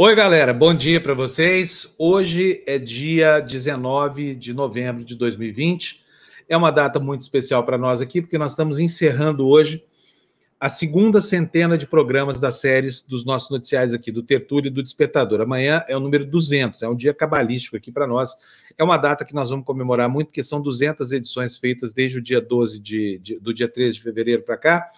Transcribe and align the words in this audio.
Oi, 0.00 0.14
galera, 0.14 0.54
bom 0.54 0.72
dia 0.72 1.00
para 1.00 1.12
vocês. 1.12 1.96
Hoje 1.98 2.62
é 2.68 2.78
dia 2.78 3.40
19 3.40 4.36
de 4.36 4.54
novembro 4.54 5.02
de 5.02 5.16
2020. 5.16 6.04
É 6.48 6.56
uma 6.56 6.70
data 6.70 7.00
muito 7.00 7.22
especial 7.22 7.64
para 7.64 7.76
nós 7.76 8.00
aqui, 8.00 8.20
porque 8.22 8.38
nós 8.38 8.52
estamos 8.52 8.78
encerrando 8.78 9.48
hoje 9.48 9.84
a 10.60 10.68
segunda 10.68 11.20
centena 11.20 11.76
de 11.76 11.84
programas 11.84 12.38
das 12.38 12.60
séries 12.60 13.02
dos 13.02 13.24
nossos 13.24 13.50
noticiários 13.50 13.92
aqui, 13.92 14.12
do 14.12 14.22
Tertúlio 14.22 14.68
e 14.68 14.70
do 14.70 14.84
Despertador. 14.84 15.40
Amanhã 15.40 15.82
é 15.88 15.96
o 15.96 16.00
número 16.00 16.24
200, 16.24 16.80
é 16.80 16.88
um 16.88 16.94
dia 16.94 17.12
cabalístico 17.12 17.76
aqui 17.76 17.90
para 17.90 18.06
nós. 18.06 18.36
É 18.78 18.84
uma 18.84 18.98
data 18.98 19.24
que 19.24 19.34
nós 19.34 19.50
vamos 19.50 19.66
comemorar 19.66 20.08
muito, 20.08 20.28
porque 20.28 20.44
são 20.44 20.60
200 20.62 21.10
edições 21.10 21.58
feitas 21.58 21.92
desde 21.92 22.18
o 22.18 22.22
dia 22.22 22.40
12 22.40 22.78
de, 22.78 23.18
de 23.18 23.40
do 23.40 23.52
dia 23.52 23.66
13 23.66 23.94
de 23.94 24.02
fevereiro 24.04 24.44
para 24.44 24.56
cá 24.56 24.88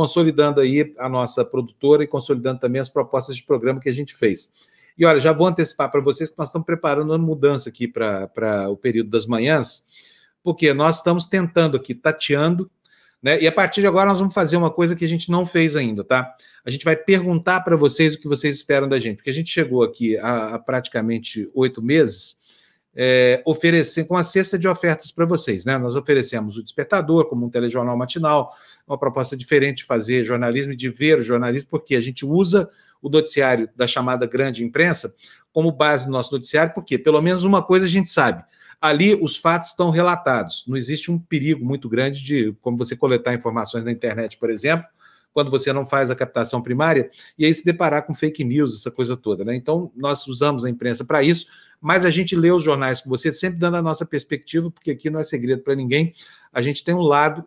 consolidando 0.00 0.62
aí 0.62 0.94
a 0.98 1.10
nossa 1.10 1.44
produtora 1.44 2.02
e 2.02 2.06
consolidando 2.06 2.58
também 2.58 2.80
as 2.80 2.88
propostas 2.88 3.36
de 3.36 3.42
programa 3.42 3.78
que 3.78 3.88
a 3.90 3.92
gente 3.92 4.16
fez. 4.16 4.50
E 4.96 5.04
olha, 5.04 5.20
já 5.20 5.30
vou 5.30 5.46
antecipar 5.46 5.90
para 5.90 6.00
vocês 6.00 6.30
que 6.30 6.38
nós 6.38 6.48
estamos 6.48 6.64
preparando 6.64 7.10
uma 7.10 7.18
mudança 7.18 7.68
aqui 7.68 7.86
para 7.86 8.70
o 8.70 8.78
período 8.78 9.10
das 9.10 9.26
manhãs, 9.26 9.84
porque 10.42 10.72
nós 10.72 10.96
estamos 10.96 11.26
tentando 11.26 11.76
aqui, 11.76 11.94
tateando, 11.94 12.70
né? 13.22 13.38
E 13.42 13.46
a 13.46 13.52
partir 13.52 13.82
de 13.82 13.86
agora 13.86 14.08
nós 14.08 14.18
vamos 14.18 14.32
fazer 14.32 14.56
uma 14.56 14.70
coisa 14.70 14.96
que 14.96 15.04
a 15.04 15.08
gente 15.08 15.30
não 15.30 15.44
fez 15.44 15.76
ainda, 15.76 16.02
tá? 16.02 16.34
A 16.64 16.70
gente 16.70 16.82
vai 16.82 16.96
perguntar 16.96 17.60
para 17.60 17.76
vocês 17.76 18.14
o 18.14 18.18
que 18.18 18.26
vocês 18.26 18.56
esperam 18.56 18.88
da 18.88 18.98
gente, 18.98 19.16
porque 19.16 19.28
a 19.28 19.34
gente 19.34 19.50
chegou 19.50 19.82
aqui 19.82 20.16
há, 20.16 20.54
há 20.54 20.58
praticamente 20.58 21.50
oito 21.52 21.82
meses 21.82 22.40
é, 22.94 23.42
oferecer 23.46 24.04
com 24.04 24.16
a 24.16 24.24
cesta 24.24 24.58
de 24.58 24.66
ofertas 24.66 25.12
para 25.12 25.24
vocês. 25.24 25.64
Né? 25.64 25.78
Nós 25.78 25.94
oferecemos 25.94 26.56
o 26.56 26.62
Despertador 26.62 27.26
como 27.28 27.46
um 27.46 27.50
telejornal 27.50 27.96
matinal, 27.96 28.54
uma 28.90 28.98
proposta 28.98 29.36
diferente 29.36 29.78
de 29.78 29.84
fazer 29.84 30.24
jornalismo 30.24 30.72
e 30.72 30.76
de 30.76 30.90
ver 30.90 31.20
o 31.20 31.22
jornalismo, 31.22 31.68
porque 31.70 31.94
a 31.94 32.00
gente 32.00 32.26
usa 32.26 32.68
o 33.00 33.08
noticiário 33.08 33.68
da 33.76 33.86
chamada 33.86 34.26
grande 34.26 34.64
imprensa 34.64 35.14
como 35.52 35.70
base 35.70 36.06
do 36.06 36.10
nosso 36.10 36.32
noticiário, 36.32 36.74
porque 36.74 36.98
pelo 36.98 37.22
menos 37.22 37.44
uma 37.44 37.62
coisa 37.62 37.86
a 37.86 37.88
gente 37.88 38.10
sabe. 38.10 38.44
Ali 38.80 39.14
os 39.14 39.36
fatos 39.36 39.70
estão 39.70 39.90
relatados. 39.90 40.64
Não 40.66 40.76
existe 40.76 41.10
um 41.10 41.18
perigo 41.18 41.64
muito 41.64 41.88
grande 41.88 42.22
de, 42.22 42.52
como 42.60 42.76
você 42.76 42.96
coletar 42.96 43.32
informações 43.34 43.84
na 43.84 43.92
internet, 43.92 44.36
por 44.38 44.50
exemplo, 44.50 44.86
quando 45.32 45.50
você 45.50 45.72
não 45.72 45.86
faz 45.86 46.10
a 46.10 46.16
captação 46.16 46.60
primária, 46.60 47.08
e 47.38 47.44
aí 47.44 47.54
se 47.54 47.64
deparar 47.64 48.04
com 48.04 48.12
fake 48.12 48.42
news, 48.42 48.74
essa 48.74 48.90
coisa 48.90 49.16
toda. 49.16 49.44
Né? 49.44 49.54
Então, 49.54 49.92
nós 49.94 50.26
usamos 50.26 50.64
a 50.64 50.70
imprensa 50.70 51.04
para 51.04 51.22
isso, 51.22 51.46
mas 51.80 52.04
a 52.04 52.10
gente 52.10 52.34
lê 52.34 52.50
os 52.50 52.64
jornais 52.64 53.00
com 53.00 53.08
você, 53.08 53.32
sempre 53.32 53.58
dando 53.58 53.76
a 53.76 53.82
nossa 53.82 54.04
perspectiva, 54.04 54.68
porque 54.68 54.90
aqui 54.90 55.08
não 55.08 55.20
é 55.20 55.24
segredo 55.24 55.62
para 55.62 55.76
ninguém. 55.76 56.12
A 56.52 56.60
gente 56.60 56.82
tem 56.82 56.94
um 56.94 57.02
lado, 57.02 57.44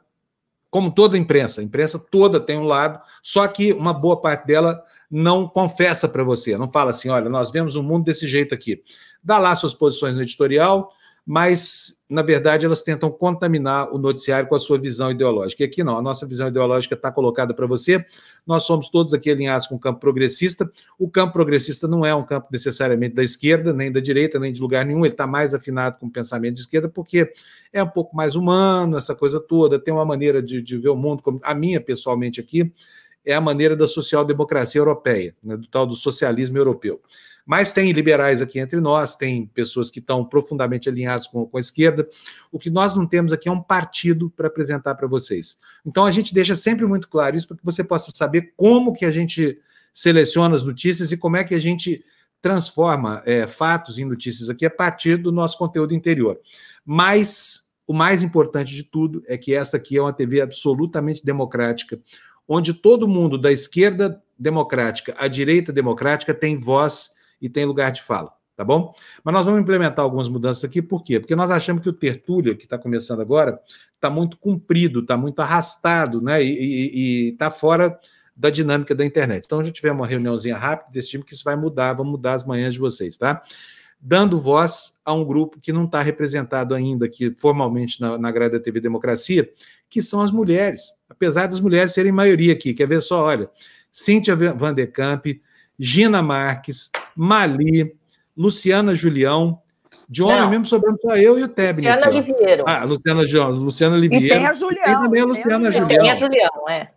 como 0.74 0.90
toda 0.90 1.16
imprensa, 1.16 1.62
a 1.62 1.64
imprensa 1.64 2.00
toda 2.00 2.40
tem 2.40 2.58
um 2.58 2.64
lado, 2.64 3.00
só 3.22 3.48
que 3.48 3.72
uma 3.74 3.94
boa 3.94 4.20
parte 4.20 4.48
dela 4.48 4.84
não 5.10 5.48
confessa 5.48 6.10
para 6.10 6.24
você, 6.24 6.58
não 6.58 6.72
fala 6.72 6.90
assim: 6.90 7.10
olha, 7.10 7.30
nós 7.30 7.52
vemos 7.52 7.76
o 7.76 7.82
um 7.82 7.84
mundo 7.84 8.06
desse 8.06 8.28
jeito 8.28 8.56
aqui. 8.56 8.82
Dá 9.24 9.38
lá 9.38 9.56
suas 9.56 9.76
posições 9.76 10.16
no 10.16 10.24
editorial, 10.24 10.92
mas, 11.26 11.98
na 12.10 12.22
verdade, 12.22 12.66
elas 12.66 12.82
tentam 12.82 13.10
contaminar 13.10 13.94
o 13.94 13.98
noticiário 13.98 14.50
com 14.50 14.56
a 14.56 14.60
sua 14.60 14.78
visão 14.78 15.10
ideológica. 15.10 15.64
E 15.64 15.66
aqui 15.66 15.82
não, 15.82 15.98
a 15.98 16.02
nossa 16.02 16.26
visão 16.26 16.50
ideológica 16.50 16.96
está 16.96 17.10
colocada 17.10 17.54
para 17.54 17.66
você. 17.66 18.06
Nós 18.46 18.64
somos 18.64 18.90
todos 18.90 19.14
aqui 19.14 19.32
alinhados 19.32 19.66
com 19.66 19.76
o 19.76 19.80
campo 19.80 20.02
progressista. 20.02 20.70
O 21.00 21.10
campo 21.10 21.32
progressista 21.32 21.88
não 21.88 22.06
é 22.06 22.14
um 22.14 22.26
campo 22.26 22.50
necessariamente 22.52 23.16
da 23.16 23.24
esquerda, 23.24 23.72
nem 23.72 23.90
da 23.90 24.02
direita, 24.02 24.38
nem 24.38 24.52
de 24.52 24.60
lugar 24.60 24.86
nenhum. 24.86 25.06
Ele 25.06 25.14
está 25.14 25.26
mais 25.26 25.54
afinado 25.54 25.98
com 25.98 26.08
o 26.08 26.12
pensamento 26.12 26.56
de 26.56 26.62
esquerda, 26.62 26.90
porque 26.90 27.32
é 27.72 27.82
um 27.82 27.90
pouco 27.90 28.16
mais 28.16 28.36
humano, 28.36 28.98
essa 28.98 29.16
coisa 29.16 29.40
toda, 29.40 29.80
tem 29.80 29.94
uma 29.94 30.06
maneira 30.06 30.44
de, 30.44 30.62
de 30.62 30.78
ver 30.78 30.90
o 30.90 30.96
mundo, 30.96 31.24
como 31.24 31.40
a 31.42 31.56
minha, 31.56 31.80
pessoalmente, 31.80 32.42
aqui, 32.42 32.72
é 33.26 33.34
a 33.34 33.42
maneira 33.42 33.76
da 33.76 33.88
social-democracia 33.88 34.80
europeia, 34.80 35.34
né, 35.42 35.56
do 35.56 35.68
tal 35.68 35.88
do 35.88 35.96
socialismo 35.96 36.58
europeu. 36.58 37.02
Mas 37.46 37.74
tem 37.74 37.92
liberais 37.92 38.42
aqui 38.42 38.60
entre 38.60 38.80
nós, 38.80 39.16
tem 39.16 39.46
pessoas 39.48 39.92
que 39.92 40.00
estão 40.00 40.24
profundamente 40.24 40.88
alinhadas 40.88 41.28
com, 41.28 41.46
com 41.46 41.58
a 41.58 41.62
esquerda. 41.62 42.08
O 42.52 42.58
que 42.58 42.70
nós 42.70 42.96
não 42.96 43.06
temos 43.06 43.34
aqui 43.34 43.50
é 43.50 43.52
um 43.52 43.62
partido 43.62 44.30
para 44.30 44.48
apresentar 44.48 44.96
para 44.96 45.08
vocês. 45.08 45.58
Então 45.86 46.06
a 46.06 46.12
gente 46.12 46.34
deixa 46.34 46.56
sempre 46.56 46.86
muito 46.86 47.10
claro 47.10 47.36
isso 47.36 47.48
para 47.48 47.58
que 47.58 47.66
você 47.66 47.84
possa 47.84 48.12
saber 48.16 48.54
como 48.56 48.94
que 48.94 49.06
a 49.06 49.12
gente 49.12 49.60
seleciona 49.94 50.56
as 50.56 50.64
notícias 50.64 51.12
e 51.12 51.18
como 51.18 51.36
é 51.36 51.44
que 51.44 51.54
a 51.54 51.60
gente 51.60 52.04
transforma 52.42 53.22
é, 53.26 53.48
fatos 53.48 53.98
em 53.98 54.06
notícias 54.06 54.50
aqui 54.50 54.66
a 54.66 54.70
partir 54.70 55.18
do 55.18 55.32
nosso 55.32 55.58
conteúdo 55.58 55.94
interior. 55.94 56.40
Mas 56.86 57.64
o 57.86 57.94
mais 57.94 58.24
importante 58.24 58.74
de 58.74 58.84
tudo 58.84 59.22
é 59.28 59.38
que 59.38 59.54
essa 59.54 59.78
aqui 59.78 59.98
é 59.98 60.02
uma 60.02 60.14
TV 60.14 60.42
absolutamente 60.42 61.24
democrática, 61.24 62.00
onde 62.48 62.74
todo 62.74 63.08
mundo 63.08 63.38
da 63.38 63.52
esquerda 63.52 64.22
democrática 64.38 65.14
à 65.18 65.28
direita 65.28 65.72
democrática 65.72 66.34
tem 66.34 66.58
voz 66.58 67.12
e 67.44 67.50
tem 67.50 67.66
lugar 67.66 67.92
de 67.92 68.02
fala, 68.02 68.32
tá 68.56 68.64
bom? 68.64 68.96
Mas 69.22 69.34
nós 69.34 69.46
vamos 69.46 69.60
implementar 69.60 70.00
algumas 70.00 70.30
mudanças 70.30 70.64
aqui, 70.64 70.82
por 70.82 71.04
quê? 71.04 71.20
Porque 71.20 71.36
nós 71.36 71.52
achamos 71.52 71.84
que 71.84 71.90
o 71.90 71.94
tertúlio, 71.94 72.56
que 72.56 72.64
está 72.64 72.78
começando 72.78 73.20
agora, 73.20 73.60
está 73.96 74.10
muito 74.10 74.38
comprido, 74.38 75.02
está 75.02 75.18
muito 75.18 75.42
arrastado, 75.42 76.22
né? 76.22 76.42
E 76.42 77.32
está 77.34 77.52
fora 77.52 78.00
da 78.34 78.50
dinâmica 78.50 78.96
da 78.96 79.06
internet. 79.06 79.44
Então, 79.46 79.60
a 79.60 79.64
gente 79.64 79.76
tiver 79.76 79.92
uma 79.92 80.08
reuniãozinha 80.08 80.56
rápida, 80.56 80.90
decidimos 80.94 81.28
que 81.28 81.34
isso 81.34 81.44
vai 81.44 81.58
mudar, 81.58 81.94
vamos 81.94 82.14
mudar 82.14 82.34
as 82.34 82.46
manhãs 82.46 82.74
de 82.74 82.80
vocês, 82.80 83.18
tá? 83.18 83.44
Dando 84.00 84.40
voz 84.40 84.94
a 85.04 85.14
um 85.14 85.26
grupo 85.26 85.60
que 85.60 85.74
não 85.74 85.84
está 85.84 86.02
representado 86.02 86.74
ainda 86.74 87.06
aqui 87.06 87.30
formalmente 87.32 88.00
na, 88.00 88.18
na 88.18 88.32
grade 88.32 88.54
da 88.54 88.60
TV 88.60 88.80
Democracia, 88.80 89.50
que 89.90 90.02
são 90.02 90.22
as 90.22 90.32
mulheres. 90.32 90.94
Apesar 91.10 91.48
das 91.48 91.60
mulheres 91.60 91.92
serem 91.92 92.12
maioria 92.12 92.54
aqui, 92.54 92.74
quer 92.74 92.88
ver 92.88 93.02
só, 93.02 93.26
olha, 93.26 93.50
Cíntia 93.92 94.34
Van 94.36 94.74
de 94.74 94.88
Camp, 94.88 95.28
Gina 95.80 96.22
Marques, 96.22 96.90
Mali, 97.16 97.96
Luciana 98.38 98.96
Julião. 98.96 99.60
De 100.10 100.22
homem 100.22 100.40
Não. 100.40 100.50
mesmo 100.50 100.66
sobrando 100.66 101.00
só 101.02 101.16
eu 101.16 101.40
e 101.40 101.44
o 101.44 101.48
Tebni. 101.48 101.88
Luciana 101.88 102.20
aqui, 102.20 102.32
Liviero. 102.32 102.64
Ah, 102.68 102.84
Luciana, 102.84 103.22
Luciana 103.50 103.98
Liviero. 103.98 104.26
E 104.26 104.30
tem 104.30 104.46
a 104.46 104.54
Julião. 104.54 104.86
Tem 104.86 105.02
também 105.02 105.22
a 105.22 105.26
Luciana 105.26 105.72
Julião. 105.72 105.88
Tem 105.88 106.12
a 106.12 106.16
Julião, 106.16 106.70
é. 106.70 106.90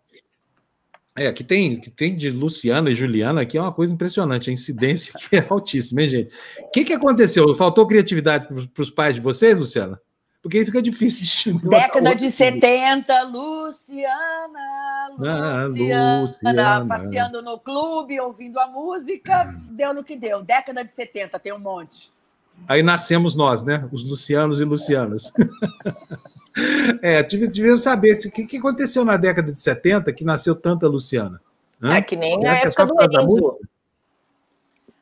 É, 1.18 1.32
que 1.32 1.42
tem, 1.42 1.80
que 1.80 1.90
tem 1.90 2.14
de 2.14 2.30
Luciana 2.30 2.90
e 2.90 2.94
Juliana 2.94 3.40
aqui 3.40 3.56
é 3.56 3.60
uma 3.60 3.72
coisa 3.72 3.90
impressionante, 3.90 4.50
a 4.50 4.52
incidência 4.52 5.14
que 5.30 5.36
é 5.36 5.46
altíssima, 5.48 6.02
hein, 6.02 6.08
gente? 6.10 6.34
O 6.60 6.70
que, 6.70 6.84
que 6.84 6.92
aconteceu? 6.92 7.54
Faltou 7.54 7.86
criatividade 7.86 8.46
para 8.46 8.82
os 8.82 8.90
pais 8.90 9.14
de 9.14 9.22
vocês, 9.22 9.58
Luciana? 9.58 9.98
Porque 10.42 10.58
aí 10.58 10.64
fica 10.66 10.82
difícil 10.82 11.22
de 11.22 11.24
distinguir. 11.24 11.70
Década 11.70 12.14
de 12.14 12.30
70, 12.30 13.22
Luciana, 13.22 14.65
Luciana, 15.18 16.20
Luciana, 16.20 16.86
passeando 16.86 17.42
no 17.42 17.58
clube, 17.58 18.20
ouvindo 18.20 18.58
a 18.58 18.66
música, 18.66 19.54
deu 19.70 19.94
no 19.94 20.04
que 20.04 20.16
deu. 20.16 20.42
Década 20.42 20.84
de 20.84 20.90
70, 20.90 21.38
tem 21.38 21.52
um 21.52 21.58
monte. 21.58 22.12
Aí 22.68 22.82
nascemos 22.82 23.34
nós, 23.34 23.62
né? 23.62 23.88
Os 23.92 24.02
Lucianos 24.02 24.60
e 24.60 24.64
Lucianas. 24.64 25.32
é, 27.02 27.22
devíamos 27.22 27.82
saber 27.82 28.18
o 28.26 28.30
que, 28.30 28.46
que 28.46 28.56
aconteceu 28.56 29.04
na 29.04 29.16
década 29.16 29.52
de 29.52 29.60
70 29.60 30.12
que 30.12 30.24
nasceu 30.24 30.54
tanta 30.54 30.86
Luciana. 30.88 31.40
Hã? 31.82 31.96
É 31.96 32.02
que 32.02 32.16
nem 32.16 32.36
Será 32.36 32.52
na 32.52 32.58
época 32.58 32.82
é 32.82 33.08
do 33.08 33.20
Enzo. 33.20 33.58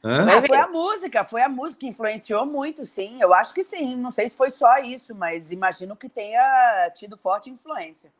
Ah, 0.06 0.42
foi 0.46 0.58
a 0.58 0.68
música, 0.68 1.24
foi 1.24 1.40
a 1.40 1.48
música 1.48 1.80
que 1.80 1.86
influenciou 1.86 2.44
muito, 2.44 2.84
sim. 2.84 3.16
Eu 3.22 3.32
acho 3.32 3.54
que 3.54 3.64
sim. 3.64 3.96
Não 3.96 4.10
sei 4.10 4.28
se 4.28 4.36
foi 4.36 4.50
só 4.50 4.76
isso, 4.78 5.14
mas 5.14 5.50
imagino 5.50 5.96
que 5.96 6.10
tenha 6.10 6.90
tido 6.94 7.16
forte 7.16 7.48
influência. 7.48 8.12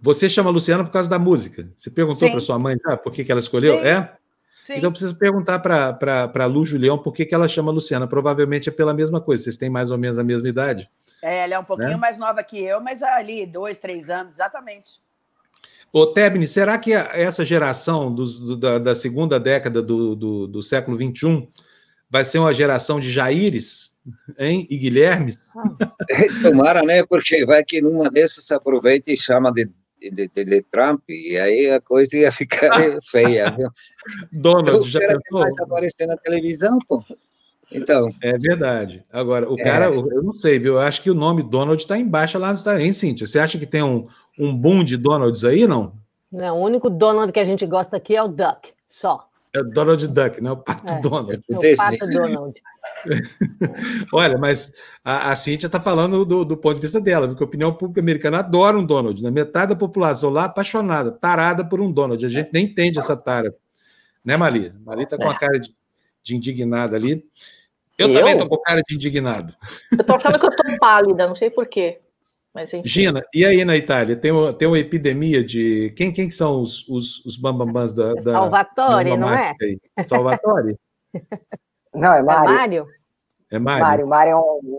Você 0.00 0.28
chama 0.28 0.50
Luciana 0.50 0.84
por 0.84 0.92
causa 0.92 1.08
da 1.08 1.18
música. 1.18 1.68
Você 1.78 1.90
perguntou 1.90 2.30
para 2.30 2.40
sua 2.40 2.58
mãe 2.58 2.76
já 2.84 2.96
por 2.96 3.12
que, 3.12 3.24
que 3.24 3.32
ela 3.32 3.40
escolheu? 3.40 3.78
Sim. 3.78 3.86
É? 3.86 4.12
Sim. 4.64 4.74
Então 4.76 4.90
precisa 4.90 5.14
perguntar 5.14 5.60
para 5.60 6.32
a 6.34 6.46
Lu 6.46 6.64
Julião 6.64 6.98
por 6.98 7.12
que, 7.12 7.24
que 7.24 7.34
ela 7.34 7.48
chama 7.48 7.70
Luciana. 7.70 8.06
Provavelmente 8.06 8.68
é 8.68 8.72
pela 8.72 8.92
mesma 8.92 9.20
coisa. 9.20 9.44
Vocês 9.44 9.56
têm 9.56 9.70
mais 9.70 9.90
ou 9.90 9.98
menos 9.98 10.18
a 10.18 10.24
mesma 10.24 10.48
idade. 10.48 10.90
É, 11.22 11.44
ela 11.44 11.54
é 11.54 11.58
um 11.58 11.64
pouquinho 11.64 11.90
né? 11.90 11.96
mais 11.96 12.18
nova 12.18 12.42
que 12.42 12.58
eu, 12.62 12.80
mas 12.80 13.02
ali, 13.02 13.46
dois, 13.46 13.78
três 13.78 14.10
anos, 14.10 14.34
exatamente. 14.34 15.00
Ô, 15.92 16.06
Tebni, 16.06 16.46
será 16.46 16.76
que 16.78 16.92
essa 16.92 17.44
geração 17.44 18.14
dos, 18.14 18.38
do, 18.38 18.56
da, 18.56 18.78
da, 18.78 18.94
segunda 18.94 19.40
década 19.40 19.80
do, 19.80 20.14
do, 20.14 20.46
do, 20.46 20.62
século 20.62 20.96
XXI 20.96 21.48
vai 22.10 22.24
ser 22.24 22.38
uma 22.38 22.52
geração 22.52 23.00
de 23.00 23.10
Jaires 23.10 23.92
hein? 24.38 24.66
e 24.68 24.76
Guilhermes? 24.76 25.50
Tomara, 26.42 26.82
né? 26.82 27.04
Porque 27.04 27.46
vai 27.46 27.64
que 27.64 27.80
numa 27.80 28.10
dessas 28.10 28.50
aproveita 28.50 29.10
e 29.10 29.16
chama 29.16 29.52
de, 29.52 29.70
de, 30.00 30.28
de, 30.28 30.44
de 30.44 30.62
Trump, 30.62 31.02
e 31.08 31.36
aí 31.38 31.70
a 31.70 31.80
coisa 31.80 32.16
ia 32.16 32.32
ficar 32.32 32.70
feia. 33.10 33.50
Viu? 33.50 33.68
Donald, 34.32 34.88
já 34.88 35.00
pensou? 35.00 35.40
Vai 35.40 35.50
aparecer 35.60 36.06
na 36.06 36.16
televisão, 36.16 36.78
pô. 36.88 37.02
Então. 37.72 38.08
É 38.22 38.36
verdade. 38.38 39.04
Agora, 39.10 39.50
o 39.50 39.54
é. 39.58 39.62
cara, 39.62 39.86
eu 39.86 40.22
não 40.22 40.32
sei, 40.32 40.58
viu? 40.58 40.74
Eu 40.74 40.80
acho 40.80 41.02
que 41.02 41.10
o 41.10 41.14
nome 41.14 41.42
Donald 41.42 41.80
está 41.80 41.98
embaixo 41.98 42.38
lá 42.38 42.50
nos 42.50 42.60
Estados 42.60 42.80
Unidos. 42.80 43.02
Hein, 43.02 43.10
Cíntia? 43.10 43.26
Você 43.26 43.38
acha 43.38 43.58
que 43.58 43.66
tem 43.66 43.82
um, 43.82 44.06
um 44.38 44.54
boom 44.54 44.84
de 44.84 44.96
Donalds 44.96 45.44
aí, 45.44 45.66
não? 45.66 45.92
Não, 46.30 46.58
o 46.58 46.62
único 46.62 46.90
Donald 46.90 47.32
que 47.32 47.40
a 47.40 47.44
gente 47.44 47.66
gosta 47.66 47.96
aqui 47.96 48.14
é 48.14 48.22
o 48.22 48.28
Duck, 48.28 48.72
só. 48.86 49.28
É 49.56 49.62
Donald 49.62 50.06
Duck, 50.08 50.42
né? 50.42 50.50
O 50.50 50.56
Pato 50.58 50.92
é, 50.92 51.00
Donald. 51.00 51.32
É 51.50 51.56
o 51.56 51.76
Pato 51.76 52.06
Donald. 52.10 52.62
Olha, 54.12 54.36
mas 54.36 54.70
a, 55.02 55.30
a 55.30 55.36
Cíntia 55.36 55.66
está 55.66 55.80
falando 55.80 56.24
do, 56.24 56.44
do, 56.44 56.56
ponto 56.56 56.76
de 56.76 56.82
vista 56.82 57.00
dela, 57.00 57.26
porque 57.26 57.42
a 57.42 57.46
opinião 57.46 57.72
pública 57.72 58.00
americana 58.00 58.40
adora 58.40 58.76
um 58.76 58.84
Donald. 58.84 59.22
Né? 59.22 59.30
Metade 59.30 59.70
da 59.70 59.76
população 59.76 60.28
lá 60.28 60.44
apaixonada, 60.44 61.10
tarada 61.10 61.64
por 61.64 61.80
um 61.80 61.90
Donald. 61.90 62.24
A 62.24 62.28
gente 62.28 62.50
nem 62.52 62.66
entende 62.66 62.98
essa 62.98 63.16
tara. 63.16 63.54
Né, 64.22 64.36
Mali? 64.36 64.72
Mali 64.84 65.04
está 65.04 65.16
com 65.16 65.28
a 65.28 65.34
é. 65.34 65.38
cara 65.38 65.58
de, 65.58 65.74
de 66.22 66.36
indignada 66.36 66.96
ali. 66.96 67.24
Eu, 67.96 68.08
eu? 68.08 68.14
também 68.14 68.32
estou 68.32 68.48
com 68.48 68.58
cara 68.58 68.82
de 68.86 68.94
indignado. 68.94 69.54
Eu 69.92 70.00
estou 70.00 70.16
achando 70.16 70.38
que 70.38 70.44
eu 70.44 70.50
estou 70.50 70.78
pálida, 70.78 71.26
não 71.26 71.34
sei 71.34 71.48
porquê. 71.48 72.00
Mas, 72.56 72.72
enfim. 72.72 72.88
Gina, 72.88 73.22
e 73.34 73.44
aí 73.44 73.66
na 73.66 73.76
Itália? 73.76 74.16
Tem 74.16 74.32
uma, 74.32 74.50
tem 74.50 74.66
uma 74.66 74.78
epidemia 74.78 75.44
de. 75.44 75.92
Quem, 75.94 76.10
quem 76.10 76.30
são 76.30 76.62
os, 76.62 76.88
os, 76.88 77.22
os 77.26 77.36
bambambãs 77.36 77.92
da, 77.92 78.14
da. 78.14 78.32
Salvatore, 78.32 79.14
não 79.14 79.28
é? 79.28 79.52
Aí? 79.60 79.78
Salvatore? 80.06 80.74
não, 81.94 82.14
é 82.14 82.22
Mário. 82.22 82.48
É 82.48 82.54
Mário? 82.54 82.86
É 83.50 83.58
Mário. 83.58 83.84
Mário, 83.84 84.06
Mário 84.06 84.30
é 84.30 84.36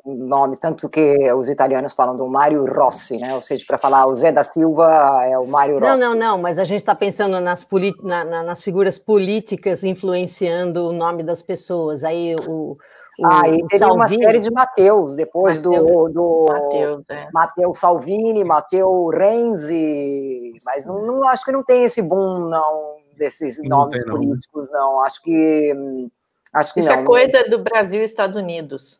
um 0.10 0.26
nome, 0.28 0.58
tanto 0.58 0.90
que 0.90 1.32
os 1.34 1.48
italianos 1.50 1.94
falam 1.94 2.18
do 2.18 2.28
Mário 2.28 2.66
Rossi, 2.66 3.18
né? 3.18 3.36
Ou 3.36 3.42
seja, 3.42 3.64
para 3.68 3.78
falar 3.78 4.08
o 4.08 4.16
Zé 4.16 4.32
da 4.32 4.44
Silva 4.44 5.24
é 5.24 5.38
o 5.38 5.46
Mário 5.46 5.78
Rossi. 5.78 6.02
Não, 6.02 6.16
não, 6.16 6.20
não, 6.20 6.38
mas 6.40 6.58
a 6.58 6.64
gente 6.64 6.80
está 6.80 6.96
pensando 6.96 7.40
nas, 7.40 7.64
na, 8.02 8.26
na, 8.26 8.42
nas 8.42 8.64
figuras 8.64 8.98
políticas 8.98 9.84
influenciando 9.84 10.88
o 10.88 10.94
nome 10.94 11.22
das 11.22 11.44
pessoas. 11.44 12.04
Aí 12.04 12.36
o. 12.48 12.76
ah, 13.24 13.48
e 13.50 13.66
teve 13.68 13.80
Salvini. 13.80 13.96
uma 13.96 14.08
série 14.08 14.40
de 14.40 14.52
Mateus, 14.52 15.16
depois 15.16 15.58
Mateus, 15.58 15.86
do, 15.86 16.10
do 16.10 16.46
Mateus, 16.48 17.10
é. 17.10 17.30
Mateus 17.34 17.80
Salvini, 17.80 18.44
Matteo 18.44 19.10
Renzi, 19.10 20.54
mas 20.66 20.86
não, 20.86 21.06
não, 21.06 21.28
acho 21.28 21.44
que 21.44 21.52
não 21.52 21.64
tem 21.64 21.84
esse 21.84 22.02
boom, 22.02 22.48
não, 22.50 22.98
desses 23.18 23.58
não 23.60 23.80
nomes 23.80 24.04
tem, 24.04 24.12
políticos, 24.12 24.69
não. 24.72 24.94
não. 24.94 25.04
Acho 25.04 25.22
que 25.22 26.10
Acho 26.54 26.74
que 26.74 26.80
Isso 26.80 26.90
não. 26.90 27.00
é 27.00 27.04
coisa 27.04 27.44
do 27.50 27.60
Brasil 27.60 28.02
e 28.02 28.04
Estados 28.04 28.38
Unidos. 28.38 29.00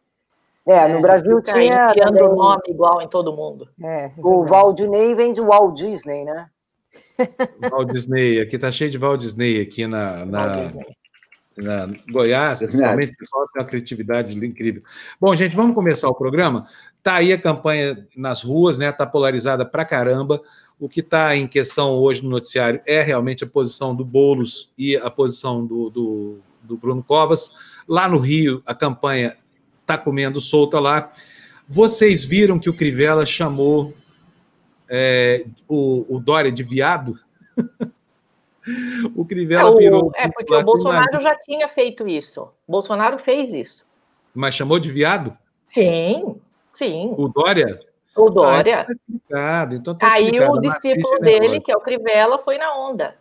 É, 0.66 0.88
no 0.88 0.98
é, 0.98 1.02
Brasil 1.02 1.42
tinha. 1.42 1.90
Enfiando 1.90 2.30
o 2.30 2.36
nome 2.36 2.62
igual 2.68 3.02
em 3.02 3.08
todo 3.08 3.36
mundo. 3.36 3.70
É, 3.82 4.12
o 4.18 4.46
Walt 4.46 4.80
vem 5.16 5.32
de 5.32 5.42
Walt 5.42 5.76
Disney, 5.76 6.26
né? 6.26 6.50
Walt 7.72 7.92
Disney, 7.92 8.40
aqui 8.40 8.60
tá 8.60 8.72
cheio 8.72 8.92
de 8.92 8.98
Walt 8.98 9.22
Disney 9.22 9.62
aqui 9.62 9.88
na, 9.88 10.26
na, 10.26 10.72
na 11.58 11.88
Goiás, 12.10 12.60
principalmente 12.60 13.14
o 13.14 13.18
pessoal 13.18 13.48
tem 13.52 13.62
uma 13.62 13.68
criatividade 13.68 14.46
incrível. 14.46 14.84
Bom, 15.20 15.36
gente, 15.36 15.56
vamos 15.56 15.74
começar 15.74 16.08
o 16.08 16.16
programa. 16.16 16.68
Tá 17.02 17.16
aí 17.16 17.34
a 17.34 17.38
campanha 17.38 18.08
nas 18.16 18.44
ruas, 18.44 18.78
né? 18.78 18.92
Tá 18.92 19.06
polarizada 19.06 19.66
pra 19.66 19.86
caramba. 19.86 20.42
O 20.80 20.88
que 20.88 21.00
está 21.00 21.36
em 21.36 21.48
questão 21.48 21.92
hoje 21.92 22.24
no 22.24 22.30
noticiário 22.30 22.82
é 22.86 23.02
realmente 23.02 23.44
a 23.44 23.48
posição 23.48 23.96
do 23.96 24.06
Boulos 24.06 24.72
e 24.78 24.96
a 24.96 25.10
posição 25.10 25.66
do, 25.66 25.90
do 25.90 26.40
do 26.68 26.78
Bruno 26.78 27.02
Covas. 27.02 27.52
Lá 27.88 28.08
no 28.08 28.20
Rio, 28.20 28.62
a 28.66 28.76
campanha 28.76 29.38
está 29.82 29.98
comendo 29.98 30.42
solta 30.42 30.80
lá. 30.80 31.12
Vocês 31.68 32.24
viram 32.24 32.60
que 32.60 32.70
o 32.70 32.74
Crivella 32.74 33.26
chamou 33.26 33.96
é, 34.90 35.46
o, 35.68 36.16
o 36.16 36.20
Dória 36.20 36.52
de 36.52 36.64
viado? 36.64 37.18
o 39.16 39.26
Crivella 39.26 39.70
é, 39.70 39.74
o, 39.74 39.78
virou. 39.78 40.12
É, 40.16 40.30
porque 40.30 40.54
o 40.54 40.64
Bolsonaro 40.64 41.20
já 41.20 41.36
tinha 41.36 41.68
feito 41.68 42.08
isso. 42.08 42.52
Bolsonaro 42.68 43.18
fez 43.18 43.54
isso. 43.54 43.88
Mas 44.34 44.56
chamou 44.56 44.80
de 44.80 44.92
viado? 44.92 45.38
Sim, 45.68 46.36
sim. 46.74 47.14
O 47.18 47.28
Dória? 47.28 47.80
O 48.16 48.30
Dória. 48.30 48.86
Ah, 49.32 49.66
tá 49.68 49.76
então 49.76 49.96
tá 49.96 50.12
Aí 50.12 50.40
o 50.40 50.60
discípulo 50.60 51.20
dele, 51.20 51.60
que 51.60 51.72
é 51.72 51.78
o 51.78 51.82
Crivella, 51.82 52.40
foi 52.40 52.58
na 52.58 52.76
onda. 52.76 53.16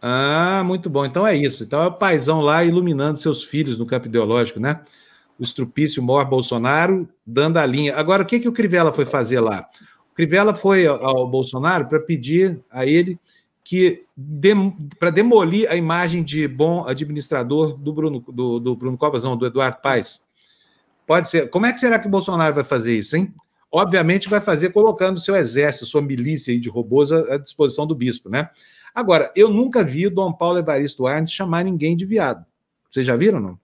Ah, 0.00 0.62
muito 0.64 0.88
bom. 0.88 1.04
Então 1.04 1.26
é 1.26 1.36
isso. 1.36 1.64
Então 1.64 1.82
é 1.82 1.86
o 1.86 1.92
paizão 1.92 2.40
lá 2.40 2.64
iluminando 2.64 3.18
seus 3.18 3.44
filhos 3.44 3.78
no 3.78 3.86
campo 3.86 4.06
ideológico, 4.06 4.60
né? 4.60 4.80
O 5.38 5.42
estrupício 5.42 6.02
mor 6.02 6.24
Bolsonaro 6.24 7.08
dando 7.26 7.58
a 7.58 7.66
linha. 7.66 7.94
Agora, 7.96 8.22
o 8.22 8.26
que, 8.26 8.40
que 8.40 8.48
o 8.48 8.52
Crivella 8.52 8.92
foi 8.92 9.04
fazer 9.04 9.40
lá? 9.40 9.68
O 10.10 10.14
Crivella 10.14 10.54
foi 10.54 10.86
ao 10.86 11.28
Bolsonaro 11.28 11.86
para 11.86 12.00
pedir 12.00 12.60
a 12.70 12.86
ele 12.86 13.18
que 13.68 14.06
dem, 14.16 14.74
para 14.98 15.10
demolir 15.10 15.70
a 15.70 15.76
imagem 15.76 16.22
de 16.22 16.48
bom 16.48 16.88
administrador 16.88 17.76
do 17.76 17.92
Bruno, 17.92 18.24
do, 18.26 18.58
do 18.58 18.74
Bruno 18.74 18.96
Covas, 18.96 19.22
não, 19.22 19.36
do 19.36 19.44
Eduardo 19.44 19.76
Paes. 19.82 20.22
Pode 21.06 21.28
ser. 21.28 21.50
Como 21.50 21.66
é 21.66 21.72
que 21.74 21.78
será 21.78 21.98
que 21.98 22.06
o 22.06 22.10
Bolsonaro 22.10 22.54
vai 22.54 22.64
fazer 22.64 22.96
isso, 22.96 23.14
hein? 23.14 23.30
Obviamente 23.70 24.26
vai 24.26 24.40
fazer 24.40 24.72
colocando 24.72 25.20
seu 25.20 25.36
exército, 25.36 25.84
sua 25.84 26.00
milícia 26.00 26.58
de 26.58 26.66
robôs 26.70 27.12
à 27.12 27.36
disposição 27.36 27.86
do 27.86 27.94
bispo, 27.94 28.30
né? 28.30 28.48
Agora, 28.94 29.30
eu 29.36 29.50
nunca 29.50 29.84
vi 29.84 30.06
o 30.06 30.10
Dom 30.10 30.32
Paulo 30.32 30.58
Evaristo 30.58 31.06
Arnes 31.06 31.30
chamar 31.30 31.62
ninguém 31.62 31.94
de 31.94 32.06
viado. 32.06 32.46
Vocês 32.90 33.04
já 33.04 33.16
viram, 33.16 33.38
não? 33.38 33.60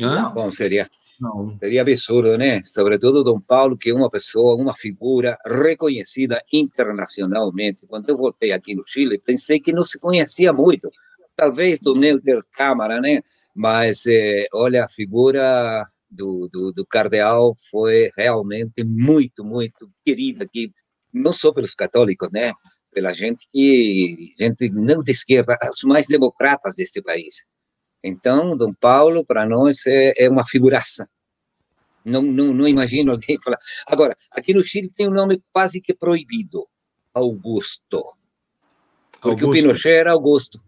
Hã? 0.00 0.30
Bom, 0.30 0.50
seria, 0.50 0.88
não. 1.22 1.56
absurdo, 1.80 2.36
né? 2.36 2.60
Sobretudo 2.64 3.22
Dom 3.22 3.40
Paulo, 3.40 3.76
que 3.76 3.90
é 3.90 3.94
uma 3.94 4.10
pessoa, 4.10 4.56
uma 4.56 4.74
figura 4.74 5.38
reconhecida 5.46 6.42
internacionalmente. 6.52 7.86
Quando 7.86 8.08
eu 8.08 8.16
voltei 8.16 8.52
aqui 8.52 8.74
no 8.74 8.82
Chile, 8.86 9.18
pensei 9.18 9.60
que 9.60 9.72
não 9.72 9.86
se 9.86 9.98
conhecia 9.98 10.52
muito. 10.52 10.90
Talvez 11.36 11.78
do 11.80 11.94
Nelder 11.94 12.42
Câmara, 12.52 13.00
né? 13.00 13.20
Mas, 13.54 14.04
eh, 14.06 14.46
olha, 14.52 14.84
a 14.84 14.88
figura 14.88 15.84
do, 16.10 16.48
do, 16.50 16.72
do 16.72 16.84
cardeal 16.84 17.54
foi 17.70 18.10
realmente 18.16 18.84
muito, 18.84 19.44
muito 19.44 19.88
querida 20.04 20.44
aqui 20.44 20.68
não 21.12 21.32
só 21.32 21.52
pelos 21.52 21.74
católicos, 21.74 22.30
né? 22.32 22.52
Pela 22.92 23.12
gente 23.12 23.46
que 23.52 24.34
gente 24.38 24.70
não 24.70 25.02
de 25.02 25.12
esquerda, 25.12 25.56
os 25.72 25.84
mais 25.84 26.06
democratas 26.06 26.74
deste 26.74 27.00
país. 27.02 27.44
Então, 28.02 28.56
Dom 28.56 28.72
Paulo 28.72 29.24
para 29.24 29.46
nós 29.46 29.86
é, 29.86 30.12
é 30.16 30.28
uma 30.28 30.44
figuraça. 30.46 31.08
Não, 32.04 32.20
não, 32.20 32.52
não 32.52 32.66
imagino 32.66 33.12
alguém 33.12 33.38
falar. 33.40 33.58
Agora, 33.86 34.16
aqui 34.32 34.52
no 34.52 34.66
Chile 34.66 34.90
tem 34.90 35.08
um 35.08 35.12
nome 35.12 35.40
quase 35.52 35.80
que 35.80 35.94
proibido, 35.94 36.66
Augusto. 37.14 38.02
Porque 39.20 39.44
Augusto. 39.44 39.48
o 39.48 39.52
Pinochet 39.52 39.94
era 39.94 40.12
Augusto. 40.12 40.58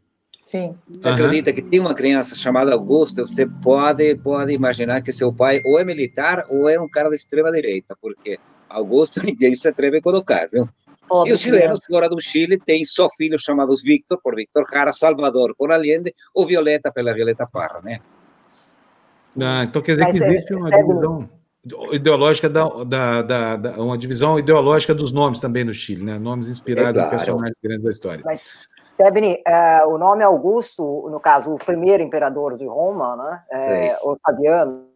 Sim. 0.47 0.77
Você 0.89 1.09
uhum. 1.09 1.15
acredita 1.15 1.53
que 1.53 1.63
tem 1.63 1.81
uma 1.81 1.95
criança 1.95 2.37
chamada 2.37 2.73
Augusto? 2.73 3.27
Você 3.27 3.47
pode, 3.47 4.15
pode 4.17 4.53
imaginar 4.53 5.01
que 5.01 5.13
seu 5.13 5.33
pai 5.33 5.61
ou 5.65 5.81
é 5.81 5.85
militar 5.85 6.47
ou 6.49 6.69
é 6.69 6.79
um 6.79 6.87
cara 6.87 7.09
da 7.09 7.17
extrema 7.17 7.51
direita, 7.51 7.97
porque 8.01 8.39
Augusto 8.69 9.21
ninguém 9.25 9.55
se 9.55 9.67
atreve 9.69 9.99
a 9.99 10.03
colocar, 10.03 10.47
viu? 10.53 10.69
Óbvio, 11.09 11.33
e 11.33 11.35
os 11.35 11.41
chilenos 11.41 11.81
fora 11.87 12.09
do 12.09 12.21
Chile 12.21 12.59
têm 12.59 12.85
só 12.85 13.09
filhos 13.17 13.43
chamados 13.43 13.83
Victor, 13.83 14.21
por 14.23 14.35
Victor 14.37 14.65
Jara, 14.71 14.93
Salvador 14.93 15.55
por 15.57 15.73
Allende, 15.73 16.15
ou 16.35 16.47
Violeta 16.47 16.93
pela 16.93 17.13
Violeta 17.15 17.49
Parra, 17.51 17.81
né? 17.83 17.99
Ah, 19.41 19.65
então 19.65 19.83
quer 19.83 19.93
dizer 19.93 20.05
Mas 20.05 20.19
que 20.19 20.25
existe 20.25 20.53
é, 20.53 20.57
uma 20.57 20.71
divisão 20.71 21.29
ideológica 21.93 22.49
da, 22.49 22.69
da, 22.85 23.23
da, 23.23 23.57
da, 23.57 23.83
uma 23.83 23.97
divisão 23.97 24.39
ideológica 24.39 24.95
dos 24.95 25.11
nomes 25.11 25.41
também 25.41 25.65
no 25.65 25.73
Chile, 25.73 26.05
né? 26.05 26.19
Nomes 26.19 26.49
inspirados 26.49 27.01
é 27.01 27.09
claro. 27.09 27.15
em 27.15 27.19
personagens 27.19 27.57
grandes 27.63 27.85
da 27.85 27.91
história. 27.91 28.23
Mas, 28.25 28.43
Tebni, 28.97 29.43
uh, 29.47 29.89
o 29.89 29.99
nome 29.99 30.23
Augusto, 30.23 31.09
no 31.11 31.19
caso, 31.19 31.53
o 31.53 31.59
primeiro 31.59 32.03
imperador 32.03 32.57
de 32.57 32.67
Roma, 32.67 33.17
né? 33.17 33.43
É, 33.51 33.99
Otaviano, 34.03 34.87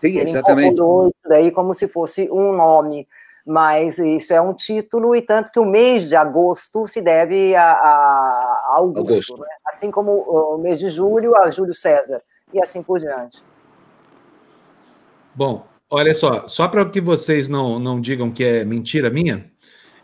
Sim, 0.00 0.16
Ele 0.16 0.30
exatamente. 0.30 0.74
isso 0.74 1.12
daí 1.28 1.50
como 1.50 1.74
se 1.74 1.86
fosse 1.86 2.26
um 2.32 2.52
nome, 2.54 3.06
mas 3.46 3.98
isso 3.98 4.32
é 4.32 4.40
um 4.40 4.54
título, 4.54 5.14
e 5.14 5.20
tanto 5.20 5.52
que 5.52 5.60
o 5.60 5.64
mês 5.64 6.08
de 6.08 6.16
agosto 6.16 6.88
se 6.88 7.02
deve 7.02 7.54
a, 7.54 7.70
a 7.70 8.74
Augusto, 8.76 8.98
Augusto. 8.98 9.36
Né? 9.36 9.46
assim 9.66 9.90
como 9.90 10.12
o 10.12 10.56
mês 10.56 10.78
de 10.80 10.88
julho 10.88 11.36
a 11.36 11.50
Júlio 11.50 11.74
César, 11.74 12.22
e 12.52 12.60
assim 12.60 12.82
por 12.82 12.98
diante. 12.98 13.44
Bom, 15.34 15.66
olha 15.90 16.14
só, 16.14 16.48
só 16.48 16.66
para 16.66 16.88
que 16.88 17.00
vocês 17.00 17.46
não, 17.46 17.78
não 17.78 18.00
digam 18.00 18.30
que 18.30 18.42
é 18.42 18.64
mentira 18.64 19.10
minha, 19.10 19.50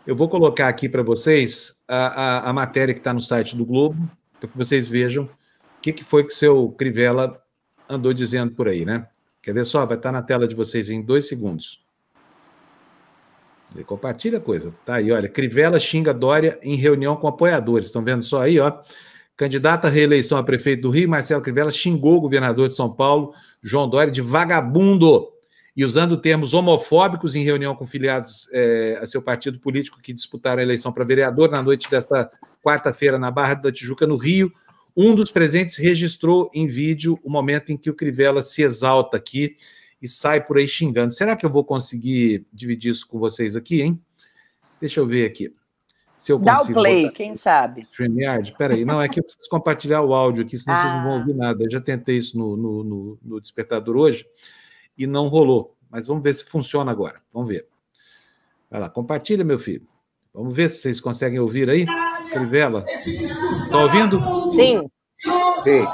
eu 0.07 0.15
vou 0.15 0.29
colocar 0.29 0.69
aqui 0.69 0.87
para 0.87 1.03
vocês 1.03 1.81
a, 1.85 2.07
a, 2.07 2.49
a, 2.49 2.53
matéria 2.53 2.93
que 2.93 3.01
está 3.01 3.13
no 3.13 3.21
site 3.21 3.57
do 3.57 3.65
Globo, 3.65 4.09
para 4.39 4.49
que 4.49 4.57
vocês 4.57 4.87
vejam 4.87 5.25
o 5.25 5.81
que, 5.81 5.91
que 5.91 6.03
foi 6.03 6.23
que 6.23 6.33
o 6.33 6.35
seu 6.35 6.69
Crivella 6.69 7.39
andou 7.89 8.13
dizendo 8.13 8.53
por 8.53 8.69
aí, 8.69 8.85
né? 8.85 9.05
Quer 9.41 9.53
ver 9.53 9.65
só? 9.65 9.85
Vai 9.85 9.97
estar 9.97 10.13
na 10.13 10.21
tela 10.21 10.47
de 10.47 10.55
vocês 10.55 10.89
em 10.89 11.01
dois 11.01 11.27
segundos. 11.27 11.85
Compartilha 13.85 14.37
a 14.37 14.41
coisa. 14.41 14.73
Tá 14.85 14.95
aí, 14.95 15.11
olha. 15.11 15.27
Crivella 15.27 15.77
xinga 15.77 16.13
Dória 16.13 16.57
em 16.63 16.75
reunião 16.75 17.17
com 17.17 17.27
apoiadores. 17.27 17.87
Estão 17.87 18.03
vendo 18.03 18.23
só 18.23 18.41
aí, 18.41 18.59
ó? 18.59 18.79
Candidato 19.35 19.85
à 19.85 19.89
reeleição 19.89 20.37
a 20.37 20.43
prefeito 20.43 20.83
do 20.83 20.89
Rio, 20.89 21.09
Marcelo 21.09 21.41
Crivella 21.41 21.69
xingou 21.69 22.15
o 22.15 22.21
governador 22.21 22.69
de 22.69 22.75
São 22.75 22.91
Paulo, 22.91 23.33
João 23.61 23.89
Dória, 23.89 24.11
de 24.11 24.21
vagabundo. 24.21 25.31
E 25.77 25.85
usando 25.85 26.17
termos 26.17 26.55
homofóbicos 26.55 27.35
em 27.35 27.43
reunião 27.43 27.75
com 27.75 27.85
filiados 27.85 28.49
é, 28.51 28.97
a 28.99 29.05
seu 29.05 29.21
partido 29.21 29.59
político 29.59 30.01
que 30.01 30.11
disputaram 30.11 30.59
a 30.59 30.63
eleição 30.63 30.91
para 30.91 31.05
vereador 31.05 31.51
na 31.51 31.61
noite 31.61 31.87
desta 31.87 32.31
quarta-feira 32.63 33.19
na 33.19 33.29
Barra 33.29 33.53
da 33.53 33.71
Tijuca, 33.71 34.07
no 34.07 34.17
Rio. 34.17 34.51
Um 34.95 35.13
dos 35.13 35.29
presentes 35.29 35.77
registrou 35.77 36.49
em 36.51 36.65
vídeo 36.67 37.15
o 37.23 37.29
momento 37.29 37.71
em 37.71 37.77
que 37.77 37.91
o 37.91 37.93
Crivella 37.93 38.43
se 38.43 38.63
exalta 38.63 39.17
aqui 39.17 39.55
e 40.01 40.09
sai 40.09 40.43
por 40.43 40.57
aí 40.57 40.67
xingando. 40.67 41.13
Será 41.13 41.35
que 41.35 41.45
eu 41.45 41.49
vou 41.51 41.63
conseguir 41.63 42.47
dividir 42.51 42.91
isso 42.91 43.07
com 43.07 43.19
vocês 43.19 43.55
aqui, 43.55 43.83
hein? 43.83 43.99
Deixa 44.81 44.99
eu 44.99 45.05
ver 45.05 45.27
aqui. 45.27 45.53
Se 46.17 46.31
eu 46.31 46.39
Dá 46.39 46.59
o 46.59 46.73
play, 46.73 47.11
quem 47.11 47.35
sabe? 47.35 47.83
StreamYard? 47.83 48.55
Peraí, 48.57 48.83
não, 48.83 48.99
é 48.99 49.07
que 49.07 49.19
eu 49.19 49.23
preciso 49.23 49.47
compartilhar 49.47 50.01
o 50.01 50.15
áudio 50.15 50.43
aqui, 50.43 50.57
senão 50.57 50.75
ah. 50.75 50.81
vocês 50.81 50.93
não 50.95 51.03
vão 51.03 51.11
ah. 51.11 51.19
ouvir 51.19 51.35
nada. 51.35 51.63
Eu 51.63 51.69
já 51.69 51.79
tentei 51.79 52.17
isso 52.17 52.35
no, 52.35 52.57
no, 52.57 52.83
no, 52.83 53.19
no 53.23 53.39
despertador 53.39 53.95
hoje 53.95 54.25
e 54.97 55.05
não 55.07 55.27
rolou. 55.27 55.75
Mas 55.89 56.07
vamos 56.07 56.23
ver 56.23 56.33
se 56.33 56.43
funciona 56.43 56.91
agora. 56.91 57.21
Vamos 57.33 57.49
ver. 57.49 57.67
Vai 58.69 58.81
lá, 58.81 58.89
compartilha, 58.89 59.43
meu 59.43 59.59
filho. 59.59 59.85
Vamos 60.33 60.55
ver 60.55 60.69
se 60.69 60.81
vocês 60.81 60.99
conseguem 60.99 61.39
ouvir 61.39 61.69
aí. 61.69 61.85
Crivella? 62.31 62.85
Está 62.87 63.77
ouvindo? 63.79 64.19
Sim. 64.55 64.89
Sim. 65.63 65.87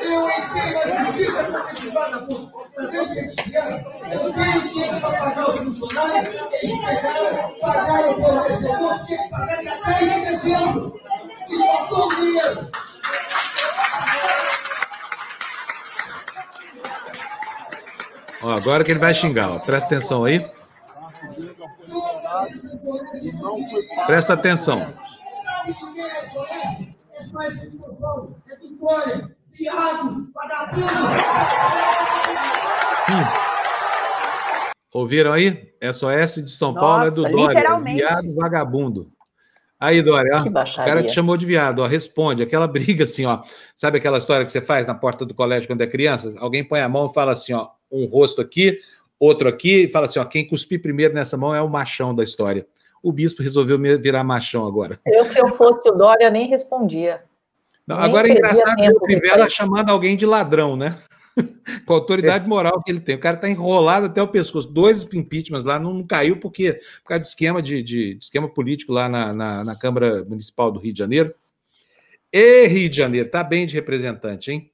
Eu 0.00 0.28
entrei 0.28 0.72
na 0.72 1.04
justiça 1.04 1.44
participada 1.44 2.26
por 2.26 2.54
eu 2.76 4.32
ganho 4.32 4.68
dinheiro 4.68 5.00
para 5.00 5.18
pagar 5.18 5.50
os 5.50 5.60
funcionários, 5.60 6.34
eles 6.62 6.80
pegaram, 6.84 7.58
pagaram 7.60 8.18
o 8.18 8.22
fornecedor, 8.22 9.04
tinha 9.06 9.22
que 9.22 9.28
pagar 9.30 9.60
de 9.60 9.68
até 9.68 10.18
em 10.18 10.24
dezembro. 10.24 11.00
E 11.48 11.56
botou 11.56 12.06
o 12.06 12.14
dinheiro. 12.16 12.70
Ó, 18.44 18.50
agora 18.50 18.84
que 18.84 18.90
ele 18.90 18.98
vai 18.98 19.14
xingar, 19.14 19.50
ó. 19.52 19.58
presta 19.58 19.86
atenção 19.86 20.22
aí. 20.22 20.44
Presta 24.06 24.34
atenção. 24.34 24.86
Hum. 33.08 33.24
Ouviram 34.92 35.32
aí? 35.32 35.72
SOS 35.82 36.44
de 36.44 36.50
São 36.50 36.72
Nossa, 36.72 36.86
Paulo 36.86 37.06
é 37.06 37.10
do 37.10 37.22
Dória. 37.22 37.78
Viado 37.80 38.34
vagabundo. 38.34 39.10
Aí, 39.80 40.02
Dória, 40.02 40.30
ó, 40.34 40.42
o 40.42 40.84
cara 40.84 41.02
te 41.02 41.12
chamou 41.12 41.38
de 41.38 41.46
viado, 41.46 41.78
ó, 41.78 41.86
responde. 41.86 42.42
Aquela 42.42 42.68
briga 42.68 43.04
assim, 43.04 43.24
ó. 43.24 43.42
Sabe 43.74 43.96
aquela 43.96 44.18
história 44.18 44.44
que 44.44 44.52
você 44.52 44.60
faz 44.60 44.86
na 44.86 44.94
porta 44.94 45.24
do 45.24 45.34
colégio 45.34 45.66
quando 45.66 45.80
é 45.80 45.86
criança? 45.86 46.34
Alguém 46.36 46.62
põe 46.62 46.82
a 46.82 46.88
mão 46.90 47.08
e 47.10 47.14
fala 47.14 47.32
assim, 47.32 47.54
ó, 47.54 47.68
um 47.90 48.06
rosto 48.06 48.40
aqui, 48.40 48.78
outro 49.18 49.48
aqui, 49.48 49.84
e 49.84 49.90
fala 49.90 50.06
assim, 50.06 50.18
ó, 50.18 50.24
quem 50.24 50.46
cuspir 50.46 50.82
primeiro 50.82 51.14
nessa 51.14 51.36
mão 51.36 51.54
é 51.54 51.62
o 51.62 51.68
machão 51.68 52.14
da 52.14 52.22
história. 52.22 52.66
O 53.02 53.12
bispo 53.12 53.42
resolveu 53.42 53.78
virar 54.00 54.24
machão 54.24 54.66
agora. 54.66 54.98
Eu, 55.06 55.24
se 55.26 55.38
eu 55.38 55.48
fosse 55.48 55.88
o 55.90 55.92
Dória, 55.92 56.30
nem 56.30 56.48
respondia. 56.48 57.22
Não, 57.86 57.96
agora 57.96 58.28
é 58.28 58.32
engraçado 58.32 58.76
ver 58.76 58.94
o 58.94 59.00
Crivella 59.00 59.48
chamando 59.50 59.90
alguém 59.90 60.16
de 60.16 60.24
ladrão, 60.24 60.74
né? 60.74 60.96
Com 61.84 61.92
a 61.92 61.96
autoridade 61.96 62.48
moral 62.48 62.82
que 62.82 62.90
ele 62.90 63.00
tem. 63.00 63.16
O 63.16 63.20
cara 63.20 63.36
está 63.36 63.48
enrolado 63.48 64.06
até 64.06 64.22
o 64.22 64.28
pescoço. 64.28 64.68
Dois 64.68 65.04
impeachments 65.12 65.64
lá, 65.64 65.78
não, 65.78 66.02
caiu 66.02 66.38
porque, 66.38 66.74
por 67.02 67.08
causa 67.08 67.20
de 67.20 67.26
esquema, 67.26 67.60
de, 67.60 67.82
de, 67.82 68.14
de 68.14 68.24
esquema 68.24 68.48
político 68.48 68.92
lá 68.92 69.08
na, 69.08 69.32
na, 69.34 69.64
na, 69.64 69.76
Câmara 69.76 70.24
Municipal 70.24 70.70
do 70.70 70.80
Rio 70.80 70.92
de 70.92 70.98
Janeiro. 70.98 71.34
E 72.32 72.66
Rio 72.66 72.88
de 72.88 72.96
Janeiro, 72.96 73.28
tá 73.28 73.44
bem 73.44 73.66
de 73.66 73.74
representante, 73.74 74.50
hein? 74.50 74.70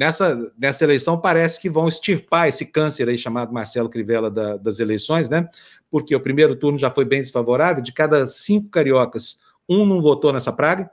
Nessa, 0.00 0.52
nessa 0.58 0.84
eleição 0.84 1.20
parece 1.20 1.60
que 1.60 1.68
vão 1.68 1.86
extirpar 1.86 2.48
esse 2.48 2.64
câncer 2.64 3.06
aí 3.08 3.18
chamado 3.18 3.52
Marcelo 3.52 3.90
Crivella 3.90 4.30
da, 4.30 4.56
das 4.56 4.80
eleições, 4.80 5.28
né? 5.28 5.46
Porque 5.90 6.16
o 6.16 6.20
primeiro 6.20 6.56
turno 6.56 6.78
já 6.78 6.90
foi 6.90 7.04
bem 7.04 7.20
desfavorável. 7.20 7.82
De 7.82 7.92
cada 7.92 8.26
cinco 8.26 8.70
cariocas, 8.70 9.38
um 9.68 9.84
não 9.84 10.00
votou 10.00 10.32
nessa 10.32 10.52
praga 10.52 10.90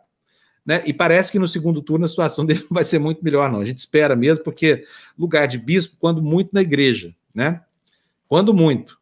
né? 0.67 0.83
E 0.85 0.93
parece 0.93 1.31
que 1.31 1.39
no 1.39 1.47
segundo 1.47 1.81
turno 1.81 2.03
a 2.03 2.09
situação 2.09 2.43
dele 2.45 2.59
não 2.59 2.75
vai 2.75 2.83
ser 2.83 2.99
muito 2.99 3.23
melhor, 3.23 3.49
não. 3.49 3.61
A 3.61 3.65
gente 3.65 3.79
espera 3.79 4.17
mesmo, 4.17 4.43
porque 4.43 4.83
lugar 5.17 5.47
de 5.47 5.57
bispo, 5.57 5.95
quando 5.97 6.21
muito 6.21 6.49
na 6.51 6.61
igreja, 6.61 7.15
né? 7.33 7.61
Quando 8.27 8.53
muito, 8.53 8.96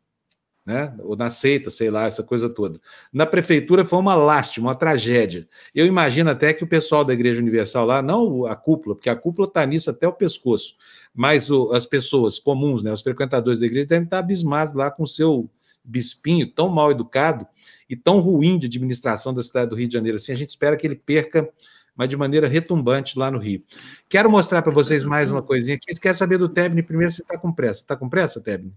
né? 0.65 0.95
Ou 0.99 1.15
na 1.15 1.29
seita, 1.29 1.69
sei 1.69 1.91
lá, 1.91 2.07
essa 2.07 2.23
coisa 2.23 2.49
toda. 2.49 2.81
Na 3.13 3.25
prefeitura 3.25 3.85
foi 3.85 3.99
uma 3.99 4.15
lástima, 4.15 4.69
uma 4.69 4.75
tragédia. 4.75 5.47
Eu 5.75 5.85
imagino 5.85 6.29
até 6.29 6.53
que 6.53 6.63
o 6.63 6.67
pessoal 6.67 7.05
da 7.05 7.13
Igreja 7.13 7.41
Universal 7.41 7.85
lá, 7.85 8.01
não 8.01 8.45
a 8.45 8.55
cúpula, 8.55 8.95
porque 8.95 9.09
a 9.09 9.15
cúpula 9.15 9.47
está 9.47 9.63
nisso 9.65 9.89
até 9.89 10.07
o 10.07 10.13
pescoço, 10.13 10.75
mas 11.13 11.51
o, 11.51 11.71
as 11.71 11.85
pessoas 11.85 12.39
comuns, 12.39 12.81
né? 12.81 12.91
Os 12.91 13.03
frequentadores 13.03 13.59
da 13.59 13.65
igreja 13.65 13.85
devem 13.85 14.05
estar 14.05 14.19
abismados 14.19 14.73
lá 14.73 14.89
com 14.89 15.03
o 15.03 15.07
seu 15.07 15.47
bispinho 15.83 16.51
tão 16.51 16.67
mal 16.67 16.89
educado 16.89 17.45
e 17.87 17.95
tão 17.95 18.19
ruim 18.19 18.57
de 18.57 18.65
administração 18.65 19.33
da 19.33 19.43
cidade 19.43 19.69
do 19.69 19.75
Rio 19.75 19.87
de 19.87 19.93
Janeiro 19.93 20.17
assim, 20.17 20.31
a 20.31 20.35
gente 20.35 20.49
espera 20.49 20.75
que 20.75 20.87
ele 20.87 20.95
perca, 20.95 21.47
mas 21.95 22.09
de 22.09 22.17
maneira 22.17 22.47
retumbante 22.47 23.19
lá 23.19 23.29
no 23.29 23.37
Rio. 23.37 23.63
Quero 24.09 24.29
mostrar 24.29 24.63
para 24.63 24.73
vocês 24.73 25.03
mais 25.03 25.29
uma 25.29 25.43
coisinha 25.43 25.77
quer 25.77 26.15
saber 26.15 26.39
do 26.39 26.49
Tebni 26.49 26.81
primeiro? 26.81 27.13
Você 27.13 27.21
está 27.21 27.37
com 27.37 27.53
pressa? 27.53 27.81
Está 27.81 27.95
com 27.95 28.09
pressa, 28.09 28.41
Tebni? 28.41 28.73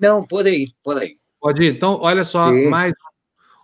Não, 0.00 0.24
pode 0.24 0.50
ir, 0.50 0.74
pode 0.82 1.04
ir. 1.04 1.18
Pode 1.40 1.62
ir. 1.62 1.74
Então, 1.74 1.98
olha 2.00 2.24
só, 2.24 2.52
Sim. 2.52 2.68
mais 2.68 2.94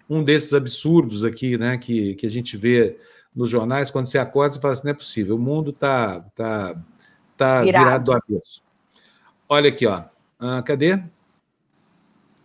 um 0.09 0.23
desses 0.23 0.53
absurdos 0.53 1.25
aqui, 1.25 1.57
né, 1.59 1.79
que, 1.79 2.15
que 2.15 2.27
a 2.27 2.31
gente 2.31 2.57
vê 2.57 2.99
nos 3.35 3.51
jornais, 3.51 3.91
quando 3.91 4.07
você 4.07 4.19
acorda, 4.19 4.55
você 4.55 4.61
fala 4.61 4.75
assim, 4.75 4.85
não 4.85 4.91
é 4.93 4.95
possível, 4.95 5.37
o 5.37 5.39
mundo 5.39 5.71
está 5.71 6.21
tá, 6.35 6.83
tá 7.37 7.63
virado. 7.63 7.85
virado 7.85 8.05
do 8.05 8.13
avesso. 8.13 8.63
Olha 9.49 9.69
aqui, 9.69 9.87
ó. 9.87 10.05
Ah, 10.39 10.63
cadê? 10.63 11.03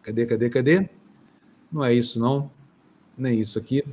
Cadê, 0.01 0.25
cadê, 0.25 0.49
cadê? 0.49 0.89
Não 1.71 1.83
é 1.83 1.93
isso, 1.93 2.19
não. 2.19 2.51
Nem 3.17 3.39
isso 3.39 3.57
aqui. 3.57 3.83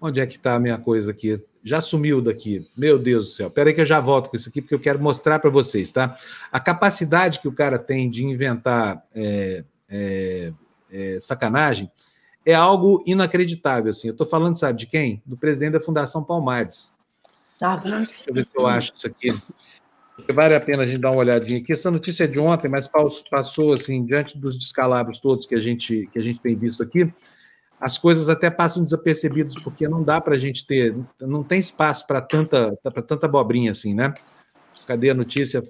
Onde 0.00 0.20
é 0.20 0.26
que 0.26 0.36
está 0.36 0.54
a 0.54 0.60
minha 0.60 0.78
coisa 0.78 1.10
aqui? 1.10 1.42
Já 1.66 1.80
sumiu 1.80 2.22
daqui. 2.22 2.64
Meu 2.76 2.96
Deus 2.96 3.26
do 3.26 3.32
céu. 3.32 3.48
Espera 3.48 3.68
aí 3.68 3.74
que 3.74 3.80
eu 3.80 3.86
já 3.86 3.98
volto 3.98 4.30
com 4.30 4.36
isso 4.36 4.48
aqui, 4.48 4.62
porque 4.62 4.76
eu 4.76 4.78
quero 4.78 5.02
mostrar 5.02 5.40
para 5.40 5.50
vocês, 5.50 5.90
tá? 5.90 6.16
A 6.52 6.60
capacidade 6.60 7.40
que 7.40 7.48
o 7.48 7.52
cara 7.52 7.76
tem 7.76 8.08
de 8.08 8.24
inventar 8.24 9.04
é, 9.12 9.64
é, 9.88 10.52
é, 10.88 11.18
sacanagem 11.20 11.90
é 12.44 12.54
algo 12.54 13.02
inacreditável, 13.04 13.90
assim. 13.90 14.06
Eu 14.06 14.12
estou 14.12 14.24
falando, 14.24 14.56
sabe 14.56 14.78
de 14.78 14.86
quem? 14.86 15.20
Do 15.26 15.36
presidente 15.36 15.72
da 15.72 15.80
Fundação 15.80 16.22
Palmares. 16.22 16.94
Ah, 17.60 17.76
Deixa 17.78 18.12
eu 18.28 18.34
ver 18.34 18.46
se 18.48 18.56
eu 18.56 18.64
acho 18.64 18.92
isso 18.94 19.06
aqui. 19.08 19.36
Vale 20.32 20.54
a 20.54 20.60
pena 20.60 20.84
a 20.84 20.86
gente 20.86 21.00
dar 21.00 21.10
uma 21.10 21.18
olhadinha 21.18 21.58
aqui. 21.58 21.72
Essa 21.72 21.90
notícia 21.90 22.22
é 22.22 22.28
de 22.28 22.38
ontem, 22.38 22.68
mas 22.68 22.88
passou 23.28 23.72
assim, 23.72 24.06
diante 24.06 24.38
dos 24.38 24.56
descalabros 24.56 25.18
todos 25.18 25.46
que 25.46 25.56
a 25.56 25.60
gente, 25.60 26.08
que 26.12 26.18
a 26.20 26.22
gente 26.22 26.38
tem 26.38 26.54
visto 26.54 26.80
aqui, 26.80 27.12
as 27.80 27.98
coisas 27.98 28.28
até 28.28 28.50
passam 28.50 28.82
desapercebidas, 28.82 29.54
porque 29.54 29.86
não 29.86 30.02
dá 30.02 30.20
para 30.20 30.34
a 30.34 30.38
gente 30.38 30.66
ter, 30.66 30.96
não 31.20 31.42
tem 31.42 31.60
espaço 31.60 32.06
para 32.06 32.20
tanta, 32.20 32.76
tanta 33.06 33.26
abobrinha 33.26 33.70
assim, 33.70 33.94
né? 33.94 34.14
Cadê 34.86 35.10
a 35.10 35.14
notícia? 35.14 35.62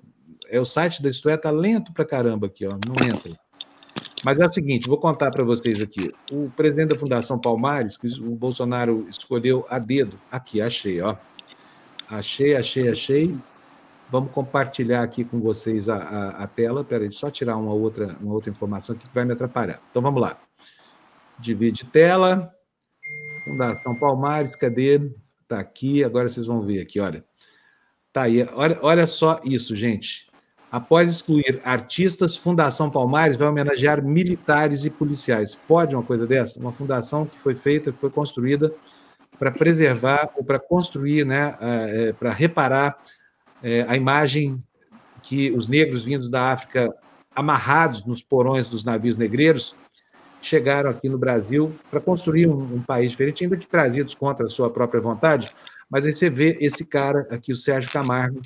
É 0.48 0.60
o 0.60 0.64
site 0.64 1.02
da 1.02 1.10
Isto 1.10 1.28
é, 1.28 1.36
tá 1.36 1.50
lento 1.50 1.92
para 1.92 2.04
caramba 2.04 2.46
aqui, 2.46 2.64
ó, 2.66 2.70
não 2.70 2.94
entra. 3.04 3.32
Mas 4.24 4.38
é 4.38 4.46
o 4.46 4.52
seguinte, 4.52 4.88
vou 4.88 4.98
contar 4.98 5.30
para 5.30 5.44
vocês 5.44 5.82
aqui. 5.82 6.12
O 6.32 6.50
presidente 6.50 6.90
da 6.90 6.98
Fundação 6.98 7.38
Palmares, 7.38 7.96
que 7.96 8.06
o 8.20 8.34
Bolsonaro 8.34 9.06
escolheu 9.08 9.66
a 9.68 9.78
dedo, 9.78 10.18
aqui, 10.30 10.60
achei, 10.60 11.00
ó. 11.00 11.16
Achei, 12.08 12.54
achei, 12.54 12.88
achei. 12.88 13.36
Vamos 14.10 14.30
compartilhar 14.30 15.02
aqui 15.02 15.24
com 15.24 15.40
vocês 15.40 15.88
a, 15.88 15.96
a, 15.96 16.28
a 16.44 16.46
tela. 16.46 16.84
Peraí, 16.84 17.10
só 17.10 17.30
tirar 17.30 17.56
uma 17.56 17.74
outra, 17.74 18.16
uma 18.20 18.32
outra 18.32 18.50
informação 18.50 18.94
aqui 18.94 19.04
que 19.04 19.14
vai 19.14 19.24
me 19.24 19.32
atrapalhar. 19.32 19.80
Então 19.90 20.00
vamos 20.00 20.20
lá. 20.20 20.45
Divide 21.38 21.84
tela. 21.86 22.52
Fundação 23.44 23.94
Palmares, 23.94 24.56
cadê? 24.56 25.10
Está 25.42 25.60
aqui, 25.60 26.02
agora 26.02 26.28
vocês 26.28 26.46
vão 26.46 26.64
ver 26.64 26.80
aqui, 26.80 26.98
olha. 26.98 27.24
Tá 28.12 28.22
aí, 28.22 28.42
olha, 28.54 28.78
olha 28.82 29.06
só 29.06 29.40
isso, 29.44 29.76
gente. 29.76 30.26
Após 30.70 31.08
excluir 31.08 31.60
artistas, 31.64 32.36
Fundação 32.36 32.90
Palmares 32.90 33.36
vai 33.36 33.48
homenagear 33.48 34.02
militares 34.02 34.84
e 34.84 34.90
policiais. 34.90 35.54
Pode 35.54 35.94
uma 35.94 36.02
coisa 36.02 36.26
dessa? 36.26 36.58
Uma 36.58 36.72
fundação 36.72 37.24
que 37.24 37.38
foi 37.38 37.54
feita, 37.54 37.92
que 37.92 38.00
foi 38.00 38.10
construída 38.10 38.74
para 39.38 39.52
preservar 39.52 40.30
ou 40.36 40.44
para 40.44 40.58
construir, 40.58 41.24
né, 41.24 41.56
é, 41.60 42.12
para 42.12 42.32
reparar 42.32 42.98
é, 43.62 43.84
a 43.88 43.96
imagem 43.96 44.62
que 45.22 45.50
os 45.52 45.68
negros 45.68 46.04
vindos 46.04 46.28
da 46.28 46.52
África, 46.52 46.92
amarrados 47.34 48.04
nos 48.04 48.22
porões 48.22 48.68
dos 48.68 48.82
navios 48.82 49.16
negreiros, 49.16 49.76
chegaram 50.40 50.90
aqui 50.90 51.08
no 51.08 51.18
Brasil 51.18 51.74
para 51.90 52.00
construir 52.00 52.48
um, 52.48 52.76
um, 52.76 52.82
país 52.82 53.10
diferente, 53.10 53.44
ainda 53.44 53.56
que 53.56 53.66
trazidos 53.66 54.14
contra 54.14 54.46
a 54.46 54.50
sua 54.50 54.70
própria 54.70 55.00
vontade. 55.00 55.50
Mas 55.90 56.04
aí 56.04 56.12
você 56.12 56.30
vê 56.30 56.56
esse 56.60 56.84
cara 56.84 57.26
aqui, 57.30 57.52
o 57.52 57.56
Sérgio 57.56 57.90
Camargo, 57.90 58.40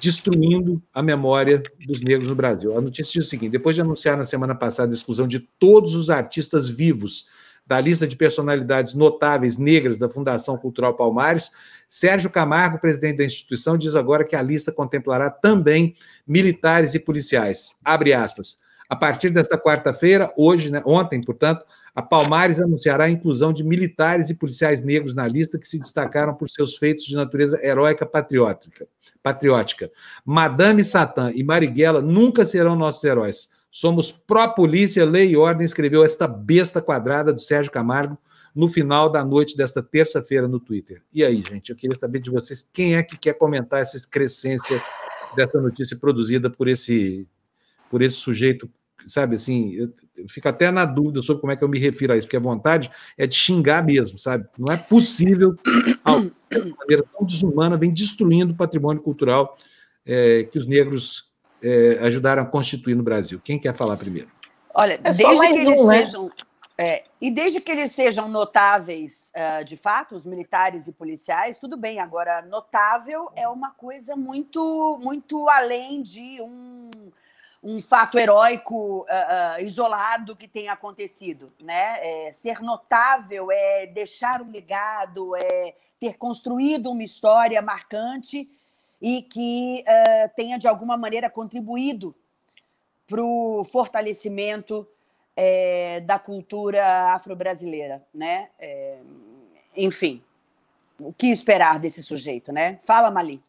destruindo 0.00 0.74
a 0.92 1.02
memória 1.02 1.62
dos 1.86 2.00
negros 2.00 2.28
no 2.28 2.34
Brasil. 2.34 2.76
A 2.76 2.80
notícia 2.80 3.12
diz 3.12 3.26
o 3.26 3.30
seguinte: 3.30 3.52
depois 3.52 3.74
de 3.74 3.82
anunciar 3.82 4.16
na 4.16 4.24
semana 4.24 4.54
passada 4.54 4.92
a 4.92 4.96
exclusão 4.96 5.26
de 5.26 5.40
todos 5.40 5.94
os 5.94 6.10
artistas 6.10 6.68
vivos 6.68 7.26
da 7.66 7.80
lista 7.80 8.06
de 8.06 8.16
personalidades 8.16 8.92
notáveis 8.92 9.56
negras 9.56 9.96
da 9.96 10.08
Fundação 10.08 10.56
Cultural 10.58 10.94
Palmares, 10.94 11.50
Sérgio 11.88 12.28
Camargo, 12.28 12.78
presidente 12.78 13.18
da 13.18 13.24
instituição, 13.24 13.78
diz 13.78 13.94
agora 13.94 14.24
que 14.24 14.36
a 14.36 14.42
lista 14.42 14.70
contemplará 14.70 15.30
também 15.30 15.94
militares 16.26 16.94
e 16.94 16.98
policiais. 16.98 17.74
Abre 17.84 18.12
aspas. 18.12 18.58
A 18.88 18.96
partir 18.96 19.30
desta 19.30 19.56
quarta-feira, 19.56 20.32
hoje, 20.36 20.70
né, 20.70 20.82
ontem, 20.84 21.20
portanto, 21.20 21.64
a 21.94 22.02
Palmares 22.02 22.60
anunciará 22.60 23.04
a 23.04 23.10
inclusão 23.10 23.52
de 23.52 23.64
militares 23.64 24.28
e 24.28 24.34
policiais 24.34 24.82
negros 24.82 25.14
na 25.14 25.26
lista 25.26 25.58
que 25.58 25.66
se 25.66 25.78
destacaram 25.78 26.34
por 26.34 26.48
seus 26.48 26.76
feitos 26.76 27.04
de 27.04 27.14
natureza 27.14 27.58
heróica 27.64 28.04
patriótica. 28.04 28.86
patriótica. 29.22 29.90
Madame 30.24 30.84
Satã 30.84 31.32
e 31.34 31.42
Marighella 31.42 32.02
nunca 32.02 32.44
serão 32.44 32.76
nossos 32.76 33.02
heróis. 33.04 33.48
Somos 33.70 34.12
pró-polícia, 34.12 35.04
lei 35.04 35.30
e 35.30 35.36
ordem, 35.36 35.64
escreveu 35.64 36.04
esta 36.04 36.28
besta 36.28 36.82
quadrada 36.82 37.32
do 37.32 37.40
Sérgio 37.40 37.72
Camargo, 37.72 38.18
no 38.54 38.68
final 38.68 39.10
da 39.10 39.24
noite 39.24 39.56
desta 39.56 39.82
terça-feira 39.82 40.46
no 40.46 40.60
Twitter. 40.60 41.02
E 41.12 41.24
aí, 41.24 41.42
gente, 41.48 41.70
eu 41.70 41.76
queria 41.76 41.98
saber 41.98 42.20
de 42.20 42.30
vocês 42.30 42.66
quem 42.72 42.94
é 42.94 43.02
que 43.02 43.18
quer 43.18 43.34
comentar 43.34 43.82
essa 43.82 43.96
excrescência 43.96 44.80
dessa 45.34 45.60
notícia 45.60 45.96
produzida 45.96 46.48
por 46.48 46.68
esse, 46.68 47.26
por 47.94 48.02
esse 48.02 48.16
sujeito 48.16 48.68
sabe, 49.06 49.36
assim, 49.36 49.72
eu, 49.74 49.88
eu 50.16 50.28
fico 50.28 50.48
até 50.48 50.68
na 50.72 50.84
dúvida 50.84 51.22
sobre 51.22 51.40
como 51.40 51.52
é 51.52 51.56
que 51.56 51.62
eu 51.62 51.68
me 51.68 51.78
refiro 51.78 52.12
a 52.12 52.16
isso, 52.16 52.26
porque 52.26 52.36
a 52.36 52.40
vontade 52.40 52.90
é 53.16 53.24
de 53.24 53.36
xingar 53.36 53.84
mesmo, 53.84 54.18
sabe? 54.18 54.48
Não 54.58 54.74
é 54.74 54.76
possível, 54.76 55.56
de 55.62 56.74
maneira 56.76 57.04
tão 57.12 57.24
desumana, 57.24 57.76
vem 57.76 57.94
destruindo 57.94 58.52
o 58.52 58.56
patrimônio 58.56 59.00
cultural 59.00 59.56
é, 60.04 60.42
que 60.42 60.58
os 60.58 60.66
negros 60.66 61.30
é, 61.62 62.00
ajudaram 62.00 62.42
a 62.42 62.46
constituir 62.46 62.96
no 62.96 63.04
Brasil. 63.04 63.40
Quem 63.44 63.60
quer 63.60 63.76
falar 63.76 63.96
primeiro? 63.96 64.28
Olha, 64.74 64.98
é 65.04 65.12
desde 65.12 65.48
que 65.52 65.58
eles 65.58 65.80
um, 65.80 65.86
né? 65.86 65.98
sejam. 65.98 66.30
É, 66.76 67.04
e 67.20 67.30
desde 67.30 67.60
que 67.60 67.70
eles 67.70 67.92
sejam 67.92 68.28
notáveis, 68.28 69.30
uh, 69.36 69.64
de 69.64 69.76
fato, 69.76 70.16
os 70.16 70.26
militares 70.26 70.88
e 70.88 70.92
policiais, 70.92 71.60
tudo 71.60 71.76
bem. 71.76 72.00
Agora, 72.00 72.42
notável 72.42 73.30
é 73.36 73.48
uma 73.48 73.70
coisa 73.70 74.16
muito, 74.16 74.98
muito 75.00 75.48
além 75.48 76.02
de 76.02 76.42
um, 76.42 76.90
um 77.64 77.80
fato 77.80 78.18
heróico 78.18 79.00
uh, 79.00 79.04
uh, 79.04 79.64
isolado 79.64 80.36
que 80.36 80.46
tenha 80.46 80.74
acontecido, 80.74 81.50
né? 81.62 82.26
É, 82.26 82.32
ser 82.32 82.60
notável 82.60 83.50
é 83.50 83.86
deixar 83.86 84.42
um 84.42 84.50
legado, 84.50 85.34
é 85.34 85.74
ter 85.98 86.18
construído 86.18 86.90
uma 86.90 87.02
história 87.02 87.62
marcante 87.62 88.48
e 89.00 89.22
que 89.22 89.84
tenha 90.36 90.58
de 90.58 90.66
alguma 90.66 90.96
maneira 90.96 91.28
contribuído 91.28 92.14
para 93.06 93.22
o 93.22 93.64
fortalecimento 93.64 94.86
é, 95.36 96.00
da 96.00 96.18
cultura 96.18 97.14
afro-brasileira, 97.14 98.04
né? 98.14 98.50
É, 98.58 98.98
enfim, 99.76 100.22
o 100.98 101.12
que 101.12 101.26
esperar 101.26 101.78
desse 101.78 102.02
sujeito, 102.02 102.52
né? 102.52 102.78
Fala, 102.82 103.10
Mali. 103.10 103.42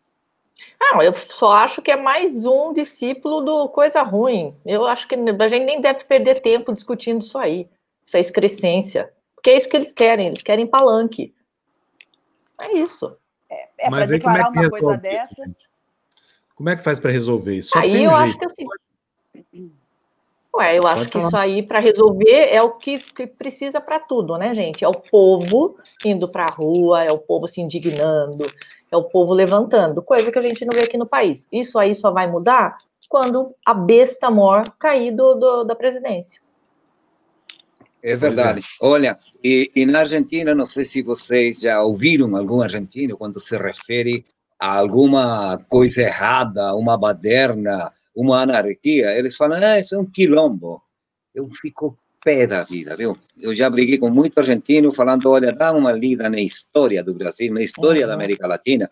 Não, 0.79 1.01
eu 1.01 1.13
só 1.13 1.53
acho 1.53 1.81
que 1.81 1.91
é 1.91 1.95
mais 1.95 2.45
um 2.45 2.73
discípulo 2.73 3.41
do 3.41 3.69
coisa 3.69 4.01
ruim. 4.03 4.55
Eu 4.65 4.85
acho 4.85 5.07
que 5.07 5.15
a 5.15 5.47
gente 5.47 5.65
nem 5.65 5.81
deve 5.81 6.03
perder 6.05 6.41
tempo 6.41 6.73
discutindo 6.73 7.21
isso 7.21 7.37
aí, 7.37 7.67
essa 8.05 8.19
excrescência. 8.19 9.11
Porque 9.35 9.49
é 9.51 9.57
isso 9.57 9.69
que 9.69 9.75
eles 9.75 9.93
querem, 9.93 10.27
eles 10.27 10.43
querem 10.43 10.67
palanque. 10.67 11.33
É 12.61 12.77
isso. 12.77 13.15
É, 13.49 13.69
é 13.79 13.89
para 13.89 14.05
declarar 14.05 14.45
é 14.45 14.49
uma 14.49 14.69
coisa 14.69 14.97
dessa. 14.97 15.43
Como 16.55 16.69
é 16.69 16.75
que 16.75 16.83
faz 16.83 16.99
para 16.99 17.11
resolver 17.11 17.57
isso? 17.57 17.69
Só 17.69 17.79
aí 17.79 18.03
eu 18.03 18.11
jeito. 18.11 18.13
acho 18.15 18.37
que 18.37 18.45
assim, 18.45 18.65
Ué, 20.55 20.77
eu 20.77 20.87
acho 20.87 20.99
Pode 20.99 21.11
que 21.11 21.17
falar. 21.17 21.27
isso 21.27 21.37
aí, 21.37 21.63
para 21.63 21.79
resolver, 21.79 22.47
é 22.49 22.61
o 22.61 22.71
que, 22.71 22.97
que 22.97 23.27
precisa 23.27 23.81
para 23.81 23.99
tudo, 23.99 24.37
né, 24.37 24.53
gente? 24.55 24.85
É 24.85 24.87
o 24.87 24.93
povo 24.93 25.77
indo 26.05 26.29
para 26.29 26.45
a 26.45 26.53
rua, 26.53 27.03
é 27.03 27.11
o 27.11 27.17
povo 27.17 27.45
se 27.45 27.59
indignando, 27.59 28.45
é 28.95 28.97
o 28.97 29.03
povo 29.03 29.33
levantando, 29.33 30.01
coisa 30.01 30.31
que 30.31 30.39
a 30.39 30.41
gente 30.41 30.65
não 30.65 30.73
vê 30.73 30.83
aqui 30.83 30.97
no 30.97 31.05
país. 31.05 31.47
Isso 31.51 31.77
aí 31.77 31.93
só 31.93 32.11
vai 32.11 32.27
mudar 32.27 32.77
quando 33.09 33.53
a 33.65 33.73
besta 33.73 34.31
mor 34.31 34.63
cair 34.79 35.11
do, 35.11 35.35
do 35.35 35.63
da 35.63 35.75
presidência. 35.75 36.41
É 38.01 38.15
verdade. 38.15 38.63
Olha, 38.81 39.17
e, 39.43 39.71
e, 39.75 39.85
na 39.85 39.99
Argentina, 39.99 40.53
não 40.53 40.65
sei 40.65 40.85
se 40.85 41.01
vocês 41.01 41.59
já 41.59 41.81
ouviram 41.81 42.35
algum 42.35 42.61
argentino 42.61 43.17
quando 43.17 43.39
se 43.39 43.57
refere 43.57 44.23
a 44.59 44.77
alguma 44.77 45.57
coisa 45.67 46.01
errada, 46.01 46.75
uma 46.75 46.97
baderna, 46.97 47.91
uma 48.15 48.41
anarquia, 48.41 49.17
eles 49.17 49.35
falam, 49.35 49.57
ah, 49.61 49.79
isso 49.79 49.95
é 49.95 49.97
um 49.97 50.05
quilombo. 50.05 50.81
Eu 51.33 51.47
fico 51.47 51.97
pé 52.25 52.47
da 52.47 52.63
vida, 52.63 52.97
viu? 52.97 53.15
Eu 53.39 53.53
já 53.53 53.69
briguei 53.69 53.99
com 53.99 54.09
muito 54.09 54.39
argentino 54.39 54.91
falando, 54.91 55.29
olha, 55.29 55.53
dá 55.53 55.71
uma 55.71 55.91
lida 55.91 56.27
na 56.27 56.41
história 56.41 57.03
do 57.03 57.13
Brasil, 57.13 57.53
na 57.53 57.61
história 57.61 58.01
uhum. 58.01 58.07
da 58.07 58.13
América 58.15 58.47
Latina, 58.47 58.89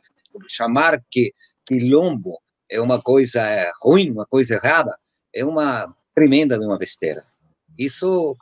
chamar 0.47 1.03
que 1.09 1.33
quilombo 1.65 2.39
é 2.69 2.79
uma 2.79 3.01
coisa 3.01 3.41
ruim, 3.81 4.11
uma 4.11 4.27
coisa 4.27 4.53
errada, 4.53 4.95
é 5.33 5.43
uma 5.43 5.91
tremenda 6.13 6.59
de 6.59 6.63
uma 6.65 6.77
besteira. 6.77 7.25
Isso 7.77 8.37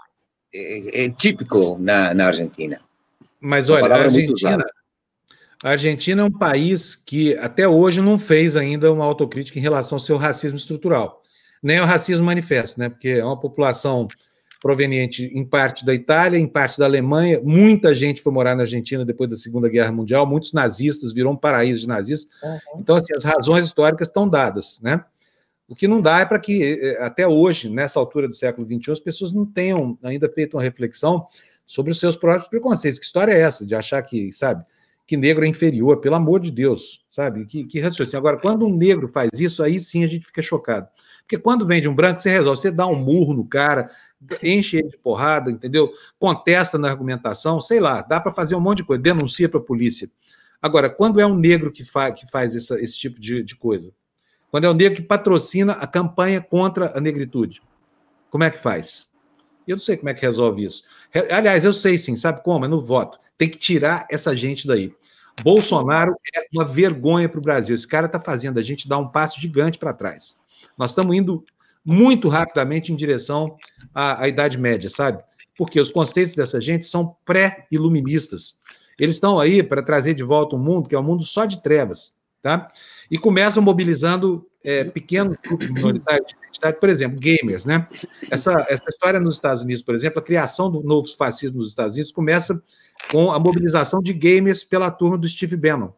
é, 0.54 1.06
é 1.06 1.10
típico 1.10 1.78
na, 1.80 2.14
na 2.14 2.28
Argentina. 2.28 2.82
Mas 3.40 3.70
olha, 3.70 3.94
a 3.94 4.04
Argentina, 4.04 4.66
a 5.64 5.70
Argentina 5.70 6.22
é 6.22 6.26
um 6.26 6.32
país 6.32 6.96
que 6.96 7.36
até 7.38 7.66
hoje 7.66 8.02
não 8.02 8.20
fez 8.20 8.58
ainda 8.58 8.92
uma 8.92 9.06
autocrítica 9.06 9.58
em 9.58 9.62
relação 9.62 9.96
ao 9.96 10.04
seu 10.04 10.18
racismo 10.18 10.58
estrutural, 10.58 11.22
nem 11.64 11.78
ao 11.78 11.88
racismo 11.88 12.26
manifesto, 12.26 12.78
né? 12.78 12.90
Porque 12.90 13.08
é 13.08 13.24
uma 13.24 13.40
população 13.40 14.06
proveniente 14.62 15.26
em 15.34 15.44
parte 15.44 15.84
da 15.84 15.94
Itália, 15.94 16.38
em 16.38 16.48
parte 16.48 16.78
da 16.78 16.86
Alemanha. 16.86 17.42
Muita 17.44 17.94
gente 17.96 18.22
foi 18.22 18.32
morar 18.32 18.56
na 18.56 18.62
Argentina 18.62 19.04
depois 19.04 19.30
da 19.30 19.36
Segunda 19.36 19.68
Guerra 19.68 19.92
Mundial, 19.92 20.26
muitos 20.26 20.54
nazistas, 20.54 21.12
virou 21.12 21.34
um 21.34 21.36
paraíso 21.36 21.82
de 21.82 21.88
nazistas. 21.88 22.32
Uhum. 22.44 22.80
Então, 22.80 22.96
assim, 22.96 23.12
as 23.18 23.24
razões 23.24 23.66
históricas 23.66 24.08
estão 24.08 24.30
dadas, 24.30 24.80
né? 24.82 25.04
O 25.68 25.76
que 25.76 25.88
não 25.88 26.00
dá 26.00 26.20
é 26.20 26.26
para 26.26 26.38
que, 26.38 26.62
eh, 26.62 26.92
eh, 26.92 27.04
até 27.04 27.28
hoje, 27.28 27.70
nessa 27.70 28.00
altura 28.00 28.28
do 28.28 28.36
século 28.36 28.68
XXI, 28.68 28.92
as 28.92 29.00
pessoas 29.00 29.32
não 29.32 29.46
tenham 29.46 29.98
ainda 30.04 30.30
feito 30.30 30.58
uma 30.58 30.64
reflexão 30.64 31.26
sobre 31.66 31.92
os 31.92 32.00
seus 32.00 32.16
próprios 32.16 32.48
preconceitos. 32.48 33.00
Que 33.00 33.06
história 33.06 33.32
é 33.32 33.40
essa 33.40 33.66
de 33.66 33.74
achar 33.74 34.02
que, 34.04 34.32
sabe, 34.32 34.64
que 35.08 35.18
negro 35.18 35.44
é 35.44 35.48
inferior, 35.48 36.02
pelo 36.02 36.16
amor 36.16 36.40
de 36.40 36.52
Deus, 36.52 37.06
sabe? 37.12 37.46
Que, 37.46 37.64
que 37.64 37.80
raciocínio. 37.80 38.20
Agora, 38.20 38.38
quando 38.38 38.66
um 38.66 38.76
negro 38.76 39.08
faz 39.08 39.30
isso, 39.40 39.64
aí 39.64 39.80
sim 39.80 40.04
a 40.04 40.08
gente 40.08 40.26
fica 40.26 40.42
chocado. 40.42 40.88
Porque 41.22 41.38
quando 41.38 41.66
vem 41.66 41.82
de 41.82 41.88
um 41.88 41.96
branco, 41.96 42.22
você 42.22 42.30
resolve, 42.30 42.60
você 42.60 42.70
dá 42.70 42.86
um 42.86 42.98
murro 42.98 43.34
no 43.34 43.46
cara, 43.46 43.90
enche 44.44 44.78
ele 44.78 44.90
de 44.90 44.98
porrada, 44.98 45.50
entendeu? 45.52 45.92
Contesta 46.20 46.78
na 46.78 46.90
argumentação, 46.90 47.60
sei 47.60 47.80
lá, 47.80 48.02
dá 48.02 48.20
para 48.20 48.34
fazer 48.34 48.56
um 48.56 48.60
monte 48.60 48.78
de 48.78 48.84
coisa, 48.84 49.02
denuncia 49.02 49.50
para 49.50 49.60
a 49.60 49.64
polícia. 49.64 50.10
Agora, 50.62 50.90
quando 50.90 51.20
é 51.20 51.26
um 51.26 51.36
negro 51.36 51.72
que, 51.72 51.84
fa 51.84 52.12
que 52.12 52.30
faz 52.30 52.56
essa, 52.56 52.76
esse 52.82 53.00
tipo 53.00 53.20
de, 53.20 53.44
de 53.44 53.56
coisa? 53.56 53.92
Quando 54.52 54.66
é 54.66 54.70
um 54.70 54.74
negro 54.74 55.02
que 55.02 55.08
patrocina 55.08 55.74
a 55.74 55.88
campanha 55.88 56.42
contra 56.42 56.96
a 56.96 57.02
negritude, 57.02 57.64
como 58.30 58.44
é 58.44 58.52
que 58.52 58.60
faz? 58.60 59.10
Eu 59.68 59.78
não 59.78 59.84
sei 59.84 59.98
como 59.98 60.10
é 60.10 60.14
que 60.14 60.22
resolve 60.22 60.64
isso. 60.64 60.84
Aliás, 61.32 61.64
eu 61.64 61.74
sei 61.74 61.98
sim, 61.98 62.16
sabe 62.16 62.44
como? 62.44 62.66
É 62.66 62.68
no 62.68 62.82
voto. 62.82 63.20
Tem 63.38 63.50
que 63.50 63.58
tirar 63.58 64.06
essa 64.10 64.36
gente 64.36 64.68
daí. 64.68 64.94
Bolsonaro 65.44 66.16
é 66.36 66.42
uma 66.54 66.66
vergonha 66.66 67.28
para 67.28 67.40
o 67.40 67.42
Brasil. 67.42 67.74
Esse 67.74 67.88
cara 67.88 68.06
está 68.06 68.20
fazendo 68.20 68.60
a 68.60 68.62
gente 68.62 68.88
dar 68.88 68.98
um 68.98 69.08
passo 69.08 69.40
gigante 69.40 69.78
para 69.78 69.94
trás. 69.94 70.38
Nós 70.78 70.92
estamos 70.92 71.16
indo 71.16 71.44
muito 71.90 72.30
rapidamente 72.30 72.92
em 72.92 72.96
direção 72.96 73.56
à, 73.94 74.24
à 74.24 74.28
Idade 74.28 74.58
Média, 74.58 74.90
sabe? 74.90 75.24
Porque 75.58 75.80
os 75.80 75.92
conceitos 75.92 76.36
dessa 76.36 76.60
gente 76.62 76.88
são 76.88 77.16
pré-iluministas. 77.26 78.60
Eles 79.00 79.16
estão 79.16 79.40
aí 79.40 79.64
para 79.64 79.82
trazer 79.82 80.14
de 80.14 80.24
volta 80.24 80.56
um 80.56 80.60
mundo 80.60 80.88
que 80.88 80.96
é 80.96 81.00
um 81.00 81.04
mundo 81.04 81.24
só 81.24 81.46
de 81.46 81.62
trevas, 81.62 82.14
tá? 82.42 82.72
E 83.10 83.18
começam 83.18 83.62
mobilizando 83.62 84.48
é, 84.64 84.84
pequenos 84.84 85.38
grupos 85.38 85.70
minoritários 85.70 86.28
de 86.28 86.36
identidade, 86.36 86.80
por 86.80 86.90
exemplo, 86.90 87.20
gamers, 87.20 87.66
né? 87.66 87.88
Essa, 88.30 88.52
essa 88.70 88.90
história 88.90 89.20
nos 89.20 89.36
Estados 89.36 89.64
Unidos, 89.64 89.84
por 89.84 89.96
exemplo, 89.96 90.20
a 90.20 90.24
criação 90.24 90.70
do 90.70 90.82
novo 90.84 91.08
fascismo 91.18 91.60
nos 91.60 91.70
Estados 91.70 91.94
Unidos 91.94 92.12
começa 92.12 92.62
com 93.12 93.32
a 93.32 93.40
mobilização 93.40 94.02
de 94.02 94.14
gamers 94.14 94.64
pela 94.64 94.92
turma 94.92 95.18
do 95.18 95.28
Steve 95.28 95.56
Bannon. 95.56 95.92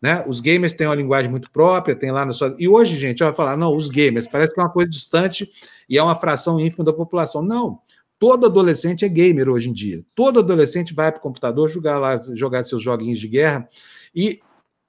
Né? 0.00 0.24
Os 0.28 0.40
gamers 0.40 0.72
têm 0.72 0.86
uma 0.86 0.94
linguagem 0.94 1.30
muito 1.30 1.50
própria, 1.50 1.94
tem 1.94 2.10
lá 2.10 2.24
na 2.24 2.32
sua. 2.32 2.54
E 2.58 2.68
hoje, 2.68 2.96
gente, 2.96 3.22
vai 3.22 3.34
falar, 3.34 3.56
não, 3.56 3.76
os 3.76 3.88
gamers, 3.88 4.28
parece 4.28 4.54
que 4.54 4.60
é 4.60 4.62
uma 4.62 4.72
coisa 4.72 4.88
distante 4.88 5.50
e 5.88 5.98
é 5.98 6.02
uma 6.02 6.14
fração 6.14 6.60
ínfima 6.60 6.84
da 6.84 6.92
população. 6.92 7.42
Não. 7.42 7.80
Todo 8.18 8.46
adolescente 8.46 9.04
é 9.04 9.08
gamer 9.08 9.48
hoje 9.48 9.68
em 9.68 9.72
dia. 9.72 10.04
Todo 10.14 10.40
adolescente 10.40 10.94
vai 10.94 11.10
para 11.10 11.18
o 11.18 11.22
computador 11.22 11.68
jogar 11.68 11.98
lá, 11.98 12.20
jogar 12.34 12.64
seus 12.64 12.82
joguinhos 12.82 13.18
de 13.18 13.28
guerra 13.28 13.68
e 14.14 14.40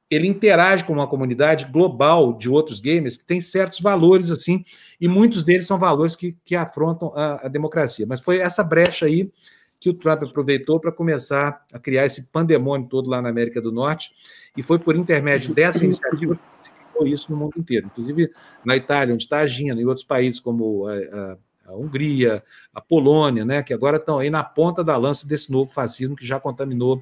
ele 0.10 0.28
interage 0.28 0.84
com 0.84 0.94
uma 0.94 1.08
comunidade 1.08 1.66
global 1.66 2.34
de 2.34 2.50
outros 2.50 2.80
gamers 2.80 3.16
que 3.16 3.26
tem 3.26 3.40
certos 3.40 3.80
valores 3.80 4.32
assim, 4.32 4.64
e 5.00 5.08
muitos 5.08 5.44
deles 5.44 5.68
são 5.68 5.78
valores 5.78 6.16
que, 6.16 6.36
que 6.44 6.56
afrontam 6.56 7.14
a, 7.16 7.46
a 7.46 7.48
democracia. 7.48 8.08
Mas 8.10 8.20
foi 8.20 8.40
essa 8.40 8.64
brecha 8.64 9.06
aí 9.06 9.32
que 9.80 9.90
o 9.90 9.94
Trump 9.94 10.24
aproveitou 10.24 10.80
para 10.80 10.92
começar 10.92 11.66
a 11.72 11.80
criar 11.80 12.06
esse 12.06 12.24
pandemônio 12.24 12.88
todo 12.88 13.10
lá 13.10 13.22
na 13.22 13.30
América 13.30 13.62
do 13.62 13.72
Norte, 13.72 14.12
e 14.56 14.62
foi 14.62 14.78
por 14.78 14.96
intermédio 14.96 15.54
dessa 15.54 15.86
iniciativa 15.86 16.36
que 16.36 16.66
se 16.66 16.72
criou 16.72 17.08
isso 17.08 17.32
no 17.32 17.38
mundo 17.38 17.54
inteiro, 17.58 17.88
inclusive 17.88 18.30
na 18.66 18.76
Itália, 18.76 19.14
onde 19.14 19.24
está 19.24 19.40
agindo, 19.40 19.80
em 19.80 19.86
outros 19.86 20.06
países 20.06 20.40
como 20.40 20.86
a, 20.86 20.94
a, 20.94 21.38
a, 21.68 21.76
Hungria, 21.76 22.44
a 22.74 22.82
Polônia, 22.82 23.46
né, 23.46 23.64
que 23.64 23.74
agora 23.74 23.96
estão 23.96 24.20
aí 24.20 24.30
na 24.30 24.44
ponta 24.44 24.84
da 24.84 24.98
lança 24.98 25.26
desse 25.26 25.50
novo 25.50 25.72
fascismo 25.72 26.16
que 26.16 26.26
já 26.26 26.40
contaminou, 26.40 27.02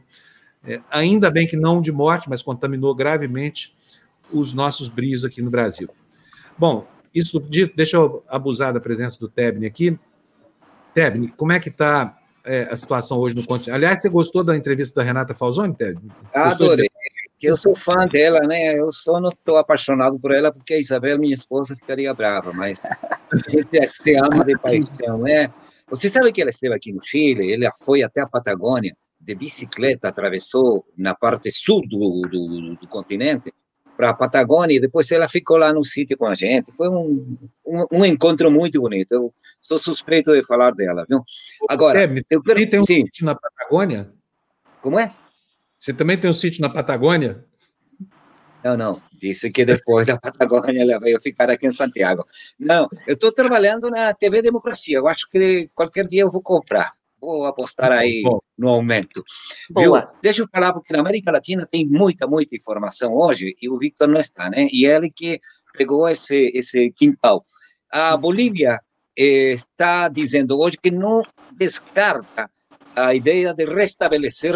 é, 0.63 0.81
ainda 0.91 1.31
bem 1.31 1.47
que 1.47 1.57
não 1.57 1.81
de 1.81 1.91
morte, 1.91 2.29
mas 2.29 2.43
contaminou 2.43 2.93
gravemente 2.93 3.75
os 4.31 4.53
nossos 4.53 4.87
brios 4.87 5.23
aqui 5.23 5.41
no 5.41 5.49
Brasil. 5.49 5.89
Bom, 6.57 6.87
isso 7.13 7.39
dito, 7.39 7.75
deixa 7.75 7.97
eu 7.97 8.23
abusar 8.27 8.73
da 8.73 8.79
presença 8.79 9.19
do 9.19 9.27
Tebni 9.27 9.65
aqui. 9.65 9.97
Tebni, 10.93 11.29
como 11.29 11.51
é 11.51 11.59
que 11.59 11.69
está 11.69 12.17
é, 12.47 12.63
a 12.71 12.77
situação 12.77 13.19
hoje 13.19 13.35
no 13.35 13.45
continente. 13.45 13.71
Aliás, 13.71 14.01
você 14.01 14.09
gostou 14.09 14.43
da 14.43 14.55
entrevista 14.55 14.95
da 14.95 15.03
Renata 15.03 15.35
Falzoni, 15.35 15.75
Ted? 15.75 15.99
Adorei. 16.33 16.87
Eu 17.41 17.55
sou 17.55 17.75
fã 17.75 18.07
dela, 18.07 18.39
né? 18.39 18.79
Eu 18.79 18.91
só 18.91 19.19
não 19.19 19.29
estou 19.29 19.57
apaixonado 19.57 20.19
por 20.19 20.31
ela 20.31 20.51
porque 20.51 20.73
a 20.73 20.79
Isabel, 20.79 21.19
minha 21.19 21.33
esposa, 21.33 21.75
ficaria 21.75 22.11
brava, 22.13 22.51
mas 22.51 22.81
a 22.83 23.49
gente 23.49 23.87
se 23.87 24.15
ama 24.17 24.43
de 24.43 24.57
paixão, 24.57 25.19
né? 25.19 25.53
Você 25.89 26.09
sabe 26.09 26.31
que 26.31 26.41
ela 26.41 26.49
esteve 26.49 26.73
aqui 26.73 26.91
no 26.91 27.03
Chile, 27.03 27.53
ela 27.53 27.71
foi 27.85 28.01
até 28.01 28.21
a 28.21 28.27
Patagônia 28.27 28.95
de 29.21 29.35
bicicleta, 29.35 30.07
atravessou 30.07 30.83
na 30.97 31.13
parte 31.13 31.51
sul 31.51 31.81
do, 31.87 32.21
do, 32.21 32.75
do 32.75 32.87
continente 32.87 33.51
para 33.97 34.11
a 34.11 34.13
Patagônia 34.13 34.75
e 34.75 34.79
depois 34.79 35.11
ela 35.11 35.27
ficou 35.27 35.57
lá 35.57 35.73
no 35.73 35.83
sítio 35.83 36.15
com 36.15 36.27
a 36.27 36.35
gente. 36.35 36.71
Foi 36.73 36.87
um, 36.87 37.37
um, 37.65 37.85
um, 37.91 38.05
encontro 38.05 38.49
muito 38.51 38.79
bonito. 38.79 39.11
Eu 39.11 39.33
sou 39.59 39.79
suspeito 39.79 40.31
de 40.31 40.45
falar 40.45 40.71
dela, 40.71 41.03
viu? 41.09 41.23
Agora, 41.67 42.03
é, 42.03 42.23
eu 42.29 42.41
quero... 42.43 42.69
tem 42.69 42.79
um 42.79 42.83
sim. 42.83 43.01
sítio 43.01 43.25
na 43.25 43.33
Patagônia? 43.33 44.13
Como 44.81 44.99
é? 44.99 45.13
Você 45.79 45.91
também 45.91 46.17
tem 46.17 46.29
um 46.29 46.33
sítio 46.33 46.61
na 46.61 46.69
Patagônia? 46.69 47.43
Não, 48.63 48.77
não. 48.77 49.01
Disse 49.13 49.49
que 49.49 49.65
depois 49.65 50.05
da 50.05 50.17
Patagônia 50.21 50.81
ela 50.81 50.99
veio 50.99 51.19
ficar 51.19 51.49
aqui 51.49 51.67
em 51.67 51.71
Santiago. 51.71 52.25
Não, 52.59 52.87
eu 53.07 53.15
estou 53.15 53.31
trabalhando 53.31 53.89
na 53.89 54.13
TV 54.13 54.41
Democracia. 54.41 54.97
Eu 54.97 55.07
acho 55.07 55.27
que 55.29 55.69
qualquer 55.73 56.05
dia 56.05 56.21
eu 56.21 56.31
vou 56.31 56.41
comprar. 56.41 56.93
Vou 57.27 57.45
apostar 57.45 57.91
aí 57.91 58.21
Bom. 58.23 58.39
no 58.57 58.69
aumento. 58.69 59.21
Boa. 59.69 60.07
Deixa 60.23 60.43
eu 60.43 60.47
falar, 60.49 60.71
porque 60.71 60.93
na 60.93 61.01
América 61.01 61.29
Latina 61.29 61.67
tem 61.69 61.85
muita, 61.85 62.25
muita 62.25 62.55
informação 62.55 63.13
hoje, 63.13 63.53
e 63.61 63.67
o 63.67 63.77
Victor 63.77 64.07
não 64.07 64.21
está, 64.21 64.49
né? 64.49 64.69
E 64.71 64.85
ele 64.85 65.09
que 65.13 65.41
pegou 65.77 66.07
esse, 66.07 66.49
esse 66.55 66.89
quintal. 66.91 67.43
A 67.91 68.15
Bolívia 68.15 68.79
eh, 69.17 69.51
está 69.51 70.07
dizendo 70.07 70.57
hoje 70.57 70.77
que 70.81 70.89
não 70.89 71.21
descarta 71.51 72.49
a 72.95 73.13
ideia 73.13 73.53
de 73.53 73.65
restabelecer 73.65 74.55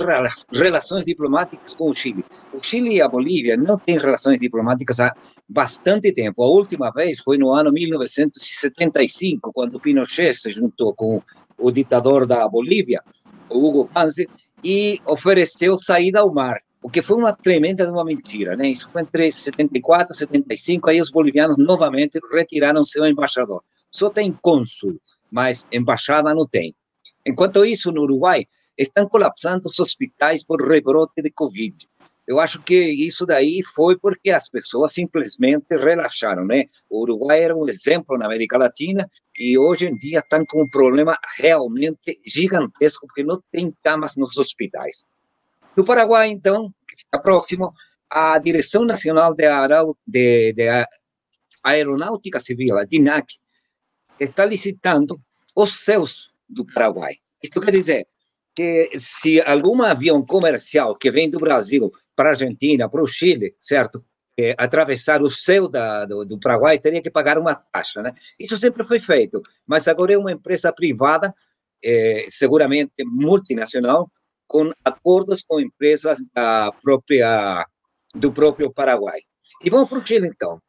relações 0.54 1.06
diplomáticas 1.06 1.76
com 1.76 1.90
o 1.90 1.94
Chile. 1.94 2.24
O 2.54 2.64
Chile 2.64 2.96
e 2.96 3.02
a 3.02 3.10
Bolívia 3.10 3.58
não 3.58 3.78
têm 3.78 3.98
relações 3.98 4.40
diplomáticas 4.40 5.02
há 5.02 5.14
bastante 5.48 6.14
tempo. 6.14 6.42
A 6.42 6.48
última 6.48 6.90
vez 6.92 7.20
foi 7.20 7.38
no 7.38 7.54
ano 7.54 7.72
1975, 7.72 9.52
quando 9.54 9.80
Pinochet 9.80 10.34
se 10.34 10.50
juntou 10.50 10.94
com 10.96 11.22
o 11.62 11.71
ditador 11.71 12.26
da 12.26 12.47
Bolívia, 12.50 13.02
Hugo 13.50 13.88
Panzi, 13.93 14.28
e 14.63 15.00
ofereceu 15.06 15.78
saída 15.78 16.19
ao 16.19 16.34
mar, 16.34 16.60
o 16.84 16.89
que 16.89 17.02
foi 17.02 17.17
uma 17.17 17.32
tremenda 17.32 17.89
uma 17.91 18.04
mentira, 18.04 18.56
né? 18.56 18.69
Isso 18.69 18.89
foi 18.91 19.04
entre 19.04 19.30
74 19.30 20.13
e 20.13 20.17
75, 20.17 20.89
aí 20.89 21.00
os 21.00 21.12
bolivianos 21.12 21.58
novamente 21.58 22.19
retiraram 22.32 22.84
seu 22.84 23.06
embaixador. 23.06 23.63
Só 23.91 24.10
tem 24.10 24.32
cônsul, 24.32 24.95
mas 25.30 25.67
embaixada 25.71 26.34
não 26.34 26.47
tem. 26.47 26.76
Enquanto 27.26 27.63
isso, 27.63 27.91
no 27.91 28.02
Uruguai, 28.02 28.47
estão 28.76 29.08
colapsando 29.08 29.69
os 29.69 29.80
hospitais 29.80 30.43
por 30.43 30.67
rebrote 30.67 31.21
de 31.21 31.30
Covid. 31.32 31.76
Eu 32.28 32.40
acho 32.40 32.62
que 32.62 32.76
isso 32.76 33.26
daí 33.26 33.62
foi 33.64 33.98
porque 33.98 34.30
as 34.30 34.48
pessoas 34.48 34.94
simplesmente 34.94 35.76
relaxaram, 35.76 36.46
né? 36.46 36.66
O 36.90 37.02
Uruguai 37.02 37.44
era 37.44 37.56
um 37.56 37.68
exemplo 37.68 38.18
na 38.18 38.26
América 38.26 38.58
Latina 38.58 39.10
e 39.38 39.58
hoje 39.58 39.88
em 39.88 39.96
dia 39.96 40.20
estão 40.20 40.46
com 40.46 40.64
um 40.64 40.70
problema 40.70 41.18
realmente 41.38 42.22
gigantesco 42.26 43.08
porque 43.08 43.24
não 43.24 43.42
tem 43.52 43.76
camas 43.84 44.16
nos 44.16 44.38
hospitais. 44.38 45.06
No 45.76 45.84
Paraguai, 45.84 46.30
então, 46.30 46.72
que 46.88 46.96
fica 46.98 47.20
próximo, 47.20 47.74
a 48.10 48.38
Direção 48.38 48.86
Nacional 48.86 49.34
de, 49.34 49.46
de, 50.06 50.54
de 50.54 50.86
Aeronáutica 51.64 52.40
Civil, 52.40 52.78
a 52.78 52.84
DINAC, 52.84 53.36
está 54.20 54.46
licitando 54.46 55.20
os 55.56 55.84
céus 55.84 56.30
do 56.48 56.66
Paraguai. 56.66 57.16
Isto 57.42 57.60
quer 57.62 57.72
dizer 57.72 58.08
que 58.54 58.92
se 58.98 59.42
algum 59.42 59.82
avião 59.82 60.24
comercial 60.26 60.96
que 60.96 61.10
vem 61.10 61.30
do 61.30 61.40
Brasil 61.40 61.92
para 62.15 62.30
a 62.30 62.32
Argentina, 62.32 62.89
para 62.89 63.02
o 63.02 63.08
Chile, 63.08 63.56
certo? 63.60 64.04
É, 64.39 64.56
atravessar 64.58 65.21
o 65.21 65.30
céu 65.30 65.67
da, 65.67 66.06
do, 66.06 66.26
do, 66.26 66.39
Paraguai, 66.39 66.80
teria 66.80 67.02
que 67.02 67.12
pagar 67.12 67.38
uma 67.38 67.54
taxa, 67.54 68.02
né? 68.02 68.13
Isso 68.39 68.58
sempre 68.58 68.84
foi 68.86 69.00
feito, 69.00 69.41
mas 69.67 69.88
agora 69.88 70.13
é 70.13 70.17
uma 70.17 70.32
empresa 70.32 70.71
privada, 70.71 71.34
é, 71.84 72.26
seguramente 72.30 73.04
multinacional, 73.06 74.10
com 74.47 74.71
acordos 74.84 75.43
com 75.47 75.60
empresas 75.60 76.24
da 76.34 76.71
própria, 76.82 77.65
do 78.15 78.32
próprio 78.32 78.71
Paraguai. 78.71 79.19
E 79.63 79.69
vamos 79.69 79.89
para 79.89 80.00
o 80.00 80.06
Chile, 80.06 80.28
então. 80.28 80.62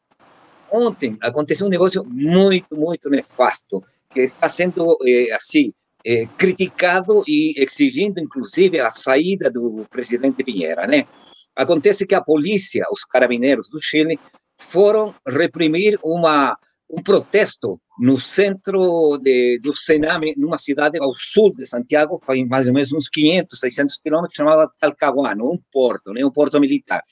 Ontem 0.70 1.18
aconteceu 1.20 1.66
um 1.66 1.70
negócio 1.70 2.04
muito, 2.04 2.76
muito 2.76 3.10
nefasto, 3.10 3.82
que 4.12 4.20
está 4.20 4.48
sendo, 4.48 4.96
é, 5.04 5.32
assim, 5.32 5.72
é, 6.04 6.26
criticado 6.38 7.22
e 7.26 7.54
exigindo, 7.56 8.20
inclusive, 8.20 8.80
a 8.80 8.90
saída 8.90 9.50
do 9.50 9.86
presidente 9.90 10.42
Pinheira, 10.42 10.86
né? 10.86 11.06
Acontece 11.54 12.06
que 12.06 12.14
a 12.14 12.20
polícia, 12.20 12.84
os 12.90 13.04
carabineiros 13.04 13.68
do 13.68 13.80
Chile, 13.80 14.18
foram 14.58 15.14
reprimir 15.26 15.98
uma, 16.02 16.56
um 16.90 17.02
protesto 17.02 17.80
no 17.98 18.18
centro 18.18 19.18
de, 19.18 19.58
do 19.60 19.76
Sename, 19.76 20.34
numa 20.36 20.58
cidade 20.58 20.98
ao 20.98 21.12
sul 21.14 21.52
de 21.52 21.66
Santiago, 21.66 22.20
faz 22.24 22.42
mais 22.48 22.68
ou 22.68 22.74
menos 22.74 22.92
uns 22.92 23.08
500, 23.08 23.60
600 23.60 23.98
quilômetros, 23.98 24.36
chamada 24.36 24.70
Talcahuano, 24.78 25.52
um 25.52 25.58
porto, 25.70 26.12
né, 26.12 26.24
um 26.24 26.30
porto 26.30 26.58
militar. 26.58 27.02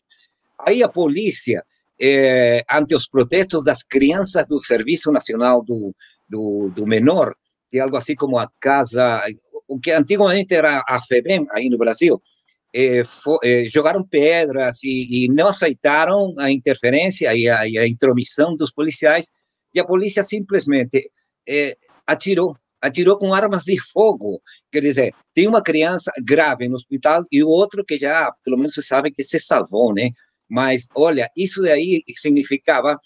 Aí 0.58 0.82
a 0.82 0.88
polícia, 0.88 1.64
eh, 2.00 2.64
ante 2.70 2.94
os 2.94 3.06
protestos 3.06 3.64
das 3.64 3.82
crianças 3.82 4.46
do 4.46 4.62
Serviço 4.64 5.12
Nacional 5.12 5.62
do, 5.62 5.94
do, 6.28 6.70
do 6.70 6.86
Menor, 6.86 7.34
é 7.78 7.80
algo 7.80 7.96
assim 7.96 8.14
como 8.14 8.38
a 8.38 8.50
casa, 8.60 9.22
o 9.68 9.78
que 9.78 9.90
antigamente 9.92 10.54
era 10.54 10.82
a 10.88 11.00
FEBEM, 11.00 11.46
aí 11.52 11.68
no 11.68 11.78
Brasil, 11.78 12.20
eh, 12.74 13.04
for, 13.04 13.38
eh, 13.42 13.64
jogaram 13.64 14.02
pedras 14.02 14.82
e, 14.84 15.24
e, 15.24 15.28
não 15.28 15.48
aceitaram 15.48 16.34
a 16.38 16.50
interferência 16.50 17.34
e 17.34 17.48
a, 17.48 17.66
e 17.66 17.78
a, 17.78 17.86
intromissão 17.86 18.56
dos 18.56 18.72
policiais, 18.72 19.30
e 19.74 19.80
a 19.80 19.84
polícia 19.84 20.22
simplesmente 20.22 21.10
eh, 21.48 21.76
atirou, 22.06 22.56
atirou 22.80 23.18
com 23.18 23.34
armas 23.34 23.64
de 23.64 23.78
fogo. 23.80 24.40
Quer 24.70 24.80
dizer, 24.80 25.14
tem 25.34 25.48
uma 25.48 25.62
criança 25.62 26.12
grave 26.24 26.68
no 26.68 26.76
hospital 26.76 27.24
e 27.30 27.42
o 27.42 27.48
outro 27.48 27.84
que 27.84 27.98
já, 27.98 28.32
pelo 28.44 28.56
menos, 28.56 28.74
se 28.74 28.82
sabe 28.82 29.10
que 29.10 29.22
se 29.22 29.38
salvou, 29.40 29.92
né? 29.94 30.10
Mas, 30.48 30.86
olha, 30.96 31.28
isso 31.36 31.62
daí 31.62 32.02
significava 32.16 32.98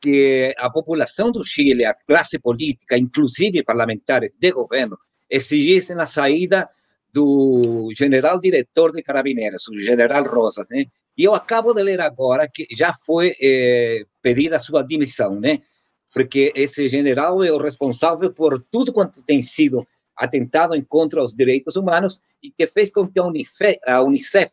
que 0.00 0.54
a 0.58 0.70
população 0.70 1.30
do 1.30 1.44
Chile, 1.44 1.84
a 1.84 1.94
classe 1.94 2.38
política, 2.38 2.96
inclusive 2.96 3.64
parlamentares 3.64 4.36
de 4.38 4.52
governo, 4.52 4.98
exigissem 5.30 5.98
a 5.98 6.06
saída 6.06 6.68
do 7.12 7.90
general 7.96 8.40
diretor 8.40 8.92
de 8.92 9.02
Carabineiros, 9.02 9.66
o 9.68 9.76
general 9.76 10.24
Rosas, 10.24 10.66
né? 10.70 10.84
E 11.16 11.24
eu 11.24 11.34
acabo 11.34 11.74
de 11.74 11.82
ler 11.82 12.00
agora 12.00 12.48
que 12.48 12.66
já 12.70 12.94
foi 12.94 13.34
eh, 13.42 14.04
pedida 14.22 14.56
a 14.56 14.60
sua 14.60 14.82
demissão, 14.82 15.40
né? 15.40 15.60
Porque 16.12 16.52
esse 16.54 16.88
general 16.88 17.42
é 17.42 17.50
o 17.50 17.58
responsável 17.58 18.32
por 18.32 18.62
tudo 18.70 18.92
quanto 18.92 19.22
tem 19.22 19.42
sido 19.42 19.86
atentado 20.16 20.74
em 20.74 20.82
contra 20.82 21.22
os 21.22 21.34
direitos 21.34 21.76
humanos 21.76 22.20
e 22.42 22.50
que 22.50 22.66
fez 22.66 22.90
com 22.90 23.06
que 23.06 23.18
a 23.18 23.24
Unicef, 23.24 23.78
a 23.86 24.02
Unicef 24.02 24.50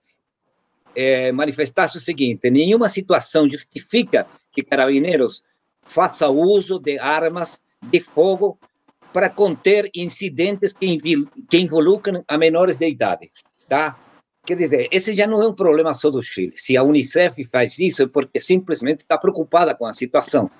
eh, 0.95 1.31
manifestasse 1.31 1.97
o 1.97 2.01
seguinte: 2.01 2.49
nenhuma 2.49 2.89
situação 2.89 3.49
justifica 3.49 4.27
que 4.51 4.63
Carabineiros 4.63 5.43
faça 5.83 6.29
uso 6.29 6.79
de 6.79 6.97
armas 6.99 7.61
de 7.81 7.99
fogo 7.99 8.57
para 9.13 9.29
conter 9.29 9.89
incidentes 9.95 10.73
que, 10.73 10.97
que 11.49 11.57
involucram 11.57 12.23
a 12.27 12.37
menores 12.37 12.79
de 12.79 12.89
idade, 12.89 13.31
tá? 13.69 13.97
Quer 14.45 14.57
dizer, 14.57 14.87
esse 14.91 15.15
já 15.15 15.25
não 15.25 15.41
é 15.41 15.47
um 15.47 15.53
problema 15.53 15.91
só 15.91 16.11
do 16.11 16.21
Chile. 16.21 16.51
Se 16.51 16.77
a 16.77 16.83
Unicef 16.83 17.43
faz 17.45 17.79
isso 17.79 18.03
é 18.03 18.07
porque 18.07 18.39
simplesmente 18.39 18.99
está 18.99 19.17
preocupada 19.17 19.73
com 19.73 19.87
a 19.87 19.93
situação. 19.93 20.51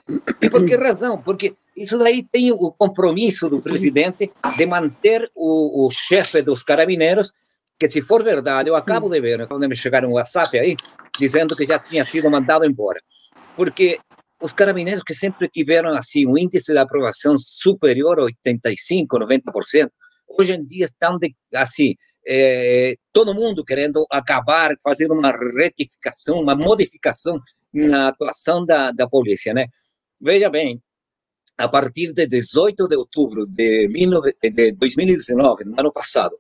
E 0.42 0.50
por 0.50 0.66
que 0.66 0.76
razão? 0.76 1.22
Porque 1.22 1.54
isso 1.78 1.98
daí 2.00 2.24
tem 2.24 2.52
o 2.52 2.72
compromisso 2.72 3.48
do 3.48 3.62
presidente 3.62 4.32
de 4.58 4.66
manter 4.66 5.30
o, 5.36 5.86
o 5.86 5.90
chefe 5.92 6.42
dos 6.42 6.64
carabineiros, 6.64 7.32
que 7.80 7.88
se 7.88 8.02
for 8.02 8.24
verdade, 8.24 8.70
eu 8.70 8.76
acabo 8.76 9.10
de 9.10 9.20
ver, 9.20 9.48
quando 9.48 9.68
me 9.68 9.76
chegaram 9.76 10.10
um 10.10 10.14
WhatsApp 10.14 10.58
aí, 10.58 10.76
dizendo 11.20 11.56
que 11.56 11.66
já 11.66 11.78
tinha 11.78 12.06
sido 12.06 12.30
mandado 12.30 12.66
embora. 12.66 13.00
Porque 13.56 14.00
os 14.42 14.54
carabineiros 14.54 15.04
que 15.04 15.14
sempre 15.14 15.50
tiveram 15.50 15.92
assim 15.92 16.26
um 16.26 16.38
índice 16.38 16.72
de 16.72 16.78
aprovação 16.78 17.36
superior 17.38 18.20
a 18.20 18.24
85, 18.24 19.18
90%, 19.20 19.90
hoje 20.28 20.54
em 20.54 20.66
dia 20.66 20.86
estão 20.86 21.18
de, 21.18 21.36
assim, 21.54 21.96
é, 22.26 22.96
todo 23.12 23.36
mundo 23.36 23.64
querendo 23.64 24.06
acabar, 24.10 24.72
fazer 24.84 25.12
uma 25.12 25.32
retificação, 25.58 26.42
uma 26.42 26.56
modificação 26.56 27.40
na 27.74 28.08
atuação 28.10 28.66
da, 28.66 28.92
da 28.92 29.08
polícia, 29.08 29.54
né? 29.54 29.68
Veja 30.20 30.50
bem, 30.50 30.82
a 31.58 31.68
partir 31.68 32.14
de 32.14 32.28
18 32.28 32.88
de 32.88 32.96
outubro 32.96 33.46
de, 33.48 33.88
19, 33.88 34.34
de 34.42 34.72
2019, 34.74 35.66
no 35.66 35.80
ano 35.80 35.92
passado, 35.92 36.38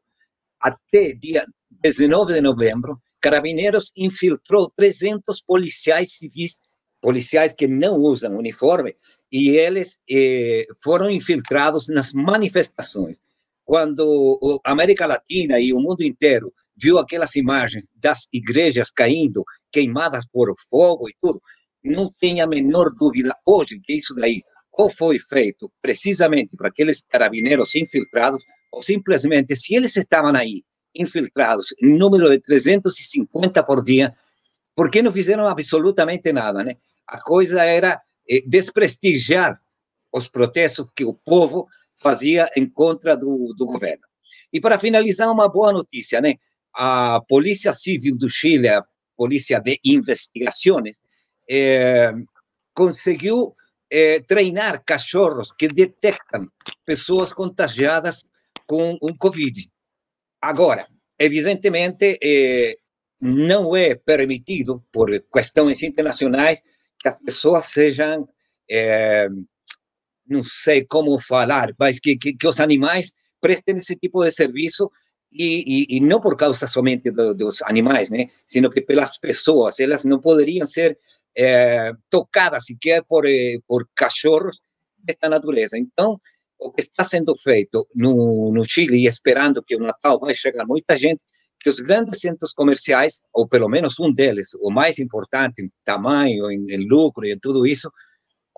até 0.59 1.13
dia 1.13 1.45
19 1.81 2.33
de 2.33 2.41
novembro, 2.41 2.99
Carabineiros 3.21 3.91
infiltrou 3.95 4.71
300 4.75 5.41
policiais 5.41 6.17
civis 6.17 6.59
policiais 7.01 7.53
que 7.53 7.67
não 7.67 7.97
usam 7.97 8.35
uniforme 8.35 8.95
e 9.31 9.49
eles 9.49 9.99
eh, 10.09 10.65
foram 10.83 11.09
infiltrados 11.11 11.87
nas 11.87 12.11
manifestações. 12.13 13.19
Quando 13.63 14.61
a 14.63 14.71
América 14.71 15.05
Latina 15.05 15.59
e 15.59 15.71
o 15.71 15.79
mundo 15.79 16.03
inteiro 16.03 16.51
viu 16.75 16.97
aquelas 16.97 17.35
imagens 17.35 17.91
das 17.95 18.27
igrejas 18.33 18.89
caindo, 18.89 19.43
queimadas 19.71 20.25
por 20.31 20.53
fogo 20.67 21.07
e 21.07 21.13
tudo, 21.19 21.39
não 21.83 22.11
tem 22.19 22.41
a 22.41 22.47
menor 22.47 22.89
dúvida 22.97 23.35
hoje 23.45 23.79
que 23.79 23.93
isso 23.93 24.15
daí 24.15 24.41
ou 24.71 24.89
foi 24.89 25.19
feito 25.19 25.71
precisamente 25.81 26.55
para 26.57 26.67
aqueles 26.69 27.03
carabineiros 27.07 27.75
infiltrados, 27.75 28.43
simplesmente, 28.81 29.55
se 29.55 29.75
eles 29.75 29.95
estavam 29.95 30.35
aí 30.35 30.63
infiltrados 30.95 31.73
em 31.81 31.97
número 31.97 32.29
de 32.29 32.39
350 32.39 33.63
por 33.63 33.83
dia, 33.83 34.15
Por 34.75 34.91
que 34.91 35.01
não 35.01 35.11
fizeram 35.11 35.47
absolutamente 35.47 36.33
nada, 36.33 36.61
né? 36.61 36.75
A 37.07 37.21
coisa 37.21 37.63
era 37.63 38.01
eh, 38.29 38.43
desprestigiar 38.45 39.57
os 40.11 40.27
protestos 40.27 40.87
que 40.93 41.05
o 41.05 41.13
povo 41.13 41.67
fazia 41.95 42.49
em 42.57 42.69
contra 42.69 43.15
do, 43.15 43.53
do 43.57 43.65
governo. 43.65 44.03
E 44.51 44.59
para 44.59 44.77
finalizar, 44.77 45.31
uma 45.31 45.47
boa 45.47 45.71
notícia, 45.71 46.19
né? 46.19 46.35
A 46.73 47.21
Polícia 47.27 47.73
Civil 47.73 48.17
do 48.17 48.29
Chile, 48.29 48.67
a 48.67 48.83
Polícia 49.15 49.61
de 49.61 49.79
Investigações, 49.85 50.99
eh, 51.49 52.13
conseguiu 52.73 53.55
eh, 53.89 54.19
treinar 54.27 54.83
cachorros 54.85 55.53
que 55.57 55.69
detectam 55.69 56.49
pessoas 56.85 57.31
contagiadas 57.31 58.25
com 58.65 58.97
um 59.01 59.15
Covid. 59.17 59.69
Agora, 60.41 60.87
evidentemente, 61.19 62.17
eh, 62.21 62.77
não 63.21 63.75
é 63.75 63.95
permitido, 63.95 64.83
por 64.91 65.09
questões 65.31 65.81
internacionais, 65.83 66.61
que 66.99 67.07
as 67.07 67.17
pessoas 67.17 67.67
sejam, 67.67 68.27
eh, 68.69 69.27
não 70.27 70.43
sei 70.43 70.85
como 70.85 71.19
falar, 71.19 71.69
mas 71.79 71.99
que, 71.99 72.17
que, 72.17 72.33
que, 72.33 72.47
os 72.47 72.59
animais 72.59 73.13
prestem 73.41 73.77
esse 73.77 73.95
tipo 73.95 74.23
de 74.23 74.31
serviço 74.31 74.91
e, 75.31 75.85
e, 75.91 75.97
e 75.97 75.99
não 75.99 76.21
por 76.21 76.35
causa 76.37 76.67
somente 76.67 77.11
do, 77.11 77.33
dos 77.33 77.61
animais, 77.63 78.09
né, 78.09 78.29
sino 78.45 78.69
que 78.69 78.81
pelas 78.81 79.17
pessoas, 79.17 79.79
elas 79.79 80.05
não 80.05 80.19
poderiam 80.19 80.65
ser 80.65 80.97
eh, 81.37 81.91
tocadas 82.09 82.65
sequer 82.65 83.03
por, 83.03 83.25
eh, 83.27 83.57
por 83.67 83.87
cachorros 83.93 84.61
desta 84.97 85.29
natureza. 85.29 85.77
Então, 85.77 86.19
o 86.59 86.71
que 86.71 86.81
está 86.81 87.03
sendo 87.03 87.35
feito 87.35 87.87
no, 87.95 88.51
no 88.51 88.63
Chile, 88.63 89.05
esperando 89.05 89.63
que 89.63 89.75
o 89.75 89.79
Natal 89.79 90.19
vai 90.19 90.33
chegar 90.33 90.65
muita 90.65 90.97
gente, 90.97 91.21
que 91.59 91.69
os 91.69 91.79
grandes 91.79 92.19
centros 92.19 92.53
comerciais, 92.53 93.21
ou 93.33 93.47
pelo 93.47 93.67
menos 93.67 93.99
um 93.99 94.13
deles, 94.13 94.49
o 94.61 94.69
mais 94.69 94.99
importante 94.99 95.63
em 95.63 95.71
tamanho, 95.83 96.51
em, 96.51 96.71
em 96.71 96.87
lucro 96.87 97.25
e 97.25 97.33
em 97.33 97.39
tudo 97.39 97.65
isso, 97.65 97.89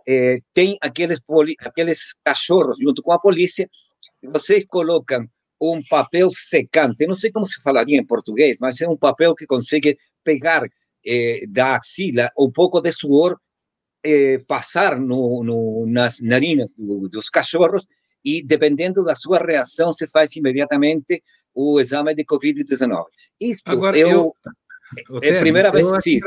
eh, 0.08 0.40
tem 0.54 0.78
aqueles, 0.82 1.20
aqueles 1.60 2.14
cachorros 2.24 2.78
junto 2.80 3.02
com 3.02 3.12
a 3.12 3.20
polícia, 3.20 3.70
e 4.22 4.28
vocês 4.28 4.66
colocam 4.66 5.28
um 5.62 5.82
papel 5.90 6.30
secante, 6.34 7.08
não 7.08 7.18
sei 7.18 7.32
como 7.32 7.48
se 7.48 7.62
falaria 7.62 7.98
em 7.98 8.06
português, 8.06 8.58
mas 8.60 8.80
é 8.82 8.88
um 8.88 8.98
papel 8.98 9.34
que 9.36 9.46
consegue 9.46 9.98
pegar 10.24 10.64
eh, 11.06 11.42
da 11.48 11.76
axila 11.76 12.30
um 12.38 12.52
pouco 12.52 12.82
de 12.82 12.92
suor 12.92 13.38
eh, 14.04 14.44
passar 14.48 15.00
no, 15.00 15.44
no, 15.44 15.86
nas 15.88 16.22
narinas 16.22 16.74
do, 16.74 17.08
dos 17.10 17.30
cachorros 17.30 17.88
e, 18.24 18.44
dependendo 18.44 19.04
da 19.04 19.16
sua 19.16 19.40
reação, 19.40 19.92
se 19.92 20.08
faz 20.08 20.36
imediatamente 20.36 21.24
o 21.54 21.80
exame 21.80 22.14
de 22.14 22.24
Covid-19. 22.26 23.06
Isto 23.40 23.70
Agora, 23.70 23.98
eu, 23.98 24.34
eu, 25.10 25.20
é 25.22 25.38
a 25.38 25.40
primeira 25.40 25.72
vez 25.72 25.90
que 25.92 26.02
se 26.02 26.20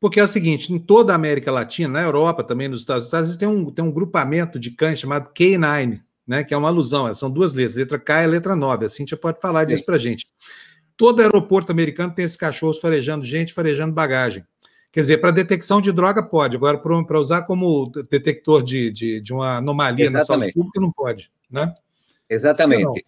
porque 0.00 0.18
é 0.18 0.24
o 0.24 0.28
seguinte, 0.28 0.72
em 0.72 0.78
toda 0.78 1.12
a 1.12 1.16
América 1.16 1.52
Latina, 1.52 1.90
na 1.90 2.02
Europa, 2.02 2.42
também 2.42 2.68
nos 2.68 2.80
Estados 2.80 3.12
Unidos, 3.12 3.36
tem 3.36 3.46
um, 3.46 3.70
tem 3.70 3.84
um 3.84 3.92
grupamento 3.92 4.58
de 4.58 4.70
cães 4.70 4.98
chamado 4.98 5.30
K9, 5.34 6.00
né, 6.26 6.42
que 6.42 6.54
é 6.54 6.56
uma 6.56 6.68
alusão, 6.68 7.14
são 7.14 7.30
duas 7.30 7.52
letras, 7.52 7.76
letra 7.76 7.98
K 7.98 8.24
e 8.24 8.26
letra 8.26 8.56
9, 8.56 8.86
a 8.86 8.88
Cintia 8.88 9.16
pode 9.16 9.38
falar 9.40 9.64
disso 9.64 9.84
para 9.84 9.98
gente. 9.98 10.26
Todo 10.96 11.20
aeroporto 11.20 11.70
americano 11.70 12.14
tem 12.14 12.24
esses 12.24 12.36
cachorros 12.36 12.78
farejando 12.78 13.24
gente, 13.26 13.52
farejando 13.52 13.92
bagagem. 13.92 14.42
Quer 14.92 15.02
dizer, 15.02 15.18
para 15.18 15.30
detecção 15.30 15.80
de 15.80 15.92
droga 15.92 16.22
pode, 16.22 16.56
agora 16.56 16.76
para 16.78 17.20
usar 17.20 17.42
como 17.42 17.90
detector 18.10 18.62
de, 18.62 18.90
de, 18.90 19.20
de 19.20 19.32
uma 19.32 19.58
anomalia 19.58 20.06
Exatamente. 20.06 20.28
na 20.28 20.34
saúde 20.34 20.52
pública 20.52 20.80
não 20.80 20.92
pode, 20.92 21.30
né? 21.48 21.72
Exatamente. 22.28 23.04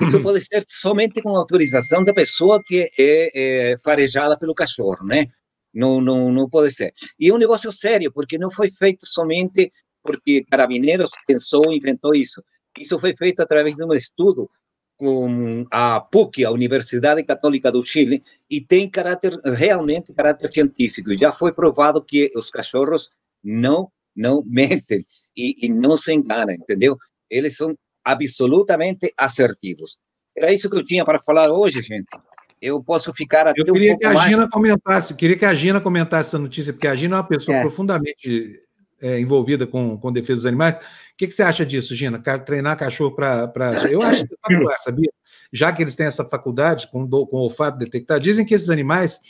Isso 0.00 0.22
pode 0.22 0.42
ser 0.44 0.64
somente 0.66 1.22
com 1.22 1.36
autorização 1.36 2.04
da 2.04 2.12
pessoa 2.12 2.62
que 2.64 2.90
é, 2.98 3.72
é 3.72 3.78
farejada 3.82 4.38
pelo 4.38 4.54
cachorro, 4.54 5.04
né? 5.04 5.26
Não, 5.72 6.00
não, 6.00 6.32
não 6.32 6.48
pode 6.48 6.72
ser. 6.72 6.92
E 7.18 7.28
é 7.28 7.34
um 7.34 7.38
negócio 7.38 7.70
sério, 7.70 8.10
porque 8.10 8.38
não 8.38 8.50
foi 8.50 8.70
feito 8.70 9.06
somente 9.06 9.70
porque 10.02 10.44
Carabineiros 10.50 11.10
pensou, 11.26 11.62
inventou 11.72 12.14
isso. 12.14 12.42
Isso 12.78 12.98
foi 12.98 13.14
feito 13.16 13.40
através 13.40 13.76
de 13.76 13.84
um 13.84 13.92
estudo 13.92 14.48
com 14.96 15.64
a 15.70 16.00
PUC, 16.00 16.44
a 16.44 16.50
Universidade 16.50 17.22
Católica 17.22 17.70
do 17.70 17.84
Chile, 17.84 18.22
e 18.50 18.60
tem 18.60 18.88
caráter, 18.88 19.38
realmente 19.44 20.14
caráter 20.14 20.50
científico. 20.52 21.16
Já 21.16 21.32
foi 21.32 21.52
provado 21.52 22.02
que 22.02 22.30
os 22.34 22.50
cachorros 22.50 23.10
não, 23.42 23.90
não 24.14 24.42
mentem 24.46 25.04
e, 25.36 25.66
e 25.66 25.68
não 25.68 25.96
se 25.96 26.12
enganam, 26.12 26.54
entendeu? 26.54 26.96
Eles 27.30 27.56
são 27.56 27.76
absolutamente 28.04 29.12
assertivos. 29.16 29.98
Era 30.36 30.52
isso 30.52 30.70
que 30.70 30.76
eu 30.76 30.84
tinha 30.84 31.04
para 31.04 31.22
falar 31.22 31.50
hoje, 31.50 31.82
gente. 31.82 32.16
Eu 32.60 32.82
posso 32.82 33.12
ficar 33.12 33.46
até 33.46 33.60
eu 33.60 33.72
queria 33.72 33.94
um 33.94 33.98
que 33.98 34.06
a 34.06 34.12
mais... 34.12 34.32
Gina 34.32 34.48
comentasse, 34.48 35.14
queria 35.14 35.36
que 35.36 35.44
a 35.44 35.54
Gina 35.54 35.80
comentasse 35.80 36.30
essa 36.30 36.38
notícia, 36.38 36.72
porque 36.72 36.86
a 36.86 36.94
Gina 36.94 37.16
é 37.16 37.18
uma 37.18 37.26
pessoa 37.26 37.56
é. 37.56 37.60
profundamente 37.60 38.60
é, 39.00 39.20
envolvida 39.20 39.66
com, 39.66 39.98
com 39.98 40.12
defesa 40.12 40.36
dos 40.36 40.46
animais. 40.46 40.76
Que, 41.16 41.26
que 41.26 41.32
você 41.32 41.42
acha 41.42 41.64
disso, 41.64 41.94
Gina? 41.94 42.22
Treinar 42.44 42.76
cachorro 42.76 43.14
para. 43.14 43.48
Pra... 43.48 43.70
Eu 43.90 44.02
acho 44.02 44.22
espetacular, 44.22 44.78
sabia? 44.80 45.10
Já 45.52 45.72
que 45.72 45.82
eles 45.82 45.96
têm 45.96 46.06
essa 46.06 46.24
faculdade 46.24 46.88
com, 46.88 47.06
do, 47.06 47.26
com 47.26 47.38
olfato 47.38 47.78
detectar, 47.78 48.18
dizem 48.18 48.44
que 48.44 48.54
esses 48.54 48.68
animais 48.68 49.20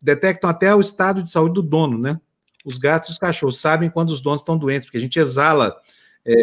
detectam 0.00 0.48
até 0.50 0.74
o 0.74 0.80
estado 0.80 1.22
de 1.22 1.30
saúde 1.30 1.54
do 1.54 1.62
dono, 1.62 1.98
né? 1.98 2.18
Os 2.64 2.78
gatos 2.78 3.10
e 3.10 3.12
os 3.12 3.18
cachorros 3.18 3.60
sabem 3.60 3.88
quando 3.88 4.10
os 4.10 4.20
donos 4.20 4.40
estão 4.40 4.58
doentes, 4.58 4.86
porque 4.86 4.98
a 4.98 5.00
gente 5.00 5.18
exala. 5.18 5.76
É, 6.26 6.42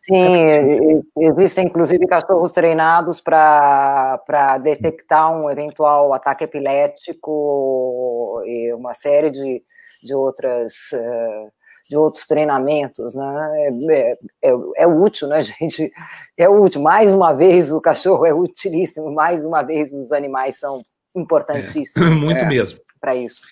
Sim, 0.00 1.02
existem 1.18 1.66
inclusive 1.66 2.06
cachorros 2.06 2.52
treinados 2.52 3.20
para 3.20 4.58
detectar 4.62 5.30
um 5.30 5.50
eventual 5.50 6.14
ataque 6.14 6.44
epilético 6.44 8.42
e 8.46 8.72
uma 8.72 8.94
série 8.94 9.30
de, 9.30 9.62
de 10.02 10.14
outras. 10.14 10.92
Uh, 10.94 11.52
de 11.90 11.96
outros 11.96 12.24
treinamentos, 12.24 13.14
né? 13.16 13.68
É, 13.90 14.12
é, 14.42 14.50
é, 14.76 14.86
útil, 14.86 15.26
né, 15.26 15.42
gente? 15.42 15.90
É 16.36 16.48
útil. 16.48 16.80
Mais 16.80 17.12
uma 17.12 17.32
vez, 17.32 17.72
o 17.72 17.80
cachorro 17.80 18.24
é 18.24 18.32
utilíssimo, 18.32 19.12
mais 19.12 19.44
uma 19.44 19.62
vez, 19.62 19.92
os 19.92 20.12
animais 20.12 20.56
são 20.56 20.82
importantíssimos. 21.14 21.96
É, 21.96 22.08
muito 22.14 22.38
é, 22.38 22.48
mesmo. 22.48 22.78
Para 23.00 23.16
isso. 23.16 23.42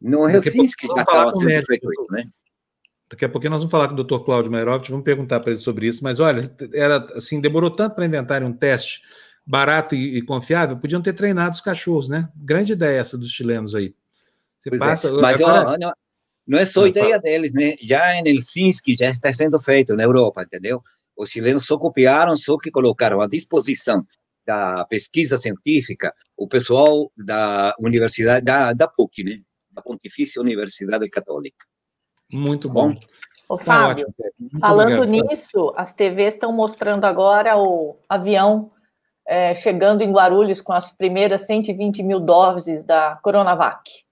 No 0.00 0.28
Helsinki 0.30 0.86
já 0.94 1.00
estava 1.00 1.32
sendo 1.32 1.66
feito 1.66 1.92
isso, 1.92 2.12
né? 2.12 2.22
Daqui 3.10 3.24
a 3.24 3.28
pouquinho 3.28 3.50
nós 3.50 3.60
vamos 3.60 3.72
falar 3.72 3.88
com 3.88 3.94
o 3.94 4.04
Dr. 4.04 4.22
Cláudio 4.22 4.52
Mairovich, 4.52 4.90
vamos 4.90 5.04
perguntar 5.04 5.40
para 5.40 5.52
ele 5.52 5.60
sobre 5.60 5.86
isso, 5.88 6.04
mas 6.04 6.20
olha, 6.20 6.42
era 6.72 6.98
assim, 7.16 7.40
demorou 7.40 7.70
tanto 7.70 7.96
para 7.96 8.04
inventarem 8.04 8.46
um 8.46 8.52
teste 8.52 9.00
barato 9.44 9.94
e, 9.94 10.18
e, 10.18 10.22
confiável, 10.22 10.76
podiam 10.76 11.00
ter 11.00 11.14
treinado 11.14 11.54
os 11.54 11.60
cachorros, 11.60 12.06
né? 12.06 12.28
Grande 12.36 12.74
ideia 12.74 13.00
essa 13.00 13.16
dos 13.16 13.32
chilenos 13.32 13.74
aí. 13.74 13.94
Você 14.60 14.68
pois 14.68 14.80
passa, 14.80 15.08
é. 15.08 15.12
Mas 15.12 15.40
agora, 15.40 15.76
ó, 15.84 15.92
não 16.48 16.58
é 16.58 16.64
só 16.64 16.86
ideia 16.86 17.18
deles, 17.20 17.52
né? 17.52 17.76
Já 17.78 18.14
em 18.14 18.26
Helsinki 18.26 18.96
já 18.98 19.06
está 19.06 19.30
sendo 19.30 19.60
feito 19.60 19.94
na 19.94 20.04
Europa, 20.04 20.42
entendeu? 20.42 20.82
Os 21.14 21.28
chilenos 21.28 21.66
só 21.66 21.76
copiaram, 21.76 22.34
só 22.36 22.56
que 22.56 22.70
colocaram 22.70 23.20
à 23.20 23.28
disposição 23.28 24.02
da 24.46 24.86
pesquisa 24.86 25.36
científica 25.36 26.10
o 26.34 26.48
pessoal 26.48 27.12
da 27.14 27.74
universidade, 27.78 28.46
da, 28.46 28.72
da 28.72 28.88
PUC, 28.88 29.24
né? 29.24 29.40
Da 29.72 29.82
Pontifícia 29.82 30.40
Universidade 30.40 31.06
Católica. 31.10 31.66
Muito 32.32 32.66
tá 32.68 32.74
bom. 32.74 32.94
Ô, 33.46 33.58
tá 33.58 33.64
Fábio, 33.64 34.06
falando 34.58 35.02
obrigado. 35.02 35.28
nisso, 35.28 35.70
as 35.76 35.92
TVs 35.92 36.34
estão 36.34 36.50
mostrando 36.50 37.04
agora 37.04 37.58
o 37.58 37.98
avião 38.08 38.70
é, 39.26 39.54
chegando 39.54 40.00
em 40.00 40.10
Guarulhos 40.10 40.62
com 40.62 40.72
as 40.72 40.90
primeiras 40.90 41.42
120 41.42 42.02
mil 42.02 42.20
doses 42.20 42.82
da 42.84 43.16
Coronavac. 43.22 44.07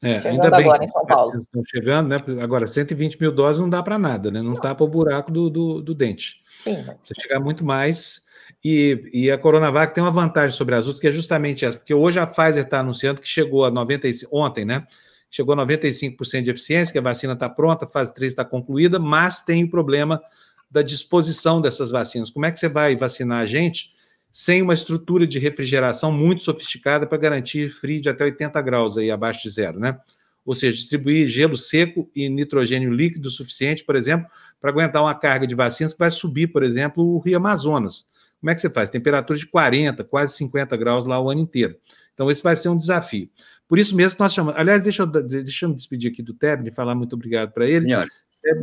É, 0.00 0.20
chegando 0.20 0.26
ainda 0.26 0.50
bem 0.56 0.66
agora 0.66 0.84
em 0.84 0.88
São 0.88 1.06
Paulo. 1.06 1.40
Estão 1.40 1.62
chegando, 1.66 2.08
né? 2.08 2.16
Agora, 2.40 2.66
120 2.66 3.20
mil 3.20 3.32
doses 3.32 3.60
não 3.60 3.68
dá 3.68 3.82
para 3.82 3.98
nada, 3.98 4.30
né? 4.30 4.40
Não, 4.40 4.52
não. 4.54 4.60
tapa 4.60 4.84
o 4.84 4.88
buraco 4.88 5.32
do, 5.32 5.50
do, 5.50 5.82
do 5.82 5.94
dente. 5.94 6.42
Sim, 6.62 6.84
mas... 6.86 6.96
Você 7.00 7.14
chegar 7.20 7.40
muito 7.40 7.64
mais. 7.64 8.22
E, 8.64 9.10
e 9.12 9.30
a 9.30 9.38
Coronavac 9.38 9.94
tem 9.94 10.02
uma 10.02 10.10
vantagem 10.10 10.56
sobre 10.56 10.74
as 10.74 10.84
outras, 10.86 11.00
que 11.00 11.08
é 11.08 11.12
justamente 11.12 11.64
essa, 11.64 11.76
porque 11.76 11.94
hoje 11.94 12.18
a 12.18 12.26
Pfizer 12.26 12.64
está 12.64 12.80
anunciando 12.80 13.20
que 13.20 13.28
chegou 13.28 13.64
a 13.64 13.70
95, 13.70 14.36
ontem, 14.36 14.64
né? 14.64 14.86
Chegou 15.30 15.52
a 15.52 15.58
95% 15.58 16.42
de 16.42 16.50
eficiência, 16.50 16.92
que 16.92 16.98
a 16.98 17.02
vacina 17.02 17.34
está 17.34 17.48
pronta, 17.48 17.84
a 17.84 17.88
fase 17.88 18.14
3 18.14 18.32
está 18.32 18.44
concluída, 18.44 18.98
mas 18.98 19.42
tem 19.42 19.64
o 19.64 19.70
problema 19.70 20.22
da 20.70 20.82
disposição 20.82 21.60
dessas 21.60 21.90
vacinas. 21.90 22.30
Como 22.30 22.46
é 22.46 22.50
que 22.50 22.58
você 22.58 22.68
vai 22.68 22.96
vacinar 22.96 23.40
a 23.40 23.46
gente 23.46 23.92
sem 24.38 24.62
uma 24.62 24.72
estrutura 24.72 25.26
de 25.26 25.36
refrigeração 25.36 26.12
muito 26.12 26.44
sofisticada 26.44 27.08
para 27.08 27.18
garantir 27.18 27.72
frio 27.72 28.00
de 28.00 28.08
até 28.08 28.22
80 28.22 28.62
graus 28.62 28.96
aí 28.96 29.10
abaixo 29.10 29.42
de 29.42 29.50
zero, 29.50 29.80
né? 29.80 29.98
Ou 30.46 30.54
seja, 30.54 30.76
distribuir 30.76 31.26
gelo 31.26 31.58
seco 31.58 32.08
e 32.14 32.28
nitrogênio 32.28 32.88
líquido 32.88 33.30
suficiente, 33.30 33.82
por 33.82 33.96
exemplo, 33.96 34.30
para 34.60 34.70
aguentar 34.70 35.02
uma 35.02 35.12
carga 35.12 35.44
de 35.44 35.56
vacinas 35.56 35.92
que 35.92 35.98
vai 35.98 36.12
subir, 36.12 36.46
por 36.52 36.62
exemplo, 36.62 37.04
o 37.04 37.18
Rio 37.18 37.36
Amazonas. 37.36 38.06
Como 38.38 38.48
é 38.48 38.54
que 38.54 38.60
você 38.60 38.70
faz? 38.70 38.88
Temperatura 38.88 39.36
de 39.36 39.44
40, 39.44 40.04
quase 40.04 40.36
50 40.36 40.76
graus 40.76 41.04
lá 41.04 41.20
o 41.20 41.28
ano 41.28 41.40
inteiro. 41.40 41.76
Então, 42.14 42.30
esse 42.30 42.40
vai 42.40 42.54
ser 42.54 42.68
um 42.68 42.76
desafio. 42.76 43.28
Por 43.66 43.76
isso 43.76 43.96
mesmo 43.96 44.18
nós 44.20 44.32
chamamos. 44.32 44.60
Aliás, 44.60 44.84
deixa 44.84 45.02
eu, 45.02 45.06
deixa 45.08 45.66
eu 45.66 45.70
me 45.70 45.74
despedir 45.74 46.12
aqui 46.12 46.22
do 46.22 46.32
Tebni, 46.32 46.70
falar 46.70 46.94
muito 46.94 47.14
obrigado 47.14 47.50
para 47.50 47.66
ele. 47.66 47.86
Senhor. 47.86 48.08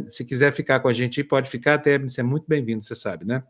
Se 0.07 0.23
quiser 0.23 0.53
ficar 0.53 0.79
com 0.79 0.87
a 0.87 0.93
gente 0.93 1.19
aí, 1.19 1.27
pode 1.27 1.49
ficar, 1.49 1.79
Tebni, 1.79 2.09
você 2.09 2.21
é 2.21 2.23
muito 2.23 2.45
bem-vindo, 2.47 2.81
você 2.81 2.95
sabe, 2.95 3.25
né? 3.25 3.43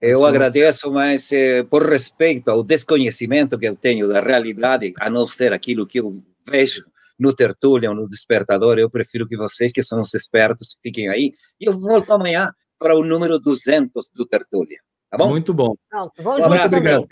Eu 0.00 0.20
Sim. 0.20 0.26
agradeço, 0.26 0.90
mas 0.90 1.32
eh, 1.32 1.62
por 1.64 1.88
respeito 1.88 2.50
ao 2.50 2.62
desconhecimento 2.62 3.58
que 3.58 3.66
eu 3.66 3.74
tenho 3.74 4.08
da 4.08 4.20
realidade, 4.20 4.92
a 4.98 5.08
não 5.08 5.26
ser 5.26 5.52
aquilo 5.52 5.86
que 5.86 6.00
eu 6.00 6.22
vejo 6.46 6.84
no 7.18 7.34
Tertúlia 7.34 7.88
ou 7.88 7.96
no 7.96 8.08
Despertador, 8.08 8.78
eu 8.78 8.90
prefiro 8.90 9.26
que 9.26 9.36
vocês, 9.36 9.72
que 9.72 9.82
são 9.82 10.00
os 10.02 10.12
espertos, 10.12 10.76
fiquem 10.82 11.08
aí. 11.08 11.32
E 11.58 11.66
eu 11.66 11.72
volto 11.72 12.12
amanhã 12.12 12.50
para 12.78 12.94
o 12.94 13.02
número 13.02 13.38
200 13.38 14.10
do 14.14 14.26
Tertúlia. 14.26 14.78
Tá 15.10 15.16
bom? 15.16 15.30
Muito 15.30 15.54
bom. 15.54 15.74
Pronto, 15.88 16.12
um 16.22 16.44
abraço, 16.44 16.76
obrigado. 16.76 17.06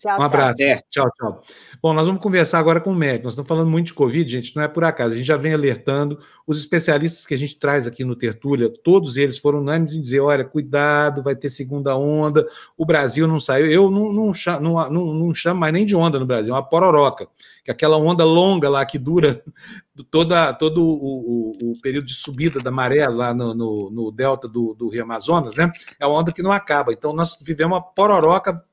Tchau, 0.00 0.18
um 0.18 0.22
abraço. 0.22 0.56
Tchau. 0.56 0.66
É. 0.66 0.82
tchau, 0.88 1.10
tchau. 1.14 1.42
Bom, 1.82 1.92
nós 1.92 2.06
vamos 2.06 2.22
conversar 2.22 2.58
agora 2.58 2.80
com 2.80 2.90
o 2.90 2.94
médico. 2.94 3.24
Nós 3.24 3.34
estamos 3.34 3.46
falando 3.46 3.68
muito 3.68 3.88
de 3.88 3.92
Covid, 3.94 4.32
gente, 4.32 4.56
não 4.56 4.62
é 4.62 4.68
por 4.68 4.82
acaso. 4.82 5.12
A 5.12 5.16
gente 5.16 5.26
já 5.26 5.36
vem 5.36 5.52
alertando 5.52 6.18
os 6.46 6.58
especialistas 6.58 7.26
que 7.26 7.34
a 7.34 7.38
gente 7.38 7.54
traz 7.58 7.86
aqui 7.86 8.02
no 8.02 8.16
Tertúlia, 8.16 8.72
todos 8.82 9.18
eles 9.18 9.36
foram 9.36 9.60
unânimes 9.60 9.94
em 9.94 10.00
dizer: 10.00 10.20
olha, 10.20 10.42
cuidado, 10.42 11.22
vai 11.22 11.36
ter 11.36 11.50
segunda 11.50 11.94
onda. 11.94 12.46
O 12.78 12.86
Brasil 12.86 13.28
não 13.28 13.38
saiu. 13.38 13.66
Eu 13.66 13.90
não, 13.90 14.10
não, 14.10 14.32
não, 14.60 14.90
não, 14.90 15.14
não 15.14 15.34
chamo 15.34 15.60
mais 15.60 15.72
nem 15.72 15.84
de 15.84 15.94
onda 15.94 16.18
no 16.18 16.24
Brasil, 16.26 16.50
é 16.50 16.56
uma 16.56 16.66
pororoca, 16.66 17.28
que 17.62 17.70
é 17.70 17.72
aquela 17.72 17.98
onda 17.98 18.24
longa 18.24 18.70
lá 18.70 18.86
que 18.86 18.98
dura 18.98 19.44
toda, 20.10 20.54
todo 20.54 20.82
o, 20.82 21.52
o, 21.52 21.72
o 21.72 21.80
período 21.82 22.06
de 22.06 22.14
subida 22.14 22.58
da 22.58 22.70
maré 22.70 23.06
lá 23.06 23.34
no, 23.34 23.54
no, 23.54 23.90
no 23.90 24.10
delta 24.10 24.48
do, 24.48 24.74
do 24.74 24.88
Rio 24.88 25.02
Amazonas, 25.02 25.56
né? 25.56 25.70
É 26.00 26.06
uma 26.06 26.18
onda 26.18 26.32
que 26.32 26.42
não 26.42 26.52
acaba. 26.52 26.90
Então, 26.90 27.12
nós 27.12 27.36
vivemos 27.42 27.76
uma 27.76 27.82
pororoca 27.82 28.64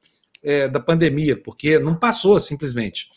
é, 0.48 0.66
da 0.66 0.80
pandemia, 0.80 1.36
porque 1.36 1.78
não 1.78 1.94
passou 1.94 2.40
simplesmente. 2.40 3.12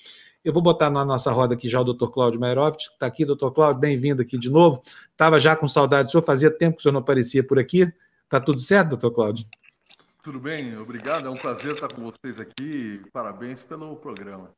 Eu 0.45 0.53
vou 0.53 0.61
botar 0.61 0.91
na 0.91 1.05
nossa 1.05 1.31
roda 1.31 1.55
aqui 1.55 1.69
já 1.69 1.81
o 1.81 1.85
doutor 1.85 2.11
Cláudio 2.11 2.41
Mairovitch, 2.41 2.87
está 2.89 3.07
aqui, 3.07 3.25
doutor 3.25 3.53
Cláudio, 3.53 3.81
bem-vindo 3.81 4.21
aqui 4.21 4.37
de 4.37 4.51
novo. 4.51 4.83
Estava 5.13 5.39
já 5.39 5.55
com 5.55 5.69
saudade 5.69 6.09
do 6.09 6.11
senhor, 6.11 6.25
fazia 6.25 6.51
tempo 6.51 6.77
que 6.77 6.81
o 6.81 6.83
senhor 6.83 6.93
não 6.93 7.01
aparecia 7.01 7.47
por 7.47 7.57
aqui. 7.57 7.89
Está 8.25 8.41
tudo 8.41 8.59
certo, 8.59 8.91
doutor 8.91 9.13
Cláudio? 9.13 9.47
Tudo 10.25 10.41
bem, 10.41 10.77
obrigado. 10.77 11.29
É 11.29 11.31
um 11.31 11.37
prazer 11.37 11.75
estar 11.75 11.87
com 11.87 12.03
vocês 12.03 12.41
aqui. 12.41 13.01
Parabéns 13.13 13.63
pelo 13.63 13.95
programa. 13.95 14.51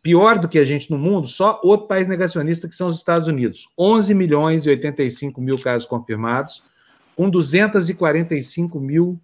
Pior 0.02 0.38
do 0.38 0.48
que 0.48 0.58
a 0.58 0.64
gente 0.64 0.90
no 0.90 0.96
mundo, 0.96 1.28
só 1.28 1.60
outro 1.62 1.86
país 1.86 2.08
negacionista, 2.08 2.66
que 2.66 2.74
são 2.74 2.88
os 2.88 2.96
Estados 2.96 3.28
Unidos. 3.28 3.68
11 3.78 4.14
milhões 4.14 4.64
e 4.64 4.70
85 4.70 5.42
mil 5.42 5.58
casos 5.58 5.86
confirmados, 5.86 6.62
com 7.14 7.28
245 7.28 8.80
mil 8.80 9.20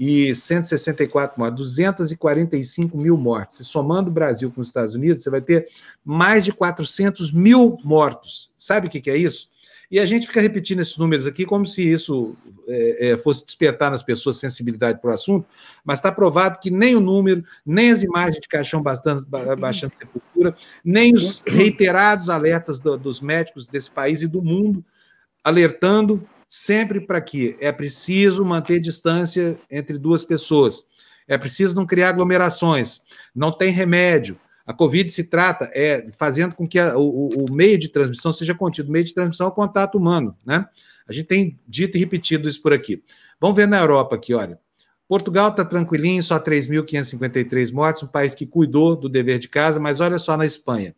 e 0.00 0.34
164 0.34 1.38
mortes, 1.38 1.58
245 1.58 2.96
mil 2.96 3.18
mortes. 3.18 3.60
E 3.60 3.64
somando 3.66 4.08
o 4.08 4.12
Brasil 4.12 4.50
com 4.50 4.62
os 4.62 4.68
Estados 4.68 4.94
Unidos, 4.94 5.22
você 5.22 5.28
vai 5.28 5.42
ter 5.42 5.68
mais 6.02 6.42
de 6.42 6.54
400 6.54 7.30
mil 7.30 7.76
mortos. 7.84 8.50
Sabe 8.56 8.86
o 8.86 8.90
que, 8.90 8.98
que 8.98 9.10
é 9.10 9.16
isso? 9.18 9.50
E 9.90 10.00
a 10.00 10.06
gente 10.06 10.26
fica 10.26 10.40
repetindo 10.40 10.80
esses 10.80 10.96
números 10.96 11.26
aqui 11.26 11.44
como 11.44 11.66
se 11.66 11.82
isso 11.82 12.34
é, 12.66 13.10
é, 13.10 13.16
fosse 13.18 13.44
despertar 13.44 13.90
nas 13.90 14.02
pessoas 14.02 14.38
sensibilidade 14.38 15.02
para 15.02 15.10
o 15.10 15.12
assunto, 15.12 15.46
mas 15.84 15.98
está 15.98 16.10
provado 16.10 16.60
que 16.60 16.70
nem 16.70 16.96
o 16.96 17.00
número, 17.00 17.44
nem 17.66 17.90
as 17.90 18.02
imagens 18.02 18.40
de 18.40 18.48
caixão 18.48 18.80
bastante, 18.80 19.26
baixando 19.28 19.96
sepultura, 19.96 20.56
nem 20.82 21.12
os 21.12 21.42
reiterados 21.46 22.30
alertas 22.30 22.80
do, 22.80 22.96
dos 22.96 23.20
médicos 23.20 23.66
desse 23.66 23.90
país 23.90 24.22
e 24.22 24.26
do 24.26 24.40
mundo 24.40 24.82
alertando 25.44 26.26
sempre 26.50 27.00
para 27.00 27.20
que 27.20 27.56
é 27.60 27.70
preciso 27.70 28.44
manter 28.44 28.80
distância 28.80 29.56
entre 29.70 29.96
duas 29.96 30.24
pessoas, 30.24 30.84
é 31.28 31.38
preciso 31.38 31.76
não 31.76 31.86
criar 31.86 32.08
aglomerações, 32.08 33.00
não 33.32 33.52
tem 33.52 33.70
remédio. 33.70 34.36
A 34.66 34.74
Covid 34.74 35.08
se 35.10 35.30
trata 35.30 35.70
é 35.72 36.08
fazendo 36.18 36.56
com 36.56 36.66
que 36.66 36.78
a, 36.78 36.98
o, 36.98 37.28
o, 37.28 37.52
meio 37.52 37.78
de 37.78 37.88
transmissão 37.88 38.32
seja 38.32 38.52
contido. 38.52 38.88
O 38.88 38.92
meio 38.92 39.04
de 39.04 39.14
transmissão 39.14 39.46
é 39.46 39.50
o 39.50 39.52
contato 39.52 39.96
humano, 39.96 40.36
né? 40.44 40.66
A 41.06 41.12
gente 41.12 41.26
tem 41.26 41.58
dito 41.66 41.96
e 41.96 42.00
repetido 42.00 42.48
isso 42.48 42.60
por 42.60 42.72
aqui. 42.72 43.02
Vamos 43.40 43.56
ver 43.56 43.68
na 43.68 43.78
Europa 43.78 44.16
aqui, 44.16 44.34
olha. 44.34 44.58
Portugal 45.08 45.48
está 45.48 45.64
tranquilinho, 45.64 46.22
só 46.22 46.38
3.553 46.38 47.72
mortes, 47.72 48.02
um 48.02 48.08
país 48.08 48.34
que 48.34 48.46
cuidou 48.46 48.96
do 48.96 49.08
dever 49.08 49.38
de 49.38 49.48
casa, 49.48 49.80
mas 49.80 50.00
olha 50.00 50.18
só 50.18 50.36
na 50.36 50.46
Espanha. 50.46 50.94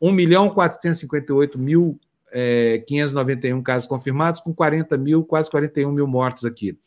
1 0.00 0.12
milhão 0.12 0.50
458 0.50 1.58
mil 1.58 1.98
é, 2.32 2.78
591 2.86 3.62
casos 3.62 3.88
confirmados, 3.88 4.40
com 4.40 4.54
40 4.54 4.96
mil, 4.96 5.24
quase 5.24 5.50
41 5.50 5.90
mil 5.92 6.06
mortos 6.06 6.44
aqui. 6.44 6.78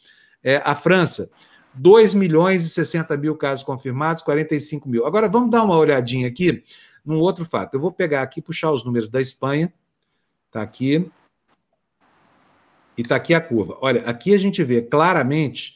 É, 0.43 0.61
a 0.63 0.75
França, 0.75 1.29
2 1.73 2.13
milhões 2.13 2.65
e 2.65 2.69
60 2.69 3.15
mil 3.17 3.35
casos 3.35 3.63
confirmados, 3.63 4.23
45 4.23 4.89
mil. 4.89 5.05
Agora, 5.05 5.27
vamos 5.27 5.49
dar 5.49 5.63
uma 5.63 5.77
olhadinha 5.77 6.27
aqui 6.27 6.63
num 7.05 7.19
outro 7.19 7.45
fato. 7.45 7.73
Eu 7.73 7.79
vou 7.79 7.91
pegar 7.91 8.21
aqui, 8.21 8.41
puxar 8.41 8.71
os 8.71 8.83
números 8.83 9.09
da 9.09 9.21
Espanha. 9.21 9.73
Está 10.47 10.61
aqui. 10.61 11.09
E 12.97 13.01
está 13.01 13.15
aqui 13.15 13.33
a 13.33 13.41
curva. 13.41 13.77
Olha, 13.81 14.01
aqui 14.01 14.33
a 14.33 14.37
gente 14.37 14.63
vê 14.63 14.81
claramente 14.81 15.75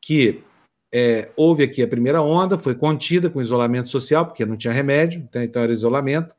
que 0.00 0.42
é, 0.92 1.30
houve 1.36 1.62
aqui 1.62 1.82
a 1.82 1.88
primeira 1.88 2.20
onda, 2.20 2.58
foi 2.58 2.74
contida 2.74 3.30
com 3.30 3.40
isolamento 3.40 3.88
social, 3.88 4.26
porque 4.26 4.44
não 4.44 4.56
tinha 4.56 4.72
remédio, 4.72 5.26
né, 5.34 5.44
então 5.44 5.62
era 5.62 5.72
isolamento. 5.72 6.34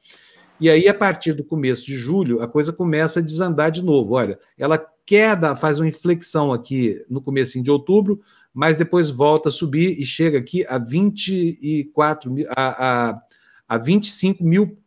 E 0.63 0.69
aí, 0.69 0.87
a 0.87 0.93
partir 0.93 1.33
do 1.33 1.43
começo 1.43 1.85
de 1.85 1.97
julho, 1.97 2.41
a 2.41 2.47
coisa 2.47 2.71
começa 2.71 3.19
a 3.19 3.21
desandar 3.21 3.69
de 3.69 3.83
novo. 3.83 4.13
Olha, 4.13 4.39
ela 4.57 4.77
queda, 5.05 5.57
faz 5.57 5.77
uma 5.77 5.89
inflexão 5.89 6.53
aqui 6.53 7.03
no 7.09 7.21
começo 7.21 7.61
de 7.61 7.69
outubro, 7.69 8.21
mas 8.53 8.77
depois 8.77 9.11
volta 9.11 9.49
a 9.49 9.51
subir 9.51 9.99
e 9.99 10.05
chega 10.05 10.37
aqui 10.37 10.65
a 10.65 10.77
24 10.77 12.31
mil, 12.31 12.47
a, 12.55 13.09
a, 13.09 13.21
a 13.67 13.77
25 13.77 14.41
mil 14.41 14.77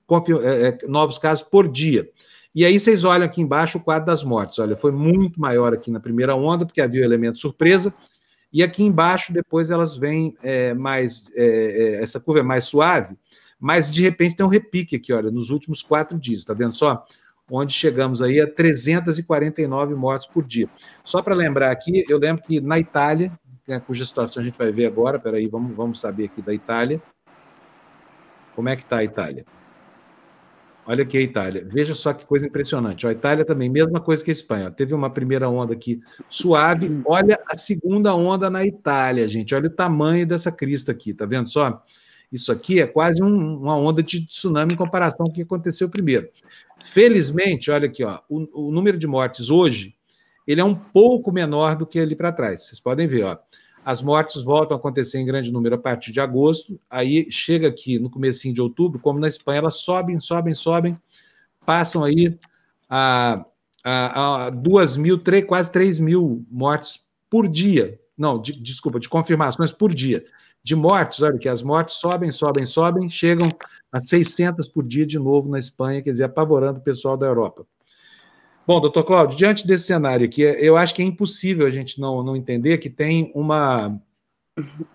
é, 0.42 0.68
é, 0.68 0.88
novos 0.88 1.18
casos 1.18 1.46
por 1.46 1.70
dia. 1.70 2.08
E 2.54 2.64
aí 2.64 2.80
vocês 2.80 3.04
olham 3.04 3.26
aqui 3.26 3.42
embaixo 3.42 3.76
o 3.76 3.82
quadro 3.82 4.06
das 4.06 4.24
mortes. 4.24 4.58
Olha, 4.58 4.78
foi 4.78 4.92
muito 4.92 5.38
maior 5.38 5.74
aqui 5.74 5.90
na 5.90 6.00
primeira 6.00 6.34
onda, 6.34 6.64
porque 6.64 6.80
havia 6.80 7.02
o 7.02 7.04
elemento 7.04 7.38
surpresa. 7.38 7.92
E 8.50 8.62
aqui 8.62 8.82
embaixo, 8.82 9.30
depois 9.30 9.70
elas 9.70 9.94
vêm 9.94 10.34
é, 10.42 10.72
mais. 10.72 11.22
É, 11.34 11.44
é 11.44 12.02
essa 12.02 12.18
curva 12.18 12.40
é 12.40 12.42
mais 12.42 12.64
suave, 12.64 13.14
mas 13.58 13.90
de 13.90 14.02
repente 14.02 14.36
tem 14.36 14.46
um 14.46 14.48
repique 14.48 14.96
aqui, 14.96 15.12
olha, 15.12 15.30
nos 15.30 15.50
últimos 15.50 15.82
quatro 15.82 16.18
dias, 16.18 16.44
tá 16.44 16.54
vendo 16.54 16.74
só? 16.74 17.04
Onde 17.50 17.72
chegamos 17.72 18.20
aí 18.20 18.40
a 18.40 18.46
349 18.46 19.94
mortes 19.94 20.26
por 20.26 20.44
dia. 20.44 20.68
Só 21.04 21.22
para 21.22 21.34
lembrar 21.34 21.70
aqui, 21.70 22.04
eu 22.08 22.18
lembro 22.18 22.42
que 22.42 22.60
na 22.60 22.78
Itália, 22.78 23.32
né, 23.66 23.80
cuja 23.80 24.04
situação 24.04 24.42
a 24.42 24.44
gente 24.44 24.58
vai 24.58 24.72
ver 24.72 24.86
agora, 24.86 25.18
peraí, 25.18 25.46
vamos, 25.46 25.74
vamos 25.76 26.00
saber 26.00 26.24
aqui 26.24 26.42
da 26.42 26.52
Itália. 26.52 27.00
Como 28.54 28.68
é 28.68 28.74
que 28.74 28.82
está 28.82 28.98
a 28.98 29.04
Itália? 29.04 29.44
Olha 30.88 31.02
aqui 31.02 31.18
a 31.18 31.20
Itália. 31.20 31.66
Veja 31.68 31.94
só 31.94 32.12
que 32.12 32.24
coisa 32.24 32.46
impressionante. 32.46 33.06
a 33.06 33.12
Itália 33.12 33.44
também, 33.44 33.68
mesma 33.68 34.00
coisa 34.00 34.24
que 34.24 34.30
a 34.30 34.32
Espanha. 34.32 34.70
Teve 34.70 34.94
uma 34.94 35.10
primeira 35.10 35.48
onda 35.48 35.74
aqui 35.74 36.00
suave. 36.28 37.02
Olha 37.04 37.40
a 37.50 37.56
segunda 37.58 38.14
onda 38.14 38.48
na 38.48 38.64
Itália, 38.64 39.26
gente. 39.26 39.52
Olha 39.52 39.66
o 39.66 39.70
tamanho 39.70 40.24
dessa 40.24 40.52
crista 40.52 40.92
aqui, 40.92 41.12
tá 41.12 41.26
vendo 41.26 41.48
só? 41.50 41.82
Isso 42.32 42.50
aqui 42.50 42.80
é 42.80 42.86
quase 42.86 43.22
um, 43.22 43.56
uma 43.58 43.76
onda 43.76 44.02
de 44.02 44.26
tsunami 44.26 44.74
em 44.74 44.76
comparação 44.76 45.24
com 45.24 45.30
o 45.30 45.34
que 45.34 45.42
aconteceu 45.42 45.88
primeiro. 45.88 46.28
Felizmente, 46.84 47.70
olha 47.70 47.86
aqui, 47.86 48.04
ó, 48.04 48.20
o, 48.28 48.68
o 48.68 48.72
número 48.72 48.98
de 48.98 49.06
mortes 49.06 49.48
hoje 49.48 49.94
ele 50.46 50.60
é 50.60 50.64
um 50.64 50.74
pouco 50.74 51.32
menor 51.32 51.76
do 51.76 51.86
que 51.86 51.98
ali 51.98 52.14
para 52.14 52.30
trás. 52.30 52.64
Vocês 52.64 52.78
podem 52.78 53.08
ver, 53.08 53.24
ó. 53.24 53.36
As 53.84 54.00
mortes 54.00 54.42
voltam 54.42 54.76
a 54.76 54.80
acontecer 54.80 55.18
em 55.18 55.26
grande 55.26 55.52
número 55.52 55.76
a 55.76 55.78
partir 55.78 56.10
de 56.10 56.20
agosto, 56.20 56.78
aí 56.90 57.30
chega 57.30 57.68
aqui 57.68 57.98
no 57.98 58.10
comecinho 58.10 58.52
de 58.52 58.60
outubro, 58.60 58.98
como 58.98 59.20
na 59.20 59.28
Espanha, 59.28 59.58
elas 59.58 59.76
sobem, 59.76 60.18
sobem, 60.18 60.54
sobem, 60.54 60.98
passam 61.64 62.02
aí 62.02 62.36
a, 62.90 63.44
a, 63.84 64.46
a 64.46 64.50
2 64.50 64.96
mil, 64.96 65.18
3, 65.18 65.44
quase 65.44 65.70
3 65.70 66.00
mil 66.00 66.44
mortes 66.50 67.00
por 67.30 67.46
dia. 67.46 68.00
Não, 68.18 68.40
de, 68.40 68.52
desculpa, 68.60 68.98
de 68.98 69.08
confirmações 69.08 69.70
por 69.70 69.94
dia 69.94 70.24
de 70.66 70.74
mortes, 70.74 71.22
olha 71.22 71.38
que 71.38 71.48
as 71.48 71.62
mortes 71.62 71.94
sobem, 71.94 72.32
sobem, 72.32 72.66
sobem, 72.66 73.08
chegam 73.08 73.46
a 73.92 74.00
600 74.00 74.66
por 74.66 74.82
dia 74.82 75.06
de 75.06 75.16
novo 75.16 75.48
na 75.48 75.60
Espanha, 75.60 76.02
quer 76.02 76.10
dizer, 76.10 76.24
apavorando 76.24 76.80
o 76.80 76.82
pessoal 76.82 77.16
da 77.16 77.24
Europa. 77.24 77.64
Bom, 78.66 78.80
doutor 78.80 79.04
Cláudio, 79.04 79.38
diante 79.38 79.64
desse 79.64 79.84
cenário 79.84 80.26
aqui, 80.26 80.42
eu 80.42 80.76
acho 80.76 80.92
que 80.92 81.00
é 81.00 81.04
impossível 81.04 81.68
a 81.68 81.70
gente 81.70 82.00
não, 82.00 82.20
não 82.24 82.34
entender 82.34 82.78
que 82.78 82.90
tem 82.90 83.30
uma, 83.32 83.96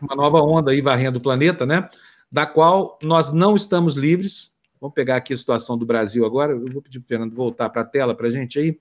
uma 0.01 0.13
nova 0.13 0.41
onda 0.41 0.72
aí 0.72 0.82
varrendo 0.82 1.19
o 1.19 1.22
planeta, 1.22 1.65
né? 1.65 1.89
Da 2.30 2.45
qual 2.45 2.99
nós 3.01 3.32
não 3.32 3.55
estamos 3.55 3.93
livres, 3.95 4.51
Vamos 4.82 4.95
pegar 4.95 5.17
aqui 5.17 5.32
a 5.32 5.38
situação 5.38 5.78
do 5.78 5.86
Brasil 5.86 6.26
agora. 6.26 6.53
Eu 6.53 6.65
vou 6.74 6.82
pedir 6.82 6.99
para 6.99 7.05
o 7.05 7.07
Fernando 7.07 7.36
voltar 7.36 7.69
para 7.69 7.84
a 7.84 7.86
tela 7.86 8.15
para 8.15 8.28
a 8.28 8.32
gente 8.32 8.57
aí. 8.57 8.80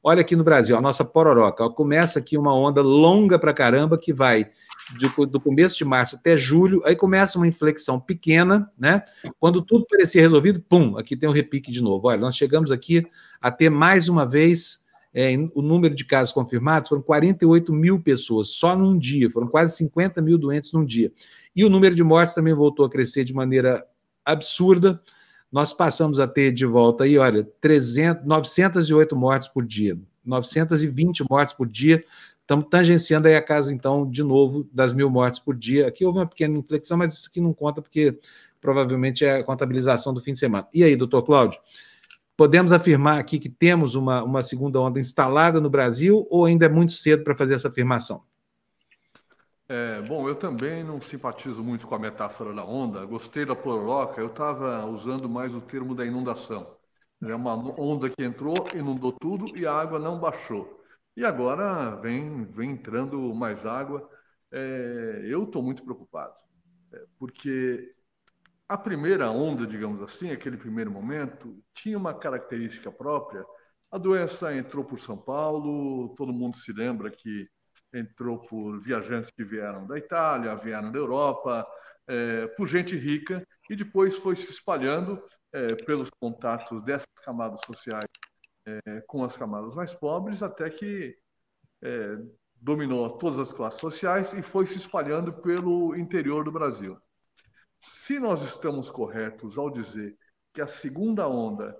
Olha 0.00 0.20
aqui 0.20 0.36
no 0.36 0.44
Brasil, 0.44 0.76
a 0.76 0.80
nossa 0.80 1.04
pororoca. 1.04 1.64
Ó, 1.64 1.68
começa 1.68 2.20
aqui 2.20 2.38
uma 2.38 2.54
onda 2.54 2.80
longa 2.80 3.40
para 3.40 3.52
caramba 3.52 3.98
que 3.98 4.12
vai 4.12 4.48
de, 4.96 5.08
do 5.26 5.40
começo 5.40 5.76
de 5.76 5.84
março 5.84 6.16
até 6.16 6.36
julho, 6.36 6.82
aí 6.84 6.96
começa 6.96 7.38
uma 7.38 7.46
inflexão 7.46 8.00
pequena, 8.00 8.70
né? 8.78 9.02
Quando 9.38 9.62
tudo 9.62 9.86
parecia 9.88 10.20
resolvido, 10.20 10.60
pum, 10.60 10.96
aqui 10.96 11.16
tem 11.16 11.28
um 11.28 11.32
repique 11.32 11.70
de 11.70 11.82
novo. 11.82 12.08
Olha, 12.08 12.20
nós 12.20 12.36
chegamos 12.36 12.70
aqui 12.70 13.06
a 13.40 13.50
ter 13.50 13.70
mais 13.70 14.08
uma 14.08 14.26
vez 14.26 14.82
é, 15.14 15.34
o 15.54 15.62
número 15.62 15.94
de 15.94 16.04
casos 16.04 16.32
confirmados 16.32 16.88
foram 16.88 17.02
48 17.02 17.72
mil 17.72 18.00
pessoas 18.00 18.48
só 18.48 18.74
num 18.74 18.98
dia, 18.98 19.30
foram 19.30 19.46
quase 19.46 19.76
50 19.76 20.22
mil 20.22 20.38
doentes 20.38 20.72
num 20.72 20.84
dia. 20.84 21.12
E 21.54 21.64
o 21.64 21.68
número 21.68 21.94
de 21.94 22.02
mortes 22.02 22.34
também 22.34 22.54
voltou 22.54 22.86
a 22.86 22.90
crescer 22.90 23.24
de 23.24 23.34
maneira 23.34 23.86
absurda 24.24 25.00
nós 25.52 25.70
passamos 25.74 26.18
a 26.18 26.26
ter 26.26 26.50
de 26.50 26.64
volta 26.64 27.04
aí, 27.04 27.18
olha, 27.18 27.46
300, 27.60 28.24
908 28.24 29.14
mortes 29.14 29.48
por 29.48 29.66
dia, 29.66 29.98
920 30.24 31.24
mortes 31.28 31.54
por 31.54 31.68
dia. 31.68 32.02
Estamos 32.42 32.66
tangenciando 32.68 33.28
aí 33.28 33.34
a 33.34 33.42
casa, 33.42 33.72
então, 33.72 34.08
de 34.08 34.22
novo, 34.22 34.68
das 34.72 34.92
mil 34.92 35.08
mortes 35.08 35.40
por 35.40 35.56
dia. 35.56 35.86
Aqui 35.86 36.04
houve 36.04 36.18
uma 36.18 36.26
pequena 36.26 36.58
inflexão, 36.58 36.98
mas 36.98 37.14
isso 37.14 37.28
aqui 37.28 37.40
não 37.40 37.54
conta, 37.54 37.80
porque 37.80 38.18
provavelmente 38.60 39.24
é 39.24 39.36
a 39.36 39.44
contabilização 39.44 40.12
do 40.12 40.20
fim 40.20 40.32
de 40.32 40.38
semana. 40.38 40.68
E 40.74 40.84
aí, 40.84 40.94
doutor 40.96 41.22
Cláudio? 41.22 41.60
Podemos 42.36 42.72
afirmar 42.72 43.18
aqui 43.18 43.38
que 43.38 43.48
temos 43.48 43.94
uma, 43.94 44.22
uma 44.22 44.42
segunda 44.42 44.80
onda 44.80 44.98
instalada 44.98 45.60
no 45.60 45.70
Brasil 45.70 46.26
ou 46.30 46.44
ainda 46.44 46.66
é 46.66 46.68
muito 46.68 46.92
cedo 46.92 47.22
para 47.22 47.36
fazer 47.36 47.54
essa 47.54 47.68
afirmação? 47.68 48.22
É, 49.68 50.02
bom, 50.02 50.28
eu 50.28 50.34
também 50.34 50.84
não 50.84 51.00
simpatizo 51.00 51.62
muito 51.62 51.86
com 51.86 51.94
a 51.94 51.98
metáfora 51.98 52.52
da 52.52 52.64
onda. 52.64 53.06
Gostei 53.06 53.44
da 53.44 53.54
pororoca, 53.54 54.20
eu 54.20 54.26
estava 54.26 54.84
usando 54.86 55.28
mais 55.28 55.54
o 55.54 55.60
termo 55.60 55.94
da 55.94 56.04
inundação. 56.04 56.76
É 57.22 57.34
uma 57.34 57.54
onda 57.80 58.10
que 58.10 58.22
entrou, 58.24 58.54
inundou 58.74 59.12
tudo 59.12 59.46
e 59.58 59.64
a 59.64 59.72
água 59.72 59.98
não 59.98 60.18
baixou. 60.18 60.81
E 61.16 61.24
agora 61.24 61.94
vem, 61.96 62.44
vem 62.46 62.70
entrando 62.70 63.34
mais 63.34 63.66
água. 63.66 64.08
É, 64.50 65.22
eu 65.24 65.44
estou 65.44 65.62
muito 65.62 65.82
preocupado, 65.82 66.34
é, 66.92 67.04
porque 67.18 67.94
a 68.68 68.76
primeira 68.78 69.30
onda, 69.30 69.66
digamos 69.66 70.02
assim, 70.02 70.30
aquele 70.30 70.56
primeiro 70.56 70.90
momento, 70.90 71.62
tinha 71.74 71.96
uma 71.98 72.14
característica 72.14 72.90
própria. 72.90 73.44
A 73.90 73.98
doença 73.98 74.54
entrou 74.56 74.84
por 74.84 74.98
São 74.98 75.16
Paulo, 75.16 76.14
todo 76.16 76.32
mundo 76.32 76.56
se 76.56 76.72
lembra 76.72 77.10
que 77.10 77.48
entrou 77.92 78.38
por 78.46 78.80
viajantes 78.80 79.30
que 79.30 79.44
vieram 79.44 79.86
da 79.86 79.98
Itália, 79.98 80.56
vieram 80.56 80.90
da 80.90 80.98
Europa, 80.98 81.66
é, 82.06 82.46
por 82.48 82.66
gente 82.66 82.96
rica, 82.96 83.46
e 83.68 83.76
depois 83.76 84.16
foi 84.16 84.36
se 84.36 84.50
espalhando 84.50 85.22
é, 85.52 85.74
pelos 85.84 86.08
contatos 86.18 86.82
dessas 86.84 87.06
camadas 87.22 87.60
sociais 87.66 88.06
é, 88.66 89.00
com 89.06 89.24
as 89.24 89.36
camadas 89.36 89.74
mais 89.74 89.92
pobres, 89.94 90.42
até 90.42 90.68
que 90.70 91.16
é, 91.82 92.16
dominou 92.60 93.18
todas 93.18 93.38
as 93.38 93.52
classes 93.52 93.80
sociais 93.80 94.32
e 94.32 94.42
foi 94.42 94.66
se 94.66 94.78
espalhando 94.78 95.32
pelo 95.42 95.96
interior 95.96 96.44
do 96.44 96.52
Brasil. 96.52 96.96
Se 97.80 98.20
nós 98.20 98.42
estamos 98.42 98.88
corretos 98.88 99.58
ao 99.58 99.68
dizer 99.68 100.16
que 100.52 100.60
a 100.60 100.66
segunda 100.66 101.28
onda 101.28 101.76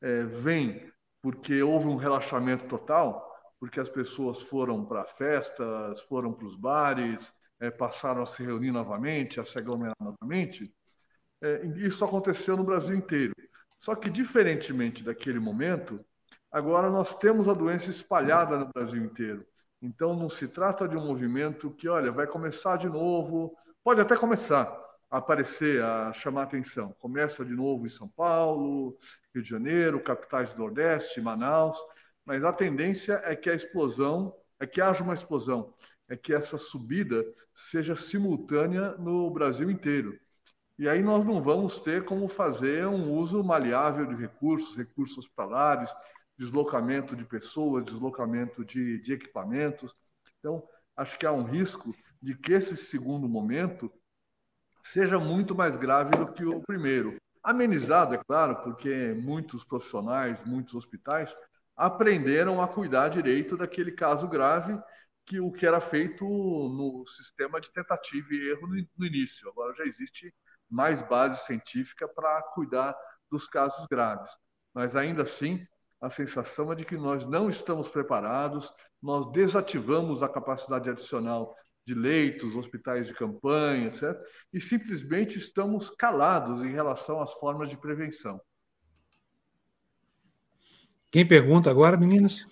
é, 0.00 0.24
vem 0.24 0.92
porque 1.22 1.62
houve 1.62 1.88
um 1.88 1.96
relaxamento 1.96 2.66
total, 2.66 3.32
porque 3.58 3.80
as 3.80 3.88
pessoas 3.88 4.42
foram 4.42 4.84
para 4.84 5.06
festas, 5.06 6.02
foram 6.02 6.32
para 6.32 6.46
os 6.46 6.56
bares, 6.56 7.32
é, 7.60 7.70
passaram 7.70 8.22
a 8.22 8.26
se 8.26 8.42
reunir 8.42 8.72
novamente, 8.72 9.40
a 9.40 9.44
se 9.44 9.56
aglomerar 9.56 9.94
novamente. 10.00 10.74
É, 11.40 11.64
isso 11.76 12.04
aconteceu 12.04 12.56
no 12.56 12.64
Brasil 12.64 12.96
inteiro. 12.96 13.32
Só 13.78 13.94
que, 13.94 14.10
diferentemente 14.10 15.04
daquele 15.04 15.38
momento, 15.38 16.04
agora 16.54 16.88
nós 16.88 17.16
temos 17.16 17.48
a 17.48 17.52
doença 17.52 17.90
espalhada 17.90 18.56
no 18.56 18.70
Brasil 18.72 19.04
inteiro. 19.04 19.44
Então, 19.82 20.14
não 20.14 20.28
se 20.28 20.46
trata 20.46 20.86
de 20.86 20.96
um 20.96 21.04
movimento 21.04 21.68
que, 21.72 21.88
olha, 21.88 22.12
vai 22.12 22.28
começar 22.28 22.76
de 22.76 22.88
novo, 22.88 23.56
pode 23.82 24.00
até 24.00 24.16
começar 24.16 24.72
a 25.10 25.18
aparecer, 25.18 25.82
a 25.82 26.12
chamar 26.12 26.44
atenção. 26.44 26.94
Começa 27.00 27.44
de 27.44 27.52
novo 27.52 27.86
em 27.86 27.90
São 27.90 28.06
Paulo, 28.06 28.96
Rio 29.34 29.42
de 29.42 29.50
Janeiro, 29.50 30.00
capitais 30.00 30.52
do 30.52 30.60
Nordeste, 30.60 31.20
Manaus, 31.20 31.76
mas 32.24 32.44
a 32.44 32.52
tendência 32.52 33.20
é 33.24 33.34
que 33.34 33.50
a 33.50 33.54
explosão, 33.54 34.32
é 34.60 34.66
que 34.66 34.80
haja 34.80 35.02
uma 35.02 35.14
explosão, 35.14 35.74
é 36.08 36.16
que 36.16 36.32
essa 36.32 36.56
subida 36.56 37.24
seja 37.52 37.96
simultânea 37.96 38.92
no 38.92 39.28
Brasil 39.28 39.68
inteiro. 39.68 40.16
E 40.78 40.88
aí 40.88 41.02
nós 41.02 41.24
não 41.24 41.42
vamos 41.42 41.80
ter 41.80 42.04
como 42.04 42.28
fazer 42.28 42.86
um 42.86 43.12
uso 43.12 43.42
maleável 43.42 44.06
de 44.06 44.14
recursos, 44.14 44.76
recursos 44.76 45.18
hospitalares, 45.18 45.92
deslocamento 46.38 47.14
de 47.14 47.24
pessoas, 47.24 47.84
deslocamento 47.84 48.64
de, 48.64 49.00
de 49.00 49.12
equipamentos. 49.12 49.94
Então, 50.38 50.66
acho 50.96 51.18
que 51.18 51.26
há 51.26 51.32
um 51.32 51.44
risco 51.44 51.94
de 52.20 52.36
que 52.36 52.52
esse 52.52 52.76
segundo 52.76 53.28
momento 53.28 53.92
seja 54.82 55.18
muito 55.18 55.54
mais 55.54 55.76
grave 55.76 56.10
do 56.10 56.32
que 56.32 56.44
o 56.44 56.60
primeiro. 56.60 57.16
Amenizado, 57.42 58.14
é 58.14 58.18
claro, 58.18 58.56
porque 58.62 59.14
muitos 59.14 59.64
profissionais, 59.64 60.42
muitos 60.44 60.74
hospitais 60.74 61.36
aprenderam 61.76 62.62
a 62.62 62.68
cuidar 62.68 63.08
direito 63.08 63.56
daquele 63.56 63.92
caso 63.92 64.28
grave 64.28 64.78
que 65.26 65.40
o 65.40 65.50
que 65.50 65.66
era 65.66 65.80
feito 65.80 66.24
no 66.24 67.04
sistema 67.06 67.60
de 67.60 67.72
tentativa 67.72 68.28
e 68.32 68.50
erro 68.50 68.66
no, 68.66 68.86
no 68.96 69.06
início. 69.06 69.48
Agora 69.48 69.74
já 69.74 69.84
existe 69.84 70.34
mais 70.68 71.02
base 71.02 71.44
científica 71.44 72.06
para 72.08 72.42
cuidar 72.54 72.94
dos 73.30 73.46
casos 73.48 73.86
graves. 73.86 74.30
Mas 74.72 74.94
ainda 74.94 75.22
assim, 75.22 75.66
a 76.04 76.10
sensação 76.10 76.70
é 76.70 76.74
de 76.74 76.84
que 76.84 76.98
nós 76.98 77.24
não 77.24 77.48
estamos 77.48 77.88
preparados, 77.88 78.70
nós 79.02 79.32
desativamos 79.32 80.22
a 80.22 80.28
capacidade 80.28 80.90
adicional 80.90 81.56
de 81.86 81.94
leitos, 81.94 82.54
hospitais 82.54 83.06
de 83.06 83.14
campanha, 83.14 83.86
etc., 83.86 84.14
e 84.52 84.60
simplesmente 84.60 85.38
estamos 85.38 85.88
calados 85.88 86.64
em 86.66 86.70
relação 86.70 87.22
às 87.22 87.32
formas 87.32 87.70
de 87.70 87.78
prevenção. 87.78 88.38
Quem 91.10 91.26
pergunta 91.26 91.70
agora, 91.70 91.96
meninas? 91.96 92.46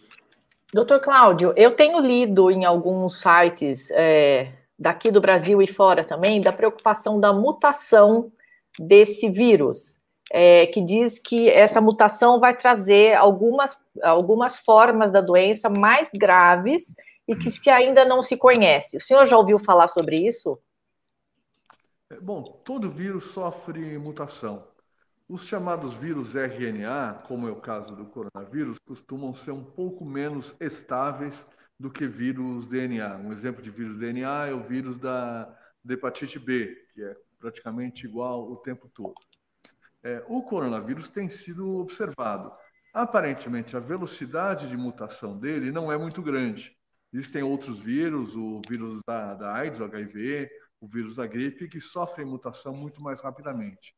Doutor 0.73 1.01
Cláudio, 1.01 1.53
eu 1.55 1.77
tenho 1.77 2.01
lido 2.01 2.51
em 2.51 2.65
alguns 2.65 3.21
sites 3.21 3.91
é, 3.91 4.51
daqui 4.79 5.11
do 5.11 5.21
Brasil 5.21 5.61
e 5.61 5.67
fora 5.67 6.03
também 6.03 6.41
da 6.41 6.55
preocupação 6.55 7.21
da 7.21 7.35
mutação 7.35 8.33
desse 8.79 9.29
vírus, 9.29 10.01
é, 10.35 10.67
que 10.67 10.81
diz 10.81 11.19
que 11.19 11.51
essa 11.51 11.79
mutação 11.79 12.41
vai 12.41 12.57
trazer 12.57 13.15
algumas, 13.15 13.79
algumas 14.03 14.59
formas 14.59 15.11
da 15.13 15.21
doença 15.21 15.69
mais 15.69 16.09
graves 16.15 16.95
e 17.29 17.37
que, 17.37 17.51
que 17.61 17.69
ainda 17.69 18.03
não 18.07 18.23
se 18.23 18.35
conhece. 18.35 18.97
O 18.97 19.01
senhor 19.01 19.27
já 19.27 19.37
ouviu 19.37 19.59
falar 19.59 19.89
sobre 19.89 20.17
isso? 20.17 20.59
É, 22.09 22.19
bom, 22.19 22.43
todo 22.43 22.91
vírus 22.91 23.25
sofre 23.27 23.99
mutação. 23.99 24.67
Os 25.29 25.47
chamados 25.47 25.93
vírus 25.95 26.35
RNA, 26.35 27.25
como 27.29 27.47
é 27.47 27.51
o 27.51 27.57
caso 27.57 27.95
do 27.95 28.07
coronavírus, 28.07 28.79
costumam 28.79 29.35
ser 29.35 29.51
um 29.51 29.63
pouco 29.63 30.03
menos 30.03 30.55
estáveis 30.59 31.47
do 31.79 31.91
que 31.91 32.07
vírus 32.07 32.67
DNA. 32.67 33.19
Um 33.19 33.33
exemplo 33.33 33.63
de 33.63 33.71
vírus 33.71 33.99
DNA 33.99 34.47
é 34.47 34.55
o 34.55 34.63
vírus 34.63 34.99
da, 34.99 35.55
hepatite 35.87 36.39
B, 36.39 36.75
que 36.95 37.03
é 37.03 37.17
praticamente 37.39 38.07
igual 38.07 38.51
o 38.51 38.57
tempo 38.57 38.89
todo. 38.95 39.15
É, 40.05 40.25
o 40.29 40.43
coronavírus 40.43 41.09
tem 41.09 41.29
sido 41.29 41.77
observado. 41.79 42.53
Aparentemente, 42.93 43.77
a 43.77 43.81
velocidade 43.81 44.69
de 44.69 44.77
mutação 44.77 45.39
dele 45.39 45.71
não 45.71 45.91
é 45.91 45.97
muito 45.97 46.21
grande. 46.21 46.77
Existem 47.13 47.43
outros 47.43 47.79
vírus, 47.79 48.35
o 48.35 48.61
vírus 48.69 49.01
da, 49.07 49.35
da 49.35 49.55
AIDS, 49.55 49.81
o 49.81 49.85
HIV, 49.85 50.51
o 50.81 50.89
vírus 50.89 51.15
da 51.15 51.27
gripe, 51.27 51.69
que 51.69 51.81
sofrem 51.81 52.27
mutação 52.27 52.75
muito 52.75 53.03
mais 53.03 53.21
rapidamente. 53.21 53.95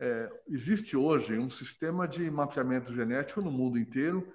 É, 0.00 0.30
existe 0.48 0.96
hoje 0.96 1.38
um 1.38 1.50
sistema 1.50 2.08
de 2.08 2.30
mapeamento 2.30 2.94
genético 2.94 3.42
no 3.42 3.50
mundo 3.50 3.78
inteiro. 3.78 4.26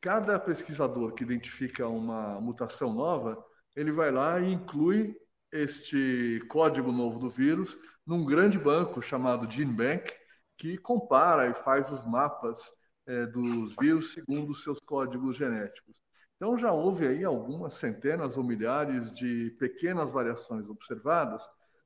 Cada 0.00 0.38
pesquisador 0.38 1.14
que 1.14 1.22
identifica 1.22 1.88
uma 1.88 2.40
mutação 2.40 2.92
nova, 2.92 3.42
ele 3.76 3.92
vai 3.92 4.10
lá 4.10 4.40
e 4.40 4.52
inclui 4.52 5.16
este 5.52 6.44
código 6.48 6.90
novo 6.90 7.20
do 7.20 7.28
vírus 7.28 7.78
num 8.04 8.24
grande 8.24 8.58
banco 8.58 9.00
chamado 9.00 9.50
GeneBank, 9.50 10.12
que 10.56 10.78
compara 10.78 11.48
e 11.48 11.54
faz 11.54 11.90
os 11.90 12.04
mapas 12.04 12.60
é, 13.06 13.26
dos 13.26 13.74
vírus 13.80 14.12
segundo 14.12 14.50
os 14.50 14.62
seus 14.62 14.78
códigos 14.80 15.36
genéticos. 15.36 15.94
Então 16.36 16.56
já 16.56 16.72
houve 16.72 17.06
aí 17.06 17.24
algumas 17.24 17.74
centenas 17.74 18.36
ou 18.36 18.44
milhares 18.44 19.12
de 19.12 19.50
pequenas 19.58 20.10
variações 20.10 20.68
observadas, 20.68 21.42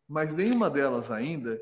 mas 0.07 0.35
nenhuma 0.35 0.71
delas 0.71 1.11
ainda 1.11 1.61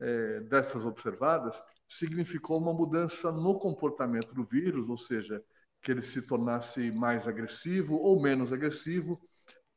é, 0.00 0.40
dessas 0.40 0.84
observadas 0.84 1.60
significou 1.88 2.58
uma 2.58 2.72
mudança 2.72 3.30
no 3.30 3.58
comportamento 3.58 4.34
do 4.34 4.44
vírus, 4.44 4.88
ou 4.88 4.98
seja, 4.98 5.42
que 5.80 5.92
ele 5.92 6.02
se 6.02 6.22
tornasse 6.22 6.90
mais 6.90 7.28
agressivo 7.28 7.94
ou 7.96 8.20
menos 8.20 8.52
agressivo, 8.52 9.20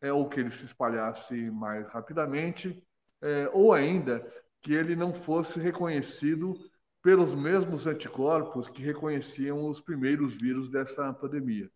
é, 0.02 0.12
ou 0.12 0.28
que 0.28 0.40
ele 0.40 0.50
se 0.50 0.66
espalhasse 0.66 1.50
mais 1.52 1.88
rapidamente, 1.90 2.84
é, 3.22 3.50
ou 3.54 3.74
ainda 3.74 4.26
que 4.62 4.74
ele 4.74 4.96
não 4.96 5.14
fosse 5.14 5.60
reconhecido 5.60 6.56
pelos 7.02 7.34
mesmos 7.34 7.86
anticorpos 7.86 8.68
que 8.68 8.82
reconheciam 8.82 9.70
os 9.70 9.80
primeiros 9.80 10.34
vírus 10.34 10.70
dessa 10.70 11.14
pandemia. 11.14 11.70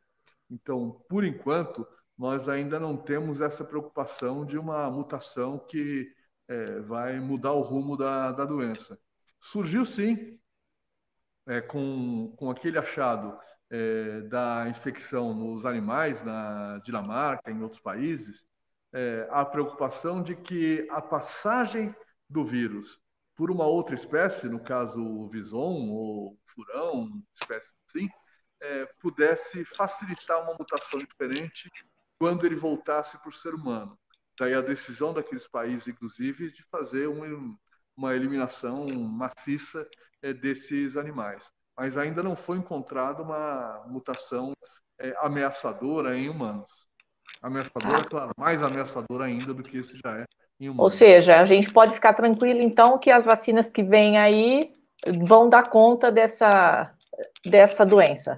Então, 0.50 1.02
por 1.08 1.24
enquanto, 1.24 1.88
nós 2.18 2.50
ainda 2.50 2.80
não 2.80 2.98
temos 2.98 3.40
essa 3.40 3.64
preocupação 3.64 4.46
de 4.46 4.58
uma 4.58 4.90
mutação 4.90 5.58
que 5.58 6.14
é, 6.48 6.82
vai 6.82 7.20
mudar 7.20 7.54
o 7.54 7.62
rumo 7.62 7.96
da, 7.96 8.32
da 8.32 8.46
doença. 8.46 9.00
Surgiu 9.40 9.86
sim, 9.86 10.38
é, 11.48 11.62
com, 11.62 12.34
com 12.38 12.52
aquele 12.52 12.78
achado 12.78 13.40
é, 13.70 14.22
da 14.22 14.68
infecção 14.68 15.34
nos 15.34 15.66
animais 15.66 16.22
na 16.22 16.80
Dinamarca, 16.80 17.50
em 17.50 17.62
outros 17.62 17.82
países, 17.82 18.44
é, 18.94 19.28
a 19.32 19.46
preocupação 19.46 20.22
de 20.22 20.36
que 20.36 20.86
a 20.92 21.02
passagem 21.02 21.96
do 22.32 22.44
vírus 22.44 23.00
por 23.36 23.50
uma 23.50 23.66
outra 23.66 23.96
espécie, 23.96 24.48
no 24.48 24.60
caso 24.60 25.00
o 25.02 25.28
vison 25.28 25.90
ou 25.90 26.38
furão, 26.46 27.24
espécie 27.34 27.72
assim, 27.88 28.10
é, 28.62 28.86
pudesse 29.00 29.66
facilitar 29.66 30.44
uma 30.44 30.54
mutação 30.54 31.00
diferente 31.00 31.70
quando 32.20 32.46
ele 32.46 32.56
voltasse 32.56 33.18
para 33.18 33.30
o 33.30 33.34
ser 33.34 33.56
humano. 33.56 33.98
Daí 34.40 34.54
a 34.54 34.62
decisão 34.62 35.14
daqueles 35.14 35.48
países, 35.48 35.88
inclusive, 35.88 36.52
de 36.52 36.64
fazer 36.66 37.08
uma, 37.08 37.58
uma 37.98 38.16
eliminação 38.16 38.86
maciça 38.88 39.88
é, 40.22 40.34
desses 40.34 40.96
animais. 40.96 41.52
Mas 41.76 41.98
ainda 41.98 42.22
não 42.22 42.36
foi 42.36 42.58
encontrada 42.58 43.24
uma 43.24 43.84
mutação 43.88 44.54
é, 45.00 45.16
ameaçadora 45.20 46.16
em 46.16 46.30
humanos. 46.30 46.72
Ameaçadora, 47.42 48.04
claro, 48.08 48.32
mais 48.38 48.62
ameaçadora 48.62 49.26
ainda 49.26 49.52
do 49.52 49.64
que 49.64 49.80
esse 49.80 50.00
já 50.04 50.20
é. 50.20 50.26
Ou 50.78 50.90
seja, 50.90 51.40
a 51.40 51.46
gente 51.46 51.72
pode 51.72 51.94
ficar 51.94 52.14
tranquilo, 52.14 52.62
então, 52.62 52.98
que 52.98 53.10
as 53.10 53.26
vacinas 53.26 53.70
que 53.70 53.82
vêm 53.82 54.18
aí 54.18 54.74
vão 55.26 55.50
dar 55.50 55.70
conta 55.70 56.12
dessa, 56.12 56.94
dessa 57.46 57.86
doença 57.86 58.38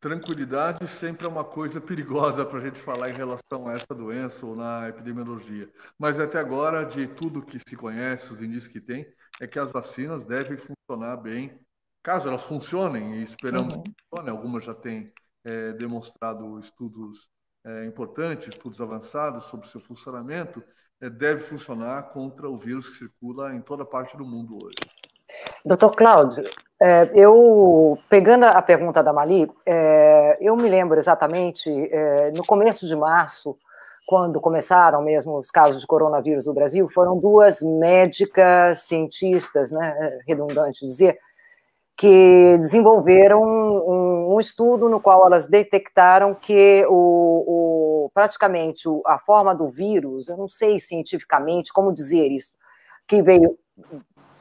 tranquilidade 0.00 0.88
sempre 0.88 1.26
é 1.26 1.28
uma 1.28 1.44
coisa 1.44 1.80
perigosa 1.80 2.44
para 2.44 2.58
a 2.58 2.62
gente 2.62 2.80
falar 2.80 3.10
em 3.10 3.14
relação 3.14 3.68
a 3.68 3.74
essa 3.74 3.94
doença 3.94 4.46
ou 4.46 4.56
na 4.56 4.88
epidemiologia. 4.88 5.70
Mas 5.98 6.18
até 6.18 6.38
agora, 6.38 6.84
de 6.84 7.06
tudo 7.06 7.42
que 7.42 7.58
se 7.58 7.76
conhece, 7.76 8.32
os 8.32 8.40
indícios 8.40 8.68
que 8.72 8.80
tem, 8.80 9.06
é 9.40 9.46
que 9.46 9.58
as 9.58 9.70
vacinas 9.70 10.24
devem 10.24 10.56
funcionar 10.56 11.16
bem. 11.16 11.58
Caso 12.02 12.28
elas 12.28 12.42
funcionem, 12.44 13.16
e 13.16 13.24
esperamos 13.24 13.74
uhum. 13.74 13.82
que 13.82 13.92
funcionem, 14.08 14.34
algumas 14.34 14.64
já 14.64 14.74
têm 14.74 15.12
é, 15.48 15.72
demonstrado 15.72 16.58
estudos 16.58 17.28
é, 17.64 17.84
importantes, 17.84 18.48
estudos 18.48 18.80
avançados 18.80 19.44
sobre 19.44 19.68
seu 19.68 19.80
funcionamento, 19.80 20.62
é, 21.00 21.08
deve 21.08 21.40
funcionar 21.40 22.10
contra 22.10 22.48
o 22.48 22.56
vírus 22.56 22.88
que 22.88 22.98
circula 22.98 23.54
em 23.54 23.60
toda 23.60 23.84
parte 23.84 24.16
do 24.16 24.24
mundo 24.24 24.58
hoje. 24.62 24.76
Doutor 25.64 25.90
Cláudio, 25.94 26.44
é, 26.80 27.10
eu, 27.14 27.96
pegando 28.08 28.44
a 28.44 28.62
pergunta 28.62 29.02
da 29.02 29.12
Mali, 29.12 29.46
é, 29.66 30.38
eu 30.40 30.56
me 30.56 30.68
lembro 30.68 30.98
exatamente, 30.98 31.70
é, 31.70 32.32
no 32.34 32.44
começo 32.44 32.86
de 32.86 32.96
março, 32.96 33.56
quando 34.06 34.40
começaram 34.40 35.02
mesmo 35.02 35.38
os 35.38 35.50
casos 35.50 35.80
de 35.82 35.86
coronavírus 35.86 36.46
no 36.46 36.54
Brasil, 36.54 36.88
foram 36.88 37.18
duas 37.18 37.60
médicas 37.60 38.80
cientistas, 38.80 39.70
né, 39.70 39.94
é 40.00 40.18
redundante 40.26 40.86
dizer, 40.86 41.18
que 42.00 42.56
desenvolveram 42.56 43.42
um, 43.42 44.32
um, 44.32 44.40
estudo 44.40 44.88
no 44.88 45.02
qual 45.02 45.26
elas 45.26 45.46
detectaram 45.46 46.34
que 46.34 46.82
o, 46.88 48.06
o, 48.06 48.10
praticamente 48.14 48.84
a 49.04 49.18
forma 49.18 49.54
do 49.54 49.68
vírus, 49.68 50.30
eu 50.30 50.38
não 50.38 50.48
sei 50.48 50.80
cientificamente 50.80 51.70
como 51.70 51.92
dizer 51.92 52.26
isso, 52.28 52.52
que 53.06 53.20
veio 53.20 53.54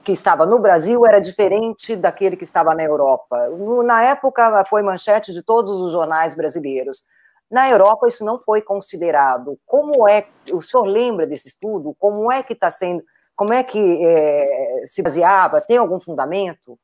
que 0.06 0.14
estava 0.14 0.46
no 0.46 0.58
Brasil 0.58 1.06
era 1.06 1.20
diferente 1.20 1.98
daquele 1.98 2.38
que 2.38 2.46
estava 2.46 2.74
na 2.74 2.82
Europa. 2.82 3.50
Na 3.84 4.04
época, 4.04 4.64
foi 4.64 4.82
manchete 4.82 5.34
de 5.34 5.44
todos 5.44 5.82
os 5.82 5.92
jornais 5.92 6.36
brasileiros. 6.36 7.04
Na 7.52 7.70
Europa, 7.70 8.08
isso 8.08 8.24
não 8.24 8.40
foi 8.40 8.62
considerado. 8.62 9.60
Como 9.66 10.08
é, 10.08 10.26
o 10.54 10.62
senhor 10.62 10.86
lembra 10.86 11.28
desse 11.28 11.50
estudo? 11.50 11.94
Como 12.00 12.32
é 12.32 12.42
que 12.42 12.54
está 12.54 12.72
sendo, 12.72 13.04
como 13.36 13.52
é 13.52 13.66
que 13.66 14.00
é, 14.02 14.84
se 14.86 15.04
baseava? 15.04 15.60
Tem 15.60 15.76
algum 15.76 16.00
fundamento? 16.00 16.80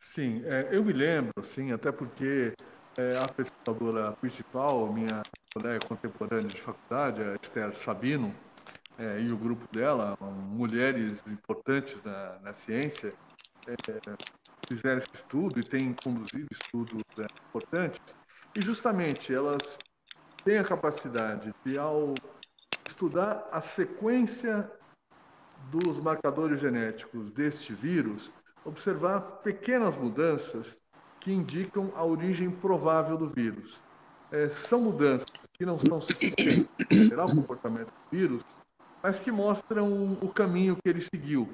Sim, 0.00 0.42
é, 0.46 0.68
eu 0.72 0.82
me 0.82 0.94
lembro, 0.94 1.44
sim, 1.44 1.72
até 1.72 1.92
porque 1.92 2.54
é, 2.98 3.18
a 3.18 3.28
pesquisadora 3.28 4.12
principal, 4.12 4.90
minha 4.90 5.22
colega 5.54 5.78
contemporânea 5.86 6.48
de 6.48 6.60
faculdade, 6.60 7.22
a 7.22 7.34
Esther 7.34 7.74
Sabino, 7.74 8.34
é, 8.98 9.20
e 9.20 9.30
o 9.30 9.36
grupo 9.36 9.66
dela, 9.70 10.16
mulheres 10.20 11.22
importantes 11.26 12.02
na, 12.02 12.38
na 12.40 12.54
ciência, 12.54 13.10
é, 13.68 13.74
fizeram 14.66 14.98
esse 14.98 15.14
estudo 15.14 15.60
e 15.60 15.62
têm 15.62 15.94
conduzido 16.02 16.48
estudos 16.50 17.02
é, 17.18 17.26
importantes, 17.48 18.00
e 18.56 18.62
justamente 18.62 19.32
elas 19.32 19.78
têm 20.44 20.58
a 20.58 20.64
capacidade 20.64 21.54
de, 21.64 21.78
ao 21.78 22.14
estudar 22.88 23.46
a 23.52 23.60
sequência 23.60 24.68
dos 25.70 25.98
marcadores 25.98 26.58
genéticos 26.58 27.30
deste 27.30 27.74
vírus, 27.74 28.32
observar 28.64 29.20
pequenas 29.42 29.96
mudanças 29.96 30.78
que 31.18 31.32
indicam 31.32 31.92
a 31.94 32.04
origem 32.04 32.50
provável 32.50 33.16
do 33.16 33.28
vírus. 33.28 33.80
É, 34.30 34.48
são 34.48 34.80
mudanças 34.80 35.26
que 35.52 35.66
não 35.66 35.76
são 35.76 36.00
suficientes 36.00 36.68
para 37.08 37.24
o 37.24 37.34
comportamento 37.34 37.88
do 37.88 38.10
vírus, 38.10 38.44
mas 39.02 39.18
que 39.18 39.30
mostram 39.30 40.16
o 40.20 40.32
caminho 40.32 40.76
que 40.76 40.88
ele 40.88 41.00
seguiu. 41.00 41.48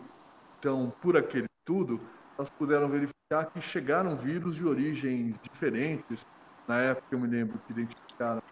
Então, 0.58 0.92
por 1.00 1.16
aquele 1.16 1.48
tudo, 1.64 2.00
nós 2.38 2.50
puderam 2.50 2.88
verificar 2.88 3.46
que 3.52 3.60
chegaram 3.60 4.14
vírus 4.16 4.56
de 4.56 4.66
origens 4.66 5.34
diferentes. 5.42 6.26
Na 6.68 6.80
época, 6.80 7.06
eu 7.10 7.18
me 7.18 7.26
lembro 7.26 7.58
que 7.66 7.72
identificaram 7.72 8.42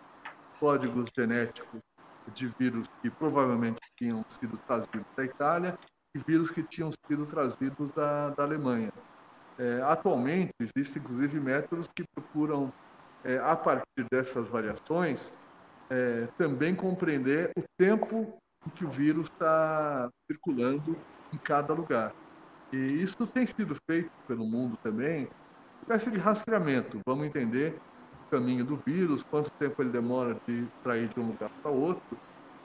códigos 0.58 1.06
genéticos 1.16 1.80
de 2.34 2.48
vírus 2.58 2.86
que 3.02 3.10
provavelmente 3.10 3.80
tinham 3.96 4.24
sido 4.28 4.56
trazidos 4.66 5.06
da 5.14 5.24
Itália 5.24 5.78
e 6.14 6.18
vírus 6.18 6.50
que 6.50 6.62
tinham 6.62 6.90
sido 7.06 7.26
trazidos 7.26 7.90
da, 7.92 8.30
da 8.30 8.44
Alemanha. 8.44 8.92
É, 9.58 9.82
atualmente, 9.82 10.52
existem 10.60 11.02
inclusive 11.02 11.38
métodos 11.40 11.88
que 11.94 12.04
procuram, 12.14 12.72
é, 13.24 13.38
a 13.38 13.56
partir 13.56 14.06
dessas 14.10 14.48
variações, 14.48 15.32
é, 15.90 16.28
também 16.38 16.74
compreender 16.74 17.50
o 17.56 17.62
tempo 17.78 18.32
em 18.66 18.70
que 18.70 18.84
o 18.84 18.90
vírus 18.90 19.26
está 19.26 20.08
circulando 20.26 20.96
em 21.32 21.38
cada 21.38 21.72
lugar. 21.74 22.12
E 22.72 22.76
isso 22.76 23.26
tem 23.26 23.46
sido 23.46 23.76
feito 23.88 24.10
pelo 24.26 24.44
mundo 24.44 24.76
também, 24.82 25.28
espécie 25.82 26.10
de 26.10 26.18
rastreamento. 26.18 27.00
Vamos 27.06 27.26
entender 27.26 27.78
o 28.26 28.30
caminho 28.30 28.64
do 28.64 28.76
vírus, 28.84 29.22
quanto 29.22 29.50
tempo 29.52 29.82
ele 29.82 29.90
demora 29.90 30.34
de 30.46 30.66
para 30.82 30.98
ir 30.98 31.08
de 31.08 31.20
um 31.20 31.28
lugar 31.28 31.50
para 31.62 31.70
outro 31.70 32.18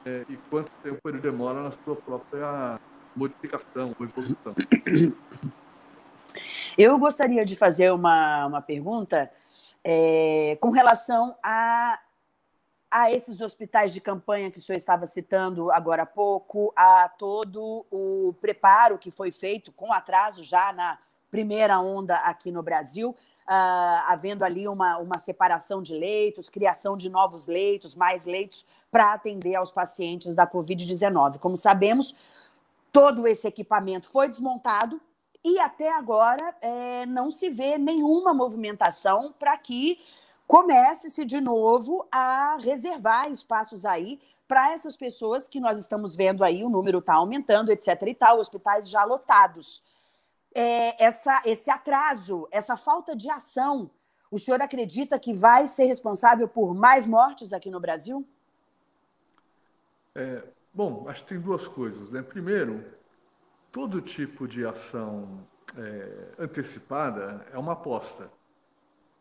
é, 0.06 0.26
e 0.30 0.38
quanto 0.50 0.72
tempo 0.82 1.00
ele 1.08 1.20
demora 1.20 1.62
na 1.62 1.72
sua 1.72 1.96
própria 1.96 2.80
modificação 3.16 3.96
ou 3.98 4.06
evolução. 4.06 4.56
Eu 6.78 6.98
gostaria 6.98 7.44
de 7.44 7.56
fazer 7.56 7.92
uma, 7.92 8.46
uma 8.46 8.62
pergunta 8.62 9.30
é, 9.84 10.58
com 10.62 10.70
relação 10.70 11.36
a 11.44 12.00
a 12.92 13.12
esses 13.12 13.40
hospitais 13.40 13.94
de 13.94 14.02
campanha 14.02 14.50
que 14.50 14.58
o 14.58 14.62
senhor 14.62 14.78
estava 14.78 15.06
citando 15.06 15.72
agora 15.72 16.04
há 16.04 16.06
pouco, 16.08 16.74
a 16.76 17.08
todo 17.08 17.86
o 17.92 18.34
preparo 18.42 18.98
que 18.98 19.12
foi 19.12 19.32
feito 19.32 19.72
com 19.72 19.94
atraso 19.94 20.44
já 20.44 20.74
na 20.74 20.98
primeira 21.30 21.80
onda 21.80 22.16
aqui 22.16 22.52
no 22.52 22.64
Brasil, 22.64 23.12
uh, 23.12 24.04
havendo 24.08 24.44
ali 24.44 24.68
uma, 24.68 24.98
uma 24.98 25.20
separação 25.20 25.84
de 25.84 25.94
leitos, 25.94 26.50
criação 26.50 26.98
de 26.98 27.08
novos 27.08 27.46
leitos, 27.46 27.94
mais 27.94 28.26
leitos 28.26 28.66
para 28.90 29.14
atender 29.14 29.54
aos 29.54 29.72
pacientes 29.72 30.34
da 30.34 30.48
Covid-19. 30.48 31.38
Como 31.38 31.56
sabemos, 31.56 32.16
todo 32.92 33.28
esse 33.28 33.48
equipamento 33.48 34.10
foi 34.10 34.28
desmontado 34.28 35.00
e 35.44 35.60
até 35.60 35.92
agora 35.92 36.56
é, 36.62 37.06
não 37.06 37.32
se 37.32 37.50
vê 37.50 37.78
nenhuma 37.78 38.34
movimentação 38.34 39.34
para 39.38 39.58
que 39.58 40.00
comece-se 40.46 41.24
de 41.26 41.40
novo 41.40 42.08
a 42.12 42.58
reservar 42.60 43.32
espaços 43.32 43.86
aí 43.86 44.20
para 44.48 44.74
essas 44.74 44.98
pessoas 44.98 45.48
que 45.48 45.60
nós 45.60 45.78
estamos 45.78 46.16
vendo 46.16 46.44
aí, 46.44 46.64
o 46.64 46.70
número 46.70 46.98
está 46.98 47.14
aumentando, 47.14 47.72
etc. 47.72 48.02
e 48.08 48.16
tal, 48.16 48.38
hospitais 48.38 48.90
já 48.90 49.04
lotados. 49.04 49.84
É, 50.56 51.06
essa, 51.06 51.40
esse 51.46 51.70
atraso, 51.70 52.48
essa 52.52 52.76
falta 52.76 53.16
de 53.16 53.30
ação, 53.30 53.92
o 54.32 54.40
senhor 54.40 54.60
acredita 54.60 55.20
que 55.20 55.36
vai 55.36 55.68
ser 55.68 55.86
responsável 55.86 56.48
por 56.48 56.74
mais 56.74 57.06
mortes 57.06 57.54
aqui 57.54 57.70
no 57.70 57.80
Brasil? 57.80 58.28
É, 60.16 60.42
bom, 60.74 61.06
acho 61.08 61.24
que 61.24 61.30
tem 61.30 61.40
duas 61.40 61.68
coisas. 61.68 62.10
Né? 62.12 62.22
Primeiro, 62.22 62.84
todo 63.72 64.02
tipo 64.02 64.48
de 64.48 64.66
ação 64.66 65.48
é, 65.78 66.36
antecipada 66.40 67.46
é 67.52 67.58
uma 67.58 67.74
aposta 67.74 68.32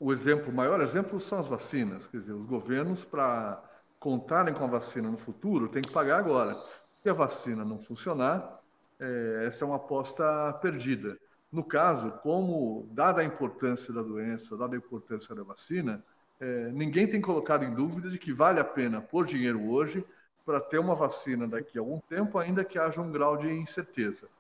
o 0.01 0.13
exemplo, 0.13 0.53
maior 0.53 0.81
exemplo 0.81 1.21
são 1.21 1.41
as 1.41 1.49
vacinas. 1.49 2.07
Quer 2.07 2.19
dizer, 2.21 2.33
os 2.33 2.47
governos, 2.47 3.05
para 3.05 3.63
contarem 3.99 4.55
com 4.55 4.65
a 4.65 4.69
vacina 4.69 5.11
no 5.11 5.17
futuro, 5.17 5.69
têm 5.69 5.83
que 5.83 5.93
pagar 5.93 6.19
agora. 6.19 6.55
Se 7.01 7.09
a 7.09 7.13
vacina 7.13 7.65
não 7.65 7.79
funcionar, 7.79 8.61
é, 9.01 9.45
essa 9.47 9.65
é 9.65 9.67
uma 9.67 9.77
aposta 9.77 10.53
perdida. 10.63 11.19
No 11.51 11.65
caso, 11.65 12.13
como, 12.23 12.89
dada 12.93 13.23
a 13.23 13.25
importância 13.25 13.93
da 13.93 14.03
doença, 14.03 14.57
dada 14.57 14.77
a 14.77 14.79
importância 14.79 15.35
da 15.35 15.43
vacina, 15.43 16.05
é, 16.39 16.71
ninguém 16.71 17.09
tem 17.09 17.21
colocado 17.21 17.65
em 17.65 17.75
dúvida 17.75 18.09
de 18.09 18.19
que 18.19 18.33
vale 18.33 18.61
a 18.61 18.65
pena 18.65 19.01
pôr 19.01 19.27
dinheiro 19.27 19.69
hoje 19.69 20.05
para 20.49 20.63
ter 20.63 20.79
uma 20.79 20.95
vacina 20.95 21.47
daqui 21.47 21.77
a 21.77 21.83
algum 21.83 22.01
tempo, 22.01 22.39
ainda 22.39 22.65
que 22.65 22.79
haja 22.79 23.03
um 23.03 23.13
grau 23.13 23.37
de 23.37 23.53
incerteza. 23.53 24.31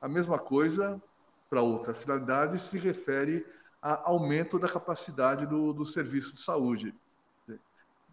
A 0.00 0.08
mesma 0.08 0.38
coisa, 0.38 1.02
para 1.50 1.60
outra 1.60 1.92
finalidade, 1.92 2.62
se 2.62 2.78
refere 2.78 3.44
a 3.82 4.08
aumento 4.08 4.56
da 4.56 4.68
capacidade 4.68 5.46
do, 5.46 5.72
do 5.72 5.84
serviço 5.84 6.32
de 6.32 6.42
saúde. 6.42 6.94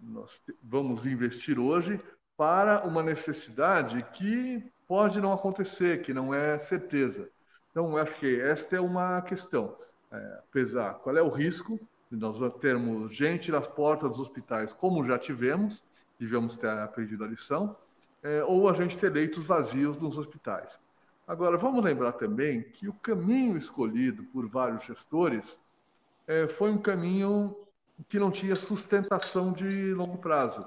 Nós 0.02 0.42
vamos 0.64 1.06
investir 1.06 1.60
hoje 1.60 2.02
para 2.36 2.84
uma 2.84 3.04
necessidade 3.04 4.02
que 4.14 4.66
pode 4.88 5.22
não 5.22 5.32
acontecer, 5.32 6.02
que 6.02 6.16
não 6.16 6.34
é 6.34 6.58
certeza. 6.58 7.30
Então, 7.70 7.96
acho 7.96 8.16
que 8.16 8.42
esta 8.42 8.78
é 8.78 8.82
uma 8.82 9.22
questão. 9.22 9.78
É, 10.12 10.40
pesar 10.52 10.96
qual 10.96 11.16
é 11.16 11.22
o 11.22 11.30
risco 11.30 11.80
de 12.12 12.18
nós 12.18 12.40
termos 12.60 13.14
gente 13.14 13.52
nas 13.52 13.68
portas 13.68 14.10
dos 14.10 14.20
hospitais, 14.20 14.74
como 14.74 15.06
já 15.06 15.20
tivemos, 15.20 15.84
devemos 16.20 16.56
ter 16.56 16.70
aprendido 16.70 17.24
a 17.24 17.28
lição, 17.28 17.76
é, 18.24 18.44
ou 18.44 18.70
a 18.70 18.74
gente 18.74 18.98
ter 18.98 19.12
leitos 19.12 19.46
vazios 19.46 19.98
nos 19.98 20.18
hospitais. 20.18 20.80
Agora, 21.28 21.58
vamos 21.58 21.84
lembrar 21.84 22.14
também 22.14 22.62
que 22.62 22.88
o 22.88 22.94
caminho 22.94 23.58
escolhido 23.58 24.24
por 24.26 24.48
vários 24.48 24.84
gestores 24.84 25.58
é, 26.28 26.48
foi 26.48 26.72
um 26.72 26.78
caminho 26.78 27.56
que 28.08 28.20
não 28.20 28.30
tinha 28.30 28.56
sustentação 28.56 29.52
de 29.52 29.94
longo 29.94 30.18
prazo. 30.18 30.66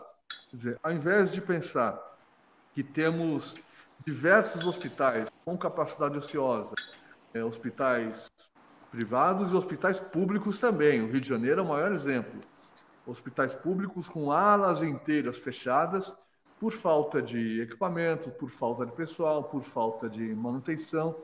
Quer 0.50 0.56
dizer, 0.56 0.80
ao 0.82 0.92
invés 0.92 1.30
de 1.30 1.40
pensar 1.40 1.98
que 2.74 2.82
temos 2.82 3.54
diversos 4.04 4.66
hospitais 4.66 5.28
com 5.44 5.56
capacidade 5.56 6.18
ociosa, 6.18 6.74
é, 7.34 7.42
hospitais 7.42 8.30
privados 8.90 9.52
e 9.52 9.54
hospitais 9.54 10.00
públicos 10.00 10.58
também. 10.58 11.02
O 11.02 11.10
Rio 11.10 11.20
de 11.20 11.28
Janeiro 11.28 11.60
é 11.60 11.64
o 11.64 11.68
maior 11.68 11.92
exemplo. 11.92 12.40
Hospitais 13.08 13.54
públicos 13.54 14.08
com 14.08 14.30
alas 14.30 14.82
inteiras 14.82 15.38
fechadas 15.38 16.14
por 16.60 16.72
falta 16.72 17.22
de 17.22 17.62
equipamento, 17.62 18.30
por 18.32 18.50
falta 18.50 18.84
de 18.84 18.92
pessoal, 18.92 19.44
por 19.44 19.62
falta 19.62 20.08
de 20.08 20.34
manutenção. 20.34 21.16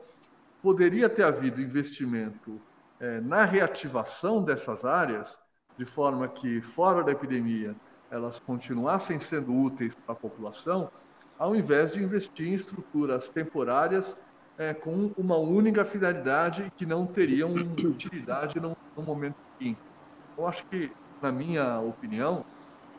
Poderia 0.61 1.07
ter 1.07 1.23
havido 1.23 1.61
investimento 1.61 2.59
é, 2.99 3.21
na 3.21 3.45
reativação 3.45 4.43
dessas 4.43 4.83
áreas, 4.83 5.37
de 5.77 5.85
forma 5.85 6.27
que, 6.27 6.61
fora 6.61 7.03
da 7.03 7.11
epidemia, 7.11 7.75
elas 8.09 8.39
continuassem 8.39 9.19
sendo 9.19 9.53
úteis 9.53 9.93
para 9.93 10.13
a 10.13 10.17
população, 10.17 10.89
ao 11.37 11.55
invés 11.55 11.91
de 11.91 12.01
investir 12.01 12.47
em 12.47 12.53
estruturas 12.53 13.27
temporárias 13.27 14.17
é, 14.57 14.73
com 14.73 15.11
uma 15.17 15.37
única 15.37 15.83
finalidade 15.83 16.71
que 16.77 16.85
não 16.85 17.05
teriam 17.05 17.53
utilidade 17.53 18.59
no, 18.59 18.75
no 18.95 19.03
momento 19.03 19.35
seguinte. 19.57 19.81
Eu 20.37 20.47
acho 20.47 20.65
que, 20.67 20.91
na 21.21 21.31
minha 21.31 21.79
opinião, 21.79 22.43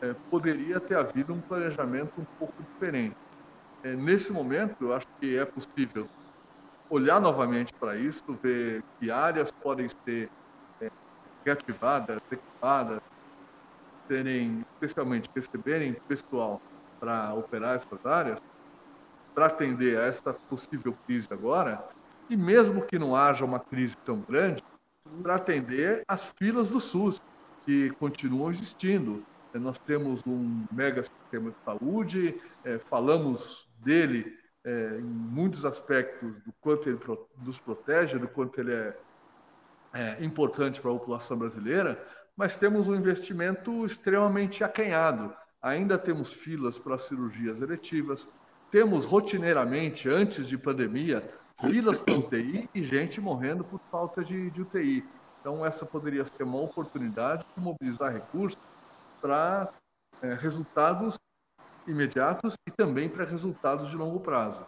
é, 0.01 0.13
poderia 0.29 0.79
ter 0.79 0.95
havido 0.95 1.33
um 1.33 1.41
planejamento 1.41 2.11
um 2.17 2.25
pouco 2.37 2.53
diferente. 2.61 3.15
É, 3.83 3.95
nesse 3.95 4.31
momento, 4.31 4.75
eu 4.81 4.93
acho 4.93 5.07
que 5.19 5.37
é 5.37 5.45
possível 5.45 6.05
olhar 6.89 7.19
novamente 7.19 7.73
para 7.79 7.95
isso, 7.95 8.21
ver 8.41 8.81
que 8.99 9.11
áreas 9.11 9.51
podem 9.63 9.87
ser 10.05 10.29
é, 10.81 10.89
reativadas, 11.45 12.19
equipadas, 12.31 12.99
terem, 14.07 14.61
especialmente, 14.73 15.27
receberem 15.35 15.95
pessoal 16.07 16.59
para 16.99 17.33
operar 17.33 17.75
essas 17.75 18.05
áreas, 18.05 18.39
para 19.35 19.47
atender 19.47 19.99
a 19.99 20.05
essa 20.05 20.35
possível 20.49 20.95
crise 21.05 21.27
agora, 21.31 21.87
e 22.29 22.35
mesmo 22.35 22.85
que 22.85 22.97
não 22.97 23.15
haja 23.15 23.45
uma 23.45 23.59
crise 23.59 23.95
tão 24.03 24.21
grande, 24.21 24.61
para 25.21 25.35
atender 25.35 26.01
as 26.07 26.33
filas 26.37 26.69
do 26.69 26.79
SUS, 26.79 27.17
que 27.67 27.89
continuam 27.99 28.49
existindo. 28.49 29.21
Nós 29.53 29.77
temos 29.77 30.25
um 30.25 30.65
mega 30.71 31.03
sistema 31.03 31.51
de 31.51 31.57
saúde, 31.65 32.41
é, 32.63 32.77
falamos 32.77 33.67
dele 33.79 34.37
é, 34.63 34.97
em 34.99 35.03
muitos 35.03 35.65
aspectos 35.65 36.31
do 36.45 36.53
quanto 36.61 36.87
ele 36.87 36.99
nos 37.43 37.59
protege, 37.59 38.17
do 38.17 38.27
quanto 38.29 38.61
ele 38.61 38.73
é, 38.73 38.97
é 39.93 40.23
importante 40.23 40.79
para 40.79 40.91
a 40.91 40.93
população 40.93 41.37
brasileira, 41.37 42.01
mas 42.37 42.55
temos 42.55 42.87
um 42.87 42.95
investimento 42.95 43.85
extremamente 43.85 44.63
acanhado. 44.63 45.35
Ainda 45.61 45.97
temos 45.97 46.31
filas 46.31 46.79
para 46.79 46.97
cirurgias 46.97 47.61
eletivas, 47.61 48.29
temos 48.71 49.03
rotineiramente, 49.03 50.07
antes 50.07 50.47
de 50.47 50.57
pandemia, 50.57 51.19
filas 51.59 51.99
para 51.99 52.15
UTI 52.15 52.69
e 52.73 52.81
gente 52.83 53.19
morrendo 53.19 53.65
por 53.65 53.81
falta 53.91 54.23
de, 54.23 54.51
de 54.51 54.61
UTI. 54.61 55.03
Então, 55.47 55.65
essa 55.65 55.85
poderia 55.85 56.25
ser 56.25 56.43
uma 56.43 56.59
oportunidade 56.59 57.45
de 57.55 57.63
mobilizar 57.63 58.11
recursos 58.11 58.59
para 59.21 59.69
é, 60.21 60.33
resultados 60.33 61.17
imediatos 61.87 62.55
e 62.67 62.71
também 62.71 63.07
para 63.07 63.23
resultados 63.23 63.89
de 63.89 63.95
longo 63.95 64.19
prazo. 64.19 64.65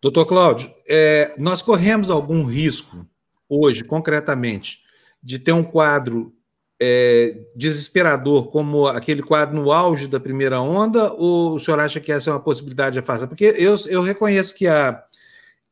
Doutor 0.00 0.24
Cláudio, 0.24 0.72
é, 0.88 1.34
nós 1.36 1.60
corremos 1.60 2.08
algum 2.08 2.46
risco 2.46 3.06
hoje, 3.46 3.84
concretamente, 3.84 4.80
de 5.22 5.38
ter 5.38 5.52
um 5.52 5.62
quadro 5.62 6.34
é, 6.80 7.44
desesperador 7.54 8.50
como 8.50 8.86
aquele 8.86 9.22
quadro 9.22 9.54
no 9.54 9.70
auge 9.70 10.08
da 10.08 10.18
primeira 10.18 10.62
onda, 10.62 11.12
ou 11.12 11.56
o 11.56 11.60
senhor 11.60 11.78
acha 11.78 12.00
que 12.00 12.10
essa 12.10 12.30
é 12.30 12.32
uma 12.32 12.40
possibilidade 12.40 12.98
afastada? 12.98 13.28
Porque 13.28 13.54
eu, 13.58 13.76
eu 13.88 14.00
reconheço 14.00 14.54
que 14.54 14.66
há, 14.66 15.04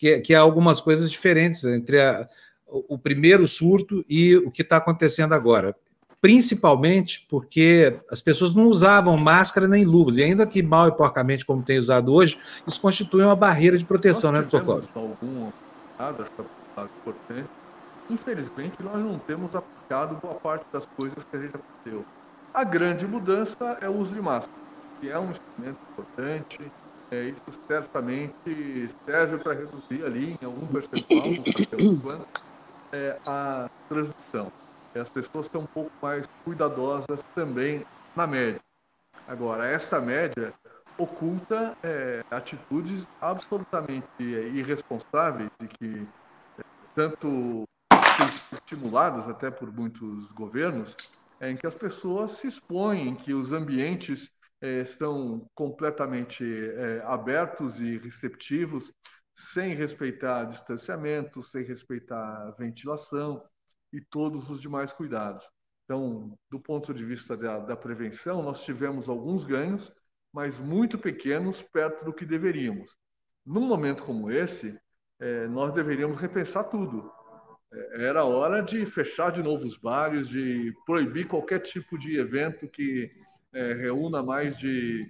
que, 0.01 0.19
que 0.21 0.35
há 0.35 0.41
algumas 0.41 0.81
coisas 0.81 1.11
diferentes 1.11 1.63
entre 1.63 2.01
a, 2.01 2.27
o 2.67 2.99
primeiro 2.99 3.47
surto 3.47 4.03
e 4.09 4.35
o 4.37 4.51
que 4.51 4.63
está 4.63 4.79
acontecendo 4.79 5.35
agora. 5.35 5.77
Principalmente 6.23 7.27
porque 7.29 8.01
as 8.11 8.23
pessoas 8.23 8.55
não 8.55 8.69
usavam 8.69 9.19
máscara 9.19 9.69
nem 9.69 9.85
luvas, 9.85 10.17
e 10.17 10.25
ainda 10.25 10.47
que 10.47 10.63
mal 10.63 10.89
e 10.89 10.93
porcamente, 10.93 11.45
como 11.45 11.63
tem 11.63 11.79
usado 11.79 12.15
hoje, 12.15 12.39
isso 12.67 12.81
constitui 12.81 13.23
uma 13.23 13.37
barreira 13.37 13.77
de 13.77 13.85
proteção, 13.85 14.33
Nós 14.33 14.43
né, 14.43 14.49
doutor 14.49 14.65
Cláudio? 14.65 14.89
Importante 14.89 15.53
infelizmente, 18.11 18.83
nós 18.83 18.97
não 18.97 19.19
temos 19.19 19.55
aplicado 19.55 20.17
boa 20.17 20.35
parte 20.35 20.67
das 20.73 20.85
coisas 20.99 21.23
que 21.31 21.37
a 21.37 21.41
gente 21.41 21.55
aprendeu. 21.55 22.05
A 22.53 22.65
grande 22.65 23.07
mudança 23.07 23.79
é 23.81 23.89
o 23.89 23.97
uso 23.97 24.13
de 24.13 24.21
máscara, 24.21 24.53
que 25.01 25.09
é 25.09 25.19
um 25.19 25.31
instrumento 25.31 25.79
importante. 25.93 26.73
É, 27.11 27.25
isso 27.25 27.61
certamente 27.67 28.89
serve 29.05 29.39
para 29.39 29.55
reduzir 29.55 30.05
ali 30.05 30.39
em 30.41 30.45
algum 30.45 30.67
percentual, 30.67 31.25
não 31.25 32.01
quanto, 32.01 32.43
é, 32.93 33.19
a 33.27 33.69
transmissão. 33.89 34.53
As 34.95 35.09
pessoas 35.09 35.47
estão 35.47 35.63
um 35.63 35.67
pouco 35.67 35.91
mais 36.01 36.29
cuidadosas 36.45 37.21
também 37.35 37.85
na 38.15 38.27
média. 38.27 38.61
Agora, 39.27 39.67
essa 39.67 40.01
média 40.01 40.53
oculta 40.99 41.77
é, 41.83 42.23
atitudes 42.31 43.07
absolutamente 43.21 44.07
irresponsáveis 44.19 45.51
e 45.63 45.67
que 45.67 46.07
é, 46.59 46.63
tanto 46.95 47.65
estimuladas 48.53 49.29
até 49.29 49.51
por 49.51 49.73
muitos 49.73 50.27
governos, 50.33 50.95
é, 51.41 51.51
em 51.51 51.57
que 51.57 51.67
as 51.67 51.75
pessoas 51.75 52.33
se 52.33 52.47
expõem, 52.47 53.15
que 53.15 53.33
os 53.33 53.53
ambientes 53.53 54.29
é, 54.29 54.40
estão 54.61 55.49
completamente 55.55 56.45
é, 56.45 57.03
abertos 57.05 57.81
e 57.81 57.99
receptivos, 57.99 58.93
sem 59.35 59.75
respeitar 59.75 60.45
distanciamento, 60.45 61.43
sem 61.43 61.65
respeitar 61.65 62.55
ventilação 62.59 63.43
e 63.93 64.01
todos 64.01 64.51
os 64.51 64.61
demais 64.61 64.93
cuidados. 64.93 65.49
Então, 65.85 66.39
do 66.51 66.61
ponto 66.61 66.93
de 66.93 67.05
vista 67.05 67.37
da, 67.37 67.59
da 67.59 67.77
prevenção, 67.77 68.43
nós 68.43 68.63
tivemos 68.63 69.09
alguns 69.09 69.45
ganhos, 69.45 69.93
mas 70.33 70.61
muito 70.61 70.99
pequenos 70.99 71.63
perto 71.63 72.05
do 72.05 72.13
que 72.13 72.25
deveríamos. 72.25 72.97
Num 73.45 73.67
momento 73.67 74.05
como 74.05 74.31
esse, 74.31 74.79
é, 75.19 75.49
nós 75.49 75.73
deveríamos 75.73 76.19
repensar 76.19 76.65
tudo 76.65 77.11
era 77.93 78.25
hora 78.25 78.63
de 78.63 78.85
fechar 78.85 79.31
de 79.31 79.43
novo 79.43 79.67
os 79.67 79.77
bares, 79.77 80.29
de 80.29 80.75
proibir 80.85 81.27
qualquer 81.27 81.61
tipo 81.61 81.97
de 81.99 82.19
evento 82.19 82.69
que 82.69 83.11
é, 83.53 83.73
reúna 83.73 84.23
mais 84.23 84.57
de 84.57 85.07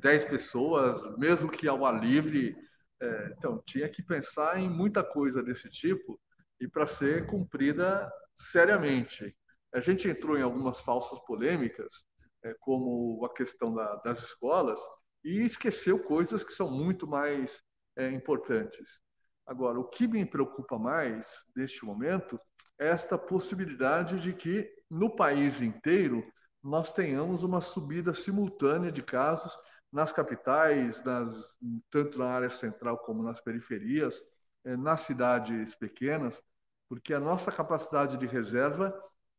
10 0.00 0.22
é, 0.22 0.28
pessoas, 0.28 1.16
mesmo 1.18 1.50
que 1.50 1.68
ao 1.68 1.84
ar 1.84 2.02
livre. 2.02 2.56
É, 3.00 3.34
então, 3.36 3.60
tinha 3.66 3.88
que 3.88 4.02
pensar 4.02 4.58
em 4.58 4.68
muita 4.68 5.02
coisa 5.02 5.42
desse 5.42 5.68
tipo 5.68 6.20
e 6.60 6.68
para 6.68 6.86
ser 6.86 7.26
cumprida 7.26 8.10
seriamente. 8.38 9.36
A 9.74 9.80
gente 9.80 10.08
entrou 10.08 10.38
em 10.38 10.42
algumas 10.42 10.80
falsas 10.80 11.18
polêmicas, 11.20 12.04
é, 12.44 12.54
como 12.60 13.24
a 13.24 13.34
questão 13.34 13.74
da, 13.74 13.96
das 13.96 14.18
escolas, 14.20 14.78
e 15.24 15.40
esqueceu 15.42 15.98
coisas 15.98 16.44
que 16.44 16.52
são 16.52 16.70
muito 16.70 17.06
mais 17.06 17.62
é, 17.96 18.08
importantes. 18.10 19.00
Agora, 19.46 19.78
o 19.78 19.88
que 19.88 20.06
me 20.06 20.24
preocupa 20.24 20.78
mais 20.78 21.28
neste 21.56 21.84
momento 21.84 22.38
é 22.78 22.88
esta 22.88 23.18
possibilidade 23.18 24.20
de 24.20 24.32
que 24.32 24.68
no 24.90 25.14
país 25.14 25.60
inteiro 25.60 26.24
nós 26.62 26.92
tenhamos 26.92 27.42
uma 27.42 27.60
subida 27.60 28.14
simultânea 28.14 28.92
de 28.92 29.02
casos 29.02 29.56
nas 29.90 30.12
capitais, 30.12 31.02
nas, 31.04 31.56
tanto 31.90 32.18
na 32.18 32.26
área 32.26 32.50
central 32.50 32.98
como 32.98 33.22
nas 33.22 33.40
periferias, 33.40 34.20
é, 34.64 34.76
nas 34.76 35.00
cidades 35.00 35.74
pequenas, 35.74 36.40
porque 36.88 37.12
a 37.12 37.20
nossa 37.20 37.50
capacidade 37.50 38.16
de 38.16 38.26
reserva 38.26 38.94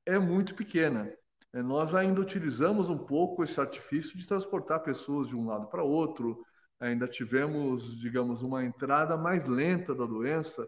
é 0.06 0.20
muito 0.20 0.54
pequena. 0.56 1.12
É, 1.54 1.62
nós 1.62 1.96
ainda 1.96 2.20
utilizamos 2.20 2.90
um 2.90 2.98
pouco 2.98 3.44
esse 3.44 3.60
artifício 3.60 4.18
de 4.18 4.28
transportar 4.28 4.84
pessoas 4.84 5.28
de 5.28 5.36
um 5.36 5.48
lado 5.48 5.68
para 5.68 5.84
outro, 5.84 6.46
ainda 6.80 7.08
tivemos, 7.08 7.98
digamos, 8.00 8.42
uma 8.44 8.64
entrada 8.66 9.16
mais 9.16 9.46
lenta 9.46 9.96
da 9.96 10.06
doença 10.06 10.68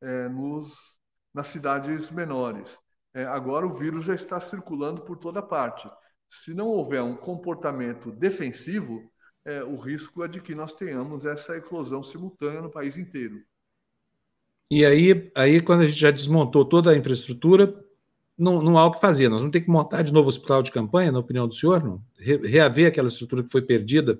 é, 0.00 0.28
nos, 0.28 0.98
nas 1.32 1.46
cidades 1.46 2.10
menores. 2.10 2.81
É, 3.14 3.24
agora 3.24 3.66
o 3.66 3.74
vírus 3.74 4.04
já 4.04 4.14
está 4.14 4.40
circulando 4.40 5.02
por 5.02 5.18
toda 5.18 5.42
parte. 5.42 5.88
Se 6.28 6.54
não 6.54 6.68
houver 6.68 7.02
um 7.02 7.16
comportamento 7.16 8.10
defensivo, 8.10 9.02
é, 9.44 9.62
o 9.62 9.76
risco 9.76 10.24
é 10.24 10.28
de 10.28 10.40
que 10.40 10.54
nós 10.54 10.72
tenhamos 10.72 11.24
essa 11.24 11.56
eclosão 11.56 12.02
simultânea 12.02 12.62
no 12.62 12.70
país 12.70 12.96
inteiro. 12.96 13.42
E 14.70 14.86
aí, 14.86 15.30
aí 15.34 15.60
quando 15.60 15.82
a 15.82 15.86
gente 15.86 15.98
já 15.98 16.10
desmontou 16.10 16.64
toda 16.64 16.90
a 16.90 16.96
infraestrutura, 16.96 17.74
não, 18.38 18.62
não 18.62 18.78
há 18.78 18.86
o 18.86 18.92
que 18.92 19.00
fazer. 19.00 19.28
Nós 19.28 19.40
vamos 19.40 19.52
ter 19.52 19.60
que 19.60 19.70
montar 19.70 20.00
de 20.02 20.12
novo 20.12 20.26
o 20.26 20.30
hospital 20.30 20.62
de 20.62 20.72
campanha, 20.72 21.12
na 21.12 21.18
opinião 21.18 21.46
do 21.46 21.54
senhor, 21.54 21.84
não? 21.84 22.02
reaver 22.18 22.86
aquela 22.86 23.08
estrutura 23.08 23.42
que 23.42 23.52
foi 23.52 23.60
perdida 23.60 24.18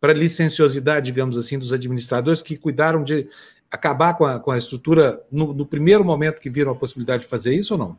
para 0.00 0.14
licenciosidade, 0.14 1.06
digamos 1.06 1.36
assim, 1.36 1.58
dos 1.58 1.72
administradores 1.72 2.40
que 2.40 2.56
cuidaram 2.56 3.04
de 3.04 3.28
acabar 3.70 4.14
com 4.14 4.24
a, 4.24 4.40
com 4.40 4.50
a 4.50 4.58
estrutura 4.58 5.22
no, 5.30 5.52
no 5.52 5.66
primeiro 5.66 6.04
momento 6.04 6.40
que 6.40 6.50
viram 6.50 6.72
a 6.72 6.74
possibilidade 6.74 7.24
de 7.24 7.28
fazer 7.28 7.54
isso 7.54 7.74
ou 7.74 7.78
não? 7.78 7.98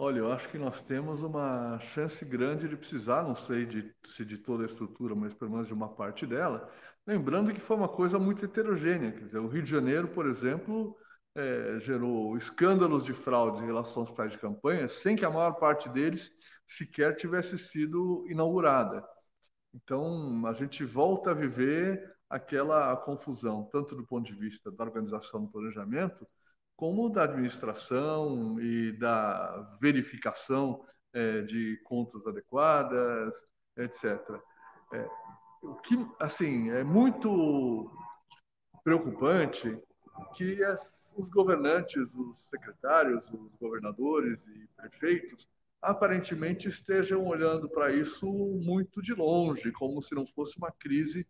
Olha, 0.00 0.18
eu 0.20 0.30
acho 0.32 0.48
que 0.48 0.58
nós 0.58 0.80
temos 0.80 1.22
uma 1.24 1.76
chance 1.80 2.24
grande 2.24 2.68
de 2.68 2.76
precisar, 2.76 3.24
não 3.24 3.34
sei 3.34 3.66
de, 3.66 3.92
se 4.06 4.24
de 4.24 4.38
toda 4.38 4.62
a 4.62 4.66
estrutura, 4.66 5.12
mas 5.14 5.34
pelo 5.34 5.50
menos 5.50 5.66
de 5.66 5.74
uma 5.74 5.88
parte 5.88 6.24
dela. 6.24 6.70
Lembrando 7.04 7.52
que 7.52 7.58
foi 7.60 7.76
uma 7.76 7.88
coisa 7.88 8.16
muito 8.16 8.44
heterogênea. 8.44 9.10
Quer 9.10 9.24
dizer, 9.24 9.38
o 9.38 9.48
Rio 9.48 9.62
de 9.62 9.68
Janeiro, 9.70 10.06
por 10.06 10.26
exemplo, 10.26 10.96
é, 11.34 11.80
gerou 11.80 12.36
escândalos 12.36 13.04
de 13.04 13.12
fraude 13.12 13.60
em 13.62 13.66
relação 13.66 14.02
aos 14.02 14.08
hospitais 14.10 14.30
de 14.32 14.38
campanha, 14.38 14.86
sem 14.86 15.16
que 15.16 15.24
a 15.24 15.30
maior 15.30 15.54
parte 15.54 15.88
deles 15.88 16.30
sequer 16.64 17.16
tivesse 17.16 17.58
sido 17.58 18.24
inaugurada. 18.28 19.04
Então, 19.74 20.46
a 20.46 20.54
gente 20.54 20.84
volta 20.84 21.32
a 21.32 21.34
viver 21.34 22.14
aquela 22.30 22.96
confusão, 22.98 23.64
tanto 23.72 23.96
do 23.96 24.06
ponto 24.06 24.26
de 24.26 24.38
vista 24.38 24.70
da 24.70 24.84
organização 24.84 25.44
do 25.44 25.50
planejamento, 25.50 26.24
como 26.78 27.10
da 27.10 27.24
administração 27.24 28.60
e 28.60 28.92
da 28.92 29.76
verificação 29.80 30.86
é, 31.12 31.42
de 31.42 31.76
contas 31.78 32.24
adequadas, 32.24 33.34
etc. 33.76 34.40
É, 34.92 35.10
o 35.60 35.74
que, 35.74 35.96
assim, 36.20 36.70
é 36.70 36.84
muito 36.84 37.90
preocupante 38.84 39.76
que 40.36 40.62
as, 40.62 41.02
os 41.16 41.28
governantes, 41.28 42.00
os 42.14 42.48
secretários, 42.48 43.24
os 43.32 43.56
governadores 43.56 44.38
e 44.46 44.68
prefeitos 44.76 45.50
aparentemente 45.82 46.68
estejam 46.68 47.26
olhando 47.26 47.68
para 47.68 47.92
isso 47.92 48.24
muito 48.62 49.02
de 49.02 49.14
longe, 49.14 49.72
como 49.72 50.00
se 50.00 50.14
não 50.14 50.24
fosse 50.24 50.56
uma 50.56 50.70
crise 50.70 51.26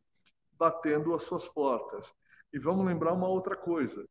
batendo 0.58 1.14
às 1.14 1.22
suas 1.22 1.48
portas. 1.48 2.12
E 2.52 2.58
vamos 2.58 2.84
lembrar 2.84 3.14
uma 3.14 3.28
outra 3.28 3.56
coisa: 3.56 4.06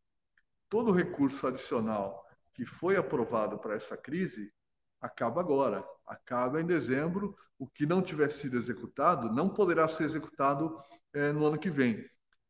todo 0.70 0.91
recurso 0.91 1.47
adicional 1.47 2.26
que 2.53 2.65
foi 2.65 2.95
aprovado 2.97 3.59
para 3.59 3.76
essa 3.76 3.95
crise 3.95 4.51
acaba 4.99 5.41
agora, 5.41 5.84
acaba 6.05 6.59
em 6.59 6.65
dezembro. 6.65 7.36
O 7.59 7.68
que 7.68 7.86
não 7.86 8.01
tiver 8.01 8.32
sido 8.32 8.57
executado 8.57 9.32
não 9.32 9.49
poderá 9.49 9.88
ser 9.88 10.03
executado 10.03 10.80
é, 11.13 11.32
no 11.32 11.45
ano 11.45 11.57
que 11.57 11.70
vem. 11.70 12.03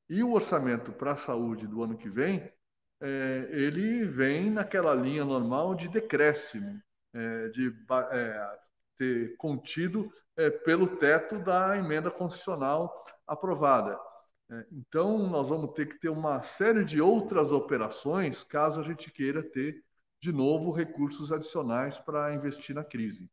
E 0.09 0.23
o 0.23 0.33
orçamento 0.33 0.91
para 0.93 1.11
a 1.11 1.17
saúde 1.17 1.67
do 1.67 1.83
ano 1.83 1.97
que 1.97 2.09
vem, 2.09 2.51
é, 3.01 3.47
ele 3.51 4.05
vem 4.05 4.49
naquela 4.49 4.93
linha 4.93 5.25
normal 5.25 5.75
de 5.75 5.87
decréscimo, 5.87 6.81
é, 7.13 7.49
de 7.49 7.73
ter 8.97 9.35
contido 9.37 10.11
pelo 10.63 10.87
teto 10.97 11.39
da 11.39 11.77
emenda 11.77 12.11
constitucional 12.11 13.03
aprovada. 13.25 13.99
É, 14.49 14.65
então, 14.71 15.17
nós 15.27 15.49
vamos 15.49 15.73
ter 15.73 15.87
que 15.87 15.99
ter 15.99 16.09
uma 16.09 16.41
série 16.41 16.85
de 16.85 17.01
outras 17.01 17.51
operações 17.51 18.43
caso 18.43 18.79
a 18.79 18.83
gente 18.83 19.11
queira 19.11 19.43
ter, 19.43 19.83
de 20.21 20.31
novo, 20.31 20.71
recursos 20.71 21.31
adicionais 21.31 21.97
para 21.97 22.33
investir 22.33 22.73
na 22.73 22.83
crise. 22.83 23.29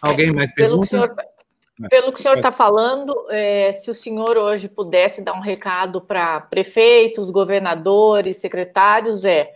Alguém 0.00 0.32
mais 0.32 0.52
pelo 0.54 0.80
pergunta? 0.80 1.14
Que 1.14 1.88
pelo 1.88 2.12
que 2.12 2.18
o 2.18 2.22
senhor 2.22 2.36
está 2.36 2.52
falando, 2.52 3.26
é, 3.30 3.72
se 3.72 3.90
o 3.90 3.94
senhor 3.94 4.36
hoje 4.36 4.68
pudesse 4.68 5.24
dar 5.24 5.32
um 5.32 5.40
recado 5.40 6.00
para 6.00 6.40
prefeitos, 6.42 7.30
governadores, 7.30 8.36
secretários, 8.36 9.24
é 9.24 9.50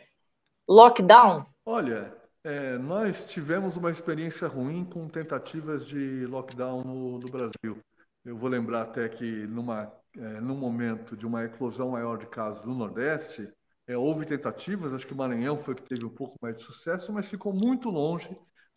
lockdown? 0.66 1.44
Olha, 1.66 2.14
é, 2.44 2.76
nós 2.76 3.24
tivemos 3.24 3.76
uma 3.76 3.90
experiência 3.90 4.46
ruim 4.46 4.84
com 4.84 5.08
tentativas 5.08 5.86
de 5.86 6.26
lockdown 6.26 6.84
no, 6.84 7.18
no 7.18 7.28
Brasil. 7.30 7.78
Eu 8.22 8.36
vou 8.36 8.50
lembrar 8.50 8.82
até 8.82 9.08
que 9.08 9.46
numa, 9.46 9.90
é, 10.16 10.40
num 10.40 10.56
momento 10.56 11.16
de 11.16 11.26
uma 11.26 11.44
eclosão 11.44 11.90
maior 11.92 12.18
de 12.18 12.26
casos 12.26 12.64
no 12.64 12.74
Nordeste, 12.74 13.50
é, 13.86 13.96
houve 13.96 14.26
tentativas, 14.26 14.92
acho 14.92 15.06
que 15.06 15.14
o 15.14 15.16
Maranhão 15.16 15.58
foi 15.58 15.74
que 15.74 15.82
teve 15.82 16.04
um 16.04 16.10
pouco 16.10 16.36
mais 16.40 16.56
de 16.56 16.62
sucesso, 16.62 17.12
mas 17.12 17.26
ficou 17.26 17.52
muito 17.52 17.88
longe 17.88 18.28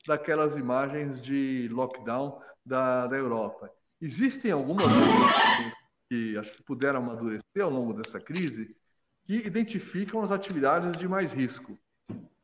daquelas 0.05 0.55
imagens 0.55 1.21
de 1.21 1.67
lockdown 1.69 2.41
da, 2.65 3.07
da 3.07 3.17
Europa. 3.17 3.69
Existem 3.99 4.51
algumas 4.51 4.87
que 6.09 6.37
acho 6.37 6.53
que 6.53 6.63
puderam 6.63 6.99
amadurecer 6.99 7.61
ao 7.61 7.69
longo 7.69 7.93
dessa 7.93 8.19
crise 8.19 8.75
que 9.25 9.35
identificam 9.35 10.21
as 10.21 10.31
atividades 10.31 10.97
de 10.97 11.07
mais 11.07 11.33
risco. 11.33 11.77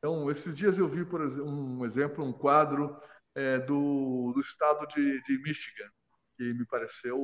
Então, 0.03 0.29
esses 0.29 0.53
dias 0.53 0.77
eu 0.77 0.85
vi, 0.85 1.05
por 1.05 1.21
exemplo, 1.21 1.49
um 1.49 1.85
exemplo, 1.85 2.25
um 2.25 2.33
quadro 2.33 2.99
é, 3.33 3.57
do, 3.57 4.33
do 4.35 4.41
estado 4.41 4.85
de, 4.87 5.21
de 5.21 5.41
Michigan, 5.41 5.89
que 6.35 6.53
me 6.53 6.65
pareceu 6.65 7.17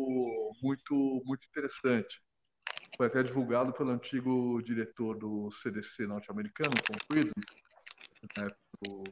muito, 0.64 1.22
muito 1.26 1.46
interessante. 1.46 2.24
Foi 2.96 3.08
até 3.08 3.22
divulgado 3.22 3.74
pelo 3.74 3.90
antigo 3.90 4.62
diretor 4.62 5.18
do 5.18 5.52
CDC 5.52 6.08
norte-americano, 6.08 6.72
né, 8.38 8.48
do, 8.88 9.04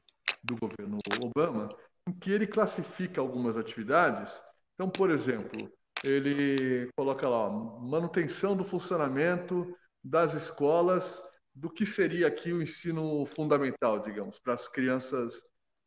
do 0.45 0.55
governo 0.55 0.97
Obama, 1.25 1.67
em 2.07 2.13
que 2.13 2.31
ele 2.31 2.47
classifica 2.47 3.19
algumas 3.19 3.57
atividades. 3.57 4.41
Então, 4.75 4.89
por 4.89 5.11
exemplo, 5.11 5.69
ele 6.05 6.89
coloca 6.95 7.27
lá 7.27 7.49
manutenção 7.49 8.55
do 8.55 8.63
funcionamento 8.63 9.77
das 10.01 10.33
escolas 10.35 11.21
do 11.57 11.69
que 11.69 11.85
seria 11.85 12.27
aqui 12.27 12.53
o 12.53 12.61
ensino 12.61 13.25
fundamental, 13.25 13.99
digamos, 13.99 14.37
para 14.39 14.53
as 14.53 14.67
crianças 14.67 15.41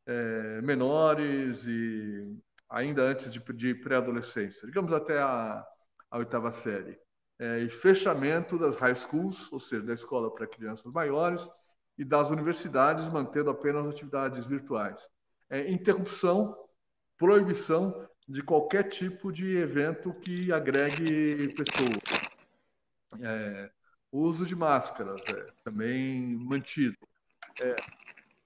é, 0.07 0.61
menores 0.63 1.65
e 1.67 2.37
ainda 2.69 3.03
antes 3.03 3.31
de, 3.31 3.41
de 3.55 3.75
pré-adolescência, 3.75 4.67
digamos 4.67 4.93
até 4.93 5.19
a, 5.21 5.65
a 6.11 6.19
oitava 6.19 6.51
série. 6.51 6.99
É, 7.39 7.61
e 7.61 7.71
fechamento 7.71 8.59
das 8.59 8.77
high 8.77 8.95
schools, 8.95 9.51
ou 9.53 9.61
seja, 9.61 9.83
da 9.83 9.95
escola 9.95 10.33
para 10.35 10.47
crianças 10.47 10.93
maiores, 10.93 11.49
e 11.97 12.05
das 12.05 12.31
universidades, 12.31 13.07
mantendo 13.07 13.51
apenas 13.51 13.87
atividades 13.87 14.45
virtuais. 14.47 15.09
É, 15.49 15.71
interrupção, 15.71 16.57
proibição 17.17 18.09
de 18.29 18.43
qualquer 18.43 18.85
tipo 18.85 19.33
de 19.33 19.57
evento 19.57 20.13
que 20.21 20.53
agregue 20.53 21.55
pessoas. 21.55 22.31
É, 23.23 23.71
uso 24.13 24.45
de 24.45 24.57
máscaras 24.57 25.23
é 25.29 25.47
também 25.65 26.37
mantido. 26.37 26.97
É, 27.61 27.77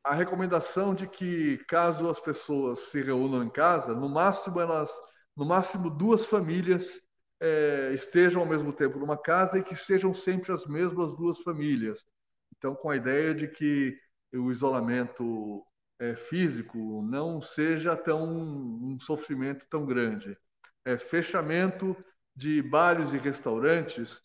a 0.02 0.14
recomendação 0.14 0.94
de 0.94 1.06
que, 1.06 1.58
caso 1.66 2.08
as 2.08 2.20
pessoas 2.20 2.90
se 2.90 3.00
reúnam 3.02 3.42
em 3.42 3.50
casa, 3.50 3.94
no 3.94 4.08
máximo 4.08 4.60
elas, 4.60 4.90
no 5.36 5.46
máximo 5.46 5.88
duas 5.88 6.26
famílias 6.26 7.00
é, 7.40 7.90
estejam 7.94 8.42
ao 8.42 8.48
mesmo 8.48 8.72
tempo 8.72 8.98
numa 8.98 9.16
casa 9.16 9.58
e 9.58 9.62
que 9.62 9.74
sejam 9.74 10.12
sempre 10.12 10.52
as 10.52 10.66
mesmas 10.66 11.16
duas 11.16 11.38
famílias. 11.40 12.04
Então, 12.56 12.74
com 12.74 12.90
a 12.90 12.96
ideia 12.96 13.34
de 13.34 13.48
que 13.48 13.98
o 14.32 14.50
isolamento 14.50 15.64
é, 15.98 16.14
físico 16.14 17.02
não 17.02 17.40
seja 17.40 17.96
tão 17.96 18.24
um 18.26 18.98
sofrimento 19.00 19.66
tão 19.70 19.86
grande. 19.86 20.36
É, 20.84 20.98
fechamento 20.98 21.96
de 22.36 22.60
bares 22.62 23.12
e 23.12 23.18
restaurantes 23.18 24.20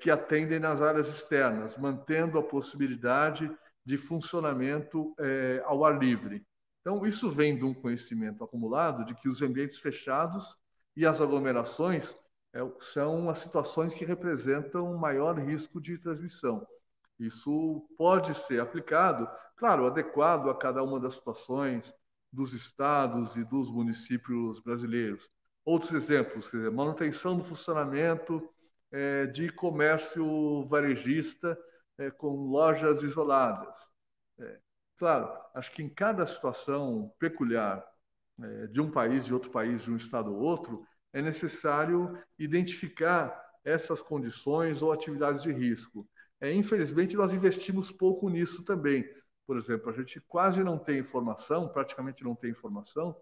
que 0.00 0.10
atendem 0.10 0.58
nas 0.58 0.82
áreas 0.82 1.08
externas, 1.08 1.76
mantendo 1.76 2.38
a 2.38 2.42
possibilidade 2.42 3.50
de 3.84 3.96
funcionamento 3.96 5.14
é, 5.18 5.62
ao 5.64 5.84
ar 5.84 5.98
livre. 5.98 6.44
Então, 6.80 7.06
isso 7.06 7.30
vem 7.30 7.56
de 7.56 7.64
um 7.64 7.72
conhecimento 7.72 8.42
acumulado 8.42 9.04
de 9.04 9.14
que 9.14 9.28
os 9.28 9.40
ambientes 9.40 9.78
fechados 9.78 10.56
e 10.96 11.06
as 11.06 11.20
aglomerações 11.20 12.14
é, 12.52 12.60
são 12.80 13.30
as 13.30 13.38
situações 13.38 13.94
que 13.94 14.04
representam 14.04 14.96
maior 14.98 15.38
risco 15.38 15.80
de 15.80 15.96
transmissão. 15.96 16.66
Isso 17.18 17.86
pode 17.96 18.34
ser 18.34 18.60
aplicado, 18.60 19.28
claro, 19.56 19.86
adequado 19.86 20.50
a 20.50 20.54
cada 20.54 20.82
uma 20.82 21.00
das 21.00 21.14
situações, 21.14 21.92
dos 22.32 22.52
estados 22.52 23.36
e 23.36 23.44
dos 23.44 23.70
municípios 23.70 24.60
brasileiros. 24.60 25.28
Outros 25.64 25.92
exemplos, 25.92 26.50
manutenção 26.72 27.36
do 27.36 27.44
funcionamento 27.44 28.48
é, 28.90 29.26
de 29.26 29.50
comércio 29.50 30.66
varejista 30.66 31.58
é, 31.98 32.10
com 32.10 32.28
lojas 32.28 33.02
isoladas. 33.02 33.88
É, 34.38 34.58
claro, 34.96 35.30
acho 35.54 35.72
que 35.72 35.82
em 35.82 35.88
cada 35.88 36.26
situação 36.26 37.12
peculiar 37.18 37.84
é, 38.40 38.66
de 38.68 38.80
um 38.80 38.90
país, 38.90 39.24
de 39.24 39.34
outro 39.34 39.50
país, 39.50 39.82
de 39.82 39.90
um 39.90 39.96
estado 39.96 40.32
ou 40.32 40.40
outro, 40.40 40.86
é 41.12 41.20
necessário 41.20 42.18
identificar 42.38 43.44
essas 43.64 44.00
condições 44.00 44.82
ou 44.82 44.92
atividades 44.92 45.42
de 45.42 45.52
risco. 45.52 46.08
É, 46.40 46.52
infelizmente, 46.52 47.16
nós 47.16 47.32
investimos 47.32 47.90
pouco 47.90 48.28
nisso 48.28 48.64
também. 48.64 49.04
Por 49.46 49.56
exemplo, 49.56 49.90
a 49.90 49.92
gente 49.92 50.20
quase 50.20 50.62
não 50.62 50.78
tem 50.78 50.98
informação, 50.98 51.68
praticamente 51.68 52.22
não 52.22 52.34
tem 52.34 52.50
informação, 52.50 53.16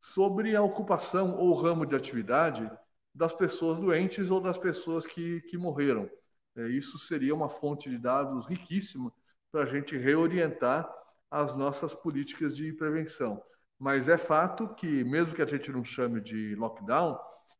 sobre 0.00 0.56
a 0.56 0.62
ocupação 0.62 1.36
ou 1.36 1.54
ramo 1.54 1.86
de 1.86 1.94
atividade 1.94 2.70
das 3.14 3.32
pessoas 3.34 3.78
doentes 3.78 4.30
ou 4.30 4.40
das 4.40 4.58
pessoas 4.58 5.06
que, 5.06 5.40
que 5.42 5.56
morreram. 5.58 6.08
É, 6.56 6.68
isso 6.68 6.98
seria 6.98 7.34
uma 7.34 7.48
fonte 7.48 7.88
de 7.88 7.98
dados 7.98 8.46
riquíssima 8.46 9.12
para 9.50 9.62
a 9.62 9.66
gente 9.66 9.96
reorientar 9.96 10.90
as 11.30 11.54
nossas 11.54 11.94
políticas 11.94 12.56
de 12.56 12.72
prevenção. 12.72 13.42
Mas 13.78 14.08
é 14.08 14.18
fato 14.18 14.74
que, 14.74 15.04
mesmo 15.04 15.34
que 15.34 15.42
a 15.42 15.46
gente 15.46 15.70
não 15.70 15.84
chame 15.84 16.20
de 16.20 16.54
lockdown, 16.56 17.18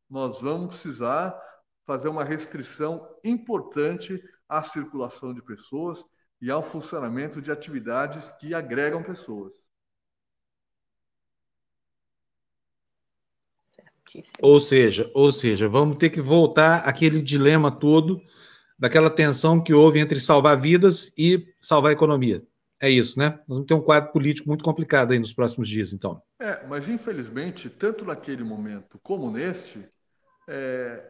nós 0.08 0.40
vamos 0.40 0.70
precisar 0.70 1.40
fazer 1.86 2.08
uma 2.08 2.24
restrição 2.24 3.08
importante 3.24 4.22
à 4.48 4.62
circulação 4.62 5.32
de 5.32 5.42
pessoas 5.42 6.04
e 6.40 6.50
ao 6.50 6.62
funcionamento 6.62 7.40
de 7.40 7.50
atividades 7.50 8.28
que 8.38 8.54
agregam 8.54 9.02
pessoas. 9.02 9.52
Ou 14.42 14.60
seja, 14.60 15.10
ou 15.14 15.32
seja, 15.32 15.68
vamos 15.68 15.98
ter 15.98 16.10
que 16.10 16.20
voltar 16.20 16.78
aquele 16.78 17.20
dilema 17.22 17.70
todo 17.70 18.20
daquela 18.78 19.10
tensão 19.10 19.62
que 19.62 19.74
houve 19.74 19.98
entre 19.98 20.20
salvar 20.20 20.58
vidas 20.58 21.12
e 21.16 21.46
salvar 21.60 21.90
a 21.90 21.92
economia. 21.92 22.42
É 22.80 22.88
isso, 22.88 23.18
né? 23.18 23.38
Nós 23.46 23.48
vamos 23.48 23.66
ter 23.66 23.74
um 23.74 23.82
quadro 23.82 24.10
político 24.10 24.48
muito 24.48 24.64
complicado 24.64 25.12
aí 25.12 25.18
nos 25.18 25.34
próximos 25.34 25.68
dias, 25.68 25.92
então. 25.92 26.22
É, 26.38 26.66
mas 26.66 26.88
infelizmente, 26.88 27.68
tanto 27.68 28.06
naquele 28.06 28.42
momento 28.42 28.98
como 29.02 29.30
neste, 29.30 29.86
é, 30.48 31.02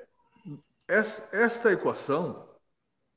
esta 0.88 1.72
equação 1.72 2.48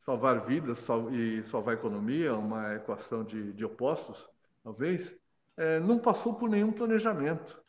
salvar 0.06 0.46
vidas 0.46 0.80
sal, 0.80 1.10
e 1.12 1.44
salvar 1.48 1.74
a 1.74 1.78
economia, 1.78 2.36
uma 2.36 2.76
equação 2.76 3.24
de, 3.24 3.54
de 3.54 3.66
opostos, 3.66 4.30
talvez, 4.64 5.16
é, 5.58 5.80
não 5.80 5.98
passou 5.98 6.36
por 6.36 6.48
nenhum 6.48 6.72
planejamento. 6.72 7.63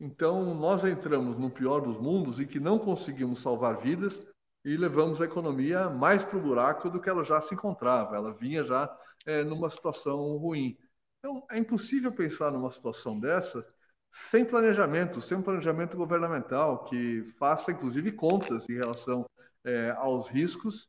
Então, 0.00 0.54
nós 0.54 0.84
entramos 0.84 1.38
no 1.38 1.50
pior 1.50 1.80
dos 1.80 1.96
mundos 1.96 2.40
e 2.40 2.46
que 2.46 2.58
não 2.58 2.78
conseguimos 2.78 3.40
salvar 3.40 3.76
vidas 3.76 4.20
e 4.64 4.76
levamos 4.76 5.20
a 5.20 5.24
economia 5.24 5.88
mais 5.88 6.24
para 6.24 6.38
o 6.38 6.42
buraco 6.42 6.90
do 6.90 7.00
que 7.00 7.08
ela 7.08 7.22
já 7.22 7.40
se 7.40 7.54
encontrava. 7.54 8.16
Ela 8.16 8.32
vinha 8.32 8.64
já 8.64 8.94
é, 9.26 9.44
numa 9.44 9.70
situação 9.70 10.36
ruim. 10.36 10.76
Então, 11.18 11.46
é 11.50 11.58
impossível 11.58 12.12
pensar 12.12 12.50
numa 12.50 12.70
situação 12.70 13.18
dessa 13.18 13.66
sem 14.10 14.44
planejamento, 14.44 15.20
sem 15.20 15.36
um 15.36 15.42
planejamento 15.42 15.96
governamental 15.96 16.84
que 16.84 17.24
faça, 17.36 17.72
inclusive, 17.72 18.12
contas 18.12 18.68
em 18.68 18.74
relação 18.74 19.28
é, 19.64 19.90
aos 19.90 20.28
riscos 20.28 20.88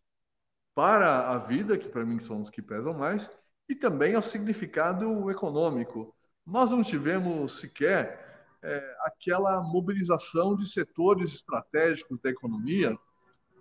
para 0.76 1.32
a 1.32 1.38
vida, 1.40 1.78
que 1.78 1.90
para 1.90 2.06
mim 2.06 2.20
são 2.20 2.42
os 2.42 2.50
que 2.52 2.62
pesam 2.62 2.94
mais, 2.94 3.32
e 3.68 3.74
também 3.74 4.14
ao 4.14 4.22
significado 4.22 5.32
econômico. 5.32 6.14
Nós 6.46 6.70
não 6.70 6.84
tivemos 6.84 7.60
sequer 7.60 8.25
é, 8.66 8.96
aquela 9.02 9.62
mobilização 9.62 10.56
de 10.56 10.68
setores 10.68 11.34
estratégicos 11.36 12.20
da 12.22 12.30
economia 12.30 12.98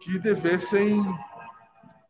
que 0.01 0.19
devessem 0.19 1.03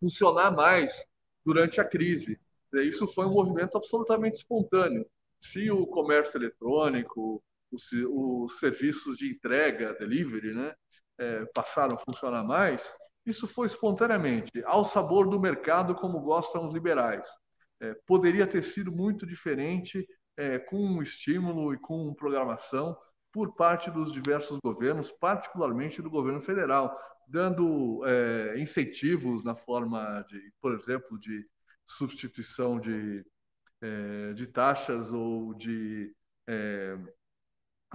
funcionar 0.00 0.52
mais 0.52 1.04
durante 1.44 1.80
a 1.80 1.84
crise. 1.84 2.40
Isso 2.72 3.06
foi 3.06 3.26
um 3.26 3.32
movimento 3.32 3.76
absolutamente 3.76 4.36
espontâneo. 4.36 5.06
Se 5.40 5.70
o 5.70 5.86
comércio 5.86 6.38
eletrônico, 6.38 7.42
os, 7.70 7.88
os 7.92 8.58
serviços 8.58 9.16
de 9.16 9.30
entrega, 9.30 9.94
delivery, 9.94 10.54
né, 10.54 10.74
é, 11.18 11.44
passaram 11.54 11.96
a 11.96 11.98
funcionar 11.98 12.44
mais, 12.44 12.94
isso 13.26 13.46
foi 13.46 13.66
espontaneamente, 13.66 14.62
ao 14.64 14.84
sabor 14.84 15.28
do 15.28 15.40
mercado, 15.40 15.94
como 15.94 16.20
gostam 16.20 16.66
os 16.66 16.74
liberais. 16.74 17.28
É, 17.80 17.94
poderia 18.06 18.46
ter 18.46 18.62
sido 18.62 18.92
muito 18.92 19.26
diferente, 19.26 20.06
é, 20.36 20.58
com 20.58 21.02
estímulo 21.02 21.72
e 21.72 21.78
com 21.78 22.14
programação 22.14 22.96
por 23.32 23.54
parte 23.54 23.90
dos 23.90 24.12
diversos 24.12 24.58
governos, 24.62 25.10
particularmente 25.10 26.00
do 26.00 26.10
governo 26.10 26.40
federal, 26.40 26.96
dando 27.26 28.02
é, 28.06 28.58
incentivos 28.58 29.42
na 29.42 29.54
forma 29.54 30.24
de, 30.28 30.52
por 30.60 30.72
exemplo, 30.72 31.18
de 31.18 31.44
substituição 31.84 32.78
de, 32.78 33.24
é, 33.80 34.32
de 34.34 34.46
taxas 34.46 35.10
ou 35.10 35.54
de 35.54 36.14
é, 36.46 36.96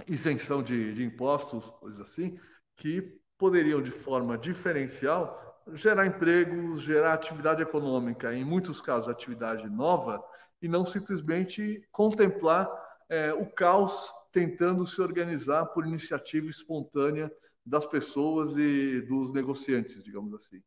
isenção 0.06 0.62
de, 0.62 0.94
de 0.94 1.04
impostos, 1.04 1.70
coisas 1.70 2.00
assim, 2.00 2.38
que 2.76 3.18
poderiam, 3.38 3.80
de 3.80 3.90
forma 3.90 4.36
diferencial, 4.36 5.62
gerar 5.72 6.06
empregos, 6.06 6.82
gerar 6.82 7.14
atividade 7.14 7.62
econômica, 7.62 8.34
em 8.34 8.44
muitos 8.44 8.80
casos, 8.80 9.08
atividade 9.08 9.68
nova, 9.68 10.22
e 10.60 10.68
não 10.68 10.84
simplesmente 10.84 11.82
contemplar 11.90 12.68
é, 13.08 13.32
o 13.32 13.46
caos 13.46 14.10
tentando 14.32 14.84
se 14.86 15.00
organizar 15.00 15.66
por 15.66 15.86
iniciativa 15.86 16.48
espontânea 16.48 17.30
das 17.64 17.84
pessoas 17.86 18.56
e 18.56 19.00
dos 19.02 19.32
negociantes, 19.32 20.02
digamos 20.02 20.34
assim. 20.34 20.62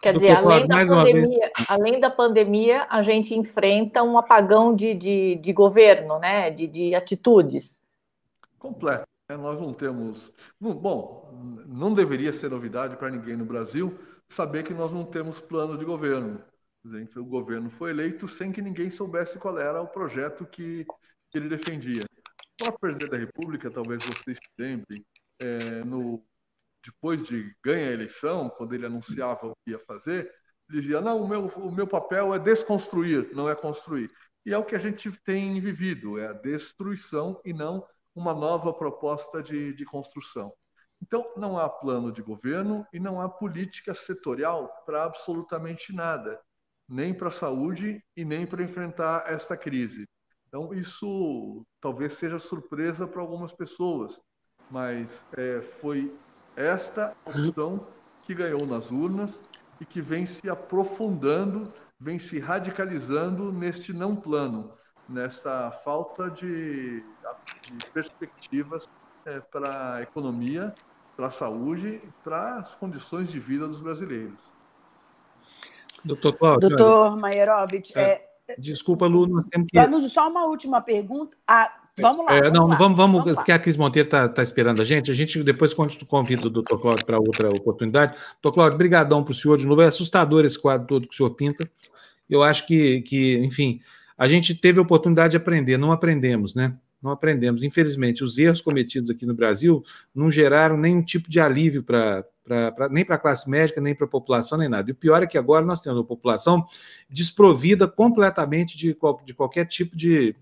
Quer 0.00 0.14
dizer, 0.14 0.36
além 0.36 0.66
da, 0.66 0.86
pandemia, 0.86 1.52
além 1.68 2.00
da 2.00 2.10
pandemia, 2.10 2.86
a 2.90 3.02
gente 3.02 3.36
enfrenta 3.36 4.02
um 4.02 4.18
apagão 4.18 4.74
de, 4.74 4.94
de, 4.94 5.36
de 5.36 5.52
governo, 5.52 6.18
né? 6.18 6.50
de, 6.50 6.66
de 6.66 6.92
atitudes. 6.92 7.80
Completo. 8.58 9.06
É, 9.28 9.36
nós 9.36 9.60
não 9.60 9.72
temos. 9.72 10.32
Bom, 10.60 11.30
não 11.68 11.92
deveria 11.92 12.32
ser 12.32 12.50
novidade 12.50 12.96
para 12.96 13.10
ninguém 13.10 13.36
no 13.36 13.44
Brasil 13.44 13.96
saber 14.28 14.64
que 14.64 14.74
nós 14.74 14.90
não 14.90 15.04
temos 15.04 15.38
plano 15.38 15.78
de 15.78 15.84
governo. 15.84 16.42
O 17.16 17.24
governo 17.24 17.70
foi 17.70 17.90
eleito 17.90 18.26
sem 18.26 18.50
que 18.50 18.60
ninguém 18.60 18.90
soubesse 18.90 19.38
qual 19.38 19.56
era 19.58 19.80
o 19.80 19.86
projeto 19.86 20.44
que, 20.44 20.84
que 21.30 21.38
ele 21.38 21.48
defendia. 21.48 22.02
O 22.02 22.64
próprio 22.64 22.80
presidente 22.80 23.10
da 23.10 23.18
República, 23.18 23.70
talvez 23.70 24.04
vocês 24.04 24.36
se 24.36 24.62
lembrem, 24.62 25.04
é, 25.40 25.84
no, 25.84 26.24
depois 26.84 27.22
de 27.22 27.54
ganhar 27.64 27.88
a 27.88 27.92
eleição, 27.92 28.50
quando 28.50 28.74
ele 28.74 28.86
anunciava 28.86 29.46
o 29.46 29.56
que 29.64 29.70
ia 29.70 29.78
fazer, 29.78 30.32
ele 30.68 30.80
dizia: 30.80 31.00
Não, 31.00 31.22
o 31.22 31.28
meu, 31.28 31.46
o 31.46 31.70
meu 31.70 31.86
papel 31.86 32.34
é 32.34 32.38
desconstruir, 32.38 33.30
não 33.32 33.48
é 33.48 33.54
construir. 33.54 34.10
E 34.44 34.52
é 34.52 34.58
o 34.58 34.64
que 34.64 34.74
a 34.74 34.78
gente 34.78 35.10
tem 35.24 35.60
vivido: 35.60 36.18
é 36.18 36.28
a 36.28 36.32
destruição 36.32 37.40
e 37.44 37.52
não 37.52 37.86
uma 38.14 38.34
nova 38.34 38.72
proposta 38.72 39.42
de, 39.42 39.72
de 39.72 39.84
construção. 39.84 40.52
Então, 41.00 41.32
não 41.36 41.58
há 41.58 41.68
plano 41.68 42.12
de 42.12 42.22
governo 42.22 42.86
e 42.92 43.00
não 43.00 43.20
há 43.20 43.28
política 43.28 43.94
setorial 43.94 44.68
para 44.84 45.04
absolutamente 45.04 45.92
nada, 45.92 46.40
nem 46.92 47.14
para 47.14 47.28
a 47.28 47.32
saúde 47.32 48.04
e 48.14 48.24
nem 48.24 48.46
para 48.46 48.62
enfrentar 48.62 49.24
esta 49.26 49.56
crise. 49.56 50.06
Então, 50.46 50.74
isso 50.74 51.64
talvez 51.80 52.14
seja 52.14 52.38
surpresa 52.38 53.06
para 53.06 53.22
algumas 53.22 53.52
pessoas, 53.52 54.20
mas 54.70 55.24
é, 55.34 55.62
foi 55.62 56.14
esta 56.54 57.16
opção 57.24 57.86
que 58.24 58.34
ganhou 58.34 58.66
nas 58.66 58.90
urnas 58.90 59.40
e 59.80 59.86
que 59.86 60.02
vem 60.02 60.26
se 60.26 60.50
aprofundando, 60.50 61.72
vem 61.98 62.18
se 62.18 62.38
radicalizando 62.38 63.50
neste 63.50 63.94
não 63.94 64.14
plano, 64.14 64.74
nessa 65.08 65.70
falta 65.70 66.30
de 66.30 67.02
de 67.70 67.86
perspectivas 67.86 68.88
é, 69.24 69.40
para 69.40 69.94
a 69.94 70.02
economia, 70.02 70.74
para 71.16 71.26
a 71.26 71.30
saúde, 71.30 72.00
para 72.22 72.56
as 72.56 72.74
condições 72.74 73.30
de 73.30 73.38
vida 73.38 73.66
dos 73.66 73.80
brasileiros. 73.80 74.51
Doutor 76.04 76.32
Cláudio. 76.36 76.68
Doutor 76.68 77.20
Maierovitch, 77.20 77.96
é, 77.96 78.22
é, 78.48 78.56
desculpa, 78.58 79.06
Lu, 79.06 79.26
nós 79.26 79.46
temos 79.46 79.68
que. 79.68 79.78
Vamos 79.78 80.12
só 80.12 80.28
uma 80.28 80.44
última 80.46 80.80
pergunta. 80.80 81.36
Ah, 81.46 81.70
vamos 81.98 82.26
lá. 82.26 82.34
É, 82.34 82.40
vamos 82.42 82.58
não, 82.58 82.66
lá, 82.68 82.76
vamos, 82.76 82.96
vamos, 82.96 83.20
vamos 83.22 83.34
porque 83.34 83.52
a 83.52 83.58
Cris 83.58 83.76
Monteiro 83.76 84.06
está 84.06 84.28
tá 84.28 84.42
esperando 84.42 84.82
a 84.82 84.84
gente. 84.84 85.10
A 85.10 85.14
gente 85.14 85.42
depois 85.42 85.74
convida 85.74 86.46
o 86.46 86.50
doutor 86.50 86.80
Cláudio 86.80 87.06
para 87.06 87.18
outra 87.18 87.48
oportunidade. 87.48 88.16
Doutor 88.42 88.54
Cláudio, 88.54 88.78
brigadão 88.78 89.22
para 89.22 89.32
o 89.32 89.34
senhor 89.34 89.58
de 89.58 89.66
novo. 89.66 89.82
É 89.82 89.86
assustador 89.86 90.44
esse 90.44 90.58
quadro 90.58 90.86
todo 90.86 91.08
que 91.08 91.14
o 91.14 91.16
senhor 91.16 91.30
pinta. 91.30 91.68
Eu 92.28 92.42
acho 92.42 92.66
que, 92.66 93.02
que 93.02 93.38
enfim, 93.38 93.80
a 94.16 94.26
gente 94.26 94.54
teve 94.54 94.78
a 94.78 94.82
oportunidade 94.82 95.32
de 95.32 95.36
aprender, 95.36 95.76
não 95.76 95.92
aprendemos, 95.92 96.54
né? 96.54 96.74
Não 97.02 97.10
aprendemos. 97.10 97.62
Infelizmente, 97.62 98.22
os 98.22 98.38
erros 98.38 98.60
cometidos 98.60 99.10
aqui 99.10 99.26
no 99.26 99.34
Brasil 99.34 99.82
não 100.14 100.30
geraram 100.30 100.76
nenhum 100.76 101.02
tipo 101.02 101.28
de 101.28 101.40
alívio 101.40 101.82
para 101.82 102.24
nem 102.90 103.04
para 103.04 103.16
a 103.16 103.18
classe 103.18 103.48
médica, 103.48 103.80
nem 103.80 103.94
para 103.94 104.04
a 104.04 104.10
população, 104.10 104.58
nem 104.58 104.68
nada. 104.68 104.90
E 104.90 104.92
o 104.92 104.96
pior 104.96 105.22
é 105.22 105.26
que 105.26 105.38
agora 105.38 105.64
nós 105.64 105.80
temos 105.80 105.98
uma 105.98 106.04
população 106.04 106.66
desprovida 107.08 107.86
completamente 107.86 108.76
de, 108.76 108.96
de 109.24 109.34
qualquer 109.34 109.64
tipo 109.66 109.96
de, 109.96 110.34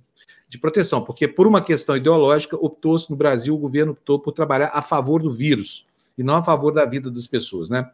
de 0.49 0.59
proteção, 0.59 1.05
porque 1.05 1.29
por 1.29 1.47
uma 1.47 1.61
questão 1.61 1.97
ideológica, 1.97 2.57
optou-se 2.57 3.11
no 3.11 3.17
Brasil, 3.17 3.55
o 3.55 3.59
governo 3.59 3.93
optou 3.93 4.19
por 4.19 4.33
trabalhar 4.33 4.71
a 4.73 4.81
favor 4.83 5.23
do 5.23 5.31
vírus 5.31 5.87
e 6.17 6.23
não 6.23 6.37
a 6.37 6.43
favor 6.43 6.73
da 6.73 6.85
vida 6.85 7.11
das 7.11 7.27
pessoas, 7.27 7.69
né? 7.69 7.91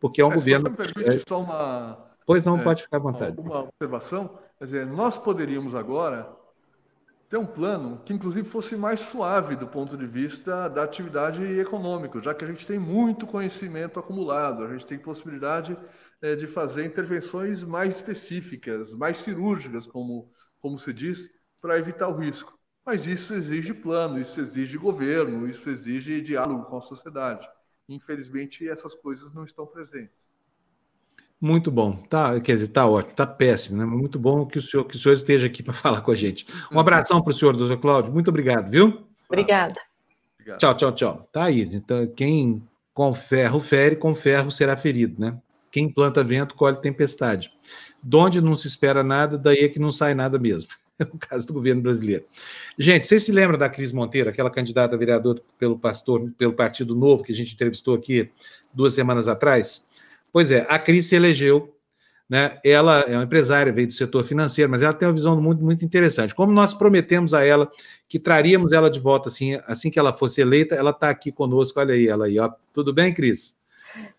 Porque 0.00 0.20
é 0.20 0.24
um 0.24 0.28
Mas 0.28 0.38
governo. 0.38 0.70
Você 0.70 0.92
permite 0.92 1.16
é... 1.16 1.22
só 1.26 1.40
uma. 1.40 2.10
Pois 2.26 2.44
não, 2.44 2.58
é, 2.58 2.62
pode 2.62 2.82
ficar 2.82 2.96
à 2.96 3.00
vontade. 3.00 3.40
Uma 3.40 3.60
observação. 3.64 4.38
Quer 4.58 4.64
dizer, 4.64 4.86
nós 4.86 5.16
poderíamos 5.16 5.74
agora 5.74 6.28
ter 7.34 7.38
um 7.38 7.46
plano 7.46 8.00
que, 8.04 8.12
inclusive, 8.12 8.48
fosse 8.48 8.76
mais 8.76 9.00
suave 9.00 9.56
do 9.56 9.66
ponto 9.66 9.96
de 9.96 10.06
vista 10.06 10.68
da 10.68 10.84
atividade 10.84 11.42
econômica, 11.58 12.22
já 12.22 12.32
que 12.32 12.44
a 12.44 12.46
gente 12.46 12.64
tem 12.64 12.78
muito 12.78 13.26
conhecimento 13.26 13.98
acumulado, 13.98 14.62
a 14.62 14.72
gente 14.72 14.86
tem 14.86 14.96
possibilidade 14.96 15.76
é, 16.22 16.36
de 16.36 16.46
fazer 16.46 16.84
intervenções 16.84 17.64
mais 17.64 17.96
específicas, 17.96 18.94
mais 18.94 19.16
cirúrgicas, 19.16 19.84
como, 19.84 20.30
como 20.60 20.78
se 20.78 20.92
diz, 20.92 21.28
para 21.60 21.76
evitar 21.76 22.06
o 22.06 22.16
risco. 22.16 22.56
Mas 22.86 23.04
isso 23.04 23.34
exige 23.34 23.74
plano, 23.74 24.20
isso 24.20 24.40
exige 24.40 24.78
governo, 24.78 25.48
isso 25.48 25.68
exige 25.68 26.20
diálogo 26.20 26.66
com 26.66 26.76
a 26.76 26.82
sociedade. 26.82 27.48
Infelizmente, 27.88 28.68
essas 28.68 28.94
coisas 28.94 29.34
não 29.34 29.42
estão 29.42 29.66
presentes. 29.66 30.23
Muito 31.44 31.70
bom. 31.70 31.92
Tá, 32.08 32.40
quer 32.40 32.54
dizer, 32.54 32.68
tá 32.68 32.86
ótimo, 32.86 33.14
tá 33.14 33.26
péssimo, 33.26 33.76
né? 33.76 33.84
Muito 33.84 34.18
bom 34.18 34.46
que 34.46 34.58
o 34.58 34.62
senhor, 34.62 34.82
que 34.84 34.96
o 34.96 34.98
senhor 34.98 35.14
esteja 35.14 35.46
aqui 35.46 35.60
para 35.62 35.74
falar 35.74 36.00
com 36.00 36.10
a 36.10 36.16
gente. 36.16 36.46
Um 36.72 36.80
abração 36.80 37.20
para 37.20 37.34
o 37.34 37.36
senhor, 37.36 37.54
doutor 37.54 37.76
Cláudio. 37.76 38.10
Muito 38.10 38.28
obrigado, 38.28 38.70
viu? 38.70 39.06
Obrigada. 39.28 39.74
Tchau, 40.56 40.74
tchau, 40.74 40.92
tchau. 40.92 41.28
Tá 41.30 41.44
aí. 41.44 41.68
Então, 41.70 42.06
quem 42.06 42.66
com 42.94 43.12
ferro 43.12 43.60
fere, 43.60 43.94
com 43.94 44.14
ferro 44.14 44.50
será 44.50 44.74
ferido, 44.74 45.20
né? 45.20 45.36
Quem 45.70 45.86
planta 45.86 46.24
vento, 46.24 46.54
colhe 46.54 46.80
tempestade. 46.80 47.52
Donde 48.02 48.40
não 48.40 48.56
se 48.56 48.66
espera 48.66 49.04
nada, 49.04 49.36
daí 49.36 49.64
é 49.64 49.68
que 49.68 49.78
não 49.78 49.92
sai 49.92 50.14
nada 50.14 50.38
mesmo. 50.38 50.70
É 50.96 51.02
o 51.02 51.18
caso 51.18 51.44
do 51.44 51.52
governo 51.52 51.82
brasileiro. 51.82 52.24
Gente, 52.78 53.08
vocês 53.08 53.24
se 53.24 53.32
lembram 53.32 53.58
da 53.58 53.68
Cris 53.68 53.90
Monteiro, 53.90 54.30
aquela 54.30 54.48
candidata 54.48 54.94
a 54.94 54.98
vereador 54.98 55.42
pelo 55.58 55.76
pastor, 55.76 56.30
pelo 56.38 56.52
Partido 56.52 56.94
Novo, 56.94 57.24
que 57.24 57.32
a 57.32 57.34
gente 57.34 57.52
entrevistou 57.52 57.96
aqui 57.96 58.30
duas 58.72 58.94
semanas 58.94 59.26
atrás? 59.26 59.84
Pois 60.34 60.50
é, 60.50 60.66
a 60.68 60.80
Cris 60.80 61.06
se 61.06 61.14
elegeu, 61.14 61.76
né? 62.28 62.58
Ela 62.64 63.02
é 63.02 63.14
uma 63.14 63.22
empresária, 63.22 63.72
veio 63.72 63.86
do 63.86 63.94
setor 63.94 64.24
financeiro, 64.24 64.68
mas 64.68 64.82
ela 64.82 64.92
tem 64.92 65.06
uma 65.06 65.14
visão 65.14 65.40
muito, 65.40 65.62
muito 65.62 65.84
interessante. 65.84 66.34
Como 66.34 66.50
nós 66.50 66.74
prometemos 66.74 67.32
a 67.32 67.44
ela 67.44 67.70
que 68.08 68.18
traríamos 68.18 68.72
ela 68.72 68.90
de 68.90 68.98
volta 68.98 69.28
assim, 69.28 69.60
assim 69.64 69.92
que 69.92 69.98
ela 69.98 70.12
fosse 70.12 70.40
eleita, 70.40 70.74
ela 70.74 70.90
está 70.90 71.08
aqui 71.08 71.30
conosco. 71.30 71.78
Olha 71.78 71.94
aí, 71.94 72.08
ela 72.08 72.26
aí, 72.26 72.36
ó. 72.36 72.50
Tudo 72.72 72.92
bem, 72.92 73.14
Cris? 73.14 73.56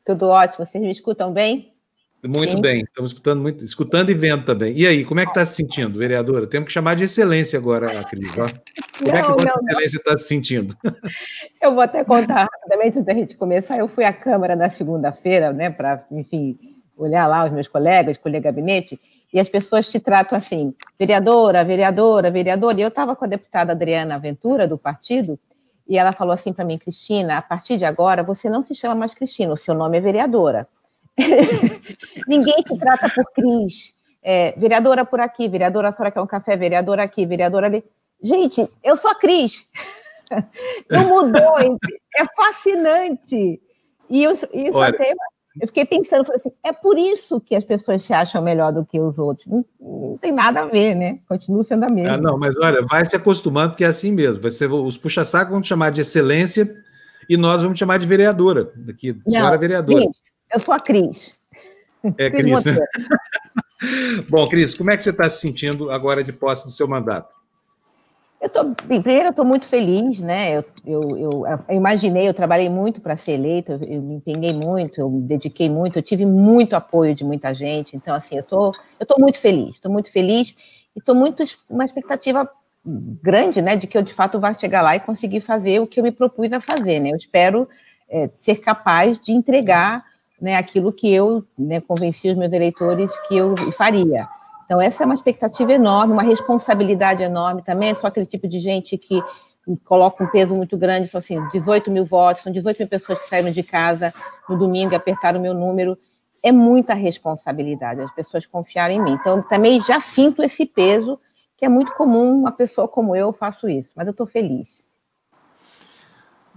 Tudo 0.05 0.27
ótimo. 0.27 0.65
Vocês 0.65 0.81
me 0.81 0.89
escutam 0.89 1.33
bem? 1.33 1.74
Muito 2.27 2.53
Sim. 2.53 2.61
bem, 2.61 2.81
estamos 2.81 3.11
escutando 3.11 3.41
muito, 3.41 3.63
escutando 3.63 4.09
e 4.09 4.13
vendo 4.13 4.45
também. 4.45 4.73
E 4.75 4.87
aí, 4.87 5.05
como 5.05 5.19
é 5.19 5.25
que 5.25 5.31
está 5.31 5.45
se 5.45 5.55
sentindo, 5.55 5.99
vereadora? 5.99 6.47
Temos 6.47 6.67
que 6.67 6.73
chamar 6.73 6.95
de 6.95 7.03
excelência 7.03 7.59
agora 7.59 7.99
a 7.99 8.03
Cris. 8.03 8.31
Ó. 8.31 8.45
Como 8.97 9.11
não, 9.11 9.13
é 9.13 9.21
que 9.21 9.49
a 9.49 9.53
não, 9.53 9.61
excelência 9.61 9.97
está 9.97 10.17
se 10.17 10.27
sentindo? 10.27 10.75
Eu 11.61 11.73
vou 11.73 11.81
até 11.81 12.03
contar 12.03 12.47
rapidamente 12.51 12.97
antes 12.97 13.05
da 13.05 13.13
gente 13.13 13.35
começar. 13.35 13.77
Eu 13.77 13.87
fui 13.87 14.03
à 14.03 14.13
Câmara 14.13 14.55
na 14.55 14.69
segunda-feira, 14.69 15.53
né, 15.53 15.69
para, 15.69 16.05
enfim, 16.11 16.57
olhar 16.97 17.27
lá 17.27 17.45
os 17.45 17.51
meus 17.51 17.67
colegas, 17.67 18.15
escolher 18.15 18.39
gabinete, 18.39 18.99
e 19.33 19.39
as 19.39 19.49
pessoas 19.49 19.89
te 19.91 19.99
tratam 19.99 20.37
assim, 20.37 20.73
vereadora, 20.97 21.63
vereadora, 21.63 22.31
vereadora. 22.31 22.79
E 22.79 22.81
eu 22.81 22.87
estava 22.87 23.15
com 23.15 23.25
a 23.25 23.27
deputada 23.27 23.73
Adriana 23.73 24.17
Ventura, 24.17 24.67
do 24.67 24.77
partido, 24.77 25.37
e 25.87 25.97
ela 25.97 26.11
falou 26.11 26.33
assim 26.33 26.53
para 26.53 26.65
mim, 26.65 26.77
Cristina, 26.77 27.37
a 27.37 27.41
partir 27.41 27.77
de 27.77 27.85
agora 27.85 28.23
você 28.23 28.49
não 28.49 28.63
se 28.63 28.73
chama 28.73 28.95
mais 28.95 29.13
Cristina, 29.13 29.53
o 29.53 29.57
seu 29.57 29.75
nome 29.75 29.97
é 29.97 30.01
vereadora. 30.01 30.67
Ninguém 32.27 32.55
te 32.63 32.77
trata 32.77 33.09
por 33.09 33.25
Cris. 33.33 33.93
É, 34.21 34.53
vereadora 34.57 35.05
por 35.05 35.19
aqui, 35.19 35.47
vereadora 35.47 35.89
a 35.89 35.91
senhora 35.91 36.11
quer 36.11 36.21
um 36.21 36.27
café, 36.27 36.55
vereadora 36.57 37.03
aqui, 37.03 37.25
vereadora 37.25 37.67
ali. 37.67 37.83
Gente, 38.21 38.67
eu 38.83 38.97
sou 38.97 39.11
a 39.11 39.15
Cris. 39.15 39.67
Não 40.89 41.07
mudou. 41.07 41.59
é 41.59 42.25
fascinante. 42.35 43.61
E 44.09 44.23
isso, 44.23 44.47
isso 44.53 44.81
até 44.81 45.13
eu 45.59 45.67
fiquei 45.67 45.85
pensando, 45.85 46.29
assim, 46.33 46.51
é 46.63 46.73
por 46.73 46.97
isso 46.97 47.39
que 47.39 47.55
as 47.55 47.63
pessoas 47.63 48.03
se 48.03 48.13
acham 48.13 48.41
melhor 48.41 48.73
do 48.73 48.85
que 48.85 48.99
os 48.99 49.17
outros. 49.17 49.47
Não, 49.47 49.63
não 49.79 50.17
tem 50.17 50.31
nada 50.31 50.61
a 50.61 50.65
ver, 50.65 50.95
né? 50.95 51.19
Continua 51.29 51.63
sendo 51.63 51.85
a 51.85 51.89
mesma. 51.89 52.15
Ah, 52.15 52.17
não, 52.17 52.37
mas 52.37 52.57
olha, 52.57 52.85
vai 52.85 53.05
se 53.05 53.15
acostumando, 53.15 53.69
porque 53.69 53.85
é 53.85 53.87
assim 53.87 54.11
mesmo. 54.11 54.41
Vai 54.41 54.51
ser, 54.51 54.69
os 54.69 54.97
puxa-saco 54.97 55.51
vão 55.51 55.61
te 55.61 55.69
chamar 55.69 55.91
de 55.91 56.01
excelência 56.01 56.75
e 57.29 57.37
nós 57.37 57.61
vamos 57.61 57.77
te 57.77 57.79
chamar 57.79 57.99
de 57.99 58.05
vereadora. 58.05 58.69
Daqui, 58.75 59.17
senhora 59.25 59.57
vereadora. 59.57 60.01
Gente, 60.01 60.19
eu 60.55 60.59
sou 60.59 60.73
a 60.73 60.79
Cris. 60.79 61.37
É, 62.17 62.29
Cris. 62.29 62.63
Né? 62.63 62.77
Bom, 64.29 64.47
Cris, 64.47 64.73
como 64.73 64.89
é 64.89 64.97
que 64.97 65.03
você 65.03 65.09
está 65.09 65.29
se 65.29 65.41
sentindo 65.41 65.91
agora 65.91 66.23
de 66.23 66.31
posse 66.31 66.65
do 66.65 66.71
seu 66.71 66.87
mandato? 66.87 67.33
Eu 68.41 68.49
tô, 68.49 68.63
primeiro, 68.75 69.25
eu 69.25 69.29
estou 69.31 69.45
muito 69.45 69.65
feliz, 69.65 70.19
né? 70.19 70.57
Eu, 70.57 70.65
eu, 70.85 71.07
eu, 71.17 71.47
eu, 71.67 71.75
imaginei, 71.75 72.27
eu 72.27 72.33
trabalhei 72.33 72.69
muito 72.69 73.01
para 73.01 73.17
ser 73.17 73.31
eleita, 73.31 73.79
eu, 73.87 74.01
me 74.01 74.15
empenhei 74.15 74.53
muito, 74.53 74.99
eu 74.99 75.09
me 75.09 75.21
dediquei 75.21 75.69
muito, 75.69 75.97
eu 75.97 76.03
tive 76.03 76.25
muito 76.25 76.75
apoio 76.75 77.15
de 77.15 77.23
muita 77.23 77.53
gente. 77.53 77.95
Então, 77.95 78.13
assim, 78.13 78.37
eu 78.37 78.43
tô, 78.43 78.71
eu 78.99 79.05
tô 79.05 79.15
muito 79.19 79.39
feliz, 79.39 79.75
estou 79.75 79.91
muito 79.91 80.11
feliz 80.11 80.55
e 80.95 80.99
estou 80.99 81.15
muito 81.15 81.43
uma 81.69 81.83
expectativa 81.83 82.49
grande, 82.85 83.63
né, 83.63 83.75
de 83.75 83.87
que 83.87 83.97
eu 83.97 84.03
de 84.03 84.13
fato 84.13 84.39
vá 84.39 84.53
chegar 84.53 84.83
lá 84.83 84.95
e 84.95 84.99
conseguir 84.99 85.41
fazer 85.41 85.79
o 85.79 85.87
que 85.87 85.99
eu 85.99 86.03
me 86.03 86.11
propus 86.11 86.53
a 86.53 86.61
fazer, 86.61 86.99
né? 86.99 87.09
Eu 87.11 87.17
espero 87.17 87.67
é, 88.07 88.27
ser 88.27 88.57
capaz 88.57 89.19
de 89.19 89.31
entregar 89.31 90.05
né, 90.41 90.55
aquilo 90.55 90.91
que 90.91 91.11
eu 91.11 91.43
né, 91.57 91.79
convenci 91.81 92.29
os 92.29 92.35
meus 92.35 92.51
eleitores 92.51 93.15
que 93.27 93.35
eu 93.35 93.55
faria. 93.73 94.27
Então, 94.65 94.81
essa 94.81 95.03
é 95.03 95.05
uma 95.05 95.13
expectativa 95.13 95.73
enorme, 95.73 96.13
uma 96.13 96.23
responsabilidade 96.23 97.23
enorme 97.23 97.61
também. 97.61 97.89
É 97.89 97.93
só 97.93 98.07
aquele 98.07 98.25
tipo 98.25 98.47
de 98.47 98.59
gente 98.59 98.97
que 98.97 99.21
coloca 99.83 100.23
um 100.23 100.27
peso 100.27 100.55
muito 100.55 100.77
grande, 100.77 101.07
são 101.07 101.19
assim, 101.19 101.39
18 101.49 101.89
mil 101.89 102.05
votos, 102.05 102.43
são 102.43 102.51
18 102.51 102.79
mil 102.79 102.87
pessoas 102.87 103.19
que 103.19 103.25
saíram 103.25 103.51
de 103.51 103.63
casa 103.63 104.13
no 104.47 104.57
domingo 104.57 104.93
e 104.93 104.95
apertaram 104.95 105.39
o 105.39 105.41
meu 105.41 105.53
número. 105.53 105.97
É 106.43 106.51
muita 106.51 106.93
responsabilidade, 106.93 108.01
as 108.01 108.13
pessoas 108.13 108.45
confiaram 108.45 108.93
em 108.93 109.01
mim. 109.01 109.13
Então, 109.13 109.41
também 109.41 109.81
já 109.81 109.99
sinto 109.99 110.43
esse 110.43 110.65
peso, 110.65 111.19
que 111.57 111.65
é 111.65 111.69
muito 111.69 111.95
comum, 111.95 112.39
uma 112.39 112.51
pessoa 112.51 112.87
como 112.87 113.15
eu 113.15 113.33
faço 113.33 113.67
isso, 113.67 113.91
mas 113.95 114.05
eu 114.05 114.11
estou 114.11 114.27
feliz. 114.27 114.84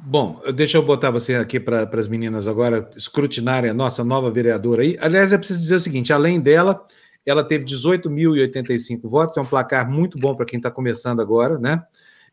Bom, 0.00 0.40
deixa 0.54 0.78
eu 0.78 0.82
botar 0.82 1.10
você 1.10 1.34
aqui 1.34 1.58
para 1.58 1.88
as 1.92 2.08
meninas 2.08 2.46
agora 2.46 2.88
escrutinarem 2.96 3.70
a 3.70 3.74
nossa 3.74 4.04
nova 4.04 4.30
vereadora 4.30 4.82
aí. 4.82 4.96
Aliás, 5.00 5.32
é 5.32 5.38
preciso 5.38 5.60
dizer 5.60 5.74
o 5.74 5.80
seguinte: 5.80 6.12
além 6.12 6.40
dela, 6.40 6.86
ela 7.26 7.44
teve 7.44 7.64
18.085 7.64 9.08
votos, 9.08 9.36
é 9.36 9.40
um 9.40 9.46
placar 9.46 9.90
muito 9.90 10.16
bom 10.18 10.34
para 10.34 10.46
quem 10.46 10.56
está 10.56 10.70
começando 10.70 11.20
agora, 11.20 11.58
né? 11.58 11.82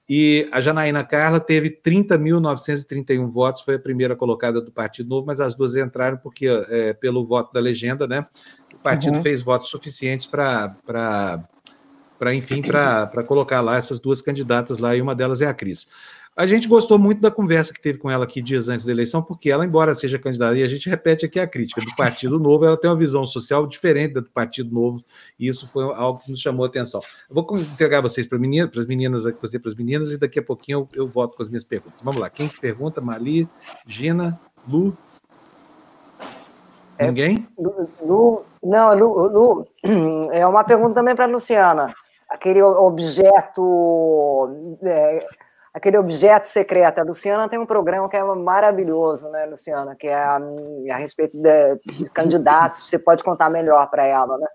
E 0.07 0.47
a 0.51 0.61
Janaína 0.61 1.03
Carla 1.03 1.39
teve 1.39 1.69
30.931 1.83 3.31
votos, 3.31 3.63
foi 3.63 3.75
a 3.75 3.79
primeira 3.79 4.15
colocada 4.15 4.61
do 4.61 4.71
Partido 4.71 5.09
Novo, 5.09 5.25
mas 5.25 5.39
as 5.39 5.55
duas 5.55 5.75
entraram 5.75 6.17
porque, 6.17 6.47
é, 6.47 6.93
pelo 6.93 7.25
voto 7.25 7.51
da 7.51 7.59
legenda, 7.59 8.07
né? 8.07 8.25
O 8.73 8.77
partido 8.77 9.17
uhum. 9.17 9.23
fez 9.23 9.41
votos 9.41 9.67
suficientes 9.69 10.27
para, 10.27 10.77
enfim, 12.33 12.61
para 12.61 13.23
colocar 13.23 13.61
lá 13.61 13.77
essas 13.77 13.99
duas 13.99 14.21
candidatas 14.21 14.77
lá, 14.77 14.95
e 14.95 15.01
uma 15.01 15.15
delas 15.15 15.41
é 15.41 15.47
a 15.47 15.53
Cris. 15.53 15.87
A 16.37 16.45
gente 16.45 16.67
gostou 16.67 16.99
muito 16.99 17.21
da 17.21 17.31
conversa 17.31 17.71
que 17.71 17.79
teve 17.79 17.97
com 17.97 18.11
ela 18.11 18.25
aqui 18.25 18.41
dias 18.41 18.67
antes 18.67 18.85
da 18.85 18.91
eleição, 18.91 19.23
porque 19.23 19.49
ela, 19.49 19.65
embora 19.65 19.95
seja 19.95 20.19
candidata, 20.19 20.57
e 20.57 20.63
a 20.63 20.67
gente 20.67 20.89
repete 20.89 21.25
aqui 21.25 21.39
a 21.39 21.47
crítica 21.47 21.79
do 21.79 21.95
Partido 21.95 22.37
Novo, 22.37 22.65
ela 22.65 22.75
tem 22.75 22.89
uma 22.89 22.97
visão 22.97 23.25
social 23.25 23.65
diferente 23.65 24.15
da 24.15 24.19
do 24.19 24.29
Partido 24.29 24.75
Novo, 24.75 25.01
e 25.39 25.47
isso 25.47 25.65
foi 25.71 25.85
algo 25.93 26.19
que 26.19 26.29
nos 26.29 26.41
chamou 26.41 26.65
a 26.65 26.67
atenção. 26.67 26.99
Eu 27.29 27.35
vou 27.35 27.57
entregar 27.57 28.01
vocês 28.01 28.27
para 28.27 28.37
meninas, 28.37 28.69
para 28.69 28.81
as 28.81 28.85
meninas, 28.85 29.23
você 29.23 29.57
para 29.57 29.71
as 29.71 29.77
meninas, 29.77 30.11
e 30.11 30.17
daqui 30.17 30.37
a 30.37 30.43
pouquinho 30.43 30.89
eu, 30.93 31.03
eu 31.03 31.07
volto 31.07 31.37
com 31.37 31.43
as 31.43 31.47
minhas 31.47 31.63
perguntas. 31.63 32.01
Vamos 32.01 32.19
lá, 32.19 32.29
quem 32.29 32.49
que 32.49 32.59
pergunta? 32.59 32.99
Mali, 32.99 33.47
Gina, 33.87 34.37
Lu? 34.67 34.97
É, 36.97 37.07
Ninguém? 37.07 37.47
Lu, 37.57 38.45
não, 38.61 38.93
Lu, 38.93 39.27
Lu, 39.27 39.67
é 40.33 40.45
uma 40.45 40.65
pergunta 40.65 40.93
também 40.93 41.15
para 41.15 41.23
a 41.23 41.29
Luciana. 41.29 41.93
Aquele 42.29 42.61
objeto. 42.61 44.49
É, 44.83 45.25
aquele 45.75 45.97
objeto 45.97 46.47
secreto. 46.47 46.99
A 46.99 47.03
Luciana 47.03 47.49
tem 47.49 47.59
um 47.59 47.65
programa 47.65 48.07
que 48.07 48.15
é 48.15 48.23
maravilhoso, 48.23 49.29
né, 49.29 49.45
Luciana? 49.45 49.93
Que 49.93 50.07
é 50.07 50.15
a, 50.15 50.39
a 50.91 50.95
respeito 50.95 51.37
de, 51.37 52.09
candidatos. 52.13 52.89
Você 52.89 52.97
pode 52.97 53.21
contar 53.21 53.49
melhor 53.49 53.89
para 53.89 54.07
ela, 54.07 54.37
né? 54.37 54.47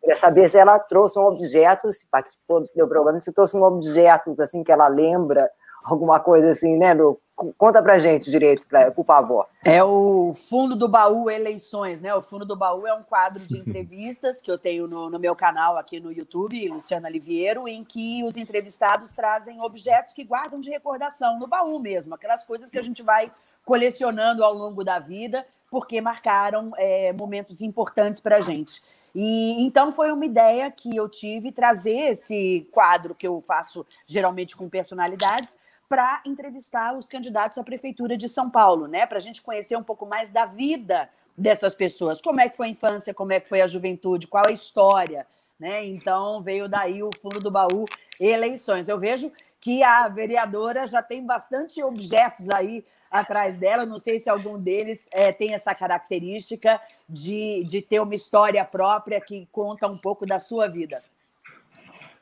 Queria 0.00 0.16
saber 0.16 0.48
se 0.48 0.56
ela 0.56 0.78
trouxe 0.78 1.18
um 1.18 1.24
objeto, 1.24 1.92
se 1.92 2.08
participou 2.10 2.64
do 2.74 2.88
programa, 2.88 3.20
se 3.20 3.34
trouxe 3.34 3.54
um 3.54 3.62
objeto 3.62 4.34
assim 4.40 4.64
que 4.64 4.72
ela 4.72 4.88
lembra, 4.88 5.48
alguma 5.84 6.20
coisa 6.20 6.50
assim, 6.50 6.76
né, 6.76 6.94
Lu? 6.94 7.20
Conta 7.56 7.82
pra 7.82 7.98
gente 7.98 8.30
direito, 8.30 8.66
pra, 8.66 8.90
por 8.92 9.04
favor. 9.04 9.46
É 9.64 9.82
o 9.82 10.32
Fundo 10.32 10.76
do 10.76 10.86
Baú 10.86 11.28
Eleições, 11.28 12.00
né? 12.00 12.14
O 12.14 12.22
Fundo 12.22 12.44
do 12.44 12.54
Baú 12.54 12.86
é 12.86 12.94
um 12.94 13.02
quadro 13.02 13.44
de 13.44 13.58
entrevistas 13.58 14.40
que 14.40 14.50
eu 14.50 14.58
tenho 14.58 14.86
no, 14.86 15.10
no 15.10 15.18
meu 15.18 15.34
canal 15.34 15.76
aqui 15.76 15.98
no 15.98 16.12
YouTube, 16.12 16.68
Luciana 16.68 17.08
Liviero, 17.08 17.66
em 17.66 17.82
que 17.82 18.22
os 18.24 18.36
entrevistados 18.36 19.12
trazem 19.12 19.60
objetos 19.60 20.12
que 20.12 20.24
guardam 20.24 20.60
de 20.60 20.70
recordação, 20.70 21.38
no 21.38 21.46
baú 21.46 21.78
mesmo, 21.80 22.14
aquelas 22.14 22.44
coisas 22.44 22.70
que 22.70 22.78
a 22.78 22.82
gente 22.82 23.02
vai 23.02 23.32
colecionando 23.64 24.44
ao 24.44 24.52
longo 24.52 24.84
da 24.84 24.98
vida, 24.98 25.44
porque 25.70 26.00
marcaram 26.00 26.72
é, 26.76 27.12
momentos 27.12 27.60
importantes 27.60 28.20
para 28.20 28.36
a 28.36 28.40
gente. 28.40 28.80
E 29.14 29.62
então 29.62 29.92
foi 29.92 30.10
uma 30.10 30.24
ideia 30.24 30.70
que 30.70 30.96
eu 30.96 31.08
tive 31.08 31.52
trazer 31.52 32.12
esse 32.12 32.66
quadro 32.72 33.14
que 33.14 33.26
eu 33.26 33.42
faço 33.46 33.86
geralmente 34.06 34.56
com 34.56 34.68
personalidades 34.68 35.58
para 35.92 36.22
entrevistar 36.24 36.96
os 36.96 37.06
candidatos 37.06 37.58
à 37.58 37.62
prefeitura 37.62 38.16
de 38.16 38.26
São 38.26 38.48
Paulo, 38.48 38.86
né? 38.86 39.04
Para 39.04 39.18
a 39.18 39.20
gente 39.20 39.42
conhecer 39.42 39.76
um 39.76 39.82
pouco 39.82 40.06
mais 40.06 40.32
da 40.32 40.46
vida 40.46 41.06
dessas 41.36 41.74
pessoas, 41.74 42.18
como 42.18 42.40
é 42.40 42.48
que 42.48 42.56
foi 42.56 42.68
a 42.68 42.70
infância, 42.70 43.12
como 43.12 43.30
é 43.30 43.38
que 43.38 43.46
foi 43.46 43.60
a 43.60 43.66
juventude, 43.66 44.26
qual 44.26 44.46
a 44.46 44.50
história, 44.50 45.26
né? 45.60 45.84
Então 45.84 46.40
veio 46.40 46.66
daí 46.66 47.02
o 47.02 47.10
fundo 47.20 47.40
do 47.40 47.50
baú 47.50 47.84
eleições. 48.18 48.88
Eu 48.88 48.98
vejo 48.98 49.30
que 49.60 49.82
a 49.82 50.08
vereadora 50.08 50.88
já 50.88 51.02
tem 51.02 51.26
bastante 51.26 51.82
objetos 51.82 52.48
aí 52.48 52.86
atrás 53.10 53.58
dela. 53.58 53.84
Não 53.84 53.98
sei 53.98 54.18
se 54.18 54.30
algum 54.30 54.58
deles 54.58 55.10
é, 55.12 55.30
tem 55.30 55.52
essa 55.52 55.74
característica 55.74 56.80
de, 57.06 57.64
de 57.64 57.82
ter 57.82 58.00
uma 58.00 58.14
história 58.14 58.64
própria 58.64 59.20
que 59.20 59.46
conta 59.52 59.86
um 59.88 59.98
pouco 59.98 60.24
da 60.24 60.38
sua 60.38 60.68
vida. 60.68 61.04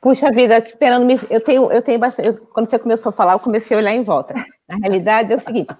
Puxa 0.01 0.31
vida, 0.31 0.59
pena, 0.79 0.99
me... 0.99 1.19
eu 1.29 1.39
tenho, 1.39 1.71
eu 1.71 1.81
tenho 1.81 1.99
bastante. 1.99 2.29
Eu, 2.29 2.37
quando 2.47 2.67
você 2.67 2.79
começou 2.79 3.11
a 3.11 3.13
falar, 3.13 3.33
eu 3.33 3.39
comecei 3.39 3.77
a 3.77 3.79
olhar 3.79 3.93
em 3.93 4.03
volta. 4.03 4.33
Na 4.67 4.77
realidade, 4.77 5.31
é 5.31 5.35
o 5.35 5.39
seguinte: 5.39 5.73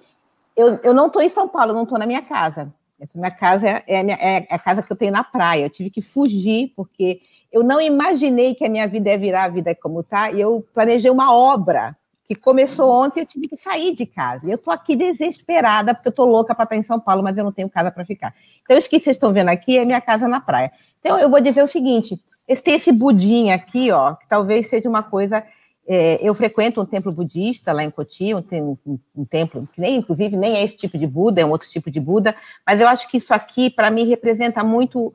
eu, 0.56 0.78
eu 0.84 0.94
não 0.94 1.08
estou 1.08 1.20
em 1.20 1.28
São 1.28 1.48
Paulo, 1.48 1.72
eu 1.72 1.74
não 1.74 1.82
estou 1.82 1.98
na 1.98 2.06
minha 2.06 2.22
casa. 2.22 2.72
Essa 3.00 3.12
minha 3.16 3.32
casa 3.32 3.68
é, 3.68 3.82
é, 3.88 4.00
a 4.00 4.04
minha, 4.04 4.16
é 4.16 4.46
a 4.48 4.58
casa 4.60 4.80
que 4.80 4.92
eu 4.92 4.96
tenho 4.96 5.10
na 5.10 5.24
praia. 5.24 5.64
Eu 5.64 5.70
tive 5.70 5.90
que 5.90 6.00
fugir, 6.00 6.72
porque 6.76 7.20
eu 7.50 7.64
não 7.64 7.80
imaginei 7.80 8.54
que 8.54 8.64
a 8.64 8.68
minha 8.68 8.86
vida 8.86 9.10
ia 9.10 9.18
virar 9.18 9.44
a 9.44 9.48
vida 9.48 9.74
como 9.74 10.00
está, 10.00 10.30
e 10.30 10.40
eu 10.40 10.64
planejei 10.72 11.10
uma 11.10 11.34
obra 11.34 11.96
que 12.24 12.36
começou 12.36 12.88
ontem, 12.88 13.20
eu 13.20 13.26
tive 13.26 13.48
que 13.48 13.56
sair 13.56 13.92
de 13.92 14.06
casa. 14.06 14.46
Eu 14.46 14.54
estou 14.54 14.72
aqui 14.72 14.94
desesperada, 14.94 15.92
porque 15.92 16.08
eu 16.08 16.10
estou 16.10 16.26
louca 16.26 16.54
para 16.54 16.62
estar 16.62 16.76
em 16.76 16.82
São 16.82 17.00
Paulo, 17.00 17.24
mas 17.24 17.36
eu 17.36 17.42
não 17.42 17.50
tenho 17.50 17.68
casa 17.68 17.90
para 17.90 18.04
ficar. 18.04 18.32
Então, 18.62 18.78
isso 18.78 18.88
que 18.88 19.00
vocês 19.00 19.16
estão 19.16 19.32
vendo 19.32 19.48
aqui 19.48 19.78
é 19.78 19.84
minha 19.84 20.00
casa 20.00 20.28
na 20.28 20.40
praia. 20.40 20.70
Então, 21.00 21.18
eu 21.18 21.28
vou 21.28 21.40
dizer 21.40 21.62
o 21.64 21.66
seguinte: 21.66 22.22
esse, 22.46 22.62
tem 22.62 22.74
esse 22.74 22.92
budinho 22.92 23.54
aqui, 23.54 23.90
ó, 23.90 24.14
que 24.14 24.28
talvez 24.28 24.68
seja 24.68 24.88
uma 24.88 25.02
coisa. 25.02 25.44
É, 25.86 26.18
eu 26.22 26.34
frequento 26.34 26.80
um 26.80 26.86
templo 26.86 27.12
budista 27.12 27.72
lá 27.72 27.82
em 27.82 27.90
Cotia, 27.90 28.36
um, 28.36 28.78
um, 28.86 28.98
um, 29.16 29.24
templo 29.24 29.68
que 29.72 29.80
nem, 29.80 29.96
inclusive, 29.96 30.36
nem 30.36 30.56
é 30.56 30.62
esse 30.62 30.76
tipo 30.76 30.96
de 30.96 31.06
Buda, 31.06 31.40
é 31.40 31.44
um 31.44 31.50
outro 31.50 31.68
tipo 31.68 31.90
de 31.90 31.98
Buda, 31.98 32.36
mas 32.64 32.80
eu 32.80 32.86
acho 32.86 33.08
que 33.08 33.16
isso 33.16 33.34
aqui, 33.34 33.68
para 33.68 33.90
mim, 33.90 34.06
representa 34.06 34.62
muito 34.62 35.12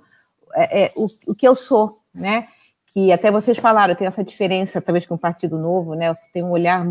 é, 0.53 0.84
é, 0.84 0.91
o, 0.95 1.07
o 1.28 1.36
que 1.36 1.47
eu 1.47 1.55
sou, 1.55 1.99
né? 2.13 2.47
Que 2.93 3.11
até 3.11 3.32
vocês 3.32 3.57
falaram, 3.57 3.93
eu 3.93 3.97
tenho 3.97 4.09
essa 4.09 4.23
diferença, 4.23 4.82
talvez, 4.82 5.05
com 5.05 5.15
o 5.15 5.19
Partido 5.19 5.57
Novo, 5.57 5.93
né? 5.93 6.09
Eu 6.09 6.15
tenho 6.34 6.47
um 6.47 6.51
olhar 6.51 6.86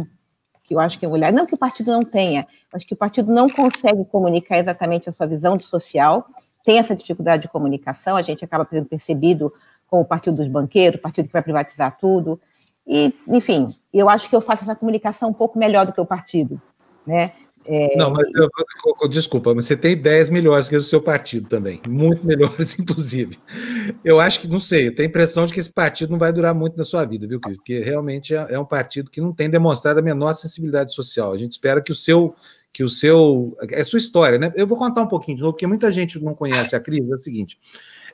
que 0.64 0.74
eu 0.74 0.80
acho 0.80 0.98
que 0.98 1.04
é 1.04 1.08
um 1.08 1.12
olhar, 1.12 1.32
não 1.32 1.46
que 1.46 1.54
o 1.54 1.58
partido 1.58 1.92
não 1.92 2.00
tenha, 2.00 2.44
acho 2.72 2.86
que 2.86 2.94
o 2.94 2.96
partido 2.96 3.32
não 3.32 3.48
consegue 3.48 4.04
comunicar 4.06 4.58
exatamente 4.58 5.08
a 5.08 5.12
sua 5.12 5.26
visão 5.26 5.58
social, 5.60 6.26
tem 6.64 6.78
essa 6.78 6.96
dificuldade 6.96 7.42
de 7.42 7.48
comunicação, 7.48 8.16
a 8.16 8.22
gente 8.22 8.44
acaba 8.44 8.66
sendo 8.68 8.86
percebido 8.86 9.52
com 9.86 10.00
o 10.00 10.04
Partido 10.04 10.36
dos 10.36 10.48
Banqueiros, 10.48 10.98
o 10.98 11.02
partido 11.02 11.26
que 11.26 11.32
vai 11.32 11.42
privatizar 11.42 11.96
tudo. 11.98 12.40
E, 12.86 13.12
enfim, 13.28 13.68
eu 13.92 14.08
acho 14.08 14.28
que 14.28 14.36
eu 14.36 14.40
faço 14.40 14.64
essa 14.64 14.76
comunicação 14.76 15.30
um 15.30 15.34
pouco 15.34 15.58
melhor 15.58 15.86
do 15.86 15.92
que 15.92 16.00
o 16.00 16.06
partido, 16.06 16.60
né? 17.06 17.32
É... 17.68 17.96
Não, 17.96 18.10
mas 18.10 18.24
eu, 19.02 19.08
desculpa, 19.08 19.52
mas 19.52 19.64
você 19.64 19.76
tem 19.76 19.92
ideias 19.92 20.30
melhores 20.30 20.68
que 20.68 20.76
o 20.76 20.82
seu 20.82 21.02
partido 21.02 21.48
também, 21.48 21.80
muito 21.88 22.24
melhores, 22.24 22.78
inclusive. 22.78 23.36
Eu 24.04 24.20
acho 24.20 24.40
que, 24.40 24.46
não 24.46 24.60
sei, 24.60 24.86
eu 24.86 24.94
tenho 24.94 25.08
a 25.08 25.10
impressão 25.10 25.46
de 25.46 25.52
que 25.52 25.58
esse 25.58 25.72
partido 25.72 26.10
não 26.10 26.18
vai 26.18 26.32
durar 26.32 26.54
muito 26.54 26.76
na 26.76 26.84
sua 26.84 27.04
vida, 27.04 27.26
viu, 27.26 27.40
Cris? 27.40 27.56
Porque 27.56 27.80
realmente 27.80 28.34
é, 28.34 28.46
é 28.50 28.58
um 28.58 28.64
partido 28.64 29.10
que 29.10 29.20
não 29.20 29.32
tem 29.32 29.50
demonstrado 29.50 29.98
a 29.98 30.02
menor 30.02 30.34
sensibilidade 30.34 30.94
social. 30.94 31.32
A 31.32 31.38
gente 31.38 31.52
espera 31.52 31.82
que 31.82 31.90
o 31.90 31.96
seu, 31.96 32.36
que 32.72 32.84
o 32.84 32.88
seu, 32.88 33.56
é 33.70 33.82
sua 33.82 33.98
história, 33.98 34.38
né? 34.38 34.52
Eu 34.54 34.66
vou 34.66 34.78
contar 34.78 35.02
um 35.02 35.08
pouquinho 35.08 35.36
de 35.36 35.42
novo, 35.42 35.54
porque 35.54 35.66
muita 35.66 35.90
gente 35.90 36.22
não 36.22 36.34
conhece 36.34 36.76
a 36.76 36.80
Cris, 36.80 37.10
é 37.10 37.14
o 37.14 37.20
seguinte, 37.20 37.58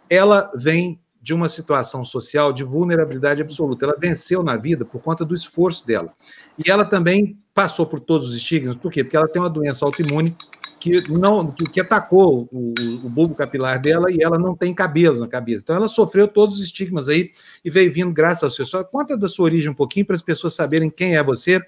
ela 0.08 0.50
vem 0.54 0.98
de 1.22 1.32
uma 1.32 1.48
situação 1.48 2.04
social 2.04 2.52
de 2.52 2.64
vulnerabilidade 2.64 3.40
absoluta. 3.40 3.86
Ela 3.86 3.96
venceu 3.96 4.42
na 4.42 4.56
vida 4.56 4.84
por 4.84 5.00
conta 5.00 5.24
do 5.24 5.36
esforço 5.36 5.86
dela. 5.86 6.12
E 6.58 6.68
ela 6.68 6.84
também 6.84 7.38
passou 7.54 7.86
por 7.86 8.00
todos 8.00 8.30
os 8.30 8.34
estigmas, 8.34 8.74
por 8.76 8.90
quê? 8.90 9.04
Porque 9.04 9.16
ela 9.16 9.28
tem 9.28 9.40
uma 9.40 9.48
doença 9.48 9.84
autoimune 9.84 10.36
que 10.82 11.12
não 11.12 11.46
que, 11.46 11.64
que 11.64 11.80
atacou 11.80 12.48
o, 12.50 12.74
o, 13.04 13.08
bulbo 13.08 13.36
capilar 13.36 13.80
dela 13.80 14.10
e 14.10 14.20
ela 14.20 14.36
não 14.36 14.52
tem 14.52 14.74
cabelo 14.74 15.20
na 15.20 15.28
cabeça. 15.28 15.60
Então 15.62 15.76
ela 15.76 15.86
sofreu 15.86 16.26
todos 16.26 16.56
os 16.56 16.64
estigmas 16.64 17.08
aí 17.08 17.30
e 17.64 17.70
veio 17.70 17.92
vindo 17.92 18.12
graças 18.12 18.42
ao 18.42 18.50
seu. 18.50 18.66
Só 18.66 18.82
conta 18.82 19.16
da 19.16 19.28
sua 19.28 19.44
origem 19.44 19.70
um 19.70 19.74
pouquinho 19.74 20.04
para 20.04 20.16
as 20.16 20.22
pessoas 20.22 20.54
saberem 20.54 20.90
quem 20.90 21.14
é 21.14 21.22
você. 21.22 21.62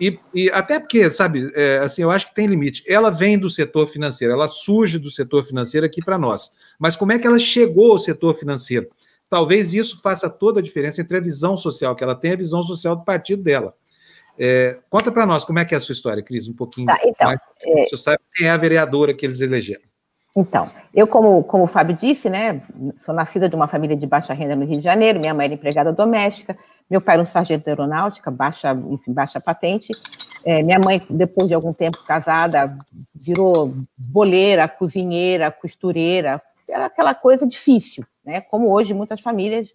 E, 0.00 0.18
e 0.34 0.50
até 0.50 0.80
porque, 0.80 1.08
sabe, 1.12 1.48
é, 1.54 1.78
assim, 1.78 2.02
eu 2.02 2.10
acho 2.10 2.30
que 2.30 2.34
tem 2.34 2.48
limite. 2.48 2.82
Ela 2.84 3.10
vem 3.10 3.38
do 3.38 3.48
setor 3.48 3.86
financeiro, 3.86 4.34
ela 4.34 4.48
surge 4.48 4.98
do 4.98 5.08
setor 5.10 5.44
financeiro 5.44 5.86
aqui 5.86 6.04
para 6.04 6.18
nós. 6.18 6.50
Mas 6.80 6.96
como 6.96 7.12
é 7.12 7.18
que 7.18 7.28
ela 7.28 7.38
chegou 7.38 7.92
ao 7.92 7.98
setor 7.98 8.34
financeiro? 8.34 8.88
Talvez 9.30 9.72
isso 9.72 10.00
faça 10.02 10.28
toda 10.28 10.58
a 10.58 10.62
diferença 10.62 11.00
entre 11.00 11.16
a 11.16 11.20
visão 11.20 11.56
social 11.56 11.94
que 11.94 12.02
ela 12.02 12.16
tem 12.16 12.32
e 12.32 12.34
a 12.34 12.38
visão 12.38 12.64
social 12.64 12.96
do 12.96 13.04
partido 13.04 13.40
dela. 13.40 13.72
É, 14.38 14.78
conta 14.88 15.10
para 15.10 15.26
nós 15.26 15.44
como 15.44 15.58
é 15.58 15.64
que 15.64 15.74
é 15.74 15.78
a 15.78 15.80
sua 15.80 15.92
história, 15.92 16.22
Cris, 16.22 16.48
um 16.48 16.54
pouquinho 16.54 16.86
tá, 16.86 16.98
então, 17.04 17.26
mais. 17.26 17.40
É... 17.60 17.86
Você 17.88 17.96
sabe 17.96 18.18
quem 18.34 18.46
é 18.46 18.50
a 18.50 18.56
vereadora 18.56 19.12
que 19.12 19.26
eles 19.26 19.40
elegeram. 19.40 19.82
Então, 20.36 20.70
eu, 20.94 21.06
como, 21.08 21.42
como 21.42 21.64
o 21.64 21.66
Fábio 21.66 21.96
disse, 21.96 22.30
né, 22.30 22.62
sou 23.04 23.12
nascida 23.12 23.48
de 23.48 23.56
uma 23.56 23.66
família 23.66 23.96
de 23.96 24.06
baixa 24.06 24.32
renda 24.32 24.54
no 24.54 24.64
Rio 24.64 24.78
de 24.78 24.84
Janeiro, 24.84 25.18
minha 25.18 25.34
mãe 25.34 25.46
era 25.46 25.54
empregada 25.54 25.92
doméstica, 25.92 26.56
meu 26.88 27.00
pai 27.00 27.16
era 27.16 27.22
um 27.22 27.26
sargento 27.26 27.64
de 27.64 27.70
aeronáutica, 27.70 28.30
baixa, 28.30 28.72
enfim, 28.88 29.12
baixa 29.12 29.40
patente, 29.40 29.90
é, 30.44 30.62
minha 30.62 30.78
mãe, 30.78 31.02
depois 31.10 31.48
de 31.48 31.54
algum 31.54 31.72
tempo 31.72 31.98
casada, 32.06 32.76
virou 33.14 33.74
boleira, 33.96 34.68
cozinheira, 34.68 35.50
costureira, 35.50 36.40
era 36.68 36.86
aquela 36.86 37.14
coisa 37.14 37.44
difícil, 37.44 38.04
né, 38.24 38.40
como 38.40 38.70
hoje 38.70 38.94
muitas 38.94 39.20
famílias 39.20 39.72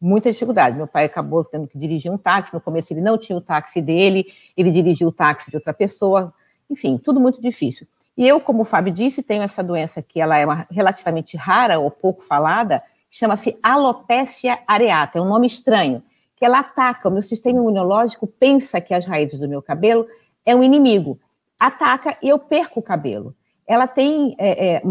muita 0.00 0.30
dificuldade. 0.30 0.76
Meu 0.76 0.86
pai 0.86 1.04
acabou 1.04 1.44
tendo 1.44 1.66
que 1.66 1.78
dirigir 1.78 2.10
um 2.10 2.18
táxi. 2.18 2.54
No 2.54 2.60
começo 2.60 2.92
ele 2.92 3.00
não 3.00 3.16
tinha 3.18 3.36
o 3.36 3.40
táxi 3.40 3.80
dele, 3.80 4.26
ele 4.56 4.70
dirigiu 4.70 5.08
o 5.08 5.12
táxi 5.12 5.50
de 5.50 5.56
outra 5.56 5.72
pessoa. 5.72 6.32
Enfim, 6.68 6.98
tudo 6.98 7.20
muito 7.20 7.40
difícil. 7.40 7.86
E 8.16 8.26
eu, 8.26 8.40
como 8.40 8.62
o 8.62 8.64
Fábio 8.64 8.92
disse, 8.92 9.22
tenho 9.22 9.42
essa 9.42 9.62
doença 9.62 10.00
que 10.00 10.20
ela 10.20 10.36
é 10.38 10.46
uma, 10.46 10.66
relativamente 10.70 11.36
rara 11.36 11.78
ou 11.78 11.90
pouco 11.90 12.22
falada, 12.22 12.82
chama-se 13.10 13.58
alopecia 13.62 14.58
areata, 14.66 15.18
é 15.18 15.22
um 15.22 15.28
nome 15.28 15.46
estranho, 15.46 16.02
que 16.34 16.44
ela 16.44 16.60
ataca, 16.60 17.08
o 17.08 17.12
meu 17.12 17.22
sistema 17.22 17.60
imunológico 17.60 18.26
pensa 18.26 18.80
que 18.80 18.94
as 18.94 19.04
raízes 19.04 19.40
do 19.40 19.48
meu 19.48 19.60
cabelo 19.60 20.06
é 20.46 20.56
um 20.56 20.62
inimigo, 20.62 21.20
ataca 21.58 22.16
e 22.22 22.28
eu 22.28 22.38
perco 22.38 22.80
o 22.80 22.82
cabelo 22.82 23.34
ela 23.66 23.86
tem 23.86 24.36
é, 24.38 24.76
é, 24.76 24.82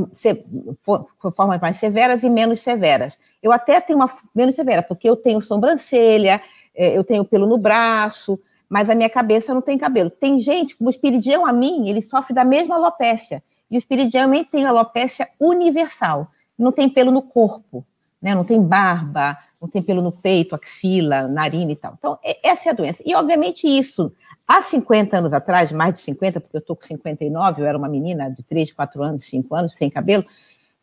formas 1.31 1.61
mais 1.61 1.77
severas 1.77 2.23
e 2.23 2.30
menos 2.30 2.61
severas. 2.61 3.18
Eu 3.41 3.52
até 3.52 3.80
tenho 3.80 3.97
uma 3.97 4.10
menos 4.34 4.56
severa, 4.56 4.84
porque 4.84 5.10
eu 5.10 5.15
tenho 5.15 5.41
sobrancelha, 5.41 6.41
é, 6.76 6.97
eu 6.97 7.03
tenho 7.03 7.23
pelo 7.23 7.47
no 7.47 7.57
braço, 7.57 8.38
mas 8.68 8.89
a 8.89 8.95
minha 8.95 9.10
cabeça 9.10 9.53
não 9.53 9.61
tem 9.61 9.77
cabelo. 9.77 10.10
Tem 10.10 10.39
gente, 10.39 10.76
como 10.76 10.89
o 10.89 10.91
espiridião 10.91 11.45
a 11.45 11.53
mim, 11.53 11.88
ele 11.89 12.02
sofre 12.02 12.34
da 12.34 12.43
mesma 12.43 12.76
alopécia. 12.76 13.41
E 13.72 13.76
o 13.76 13.80
espiridião 13.80 14.26
também 14.26 14.43
tem 14.43 14.65
alopécia 14.65 15.27
universal. 15.39 16.27
Não 16.57 16.72
tem 16.72 16.89
pelo 16.89 17.11
no 17.11 17.22
corpo, 17.22 17.85
né? 18.22 18.35
não 18.35 18.43
tem 18.43 18.61
barba, 18.61 19.38
não 19.61 19.69
tem 19.69 19.81
pelo 19.81 20.02
no 20.02 20.11
peito, 20.11 20.56
axila, 20.56 21.27
narina 21.27 21.72
e 21.72 21.76
tal. 21.76 21.95
Então, 21.97 22.19
essa 22.43 22.69
é 22.69 22.72
a 22.72 22.76
doença. 22.76 23.02
E, 23.06 23.15
obviamente, 23.15 23.68
isso 23.68 24.11
Há 24.47 24.61
50 24.61 25.17
anos 25.17 25.34
atrás, 25.34 25.72
mais 25.72 25.93
de 25.95 26.01
50, 26.01 26.39
porque 26.39 26.55
eu 26.55 26.59
estou 26.59 26.76
com 26.76 26.84
59, 26.84 27.61
eu 27.61 27.65
era 27.65 27.77
uma 27.77 27.89
menina 27.89 28.30
de 28.30 28.43
3, 28.43 28.72
4 28.72 29.01
anos, 29.01 29.26
5 29.26 29.55
anos, 29.55 29.76
sem 29.76 29.89
cabelo, 29.89 30.23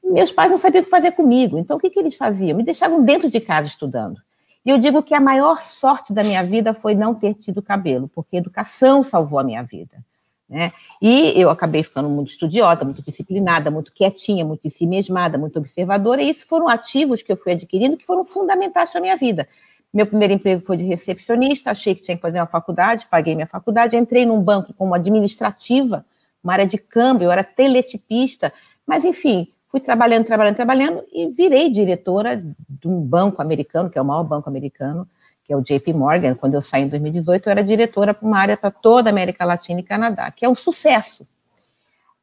meus 0.02 0.32
pais 0.32 0.50
não 0.50 0.58
sabiam 0.58 0.82
o 0.82 0.84
que 0.84 0.90
fazer 0.90 1.12
comigo. 1.12 1.56
Então, 1.58 1.76
o 1.76 1.80
que, 1.80 1.88
que 1.88 1.98
eles 1.98 2.16
faziam? 2.16 2.56
Me 2.56 2.64
deixavam 2.64 3.02
dentro 3.04 3.30
de 3.30 3.40
casa 3.40 3.68
estudando. 3.68 4.20
E 4.64 4.70
eu 4.70 4.78
digo 4.78 5.02
que 5.02 5.14
a 5.14 5.20
maior 5.20 5.60
sorte 5.60 6.12
da 6.12 6.22
minha 6.22 6.42
vida 6.42 6.74
foi 6.74 6.94
não 6.94 7.14
ter 7.14 7.34
tido 7.34 7.62
cabelo, 7.62 8.08
porque 8.08 8.36
a 8.36 8.38
educação 8.40 9.02
salvou 9.02 9.38
a 9.38 9.44
minha 9.44 9.62
vida. 9.62 10.04
Né? 10.48 10.72
E 11.00 11.32
eu 11.40 11.48
acabei 11.48 11.82
ficando 11.82 12.08
muito 12.08 12.30
estudiosa, 12.30 12.84
muito 12.84 13.02
disciplinada, 13.02 13.70
muito 13.70 13.92
quietinha, 13.92 14.44
muito 14.44 14.66
ensimesmada, 14.66 15.38
muito 15.38 15.58
observadora, 15.58 16.22
e 16.22 16.28
isso 16.28 16.46
foram 16.46 16.68
ativos 16.68 17.22
que 17.22 17.32
eu 17.32 17.36
fui 17.36 17.52
adquirindo 17.52 17.96
que 17.96 18.04
foram 18.04 18.24
fundamentais 18.24 18.90
para 18.90 19.00
a 19.00 19.02
minha 19.02 19.16
vida. 19.16 19.48
Meu 19.92 20.06
primeiro 20.06 20.32
emprego 20.34 20.62
foi 20.64 20.76
de 20.76 20.84
recepcionista, 20.84 21.70
achei 21.70 21.94
que 21.94 22.02
tinha 22.02 22.16
que 22.16 22.22
fazer 22.22 22.38
uma 22.38 22.46
faculdade, 22.46 23.06
paguei 23.10 23.34
minha 23.34 23.46
faculdade, 23.46 23.96
entrei 23.96 24.24
num 24.24 24.40
banco 24.40 24.72
como 24.72 24.94
administrativa, 24.94 26.04
uma 26.42 26.54
área 26.54 26.66
de 26.66 26.78
câmbio, 26.78 27.26
eu 27.26 27.30
era 27.30 27.44
teletipista, 27.44 28.52
mas 28.86 29.04
enfim, 29.04 29.48
fui 29.68 29.80
trabalhando, 29.80 30.24
trabalhando, 30.24 30.56
trabalhando 30.56 31.04
e 31.12 31.28
virei 31.28 31.70
diretora 31.70 32.36
de 32.36 32.88
um 32.88 33.00
banco 33.00 33.40
americano, 33.40 33.90
que 33.90 33.98
é 33.98 34.02
o 34.02 34.04
maior 34.04 34.24
banco 34.24 34.48
americano, 34.48 35.06
que 35.44 35.52
é 35.52 35.56
o 35.56 35.62
JP 35.62 35.92
Morgan. 35.92 36.34
Quando 36.34 36.54
eu 36.54 36.62
saí 36.62 36.82
em 36.82 36.88
2018, 36.88 37.46
eu 37.46 37.50
era 37.50 37.62
diretora 37.62 38.14
para 38.14 38.26
uma 38.26 38.38
área 38.38 38.56
para 38.56 38.70
toda 38.70 39.08
a 39.08 39.12
América 39.12 39.44
Latina 39.44 39.80
e 39.80 39.82
Canadá, 39.82 40.30
que 40.30 40.44
é 40.44 40.48
um 40.48 40.54
sucesso. 40.54 41.26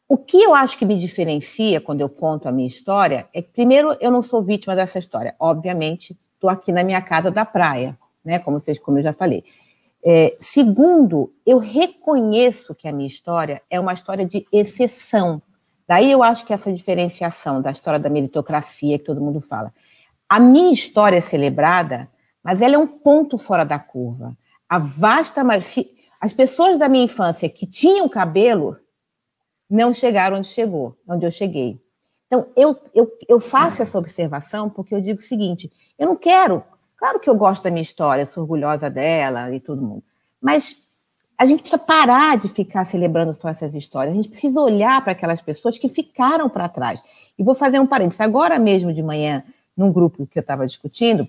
O 0.07 0.17
que 0.17 0.41
eu 0.41 0.55
acho 0.55 0.77
que 0.77 0.85
me 0.85 0.97
diferencia 0.97 1.79
quando 1.79 2.01
eu 2.01 2.09
conto 2.09 2.47
a 2.47 2.51
minha 2.51 2.67
história 2.67 3.27
é 3.31 3.41
que, 3.41 3.49
primeiro, 3.49 3.95
eu 4.01 4.09
não 4.09 4.23
sou 4.23 4.41
vítima 4.41 4.75
dessa 4.75 4.97
história. 4.97 5.35
Obviamente, 5.39 6.17
estou 6.39 6.49
aqui 6.49 6.71
na 6.71 6.83
minha 6.83 7.01
casa 7.01 7.29
da 7.29 7.43
praia, 7.43 7.97
né? 8.23 8.39
Como, 8.39 8.59
vocês, 8.59 8.79
como 8.79 8.97
eu 8.97 9.03
já 9.03 9.11
falei. 9.11 9.43
É, 10.05 10.37
segundo, 10.39 11.33
eu 11.45 11.57
reconheço 11.57 12.73
que 12.73 12.87
a 12.87 12.91
minha 12.91 13.07
história 13.07 13.61
é 13.69 13.77
uma 13.77 13.93
história 13.93 14.25
de 14.25 14.47
exceção. 14.51 15.41
Daí 15.85 16.09
eu 16.09 16.23
acho 16.23 16.45
que 16.45 16.53
essa 16.53 16.71
diferenciação 16.71 17.61
da 17.61 17.71
história 17.71 17.99
da 17.99 18.09
meritocracia 18.09 18.97
que 18.97 19.03
todo 19.03 19.19
mundo 19.19 19.41
fala. 19.41 19.73
A 20.29 20.39
minha 20.39 20.71
história 20.71 21.17
é 21.17 21.21
celebrada, 21.21 22.09
mas 22.41 22.61
ela 22.61 22.75
é 22.75 22.77
um 22.77 22.87
ponto 22.87 23.37
fora 23.37 23.65
da 23.65 23.77
curva. 23.77 24.37
A 24.69 24.79
vasta 24.79 25.43
maioria. 25.43 25.85
As 26.21 26.31
pessoas 26.31 26.77
da 26.77 26.87
minha 26.87 27.05
infância 27.05 27.49
que 27.49 27.65
tinham 27.65 28.07
cabelo 28.07 28.77
não 29.69 29.93
chegaram 29.93 30.37
onde 30.37 30.47
chegou, 30.47 30.97
onde 31.07 31.25
eu 31.25 31.31
cheguei. 31.31 31.81
Então, 32.27 32.47
eu, 32.55 32.79
eu, 32.93 33.11
eu 33.27 33.39
faço 33.39 33.81
essa 33.81 33.97
observação 33.97 34.69
porque 34.69 34.93
eu 34.93 35.01
digo 35.01 35.19
o 35.19 35.23
seguinte: 35.23 35.71
eu 35.99 36.07
não 36.07 36.15
quero 36.15 36.63
Claro 36.99 37.17
que 37.17 37.29
eu 37.29 37.35
gosto 37.35 37.63
da 37.63 37.71
minha 37.71 37.81
história, 37.81 38.25
sou 38.25 38.43
orgulhosa 38.43 38.89
dela 38.89 39.55
e 39.55 39.59
todo 39.61 39.81
mundo. 39.81 40.03
Mas 40.41 40.85
a 41.37 41.45
gente 41.45 41.61
precisa 41.61 41.81
parar 41.81 42.37
de 42.37 42.49
ficar 42.49 42.85
celebrando 42.85 43.33
só 43.33 43.47
essas 43.47 43.73
histórias. 43.73 44.13
A 44.13 44.17
gente 44.17 44.27
precisa 44.27 44.59
olhar 44.59 45.01
para 45.01 45.13
aquelas 45.13 45.41
pessoas 45.41 45.77
que 45.77 45.87
ficaram 45.87 46.49
para 46.49 46.67
trás. 46.67 47.01
E 47.37 47.43
vou 47.43 47.55
fazer 47.55 47.79
um 47.79 47.87
parênteses. 47.87 48.19
Agora 48.19 48.59
mesmo 48.59 48.91
de 48.91 49.01
manhã, 49.01 49.45
num 49.77 49.93
grupo 49.93 50.27
que 50.27 50.37
eu 50.37 50.41
estava 50.41 50.67
discutindo, 50.67 51.25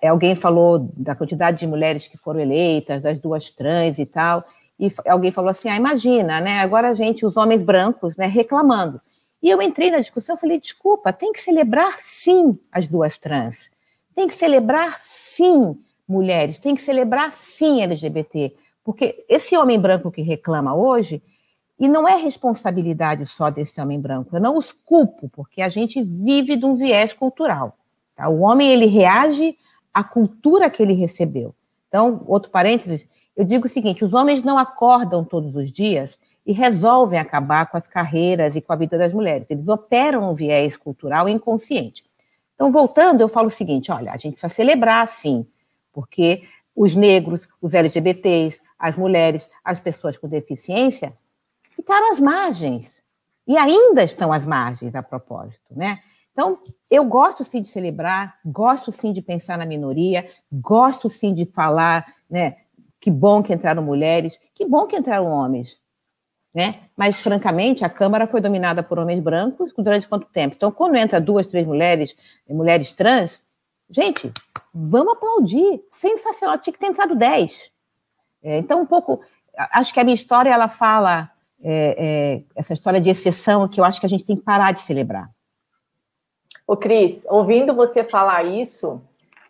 é, 0.00 0.08
alguém 0.08 0.34
falou 0.34 0.78
da 0.96 1.14
quantidade 1.14 1.58
de 1.58 1.66
mulheres 1.66 2.08
que 2.08 2.16
foram 2.16 2.40
eleitas, 2.40 3.02
das 3.02 3.18
duas 3.18 3.50
trans 3.50 3.98
e 3.98 4.06
tal. 4.06 4.42
E 4.80 4.88
alguém 5.06 5.30
falou 5.30 5.50
assim: 5.50 5.68
ah, 5.68 5.76
imagina, 5.76 6.40
né? 6.40 6.60
Agora 6.60 6.88
a 6.88 6.94
gente, 6.94 7.26
os 7.26 7.36
homens 7.36 7.62
brancos, 7.62 8.16
né, 8.16 8.26
reclamando. 8.26 8.98
E 9.42 9.50
eu 9.50 9.60
entrei 9.60 9.90
na 9.90 9.98
discussão, 9.98 10.34
falei: 10.34 10.58
desculpa, 10.58 11.12
tem 11.12 11.30
que 11.30 11.42
celebrar 11.42 11.98
sim 12.00 12.58
as 12.72 12.88
duas 12.88 13.18
trans. 13.18 13.73
Tem 14.14 14.28
que 14.28 14.34
celebrar 14.34 14.98
sim 15.00 15.76
mulheres, 16.06 16.58
tem 16.58 16.74
que 16.74 16.82
celebrar 16.82 17.32
sim 17.32 17.82
LGBT, 17.82 18.54
porque 18.84 19.24
esse 19.28 19.56
homem 19.56 19.80
branco 19.80 20.10
que 20.10 20.22
reclama 20.22 20.74
hoje, 20.74 21.22
e 21.78 21.88
não 21.88 22.06
é 22.06 22.14
responsabilidade 22.16 23.26
só 23.26 23.50
desse 23.50 23.80
homem 23.80 24.00
branco, 24.00 24.36
eu 24.36 24.40
não 24.40 24.56
os 24.56 24.72
culpo, 24.72 25.28
porque 25.30 25.60
a 25.60 25.68
gente 25.68 26.02
vive 26.02 26.56
de 26.56 26.64
um 26.64 26.76
viés 26.76 27.12
cultural. 27.12 27.76
Tá? 28.14 28.28
O 28.28 28.40
homem 28.40 28.70
ele 28.70 28.86
reage 28.86 29.56
à 29.92 30.04
cultura 30.04 30.70
que 30.70 30.82
ele 30.82 30.92
recebeu. 30.92 31.54
Então, 31.88 32.22
outro 32.26 32.50
parênteses, 32.50 33.08
eu 33.36 33.44
digo 33.44 33.66
o 33.66 33.68
seguinte: 33.68 34.04
os 34.04 34.12
homens 34.12 34.42
não 34.42 34.58
acordam 34.58 35.24
todos 35.24 35.54
os 35.56 35.72
dias 35.72 36.18
e 36.46 36.52
resolvem 36.52 37.18
acabar 37.18 37.66
com 37.66 37.76
as 37.76 37.86
carreiras 37.86 38.54
e 38.54 38.60
com 38.60 38.72
a 38.72 38.76
vida 38.76 38.98
das 38.98 39.12
mulheres. 39.12 39.50
Eles 39.50 39.66
operam 39.66 40.30
um 40.30 40.34
viés 40.34 40.76
cultural 40.76 41.28
inconsciente. 41.28 42.04
Então, 42.54 42.70
voltando, 42.70 43.20
eu 43.20 43.28
falo 43.28 43.48
o 43.48 43.50
seguinte: 43.50 43.90
olha, 43.90 44.12
a 44.12 44.16
gente 44.16 44.34
precisa 44.34 44.52
celebrar, 44.52 45.06
sim, 45.08 45.46
porque 45.92 46.42
os 46.74 46.94
negros, 46.94 47.48
os 47.60 47.74
LGBTs, 47.74 48.60
as 48.78 48.96
mulheres, 48.96 49.48
as 49.64 49.78
pessoas 49.78 50.16
com 50.16 50.28
deficiência 50.28 51.16
ficaram 51.74 52.12
às 52.12 52.20
margens 52.20 53.02
e 53.46 53.56
ainda 53.56 54.02
estão 54.02 54.32
às 54.32 54.44
margens 54.44 54.94
a 54.94 55.02
propósito, 55.02 55.76
né? 55.76 56.00
Então, 56.32 56.58
eu 56.90 57.04
gosto 57.04 57.44
sim 57.44 57.62
de 57.62 57.68
celebrar, 57.68 58.38
gosto 58.44 58.90
sim 58.90 59.12
de 59.12 59.22
pensar 59.22 59.56
na 59.56 59.64
minoria, 59.64 60.28
gosto 60.52 61.08
sim 61.08 61.32
de 61.32 61.44
falar, 61.44 62.04
né? 62.28 62.56
Que 63.00 63.10
bom 63.10 63.42
que 63.42 63.54
entraram 63.54 63.82
mulheres, 63.82 64.38
que 64.52 64.66
bom 64.66 64.86
que 64.86 64.96
entraram 64.96 65.30
homens 65.30 65.80
né? 66.54 66.82
Mas, 66.96 67.20
francamente, 67.20 67.84
a 67.84 67.88
Câmara 67.88 68.26
foi 68.26 68.40
dominada 68.40 68.82
por 68.82 68.98
homens 68.98 69.20
brancos 69.20 69.72
durante 69.76 70.06
quanto 70.06 70.26
tempo? 70.26 70.54
Então, 70.56 70.70
quando 70.70 70.94
entra 70.94 71.20
duas, 71.20 71.48
três 71.48 71.66
mulheres, 71.66 72.14
mulheres 72.48 72.92
trans, 72.92 73.42
gente, 73.90 74.32
vamos 74.72 75.14
aplaudir. 75.14 75.82
Sensacional, 75.90 76.58
tinha 76.58 76.72
que 76.72 76.78
ter 76.78 76.86
entrado 76.86 77.16
dez. 77.16 77.70
É, 78.42 78.58
então, 78.58 78.82
um 78.82 78.86
pouco, 78.86 79.20
acho 79.72 79.92
que 79.92 79.98
a 79.98 80.04
minha 80.04 80.14
história, 80.14 80.50
ela 80.50 80.68
fala 80.68 81.30
é, 81.60 81.96
é, 81.98 82.42
essa 82.54 82.72
história 82.72 83.00
de 83.00 83.10
exceção 83.10 83.66
que 83.66 83.80
eu 83.80 83.84
acho 83.84 83.98
que 83.98 84.06
a 84.06 84.08
gente 84.08 84.26
tem 84.26 84.36
que 84.36 84.42
parar 84.42 84.72
de 84.72 84.82
celebrar. 84.82 85.30
Ô, 86.66 86.76
Cris, 86.76 87.26
ouvindo 87.28 87.74
você 87.74 88.04
falar 88.04 88.44
isso, 88.44 89.02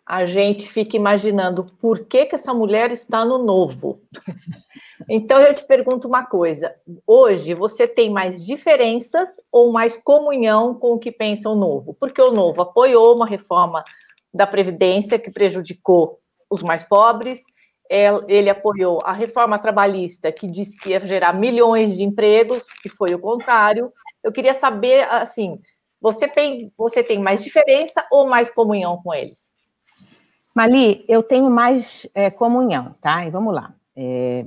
a 0.05 0.25
gente 0.25 0.67
fica 0.67 0.97
imaginando 0.97 1.65
por 1.79 2.05
que, 2.05 2.25
que 2.25 2.35
essa 2.35 2.53
mulher 2.53 2.91
está 2.91 3.23
no 3.23 3.37
novo. 3.37 4.01
Então 5.09 5.39
eu 5.41 5.53
te 5.53 5.65
pergunto 5.65 6.07
uma 6.07 6.25
coisa: 6.25 6.73
hoje 7.05 7.53
você 7.53 7.87
tem 7.87 8.09
mais 8.09 8.43
diferenças 8.45 9.29
ou 9.51 9.71
mais 9.71 9.97
comunhão 9.97 10.73
com 10.73 10.93
o 10.93 10.99
que 10.99 11.11
pensa 11.11 11.49
o 11.49 11.55
novo? 11.55 11.93
Porque 11.93 12.21
o 12.21 12.31
novo 12.31 12.61
apoiou 12.61 13.15
uma 13.15 13.25
reforma 13.25 13.83
da 14.33 14.47
Previdência 14.47 15.19
que 15.19 15.31
prejudicou 15.31 16.19
os 16.49 16.61
mais 16.61 16.83
pobres, 16.83 17.43
ele 17.89 18.49
apoiou 18.49 18.99
a 19.03 19.13
reforma 19.13 19.59
trabalhista 19.59 20.31
que 20.31 20.47
disse 20.47 20.77
que 20.77 20.89
ia 20.89 20.99
gerar 20.99 21.33
milhões 21.33 21.95
de 21.95 22.03
empregos, 22.03 22.63
que 22.81 22.89
foi 22.89 23.13
o 23.13 23.19
contrário. 23.19 23.91
Eu 24.23 24.31
queria 24.31 24.53
saber, 24.53 25.07
assim, 25.09 25.55
você 26.01 26.27
tem, 26.27 26.71
você 26.77 27.03
tem 27.03 27.19
mais 27.19 27.43
diferença 27.43 28.05
ou 28.11 28.27
mais 28.27 28.49
comunhão 28.49 28.97
com 29.01 29.13
eles? 29.13 29.53
Mali, 30.53 31.05
eu 31.07 31.21
tenho 31.21 31.49
mais 31.49 32.07
é, 32.15 32.31
comunhão, 32.31 32.95
tá? 33.01 33.25
E 33.25 33.29
vamos 33.29 33.53
lá. 33.53 33.73
É, 33.95 34.45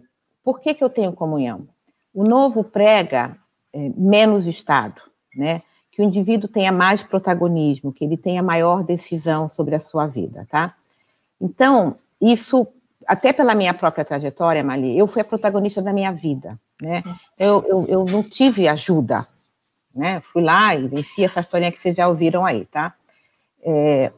por 0.49 0.61
que, 0.61 0.73
que 0.73 0.83
eu 0.83 0.89
tenho 0.89 1.13
comunhão? 1.13 1.69
O 2.15 2.25
novo 2.25 2.65
prega 2.65 3.37
é, 3.71 3.91
menos 3.95 4.47
Estado, 4.47 4.99
né? 5.37 5.61
que 5.93 6.01
o 6.01 6.05
indivíduo 6.07 6.49
tenha 6.49 6.73
mais 6.73 7.03
protagonismo, 7.03 7.93
que 7.93 8.03
ele 8.03 8.17
tenha 8.17 8.43
maior 8.43 8.83
decisão 8.83 9.47
sobre 9.47 9.75
a 9.75 9.79
sua 9.79 10.07
vida, 10.07 10.47
tá? 10.49 10.75
Então, 11.39 11.97
isso, 12.19 12.67
até 13.07 13.31
pela 13.31 13.55
minha 13.55 13.75
própria 13.75 14.07
trajetória, 14.07 14.65
Mali, 14.65 14.97
eu 14.97 15.07
fui 15.07 15.21
a 15.21 15.25
protagonista 15.25 15.83
da 15.83 15.93
minha 15.93 16.13
vida, 16.13 16.59
né? 16.81 17.05
Eu, 17.39 17.63
eu, 17.69 17.87
eu 17.87 18.05
não 18.07 18.23
tive 18.23 18.69
ajuda, 18.69 19.29
né? 19.95 20.19
Fui 20.21 20.41
lá 20.41 20.75
e 20.75 20.89
venci 20.89 21.27
essa 21.27 21.41
historinha 21.41 21.71
que 21.71 21.79
vocês 21.79 21.97
já 21.97 22.09
ouviram 22.09 22.47
aí, 22.47 22.65
tá? 22.65 22.95
É, 23.63 24.11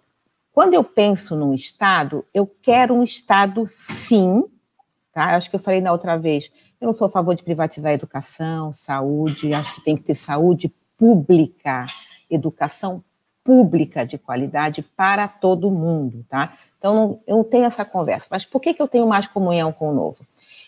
quando 0.53 0.75
eu 0.75 0.85
penso 0.85 1.35
num 1.35 1.55
Estado, 1.55 2.25
eu 2.33 2.47
quero 2.63 2.95
um 2.95 3.03
Estado, 3.03 3.67
sim, 3.67 4.45
Tá? 5.13 5.37
Acho 5.37 5.51
que 5.51 5.57
eu 5.57 5.61
falei 5.61 5.81
na 5.81 5.93
outra 5.93 6.17
vez, 6.17 6.51
eu 6.81 6.87
não 6.87 6.95
sou 6.95 7.07
a 7.07 7.11
favor 7.11 7.35
de 7.35 7.43
privatizar 7.43 7.91
a 7.91 7.95
educação, 7.95 8.73
saúde, 8.73 9.53
acho 9.53 9.75
que 9.75 9.85
tem 9.85 9.97
que 9.97 10.03
ter 10.03 10.15
saúde 10.15 10.73
pública, 10.97 11.87
educação 12.31 13.03
pública 13.43 14.07
de 14.07 14.19
qualidade 14.19 14.83
para 14.83 15.27
todo 15.27 15.71
mundo, 15.71 16.25
tá? 16.29 16.53
Então, 16.79 17.21
eu 17.27 17.39
não 17.39 17.45
tenho 17.45 17.65
essa 17.65 17.85
conversa. 17.85 18.27
Mas 18.31 18.45
por 18.45 18.61
que, 18.61 18.75
que 18.75 18.81
eu 18.81 18.87
tenho 18.87 19.07
mais 19.07 19.27
comunhão 19.27 19.73
com 19.73 19.91
o 19.91 19.95
novo? 19.95 20.25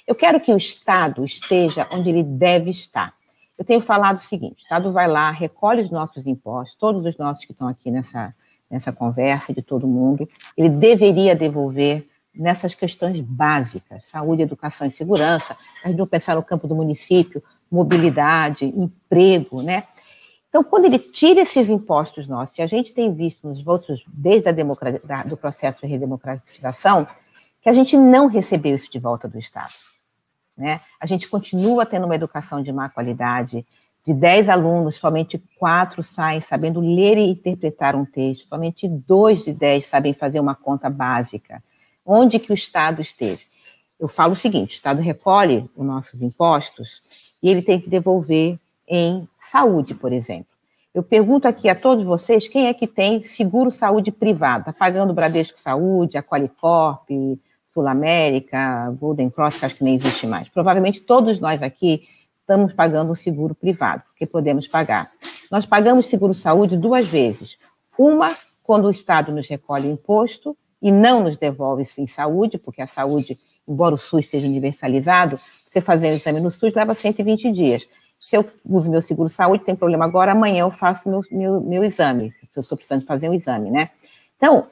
Eu 0.07 0.15
quero 0.15 0.41
que 0.41 0.53
o 0.53 0.57
Estado 0.57 1.25
esteja 1.25 1.87
onde 1.93 2.09
ele 2.09 2.23
deve 2.23 2.71
estar. 2.71 3.15
Eu 3.57 3.65
tenho 3.65 3.81
falado 3.81 4.17
o 4.17 4.21
seguinte: 4.21 4.63
o 4.63 4.63
Estado 4.63 4.91
vai 4.91 5.07
lá, 5.07 5.31
recolhe 5.31 5.83
os 5.83 5.91
nossos 5.91 6.27
impostos, 6.27 6.75
todos 6.75 7.05
os 7.05 7.17
nossos 7.17 7.45
que 7.45 7.53
estão 7.53 7.69
aqui 7.69 7.91
nessa, 7.91 8.35
nessa 8.69 8.93
conversa 8.93 9.53
de 9.53 9.63
todo 9.63 9.87
mundo, 9.87 10.27
ele 10.57 10.69
deveria 10.69 11.37
devolver 11.37 12.09
nessas 12.35 12.75
questões 12.75 13.21
básicas, 13.21 14.09
saúde, 14.09 14.43
educação 14.43 14.87
e 14.87 14.91
segurança, 14.91 15.57
a 15.85 15.89
gente 15.89 15.99
não 15.99 16.07
pensar 16.07 16.37
no 16.37 16.43
campo 16.43 16.67
do 16.67 16.75
município, 16.75 17.43
mobilidade, 17.71 18.65
emprego, 18.65 19.63
né? 19.63 19.85
Então, 20.49 20.63
quando 20.63 20.85
ele 20.85 20.99
tira 20.99 21.41
esses 21.41 21.71
impostos 21.71 22.27
nossos, 22.27 22.59
e 22.59 22.63
a 22.63 22.67
gente 22.67 22.93
tem 22.93 23.13
visto 23.13 23.47
nos 23.47 23.65
votos, 23.65 24.05
desde 24.09 24.49
a 24.49 24.53
da, 24.53 25.23
do 25.23 25.37
processo 25.37 25.81
de 25.81 25.87
redemocratização, 25.87 27.07
que 27.61 27.69
a 27.69 27.73
gente 27.73 27.97
não 27.97 28.27
recebeu 28.27 28.75
isso 28.75 28.91
de 28.91 28.99
volta 28.99 29.29
do 29.29 29.39
Estado. 29.39 29.73
Né? 30.57 30.81
A 31.01 31.07
gente 31.07 31.29
continua 31.29 31.87
tendo 31.87 32.05
uma 32.05 32.15
educação 32.15 32.63
de 32.63 32.71
má 32.71 32.89
qualidade, 32.89 33.67
de 34.05 34.13
10 34.13 34.49
alunos, 34.49 34.97
somente 34.97 35.43
quatro 35.59 36.03
saem 36.03 36.41
sabendo 36.41 36.81
ler 36.81 37.17
e 37.17 37.31
interpretar 37.31 37.95
um 37.95 38.05
texto, 38.05 38.49
somente 38.49 38.89
dois 38.89 39.45
de 39.45 39.53
10 39.53 39.87
sabem 39.87 40.13
fazer 40.13 40.41
uma 40.41 40.55
conta 40.55 40.91
básica 40.91 41.63
onde 42.05 42.39
que 42.39 42.53
o 42.53 42.55
Estado 42.55 43.01
esteve. 43.01 43.43
Eu 43.99 44.09
falo 44.09 44.33
o 44.33 44.37
seguinte: 44.37 44.73
o 44.73 44.75
Estado 44.75 45.01
recolhe 45.01 45.71
os 45.77 45.87
nossos 45.87 46.23
impostos 46.23 47.37
e 47.43 47.49
ele 47.49 47.63
tem 47.63 47.81
que 47.81 47.89
devolver 47.89 48.59
em 48.89 49.29
saúde, 49.39 49.95
por 49.95 50.13
exemplo. 50.13 50.53
Eu 50.95 51.03
pergunto 51.03 51.49
aqui 51.49 51.69
a 51.71 51.75
todos 51.75 52.05
vocês 52.05 52.47
quem 52.47 52.67
é 52.67 52.75
que 52.75 52.87
tem 52.87 53.23
seguro 53.23 53.71
saúde 53.71 54.13
privado? 54.13 54.61
Está 54.61 54.73
pagando 54.73 55.15
Bradesco 55.15 55.59
Saúde, 55.59 56.19
a 56.19 56.23
Qualicorp, 56.23 57.09
Sul 57.73 57.87
América, 57.87 58.91
Golden 59.01 59.31
Cross, 59.31 59.59
que 59.59 59.65
acho 59.65 59.77
que 59.77 59.85
nem 59.85 59.95
existe 59.95 60.27
mais. 60.27 60.49
Provavelmente 60.51 61.01
todos 61.01 61.41
nós 61.41 61.63
aqui 61.63 62.07
estamos 62.41 62.75
pagando 62.75 63.13
um 63.13 63.15
seguro 63.15 63.55
privado, 63.55 64.03
porque 64.09 64.27
podemos 64.27 64.69
pagar. 64.69 65.11
Nós 65.51 65.65
pagamos 65.65 66.07
seguro 66.07 66.35
saúde 66.35 66.77
duas 66.77 67.07
vezes. 67.07 67.57
Uma, 67.97 68.35
quando 68.63 68.87
o 68.87 68.91
Estado 68.91 69.33
nos 69.33 69.49
recolhe 69.49 69.89
o 69.89 69.93
imposto, 69.93 70.57
e 70.83 70.91
não 70.91 71.23
nos 71.23 71.39
devolve 71.39 71.87
em 71.97 72.07
saúde, 72.09 72.59
porque 72.59 72.83
a 72.83 72.89
saúde, 72.89 73.39
embora 73.67 73.95
o 73.95 73.99
SUS 73.99 74.25
esteja 74.25 74.49
universalizado, 74.49 75.37
você 75.37 75.81
fazer 75.81 76.09
um 76.09 76.11
exame 76.11 76.41
no 76.41 76.51
SUS 76.51 76.75
leva 76.75 76.93
120 76.93 77.53
dias. 77.53 77.89
Se 78.19 78.37
eu 78.37 78.45
uso 78.69 78.91
meu 78.91 79.01
seguro 79.01 79.29
saúde, 79.29 79.65
sem 79.65 79.77
problema 79.77 80.05
agora, 80.05 80.33
amanhã 80.33 80.63
eu 80.63 80.71
faço 80.71 81.09
meu, 81.09 81.23
meu, 81.31 81.61
meu 81.61 81.85
exame, 81.85 82.35
se 82.51 82.59
eu 82.59 82.63
estou 82.63 82.77
precisando 82.77 83.07
fazer 83.07 83.29
um 83.29 83.35
exame, 83.35 83.71
né? 83.71 83.91
Então, 84.37 84.67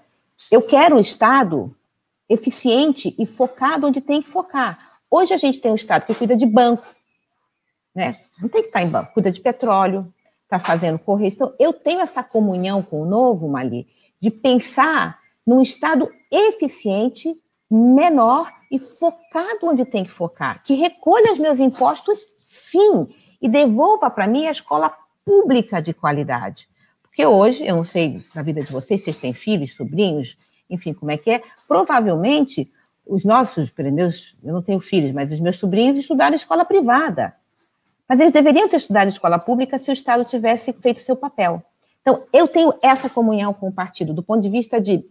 eu 0.51 0.61
quero 0.61 0.97
um 0.97 1.01
Estado 1.01 1.74
eficiente 2.28 3.15
e 3.16 3.24
focado 3.24 3.87
onde 3.87 4.01
tem 4.01 4.20
que 4.20 4.28
focar. 4.28 4.99
Hoje 5.09 5.32
a 5.32 5.37
gente 5.37 5.61
tem 5.61 5.70
um 5.70 5.77
Estado 5.77 6.07
que 6.07 6.15
cuida 6.15 6.37
de 6.37 6.47
banco, 6.47 6.87
né? 7.95 8.16
Não 8.41 8.49
tem 8.49 8.62
que 8.62 8.69
estar 8.69 8.82
em 8.82 8.89
banco, 8.89 9.12
cuida 9.15 9.31
de 9.31 9.41
petróleo, 9.41 10.12
está 10.43 10.59
fazendo 10.59 10.99
correção. 10.99 11.49
Então, 11.49 11.66
eu 11.66 11.73
tenho 11.73 12.01
essa 12.01 12.23
comunhão 12.23 12.82
com 12.82 13.01
o 13.03 13.07
novo, 13.07 13.49
Mali, 13.49 13.87
de 14.20 14.31
pensar 14.31 15.20
num 15.47 15.61
Estado 15.61 16.11
eficiente, 16.31 17.37
menor 17.71 18.53
e 18.71 18.79
focado 18.79 19.59
onde 19.65 19.85
tem 19.85 20.05
que 20.05 20.11
focar, 20.11 20.62
que 20.62 20.75
recolha 20.75 21.33
os 21.33 21.39
meus 21.39 21.61
impostos, 21.61 22.19
sim, 22.39 23.07
e 23.41 23.49
devolva 23.49 24.11
para 24.11 24.27
mim 24.27 24.47
a 24.47 24.51
escola 24.51 24.93
pública 25.25 25.81
de 25.81 25.95
qualidade. 25.95 26.69
Porque 27.03 27.25
hoje, 27.25 27.67
eu 27.67 27.77
não 27.77 27.85
sei 27.85 28.23
da 28.35 28.43
vida 28.43 28.62
de 28.62 28.71
vocês, 28.71 29.03
vocês 29.03 29.21
têm 29.21 29.33
filhos, 29.33 29.75
sobrinhos, 29.75 30.37
enfim, 30.69 30.93
como 30.93 31.11
é 31.11 31.17
que 31.17 31.31
é, 31.31 31.43
provavelmente 31.67 32.71
os 33.07 33.25
nossos, 33.25 33.73
meus, 33.93 34.37
eu 34.43 34.53
não 34.53 34.62
tenho 34.62 34.79
filhos, 34.79 35.11
mas 35.11 35.33
os 35.33 35.41
meus 35.41 35.57
sobrinhos 35.57 35.99
estudaram 35.99 36.37
escola 36.37 36.65
privada. 36.65 37.35
Mas 38.09 38.21
eles 38.21 38.33
deveriam 38.33 38.69
ter 38.69 38.77
estudado 38.77 39.09
escola 39.09 39.39
pública 39.39 39.79
se 39.79 39.91
o 39.91 39.93
Estado 39.93 40.25
tivesse 40.25 40.73
feito 40.73 41.01
seu 41.01 41.17
papel. 41.17 41.62
Então, 42.01 42.25
eu 42.33 42.49
tenho 42.49 42.73
essa 42.81 43.11
comunhão 43.11 43.53
com 43.53 43.69
o 43.69 43.73
partido, 43.73 44.15
do 44.15 44.23
ponto 44.23 44.41
de 44.41 44.49
vista 44.49 44.81
de 44.81 45.05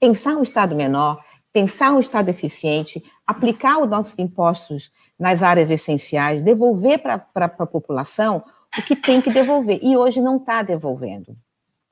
pensar 0.00 0.36
um 0.36 0.42
Estado 0.42 0.74
menor, 0.74 1.22
pensar 1.52 1.92
um 1.92 2.00
Estado 2.00 2.30
eficiente, 2.30 3.02
aplicar 3.26 3.78
os 3.78 3.88
nossos 3.88 4.18
impostos 4.18 4.90
nas 5.18 5.42
áreas 5.42 5.70
essenciais, 5.70 6.42
devolver 6.42 7.00
para 7.00 7.26
a 7.34 7.66
população 7.66 8.42
o 8.78 8.82
que 8.82 8.96
tem 8.96 9.20
que 9.20 9.30
devolver. 9.30 9.78
E 9.82 9.96
hoje 9.96 10.20
não 10.20 10.38
está 10.38 10.62
devolvendo. 10.62 11.36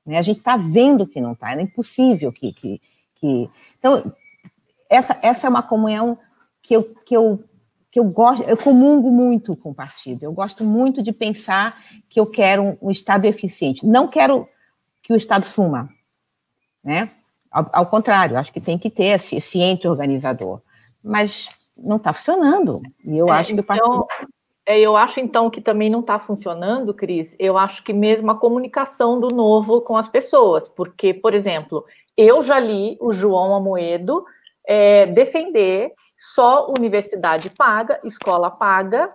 Né? 0.05 0.17
A 0.17 0.21
gente 0.23 0.37
está 0.37 0.57
vendo 0.57 1.05
que 1.05 1.21
não 1.21 1.33
está, 1.33 1.53
é 1.53 1.61
impossível 1.61 2.33
que, 2.33 2.51
que, 2.51 2.81
que. 3.15 3.49
Então, 3.77 4.11
essa, 4.89 5.17
essa 5.21 5.45
é 5.45 5.49
uma 5.49 5.61
comunhão 5.61 6.17
que 6.61 6.75
eu, 6.75 6.83
que 7.05 7.15
eu 7.15 7.43
que 7.91 7.99
eu 7.99 8.03
gosto, 8.03 8.43
eu 8.43 8.55
comungo 8.55 9.09
muito 9.09 9.55
com 9.55 9.71
o 9.71 9.75
partido. 9.75 10.23
Eu 10.23 10.31
gosto 10.31 10.63
muito 10.63 11.01
de 11.01 11.11
pensar 11.11 11.81
que 12.07 12.19
eu 12.19 12.25
quero 12.25 12.63
um, 12.63 12.77
um 12.83 12.91
Estado 12.91 13.25
eficiente. 13.25 13.85
Não 13.85 14.07
quero 14.07 14.47
que 15.01 15.11
o 15.11 15.17
Estado 15.17 15.45
suma, 15.45 15.89
né? 16.83 17.11
Ao, 17.51 17.69
ao 17.71 17.85
contrário, 17.85 18.37
acho 18.37 18.53
que 18.53 18.61
tem 18.61 18.77
que 18.77 18.89
ter 18.89 19.15
esse, 19.15 19.35
esse 19.37 19.59
ente 19.59 19.87
organizador. 19.87 20.61
Mas 21.03 21.49
não 21.77 21.97
está 21.97 22.13
funcionando. 22.13 22.81
E 23.05 23.17
eu 23.17 23.27
é, 23.29 23.31
acho 23.31 23.53
que 23.53 23.59
o 23.59 23.63
partido. 23.63 23.85
Então, 23.85 24.07
é, 24.65 24.79
eu 24.79 24.95
acho 24.95 25.19
então 25.19 25.49
que 25.49 25.61
também 25.61 25.89
não 25.89 26.01
está 26.01 26.19
funcionando, 26.19 26.93
Cris. 26.93 27.35
Eu 27.39 27.57
acho 27.57 27.83
que 27.83 27.93
mesmo 27.93 28.29
a 28.29 28.35
comunicação 28.35 29.19
do 29.19 29.29
novo 29.29 29.81
com 29.81 29.97
as 29.97 30.07
pessoas, 30.07 30.67
porque, 30.67 31.13
por 31.13 31.33
exemplo, 31.33 31.83
eu 32.15 32.41
já 32.43 32.59
li 32.59 32.97
o 33.01 33.13
João 33.13 33.55
Amoedo 33.55 34.23
é, 34.67 35.07
defender 35.07 35.91
só 36.15 36.67
universidade 36.77 37.49
paga, 37.49 37.99
escola 38.03 38.51
paga, 38.51 39.11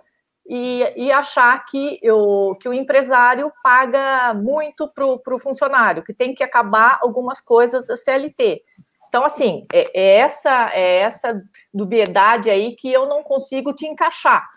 e, 0.47 0.93
e 0.95 1.11
achar 1.11 1.65
que, 1.65 1.97
eu, 2.01 2.55
que 2.61 2.69
o 2.69 2.73
empresário 2.73 3.51
paga 3.63 4.33
muito 4.33 4.87
para 4.87 5.35
o 5.35 5.39
funcionário, 5.39 6.03
que 6.03 6.13
tem 6.13 6.35
que 6.35 6.43
acabar 6.43 6.99
algumas 7.01 7.41
coisas 7.41 7.87
da 7.87 7.97
CLT. 7.97 8.61
Então, 9.09 9.23
assim, 9.23 9.65
é, 9.73 9.85
é, 9.93 10.17
essa 10.17 10.69
é 10.73 10.99
essa 10.99 11.41
dubiedade 11.73 12.49
aí 12.49 12.75
que 12.75 12.91
eu 12.91 13.07
não 13.07 13.23
consigo 13.23 13.73
te 13.73 13.87
encaixar. 13.87 14.47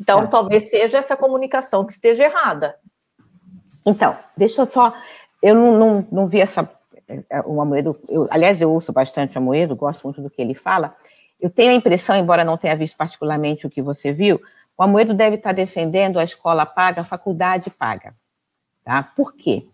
Então, 0.00 0.20
é. 0.20 0.26
talvez 0.26 0.68
seja 0.68 0.98
essa 0.98 1.16
comunicação 1.16 1.86
que 1.86 1.92
esteja 1.92 2.24
errada. 2.24 2.76
Então, 3.86 4.16
deixa 4.36 4.62
eu 4.62 4.66
só. 4.66 4.92
Eu 5.42 5.54
não, 5.54 5.78
não, 5.78 6.08
não 6.12 6.26
vi 6.26 6.40
essa. 6.40 6.68
É, 7.08 7.40
o 7.44 7.60
Amoedo, 7.60 7.98
eu, 8.08 8.28
aliás, 8.30 8.60
eu 8.60 8.70
ouço 8.70 8.92
bastante 8.92 9.36
o 9.36 9.38
Amoedo, 9.38 9.76
gosto 9.76 10.04
muito 10.04 10.20
do 10.20 10.30
que 10.30 10.40
ele 10.40 10.54
fala, 10.54 10.96
eu 11.40 11.50
tenho 11.50 11.72
a 11.72 11.74
impressão, 11.74 12.16
embora 12.16 12.44
não 12.44 12.56
tenha 12.56 12.76
visto 12.76 12.96
particularmente 12.96 13.66
o 13.66 13.70
que 13.70 13.82
você 13.82 14.12
viu, 14.12 14.40
o 14.76 14.82
Amoedo 14.82 15.14
deve 15.14 15.36
estar 15.36 15.52
defendendo 15.52 16.18
a 16.18 16.24
escola 16.24 16.66
paga, 16.66 17.02
a 17.02 17.04
faculdade 17.04 17.70
paga. 17.70 18.14
Tá? 18.84 19.02
Por 19.02 19.34
quê? 19.34 19.68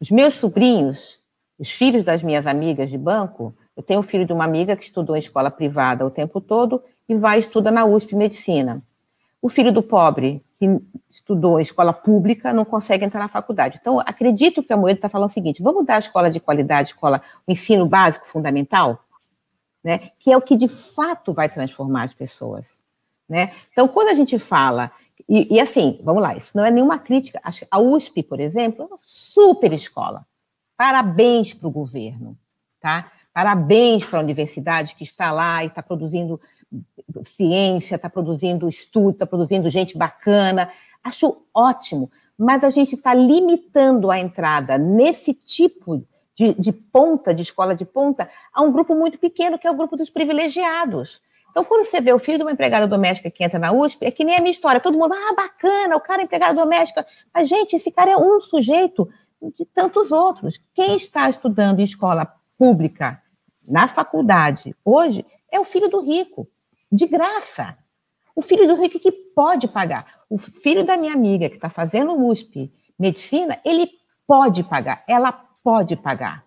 Os 0.00 0.10
meus 0.10 0.34
sobrinhos, 0.34 1.22
os 1.58 1.70
filhos 1.70 2.04
das 2.04 2.22
minhas 2.22 2.46
amigas 2.46 2.90
de 2.90 2.98
banco, 2.98 3.54
eu 3.76 3.82
tenho 3.82 4.00
um 4.00 4.02
filho 4.02 4.24
de 4.24 4.32
uma 4.32 4.44
amiga 4.44 4.76
que 4.76 4.84
estudou 4.84 5.16
em 5.16 5.18
escola 5.20 5.50
privada 5.50 6.06
o 6.06 6.10
tempo 6.10 6.40
todo 6.40 6.82
e 7.08 7.14
vai 7.14 7.38
estudar 7.38 7.70
na 7.70 7.84
USP 7.84 8.16
Medicina. 8.16 8.82
O 9.40 9.48
filho 9.48 9.72
do 9.72 9.82
pobre, 9.82 10.44
que 10.58 10.80
estudou 11.10 11.58
em 11.58 11.62
escola 11.62 11.92
pública, 11.92 12.52
não 12.52 12.64
consegue 12.64 13.04
entrar 13.04 13.20
na 13.20 13.28
faculdade. 13.28 13.78
Então, 13.80 13.98
acredito 14.00 14.62
que 14.62 14.72
a 14.72 14.76
Moedo 14.76 14.96
está 14.96 15.08
falando 15.08 15.30
o 15.30 15.32
seguinte: 15.32 15.62
vamos 15.62 15.84
dar 15.84 15.96
a 15.96 15.98
escola 15.98 16.30
de 16.30 16.38
qualidade, 16.38 16.90
escola, 16.90 17.20
o 17.46 17.52
ensino 17.52 17.86
básico 17.86 18.26
fundamental? 18.26 19.04
né? 19.82 20.10
Que 20.18 20.32
é 20.32 20.36
o 20.36 20.42
que 20.42 20.56
de 20.56 20.68
fato 20.68 21.32
vai 21.32 21.48
transformar 21.48 22.04
as 22.04 22.14
pessoas, 22.14 22.81
né? 23.32 23.50
Então, 23.72 23.88
quando 23.88 24.08
a 24.08 24.14
gente 24.14 24.38
fala 24.38 24.92
e, 25.26 25.54
e, 25.54 25.60
assim, 25.60 25.98
vamos 26.04 26.22
lá, 26.22 26.36
isso 26.36 26.54
não 26.54 26.64
é 26.64 26.70
nenhuma 26.70 26.98
crítica. 26.98 27.40
A 27.70 27.78
USP, 27.80 28.22
por 28.22 28.38
exemplo, 28.38 28.82
é 28.82 28.86
uma 28.86 28.98
super 28.98 29.72
escola. 29.72 30.26
Parabéns 30.76 31.54
para 31.54 31.66
o 31.66 31.70
governo, 31.70 32.36
tá? 32.78 33.10
Parabéns 33.32 34.04
para 34.04 34.18
a 34.18 34.22
universidade 34.22 34.94
que 34.94 35.04
está 35.04 35.32
lá 35.32 35.64
e 35.64 35.68
está 35.68 35.82
produzindo 35.82 36.38
ciência, 37.24 37.94
está 37.94 38.10
produzindo 38.10 38.68
estudo, 38.68 39.12
está 39.12 39.26
produzindo 39.26 39.70
gente 39.70 39.96
bacana. 39.96 40.70
Acho 41.02 41.42
ótimo, 41.54 42.10
mas 42.36 42.62
a 42.62 42.68
gente 42.68 42.94
está 42.94 43.14
limitando 43.14 44.10
a 44.10 44.18
entrada 44.18 44.76
nesse 44.76 45.32
tipo 45.32 46.04
de, 46.34 46.52
de 46.58 46.72
ponta, 46.72 47.34
de 47.34 47.40
escola 47.40 47.74
de 47.74 47.86
ponta, 47.86 48.28
a 48.52 48.60
um 48.60 48.70
grupo 48.70 48.94
muito 48.94 49.18
pequeno, 49.18 49.58
que 49.58 49.66
é 49.66 49.70
o 49.70 49.76
grupo 49.76 49.96
dos 49.96 50.10
privilegiados. 50.10 51.22
Então, 51.52 51.62
quando 51.64 51.84
você 51.84 52.00
vê 52.00 52.10
o 52.14 52.18
filho 52.18 52.38
de 52.38 52.44
uma 52.44 52.52
empregada 52.52 52.86
doméstica 52.86 53.30
que 53.30 53.44
entra 53.44 53.58
na 53.58 53.70
USP, 53.72 54.06
é 54.06 54.10
que 54.10 54.24
nem 54.24 54.36
a 54.36 54.40
minha 54.40 54.50
história. 54.50 54.80
Todo 54.80 54.96
mundo, 54.96 55.12
ah, 55.12 55.34
bacana, 55.36 55.94
o 55.94 56.00
cara 56.00 56.22
é 56.22 56.24
empregada 56.24 56.54
doméstica. 56.54 57.06
Mas, 57.32 57.46
gente, 57.46 57.76
esse 57.76 57.92
cara 57.92 58.10
é 58.10 58.16
um 58.16 58.40
sujeito 58.40 59.06
de 59.58 59.66
tantos 59.66 60.10
outros. 60.10 60.58
Quem 60.72 60.96
está 60.96 61.28
estudando 61.28 61.80
em 61.80 61.84
escola 61.84 62.26
pública, 62.58 63.20
na 63.68 63.86
faculdade, 63.86 64.74
hoje, 64.82 65.26
é 65.50 65.60
o 65.60 65.64
filho 65.64 65.90
do 65.90 66.00
rico, 66.00 66.48
de 66.90 67.06
graça. 67.06 67.76
O 68.34 68.40
filho 68.40 68.66
do 68.66 68.80
rico 68.80 68.98
que 68.98 69.12
pode 69.12 69.68
pagar. 69.68 70.06
O 70.30 70.38
filho 70.38 70.84
da 70.86 70.96
minha 70.96 71.12
amiga 71.12 71.50
que 71.50 71.56
está 71.56 71.68
fazendo 71.68 72.16
USP, 72.26 72.72
medicina, 72.98 73.60
ele 73.62 73.90
pode 74.26 74.64
pagar. 74.64 75.04
Ela 75.06 75.32
pode 75.62 75.96
pagar. 75.96 76.46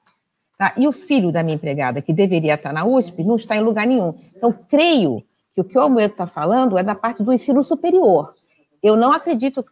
Tá? 0.57 0.73
E 0.77 0.88
o 0.88 0.91
filho 0.91 1.32
da 1.32 1.44
minha 1.44 1.56
empregada, 1.56 2.02
que 2.02 2.14
deveria 2.14 2.53
estar 2.53 2.72
na 2.72 2.86
USP, 2.86 3.23
não 3.23 3.36
está 3.36 3.56
em 3.57 3.61
lugar 3.61 3.86
nenhum. 3.86 4.15
Então, 4.36 4.53
creio 4.68 5.23
que 5.53 5.61
o 5.61 5.64
que 5.64 5.77
o 5.77 5.82
Almoedo 5.82 6.14
está 6.14 6.27
falando 6.27 6.77
é 6.77 6.84
da 6.84 6.95
parte 6.95 7.23
do 7.23 7.34
ensino 7.34 7.64
superior. 7.64 8.34
Eu 8.82 8.95
não 8.95 9.11
acredito, 9.11 9.65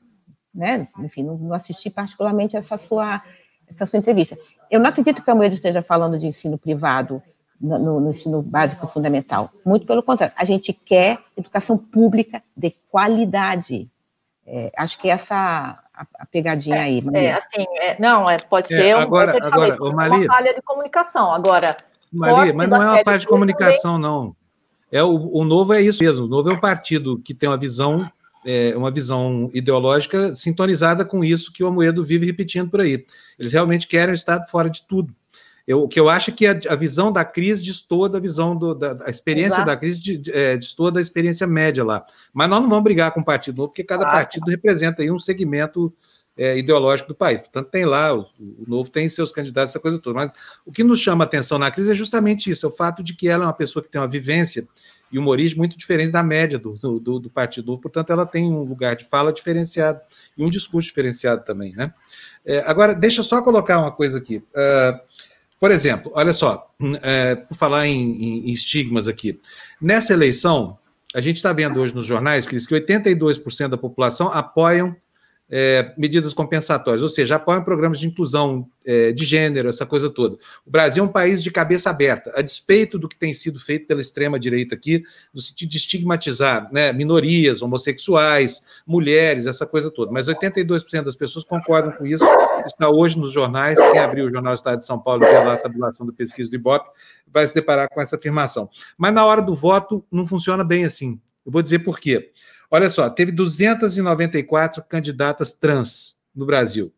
né? 0.54 0.88
enfim, 1.00 1.24
não, 1.24 1.38
não 1.38 1.54
assisti 1.54 1.90
particularmente 1.90 2.58
essa 2.58 2.78
sua, 2.78 3.22
essa 3.70 3.86
sua 3.86 4.00
entrevista. 4.00 4.38
Eu 4.70 4.80
não 4.80 4.90
acredito 4.90 5.22
que 5.22 5.30
o 5.30 5.32
Almoedo 5.32 5.56
esteja 5.56 5.82
falando 5.82 6.18
de 6.18 6.28
ensino 6.28 6.58
privado 6.58 7.22
no, 7.60 8.00
no, 8.02 8.10
ensino 8.10 8.42
básico 8.42 8.88
fundamental. 8.88 9.50
Muito 9.66 9.86
pelo 9.86 10.04
contrário, 10.04 10.36
a 10.38 10.44
gente 10.44 10.74
quer 10.74 11.20
educação 11.38 11.78
pública 11.78 12.44
de 12.56 12.72
qualidade. 12.90 13.90
É, 14.46 14.72
acho 14.78 14.98
que 14.98 15.10
essa 15.10 15.83
a, 15.94 16.06
a 16.20 16.26
pegadinha 16.26 16.78
é, 16.78 16.80
aí. 16.80 17.02
Maria. 17.02 17.20
É, 17.20 17.34
assim, 17.34 17.66
é, 17.80 18.00
não, 18.00 18.26
é, 18.26 18.38
pode 18.50 18.74
é, 18.74 18.78
ser 18.78 18.92
agora, 18.96 19.34
um, 19.34 19.48
agora, 19.48 19.78
falei, 19.78 20.28
uma 20.28 20.34
falha 20.34 20.54
de 20.54 20.62
comunicação. 20.62 21.34
Agora, 21.34 21.78
Maria, 22.12 22.54
mas 22.54 22.68
não 22.68 22.82
é 22.82 22.90
uma 22.90 23.04
parte 23.04 23.22
de 23.22 23.28
comunicação, 23.28 23.94
também... 23.94 24.10
não. 24.10 24.36
É 24.92 25.04
o, 25.04 25.38
o 25.38 25.44
novo 25.44 25.74
é 25.74 25.82
isso 25.82 26.04
mesmo. 26.04 26.26
O 26.26 26.28
novo 26.28 26.50
é 26.50 26.54
um 26.54 26.60
partido 26.60 27.20
que 27.20 27.34
tem 27.34 27.50
uma 27.50 27.58
visão, 27.58 28.10
é, 28.46 28.74
uma 28.76 28.92
visão 28.92 29.50
ideológica 29.54 30.36
sintonizada 30.36 31.04
com 31.04 31.24
isso 31.24 31.52
que 31.52 31.64
o 31.64 31.68
Amoedo 31.68 32.06
vive 32.06 32.26
repetindo 32.26 32.70
por 32.70 32.82
aí. 32.82 33.06
Eles 33.40 33.54
realmente 33.54 33.88
querem 33.88 34.14
o 34.14 34.16
Estado 34.16 34.48
fora 34.50 34.70
de 34.70 34.86
tudo. 34.88 35.14
Eu, 35.66 35.84
o 35.84 35.88
que 35.88 36.00
eu 36.00 36.10
acho 36.10 36.32
é 36.32 36.34
que 36.34 36.46
a, 36.46 36.60
a 36.70 36.76
visão 36.76 37.12
da 37.12 37.24
crise 37.24 37.64
destoa 37.64 38.10
da 38.10 38.20
visão 38.20 38.56
do, 38.56 38.76
da, 38.76 38.94
da 38.94 39.10
experiência 39.10 39.56
Exato. 39.56 39.66
da 39.66 39.78
crise 39.78 40.00
de, 40.00 40.18
de, 40.18 40.32
é, 40.32 40.58
destoa 40.58 40.92
da 40.92 41.00
experiência 41.00 41.48
média 41.48 41.84
lá. 41.84 42.06
Mas 42.34 42.50
nós 42.50 42.62
não 42.62 42.70
vamos 42.70 42.84
brigar 42.84 43.12
com 43.14 43.22
o 43.22 43.26
partido 43.26 43.58
novo, 43.58 43.70
porque 43.70 43.84
cada 43.84 44.04
claro. 44.04 44.18
partido 44.18 44.50
representa 44.50 45.02
aí 45.02 45.10
um 45.10 45.20
segmento 45.20 45.94
é, 46.38 46.58
ideológico 46.58 47.10
do 47.10 47.16
país. 47.16 47.40
Portanto, 47.40 47.70
tem 47.70 47.86
lá, 47.86 48.14
o, 48.14 48.28
o, 48.40 48.66
novo 48.68 48.90
tem 48.90 49.08
seus 49.08 49.32
candidatos, 49.32 49.72
essa 49.72 49.80
coisa 49.80 50.00
toda. 50.00 50.16
Mas 50.16 50.32
o 50.66 50.72
que 50.72 50.84
nos 50.84 51.00
chama 51.00 51.24
a 51.24 51.28
atenção 51.28 51.58
na 51.58 51.72
crise 51.72 51.92
é 51.92 51.96
justamente 51.96 52.50
isso: 52.50 52.66
é 52.66 52.70
o 52.70 52.72
fato 52.72 53.02
de 53.02 53.16
que 53.16 53.30
ela 53.30 53.46
é 53.46 53.48
uma 53.48 53.54
pessoa 53.54 53.82
que 53.82 53.90
tem 53.90 54.02
uma 54.02 54.08
vivência 54.08 54.68
e 55.14 55.20
uma 55.20 55.30
origem 55.30 55.56
muito 55.56 55.78
diferente 55.78 56.12
da 56.12 56.24
média 56.24 56.58
do, 56.58 56.74
do, 57.00 57.20
do 57.20 57.30
Partido 57.30 57.68
Novo, 57.68 57.80
portanto, 57.80 58.12
ela 58.12 58.26
tem 58.26 58.52
um 58.52 58.64
lugar 58.64 58.96
de 58.96 59.06
fala 59.06 59.32
diferenciado 59.32 60.02
e 60.36 60.44
um 60.44 60.50
discurso 60.50 60.88
diferenciado 60.88 61.46
também. 61.46 61.72
Né? 61.76 61.94
É, 62.44 62.64
agora, 62.66 62.96
deixa 62.96 63.20
eu 63.20 63.24
só 63.24 63.40
colocar 63.44 63.78
uma 63.78 63.92
coisa 63.92 64.18
aqui. 64.18 64.38
Uh, 64.38 65.00
Por 65.64 65.72
exemplo, 65.72 66.12
olha 66.14 66.34
só, 66.34 66.76
é, 67.02 67.36
por 67.36 67.56
falar 67.56 67.88
em, 67.88 67.98
em, 67.98 68.50
em 68.50 68.52
estigmas 68.52 69.08
aqui, 69.08 69.40
nessa 69.82 70.12
eleição, 70.12 70.78
a 71.16 71.22
gente 71.22 71.38
está 71.38 71.54
vendo 71.54 71.80
hoje 71.80 71.96
nos 71.96 72.06
jornais 72.06 72.46
que 72.46 72.54
diz 72.54 72.68
que 72.68 72.76
82% 72.76 73.70
da 73.70 73.78
população 73.78 74.28
apoiam 74.28 74.94
é, 75.56 75.94
medidas 75.96 76.34
compensatórias, 76.34 77.04
ou 77.04 77.10
seja, 77.10 77.36
apoiam 77.36 77.64
programas 77.64 78.00
de 78.00 78.08
inclusão 78.08 78.68
é, 78.84 79.12
de 79.12 79.24
gênero, 79.24 79.70
essa 79.70 79.86
coisa 79.86 80.10
toda. 80.10 80.36
O 80.66 80.72
Brasil 80.72 81.04
é 81.04 81.06
um 81.06 81.12
país 81.12 81.44
de 81.44 81.52
cabeça 81.52 81.92
aberta, 81.92 82.34
a 82.36 82.42
despeito 82.42 82.98
do 82.98 83.08
que 83.08 83.16
tem 83.16 83.36
sido 83.36 83.60
feito 83.60 83.86
pela 83.86 84.02
extrema-direita 84.02 84.74
aqui, 84.74 85.04
no 85.32 85.40
sentido 85.40 85.70
de 85.70 85.78
estigmatizar 85.78 86.68
né, 86.74 86.92
minorias, 86.92 87.62
homossexuais, 87.62 88.64
mulheres, 88.84 89.46
essa 89.46 89.64
coisa 89.64 89.92
toda. 89.92 90.12
Mas 90.12 90.28
82% 90.28 91.04
das 91.04 91.16
pessoas 91.16 91.46
concordam 91.46 91.92
com 91.92 92.04
isso, 92.04 92.26
está 92.66 92.90
hoje 92.90 93.20
nos 93.20 93.32
jornais, 93.32 93.78
quem 93.78 94.00
abriu 94.00 94.26
o 94.26 94.34
Jornal 94.34 94.56
Estado 94.56 94.80
de 94.80 94.86
São 94.88 94.98
Paulo 94.98 95.24
e 95.24 95.28
vê 95.28 95.38
lá 95.38 95.54
a 95.54 95.58
tabulação 95.58 96.04
do 96.04 96.12
pesquisa 96.12 96.50
do 96.50 96.56
Ibope, 96.56 96.90
vai 97.32 97.46
se 97.46 97.54
deparar 97.54 97.88
com 97.90 98.02
essa 98.02 98.16
afirmação. 98.16 98.68
Mas 98.98 99.14
na 99.14 99.24
hora 99.24 99.42
do 99.44 99.54
voto, 99.54 100.04
não 100.12 100.26
funciona 100.26 100.64
bem 100.64 100.84
assim. 100.84 101.22
Eu 101.46 101.52
vou 101.52 101.62
dizer 101.62 101.80
por 101.80 102.00
quê. 102.00 102.32
Olha 102.74 102.90
só, 102.90 103.08
teve 103.08 103.32
294 103.32 104.84
candidatas 104.90 105.54
trans 105.54 106.18
no 106.36 106.44
Brasil, 106.44 106.92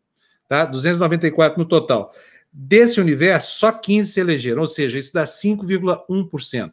tá? 0.47 0.63
294 0.63 1.59
no 1.59 1.65
total. 1.65 2.13
Desse 2.49 3.01
universo, 3.01 3.59
só 3.59 3.73
15 3.73 4.13
se 4.13 4.19
elegeram, 4.21 4.61
ou 4.61 4.69
seja, 4.69 4.97
isso 4.97 5.11
dá 5.11 5.25
5,1%. 5.25 6.71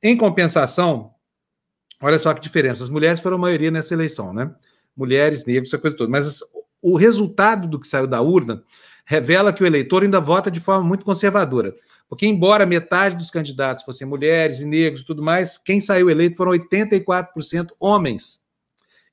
Em 0.00 0.16
compensação, 0.16 1.14
olha 2.00 2.16
só 2.16 2.32
que 2.32 2.40
diferença, 2.40 2.84
as 2.84 2.88
mulheres 2.88 3.18
foram 3.18 3.38
a 3.38 3.40
maioria 3.40 3.72
nessa 3.72 3.92
eleição, 3.92 4.32
né? 4.32 4.54
Mulheres, 4.96 5.44
negros, 5.44 5.70
essa 5.70 5.82
coisa 5.82 5.96
toda. 5.96 6.08
Mas 6.08 6.38
o 6.80 6.96
resultado 6.96 7.66
do 7.66 7.80
que 7.80 7.88
saiu 7.88 8.06
da 8.06 8.22
urna 8.22 8.62
revela 9.04 9.52
que 9.52 9.64
o 9.64 9.66
eleitor 9.66 10.04
ainda 10.04 10.20
vota 10.20 10.48
de 10.48 10.60
forma 10.60 10.84
muito 10.84 11.04
conservadora. 11.04 11.74
Porque, 12.08 12.26
embora 12.26 12.64
metade 12.64 13.16
dos 13.16 13.30
candidatos 13.30 13.84
fossem 13.84 14.06
mulheres 14.06 14.60
e 14.60 14.64
negros 14.64 15.02
e 15.02 15.04
tudo 15.04 15.22
mais, 15.22 15.58
quem 15.58 15.80
saiu 15.80 16.08
eleito 16.08 16.36
foram 16.36 16.52
84% 16.52 17.68
homens 17.78 18.40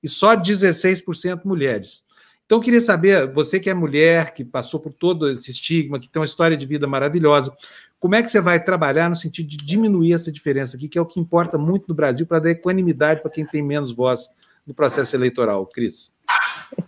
e 0.02 0.08
só 0.08 0.36
16% 0.36 1.42
mulheres. 1.44 2.04
Então, 2.46 2.60
eu 2.60 2.62
queria 2.62 2.82
saber, 2.82 3.32
você 3.34 3.60
que 3.60 3.70
é 3.70 3.74
mulher, 3.74 4.34
que 4.34 4.46
passou 4.46 4.80
por 4.80 4.94
todo 4.94 5.30
esse 5.30 5.52
estigma, 5.52 6.00
que 6.00 6.08
tem 6.08 6.20
uma 6.20 6.28
história 6.28 6.56
de 6.56 6.66
vida 6.66 6.88
maravilhosa, 6.88 7.52
como 8.00 8.14
é 8.14 8.22
que 8.22 8.30
você 8.30 8.40
vai 8.40 8.64
trabalhar 8.64 9.10
no 9.10 9.16
sentido 9.16 9.48
de 9.48 9.58
diminuir 9.58 10.14
essa 10.14 10.32
diferença 10.32 10.78
aqui, 10.78 10.88
que 10.88 10.98
é 10.98 11.02
o 11.02 11.06
que 11.06 11.20
importa 11.20 11.58
muito 11.58 11.86
no 11.90 11.96
Brasil, 11.96 12.26
para 12.26 12.40
dar 12.40 12.52
equanimidade 12.52 13.22
para 13.22 13.32
quem 13.32 13.46
tem 13.46 13.64
menos 13.64 13.94
voz 13.94 14.30
no 14.66 14.74
processo 14.74 15.16
eleitoral, 15.16 15.66
Cris? 15.66 16.14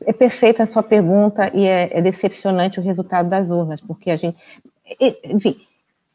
É 0.06 0.14
perfeita 0.14 0.64
a 0.64 0.68
sua 0.68 0.84
pergunta 0.84 1.52
e 1.56 1.66
é, 1.66 1.98
é 1.98 2.02
decepcionante 2.02 2.80
o 2.80 2.84
resultado 2.84 3.30
das 3.30 3.50
urnas, 3.50 3.82
porque 3.82 4.12
a 4.12 4.18
gente. 4.18 4.38
Enfim, 5.24 5.60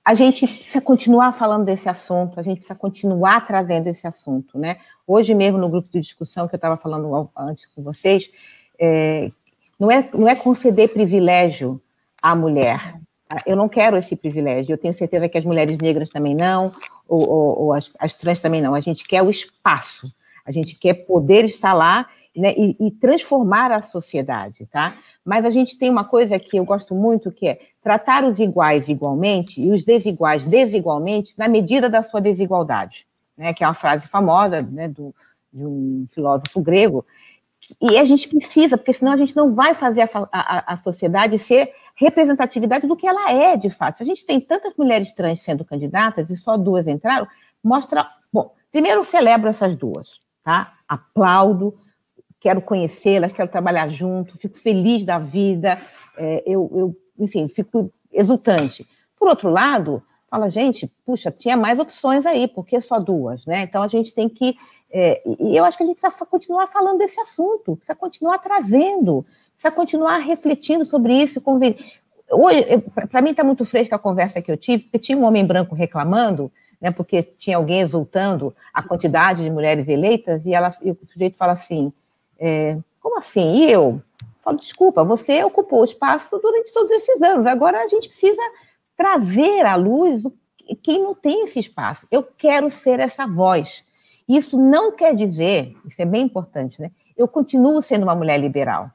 a 0.04 0.14
gente 0.14 0.46
precisa 0.46 0.80
continuar 0.80 1.32
falando 1.32 1.64
desse 1.64 1.88
assunto, 1.88 2.40
a 2.40 2.42
gente 2.42 2.58
precisa 2.58 2.78
continuar 2.78 3.46
trazendo 3.46 3.86
esse 3.86 4.06
assunto, 4.06 4.58
né? 4.58 4.78
Hoje 5.06 5.34
mesmo, 5.34 5.58
no 5.58 5.68
grupo 5.68 5.88
de 5.90 6.00
discussão 6.00 6.48
que 6.48 6.54
eu 6.54 6.58
estava 6.58 6.76
falando 6.76 7.30
antes 7.36 7.66
com 7.66 7.82
vocês, 7.82 8.28
é, 8.78 9.30
não, 9.78 9.90
é, 9.90 10.08
não 10.12 10.28
é 10.28 10.34
conceder 10.34 10.92
privilégio 10.92 11.80
à 12.20 12.34
mulher. 12.34 12.98
Eu 13.46 13.56
não 13.56 13.68
quero 13.68 13.96
esse 13.96 14.16
privilégio, 14.16 14.72
eu 14.72 14.78
tenho 14.78 14.92
certeza 14.92 15.28
que 15.28 15.38
as 15.38 15.44
mulheres 15.44 15.78
negras 15.78 16.10
também 16.10 16.34
não, 16.34 16.72
ou, 17.08 17.28
ou, 17.28 17.58
ou 17.62 17.72
as, 17.72 17.90
as 17.98 18.14
trans 18.16 18.40
também 18.40 18.60
não. 18.60 18.74
A 18.74 18.80
gente 18.80 19.04
quer 19.04 19.22
o 19.22 19.30
espaço, 19.30 20.12
a 20.44 20.50
gente 20.50 20.74
quer 20.74 20.94
poder 20.94 21.44
estar 21.44 21.72
lá 21.72 22.08
né, 22.36 22.54
e, 22.56 22.76
e, 22.80 22.90
transformar 22.90 23.70
a 23.70 23.82
sociedade, 23.82 24.66
tá? 24.66 24.96
Mas 25.24 25.44
a 25.44 25.50
gente 25.50 25.78
tem 25.78 25.90
uma 25.90 26.04
coisa 26.04 26.38
que 26.38 26.56
eu 26.56 26.64
gosto 26.64 26.94
muito, 26.94 27.30
que 27.30 27.46
é 27.46 27.60
tratar 27.80 28.24
os 28.24 28.38
iguais 28.38 28.88
igualmente 28.88 29.60
e 29.60 29.70
os 29.70 29.84
desiguais 29.84 30.46
desigualmente 30.46 31.38
na 31.38 31.46
medida 31.46 31.90
da 31.90 32.02
sua 32.02 32.20
desigualdade, 32.20 33.06
né? 33.36 33.52
Que 33.52 33.62
é 33.62 33.66
uma 33.66 33.74
frase 33.74 34.08
famosa, 34.08 34.62
né, 34.62 34.88
do, 34.88 35.14
de 35.52 35.64
um 35.64 36.06
filósofo 36.10 36.60
grego. 36.60 37.04
E 37.80 37.98
a 37.98 38.04
gente 38.04 38.28
precisa, 38.28 38.76
porque 38.76 38.92
senão 38.92 39.12
a 39.12 39.16
gente 39.16 39.36
não 39.36 39.50
vai 39.50 39.74
fazer 39.74 40.02
a, 40.02 40.28
a, 40.32 40.72
a 40.74 40.76
sociedade 40.76 41.38
ser 41.38 41.72
representatividade 41.94 42.86
do 42.86 42.96
que 42.96 43.06
ela 43.06 43.30
é, 43.30 43.56
de 43.56 43.70
fato. 43.70 43.98
Se 43.98 44.02
a 44.02 44.06
gente 44.06 44.24
tem 44.24 44.40
tantas 44.40 44.74
mulheres 44.76 45.12
trans 45.12 45.42
sendo 45.42 45.64
candidatas 45.64 46.30
e 46.30 46.36
só 46.36 46.56
duas 46.56 46.86
entraram, 46.86 47.26
mostra. 47.62 48.08
Bom, 48.32 48.54
primeiro 48.70 49.00
eu 49.00 49.04
celebro 49.04 49.48
essas 49.48 49.76
duas, 49.76 50.18
tá? 50.42 50.72
Aplaudo, 50.88 51.74
quero 52.42 52.60
conhecê-las, 52.60 53.32
quero 53.32 53.48
trabalhar 53.48 53.88
junto, 53.88 54.36
fico 54.36 54.58
feliz 54.58 55.04
da 55.04 55.18
vida, 55.18 55.80
é, 56.18 56.42
eu, 56.44 56.70
eu, 56.74 56.96
enfim, 57.16 57.48
fico 57.48 57.90
exultante. 58.12 58.84
Por 59.16 59.28
outro 59.28 59.48
lado, 59.48 60.02
fala, 60.28 60.50
gente, 60.50 60.92
puxa, 61.06 61.30
tinha 61.30 61.56
mais 61.56 61.78
opções 61.78 62.26
aí, 62.26 62.48
por 62.48 62.66
que 62.66 62.80
só 62.80 62.98
duas, 62.98 63.46
né? 63.46 63.62
Então 63.62 63.80
a 63.80 63.86
gente 63.86 64.12
tem 64.12 64.28
que, 64.28 64.56
é, 64.90 65.22
e 65.38 65.56
eu 65.56 65.64
acho 65.64 65.76
que 65.76 65.84
a 65.84 65.86
gente 65.86 66.00
precisa 66.00 66.26
continuar 66.26 66.66
falando 66.66 66.98
desse 66.98 67.20
assunto, 67.20 67.76
precisa 67.76 67.94
continuar 67.94 68.38
trazendo, 68.38 69.24
precisa 69.54 69.74
continuar 69.74 70.18
refletindo 70.18 70.84
sobre 70.84 71.14
isso, 71.14 71.40
Hoje, 72.34 72.64
para 73.10 73.20
mim 73.20 73.32
está 73.32 73.44
muito 73.44 73.62
fresca 73.62 73.96
a 73.96 73.98
conversa 73.98 74.40
que 74.40 74.50
eu 74.50 74.56
tive, 74.56 74.84
porque 74.84 74.98
tinha 74.98 75.18
um 75.18 75.24
homem 75.24 75.44
branco 75.44 75.74
reclamando, 75.74 76.50
né, 76.80 76.90
porque 76.90 77.22
tinha 77.22 77.58
alguém 77.58 77.80
exultando 77.80 78.56
a 78.72 78.82
quantidade 78.82 79.44
de 79.44 79.50
mulheres 79.50 79.86
eleitas, 79.86 80.44
e, 80.46 80.54
ela, 80.54 80.74
e 80.80 80.92
o 80.92 80.98
sujeito 81.12 81.36
fala 81.36 81.52
assim, 81.52 81.92
é, 82.38 82.78
como 83.00 83.18
assim? 83.18 83.56
E 83.56 83.70
eu? 83.70 84.02
Falo, 84.42 84.56
desculpa, 84.56 85.04
você 85.04 85.42
ocupou 85.44 85.80
o 85.80 85.84
espaço 85.84 86.38
durante 86.38 86.72
todos 86.72 86.90
esses 86.90 87.22
anos. 87.22 87.46
Agora 87.46 87.82
a 87.82 87.86
gente 87.86 88.08
precisa 88.08 88.42
trazer 88.96 89.64
à 89.64 89.76
luz 89.76 90.22
quem 90.82 91.02
não 91.02 91.14
tem 91.14 91.44
esse 91.44 91.58
espaço. 91.58 92.06
Eu 92.10 92.22
quero 92.22 92.70
ser 92.70 92.98
essa 93.00 93.26
voz. 93.26 93.84
Isso 94.28 94.58
não 94.58 94.92
quer 94.92 95.14
dizer, 95.14 95.76
isso 95.84 96.00
é 96.00 96.04
bem 96.04 96.22
importante, 96.22 96.80
né? 96.80 96.90
Eu 97.16 97.28
continuo 97.28 97.82
sendo 97.82 98.04
uma 98.04 98.14
mulher 98.14 98.38
liberal. 98.38 98.90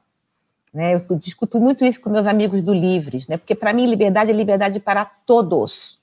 Né? 0.72 0.94
Eu 0.94 1.16
discuto 1.16 1.60
muito 1.60 1.84
isso 1.84 2.00
com 2.00 2.10
meus 2.10 2.26
amigos 2.26 2.62
do 2.62 2.74
Livres, 2.74 3.26
né? 3.26 3.36
Porque 3.36 3.54
para 3.54 3.72
mim 3.72 3.86
liberdade 3.86 4.30
é 4.30 4.34
liberdade 4.34 4.80
para 4.80 5.04
todos. 5.04 5.98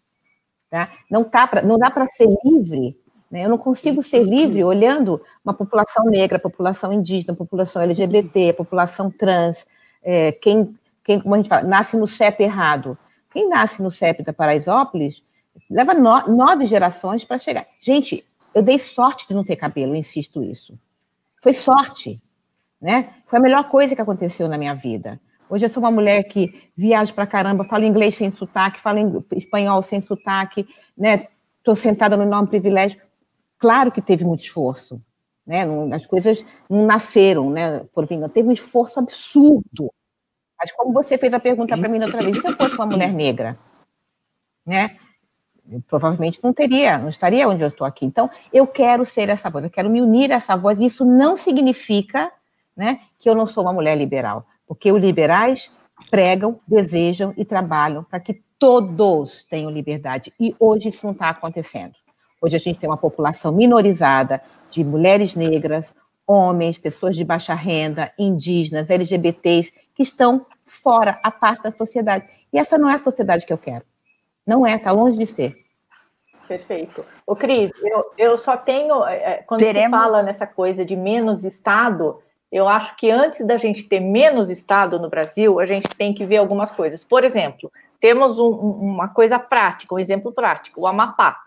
Tá? 0.70 0.91
Não, 1.10 1.24
tá 1.24 1.45
pra, 1.48 1.62
não 1.62 1.78
dá 1.78 1.91
para 1.91 2.07
ser 2.07 2.28
livre 2.44 2.98
né? 3.30 3.46
Eu 3.46 3.50
não 3.50 3.58
consigo 3.58 4.02
ser 4.04 4.24
livre 4.24 4.64
olhando 4.64 5.22
uma 5.44 5.54
população 5.54 6.06
negra, 6.06 6.40
população 6.40 6.94
indígena, 6.94 7.36
população 7.36 7.82
LGBT, 7.82 8.54
população 8.54 9.10
trans, 9.12 9.66
é, 10.04 10.32
quem, 10.32 10.78
quem, 11.04 11.20
como 11.20 11.36
a 11.36 11.38
gente 11.38 11.50
fala, 11.50 11.64
nasce 11.64 11.98
no 11.98 12.08
CEP 12.08 12.44
errado. 12.44 12.98
Quem 13.32 13.50
nasce 13.50 13.82
no 13.82 13.92
CEP 13.92 14.24
da 14.24 14.32
Paraisópolis 14.32 15.22
leva 15.70 15.94
no, 15.94 16.36
nove 16.36 16.66
gerações 16.66 17.24
para 17.24 17.38
chegar. 17.38 17.66
Gente, 17.80 18.26
eu 18.54 18.62
dei 18.62 18.80
sorte 18.80 19.28
de 19.28 19.34
não 19.34 19.44
ter 19.44 19.56
cabelo, 19.56 19.94
eu 19.94 19.96
insisto 19.96 20.44
isso. 20.44 20.78
Foi 21.42 21.54
sorte, 21.54 22.22
né? 22.82 23.14
Foi 23.26 23.40
a 23.40 23.42
melhor 23.42 23.70
coisa 23.70 23.96
que 23.96 24.02
aconteceu 24.02 24.48
na 24.48 24.58
minha 24.58 24.74
vida. 24.74 25.20
Hoje 25.50 25.66
eu 25.66 25.70
sou 25.70 25.84
uma 25.84 25.92
mulher 25.92 26.24
que 26.24 26.70
viaja 26.76 27.14
para 27.14 27.28
caramba, 27.28 27.64
falo 27.64 27.84
inglês 27.84 28.16
sem 28.16 28.32
sotaque, 28.32 28.82
falo 28.82 29.24
espanhol 29.34 29.82
sem 29.82 30.02
sotaque, 30.02 30.68
né? 30.98 31.28
Estou 31.58 31.76
sentada 31.76 32.16
no 32.16 32.24
enorme 32.24 32.48
privilégio. 32.48 33.00
Claro 33.57 33.91
que 33.91 34.02
teve 34.02 34.26
muito 34.26 34.44
esforço, 34.44 35.02
né? 35.45 35.64
as 35.94 36.06
coisas 36.06 36.45
não 36.69 36.86
nasceram, 36.86 37.49
né? 37.49 37.86
Por 37.94 38.06
vingança, 38.06 38.34
teve 38.34 38.49
um 38.49 38.53
esforço 38.53 38.99
absurdo. 38.99 39.91
Mas 40.57 40.72
como 40.72 40.94
você 40.94 41.18
fez 41.18 41.34
a 41.34 41.40
pergunta 41.40 41.77
para 41.77 41.90
mim 41.90 42.03
outra 42.03 42.22
vez, 42.22 42.40
se 42.40 42.48
eu 42.48 42.56
fosse 42.56 42.76
uma 42.76 42.86
mulher 42.86 43.14
negra, 43.14 43.57
né? 44.65 44.98
Eu 45.69 45.82
provavelmente 45.82 46.40
não 46.44 46.53
teria, 46.53 46.98
não 46.98 47.10
estaria 47.10 47.48
onde 47.48 47.64
eu 47.64 47.68
estou 47.68 47.88
aqui. 47.88 48.06
Então, 48.06 48.30
eu 48.53 48.68
quero 48.68 49.03
ser 49.03 49.30
essa 49.30 49.49
voz, 49.49 49.64
eu 49.64 49.69
quero 49.69 49.90
me 49.90 50.02
unir 50.02 50.32
a 50.32 50.36
essa 50.36 50.56
voz. 50.56 50.80
Isso 50.80 51.03
não 51.03 51.36
significa, 51.36 52.32
né, 52.76 52.99
que 53.18 53.27
eu 53.27 53.34
não 53.34 53.48
sou 53.48 53.64
uma 53.64 53.73
mulher 53.73 53.98
liberal, 53.98 54.45
porque 54.68 54.91
os 54.91 55.02
liberais 55.02 55.72
pregam, 56.11 56.60
desejam 56.68 57.34
e 57.36 57.44
trabalham 57.44 58.03
para 58.03 58.19
que 58.19 58.44
todos 58.60 59.44
tenham 59.45 59.72
liberdade. 59.72 60.32
E 60.40 60.56
hoje 60.60 60.90
isso 60.90 61.06
não 61.06 61.14
está 61.14 61.30
acontecendo. 61.30 61.95
Hoje 62.41 62.56
a 62.56 62.60
gente 62.60 62.78
tem 62.78 62.90
uma 62.90 62.98
população 62.98 63.52
minorizada 63.52 64.41
de 64.70 64.84
mulheres 64.84 65.36
negras, 65.36 65.94
homens, 66.28 66.78
pessoas 66.78 67.16
de 67.16 67.24
baixa 67.24 67.53
renda, 67.53 68.12
indígenas, 68.18 68.90
LGBTs, 68.90 69.74
que 69.94 70.03
estão 70.03 70.45
fora, 70.66 71.20
a 71.24 71.32
parte 71.32 71.64
da 71.64 71.72
sociedade. 71.72 72.28
E 72.52 72.60
essa 72.60 72.78
não 72.78 72.90
é 72.90 72.95
a 72.95 72.99
sociedade 72.99 73.45
que 73.45 73.53
eu 73.53 73.57
quero. 73.57 73.86
Não 74.45 74.66
é, 74.66 74.76
está 74.76 74.91
longe 74.91 75.18
de 75.18 75.28
ser. 75.28 75.56
Perfeito. 76.48 77.03
Ô, 77.26 77.36
Cris, 77.36 77.72
eu, 77.82 78.06
eu 78.18 78.38
só 78.38 78.56
tenho. 78.56 79.03
É, 79.06 79.16
é, 79.16 79.34
quando 79.48 79.60
Teremos... 79.60 79.99
se 79.99 80.06
fala 80.06 80.24
nessa 80.24 80.45
coisa 80.45 80.86
de 80.86 80.95
menos 80.95 81.44
Estado, 81.44 82.22
eu 82.52 82.68
acho 82.68 82.95
que 82.95 83.10
antes 83.10 83.45
da 83.45 83.57
gente 83.57 83.84
ter 83.84 83.99
menos 83.99 84.49
Estado 84.49 84.99
no 84.99 85.10
Brasil, 85.10 85.60
a 85.60 85.66
gente 85.66 85.90
tem 85.90 86.14
que 86.14 86.26
ver 86.26 86.38
algumas 86.38 86.72
coisas. 86.72 87.03
Por 87.03 87.24
exemplo, 87.24 87.72
temos 87.99 88.38
um, 88.38 88.49
uma 88.49 89.07
coisa 89.07 89.40
prática, 89.40 89.95
um 89.95 89.99
exemplo 89.99 90.32
prático: 90.32 90.82
o 90.82 90.88
Amapá 90.88 91.45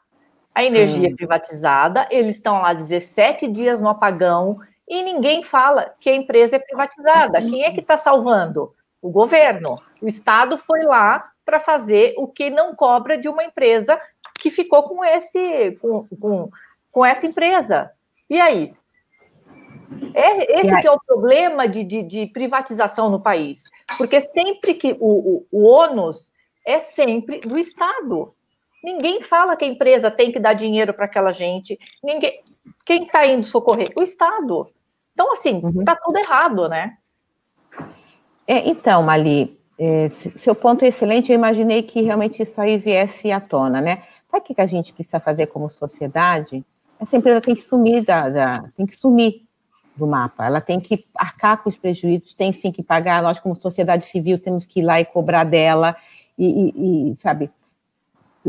a 0.59 0.65
energia 0.65 1.09
hum. 1.09 1.15
privatizada, 1.15 2.09
eles 2.11 2.35
estão 2.35 2.61
lá 2.61 2.73
17 2.73 3.47
dias 3.47 3.81
no 3.81 3.89
apagão 3.89 4.57
e 4.89 5.05
ninguém 5.05 5.41
fala 5.45 5.95
que 6.01 6.11
a 6.11 6.17
empresa 6.17 6.57
é 6.57 6.59
privatizada. 6.59 7.41
Quem 7.41 7.63
é 7.63 7.71
que 7.71 7.79
está 7.79 7.97
salvando? 7.97 8.75
O 9.01 9.09
governo. 9.09 9.77
O 10.03 10.09
Estado 10.09 10.59
foi 10.59 10.83
lá, 10.83 11.31
para 11.45 11.61
fazer 11.61 12.13
o 12.19 12.27
que 12.27 12.51
não 12.51 12.75
cobra 12.75 13.17
de 13.17 13.29
uma 13.29 13.45
empresa 13.45 13.97
que 14.35 14.51
ficou 14.51 14.83
com 14.83 15.05
esse 15.05 15.79
com, 15.81 16.09
com, 16.21 16.51
com 16.91 17.07
essa 17.07 17.25
empresa. 17.25 17.93
E 18.29 18.41
aí? 18.41 18.75
É, 20.13 20.61
esse 20.61 20.81
que 20.81 20.89
é 20.89 20.91
o 20.91 21.01
problema 21.01 21.69
de, 21.69 21.85
de, 21.85 22.03
de, 22.03 22.27
privatização 22.27 23.09
no 23.09 23.21
país. 23.21 23.71
Porque 23.97 24.21
sempre 24.21 24.75
que 24.75 24.97
o, 24.99 25.37
o, 25.37 25.47
o 25.53 25.65
ônus 25.69 26.33
é 26.67 26.81
sempre 26.81 27.39
do 27.39 27.57
Estado. 27.57 28.35
Ninguém 28.83 29.23
fala 29.23 29.57
que 29.57 29.65
a 29.65 29.69
empresa 29.69 30.11
tem 30.11 30.31
que 30.31 30.39
dar 30.39 30.55
dinheiro 30.55 30.95
para 30.95 31.07
aquela 31.07 31.33
gente. 31.33 31.79
Ninguém. 32.03 32.41
Quem 32.85 33.05
está 33.05 33.27
indo 33.27 33.45
socorrer? 33.45 33.89
O 33.99 34.03
Estado. 34.03 34.69
Então, 35.13 35.33
assim, 35.33 35.57
está 35.57 35.69
uhum. 35.69 35.85
Tá 35.85 35.97
tudo 35.97 36.19
errado, 36.19 36.69
né? 36.69 36.97
É, 38.47 38.69
então, 38.69 39.03
Mali, 39.03 39.59
é, 39.79 40.09
seu 40.11 40.55
ponto 40.55 40.85
é 40.85 40.89
excelente. 40.89 41.31
Eu 41.31 41.35
imaginei 41.35 41.83
que 41.83 42.03
realmente 42.03 42.43
isso 42.43 42.61
aí 42.61 42.79
viesse 42.79 43.31
à 43.31 43.41
tona, 43.41 43.81
né? 43.81 44.03
Sabe 44.31 44.45
o 44.45 44.55
que 44.55 44.61
a 44.61 44.67
gente 44.67 44.93
precisa 44.93 45.19
fazer 45.19 45.47
como 45.47 45.69
sociedade? 45.69 46.65
Essa 47.01 47.17
empresa 47.17 47.41
tem 47.41 47.55
que 47.55 47.63
sumir 47.63 48.05
da, 48.05 48.29
da 48.29 48.65
tem 48.77 48.87
que 48.87 48.97
sumir 48.97 49.43
do 49.97 50.07
mapa. 50.07 50.47
Ela 50.47 50.61
tem 50.61 50.81
que 50.81 51.05
arcar 51.15 51.63
com 51.63 51.69
os 51.69 51.77
prejuízos, 51.77 52.35
tem 52.35 52.53
sim 52.53 52.73
que 52.73 52.83
pagar. 52.83 53.23
Nós, 53.23 53.39
como 53.39 53.57
sociedade 53.57 54.07
civil, 54.07 54.39
temos 54.39 54.67
que 54.67 54.81
ir 54.81 54.85
lá 54.85 55.01
e 55.01 55.05
cobrar 55.05 55.45
dela 55.45 55.97
e, 56.39 56.47
e, 56.47 57.13
e 57.13 57.17
sabe, 57.19 57.51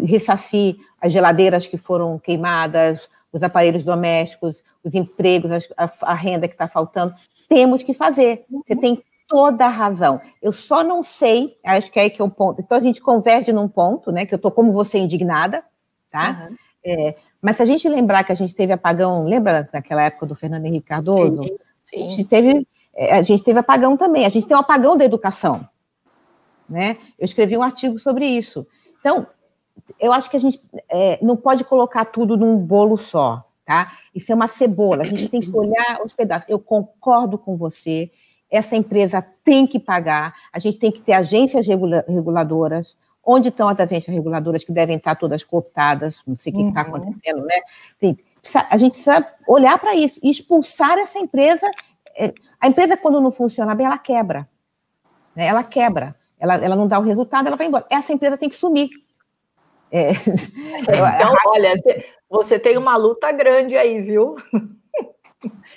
ressarcir 0.06 0.76
as 1.02 1.12
geladeiras 1.14 1.68
que 1.68 1.78
foram 1.78 2.20
queimadas, 2.20 3.10
os 3.32 3.44
aparelhos 3.44 3.84
domésticos, 3.84 4.64
os 4.84 4.96
empregos, 4.96 5.52
a, 5.78 5.92
a 6.04 6.14
renda 6.14 6.48
que 6.48 6.54
está 6.54 6.68
faltando. 6.68 7.14
Temos 7.48 7.84
que 7.84 7.94
fazer. 7.94 8.46
Você 8.50 8.76
tem 8.76 9.04
toda 9.28 9.66
a 9.66 9.70
razão. 9.70 10.20
Eu 10.42 10.52
só 10.52 10.84
não 10.84 11.04
sei, 11.04 11.58
acho 11.64 11.92
que 11.92 12.00
é 12.00 12.04
aí 12.04 12.10
que 12.10 12.22
é 12.22 12.26
um 12.26 12.30
ponto. 12.30 12.62
Então 12.62 12.78
a 12.78 12.82
gente 12.82 13.00
converge 13.00 13.54
num 13.54 13.68
ponto, 13.68 14.12
né? 14.12 14.26
Que 14.26 14.34
eu 14.34 14.38
estou 14.38 14.52
como 14.52 14.72
você 14.72 14.98
indignada, 14.98 15.64
tá? 16.12 16.48
Uhum. 16.50 16.56
É, 16.84 17.16
mas 17.42 17.58
se 17.58 17.64
a 17.64 17.66
gente 17.66 17.88
lembrar 17.88 18.24
que 18.24 18.32
a 18.32 18.36
gente 18.36 18.56
teve 18.56 18.74
apagão, 18.74 19.26
lembra 19.26 19.70
daquela 19.72 20.04
época 20.04 20.26
do 20.26 20.36
Fernando 20.36 20.66
Henrique 20.66 20.88
Cardoso? 20.88 21.44
Sim, 21.44 21.58
sim. 21.86 22.06
A, 22.06 22.10
gente 22.10 22.28
teve, 22.28 22.68
é, 22.96 23.14
a 23.14 23.22
gente 23.22 23.44
teve 23.44 23.60
apagão 23.60 23.96
também, 23.96 24.26
a 24.26 24.30
gente 24.30 24.48
tem 24.48 24.58
um 24.58 24.62
apagão 24.62 24.98
da 24.98 25.06
educação. 25.06 25.68
Né? 26.68 26.98
Eu 27.18 27.26
escrevi 27.26 27.58
um 27.58 27.64
artigo 27.64 28.00
sobre 28.00 28.26
isso. 28.26 28.66
Então, 29.00 29.28
eu 30.00 30.14
acho 30.14 30.30
que 30.30 30.38
a 30.38 30.40
gente 30.40 30.62
é, 30.90 31.20
não 31.22 31.36
pode 31.36 31.64
colocar 31.64 32.06
tudo 32.06 32.38
num 32.38 32.58
bolo 32.58 32.98
só, 32.98 33.46
tá? 33.66 33.92
Isso 34.14 34.32
é 34.32 34.36
uma 34.36 34.48
cebola, 34.48 35.04
a 35.04 35.06
gente 35.06 35.28
tem 35.28 35.42
que 35.42 35.56
olhar 35.56 36.00
os 36.06 36.14
pedaços. 36.14 36.48
Eu 36.50 36.60
concordo 36.60 37.38
com 37.38 37.58
você, 37.58 38.12
essa 38.50 38.76
empresa 38.76 39.26
tem 39.44 39.68
que 39.68 39.80
pagar, 39.80 40.34
a 40.52 40.60
gente 40.60 40.80
tem 40.80 40.92
que 40.92 41.02
ter 41.02 41.14
agências 41.14 41.68
regula 41.68 42.04
reguladoras, 42.08 42.96
Onde 43.32 43.50
estão 43.50 43.70
as 43.70 43.80
agências 43.80 44.16
reguladoras 44.16 44.64
que 44.64 44.72
devem 44.72 44.98
estar 44.98 45.14
todas 45.14 45.44
cooptadas? 45.44 46.24
Não 46.26 46.36
sei 46.36 46.52
o 46.52 46.56
que 46.56 46.62
está 46.64 46.82
uhum. 46.82 46.96
acontecendo, 46.96 47.46
né? 47.46 47.62
A 48.72 48.78
gente 48.78 48.94
precisa 48.94 49.28
olhar 49.48 49.78
para 49.78 49.94
isso 49.94 50.20
e 50.24 50.32
expulsar 50.32 50.98
essa 50.98 51.20
empresa. 51.20 51.70
É, 52.18 52.34
a 52.60 52.68
empresa, 52.68 52.98
quando 52.98 53.22
não 53.22 53.30
funciona 53.30 53.76
bem, 53.76 53.86
ela 53.86 54.00
quebra. 54.00 54.50
Né? 55.36 55.46
Ela 55.46 55.64
quebra. 55.64 56.16
Ela, 56.40 56.56
ela 56.56 56.76
não 56.76 56.88
dá 56.88 56.98
o 56.98 57.04
resultado, 57.04 57.46
ela 57.46 57.56
vai 57.56 57.68
embora. 57.68 57.86
Essa 57.90 58.14
empresa 58.14 58.38
tem 58.38 58.50
que 58.50 58.56
sumir. 58.56 58.90
É. 59.92 60.12
Então, 60.80 61.36
olha, 61.48 61.74
você 62.30 62.58
tem 62.58 62.78
uma 62.78 62.96
luta 62.96 63.32
grande 63.32 63.76
aí, 63.78 64.02
viu? 64.02 64.36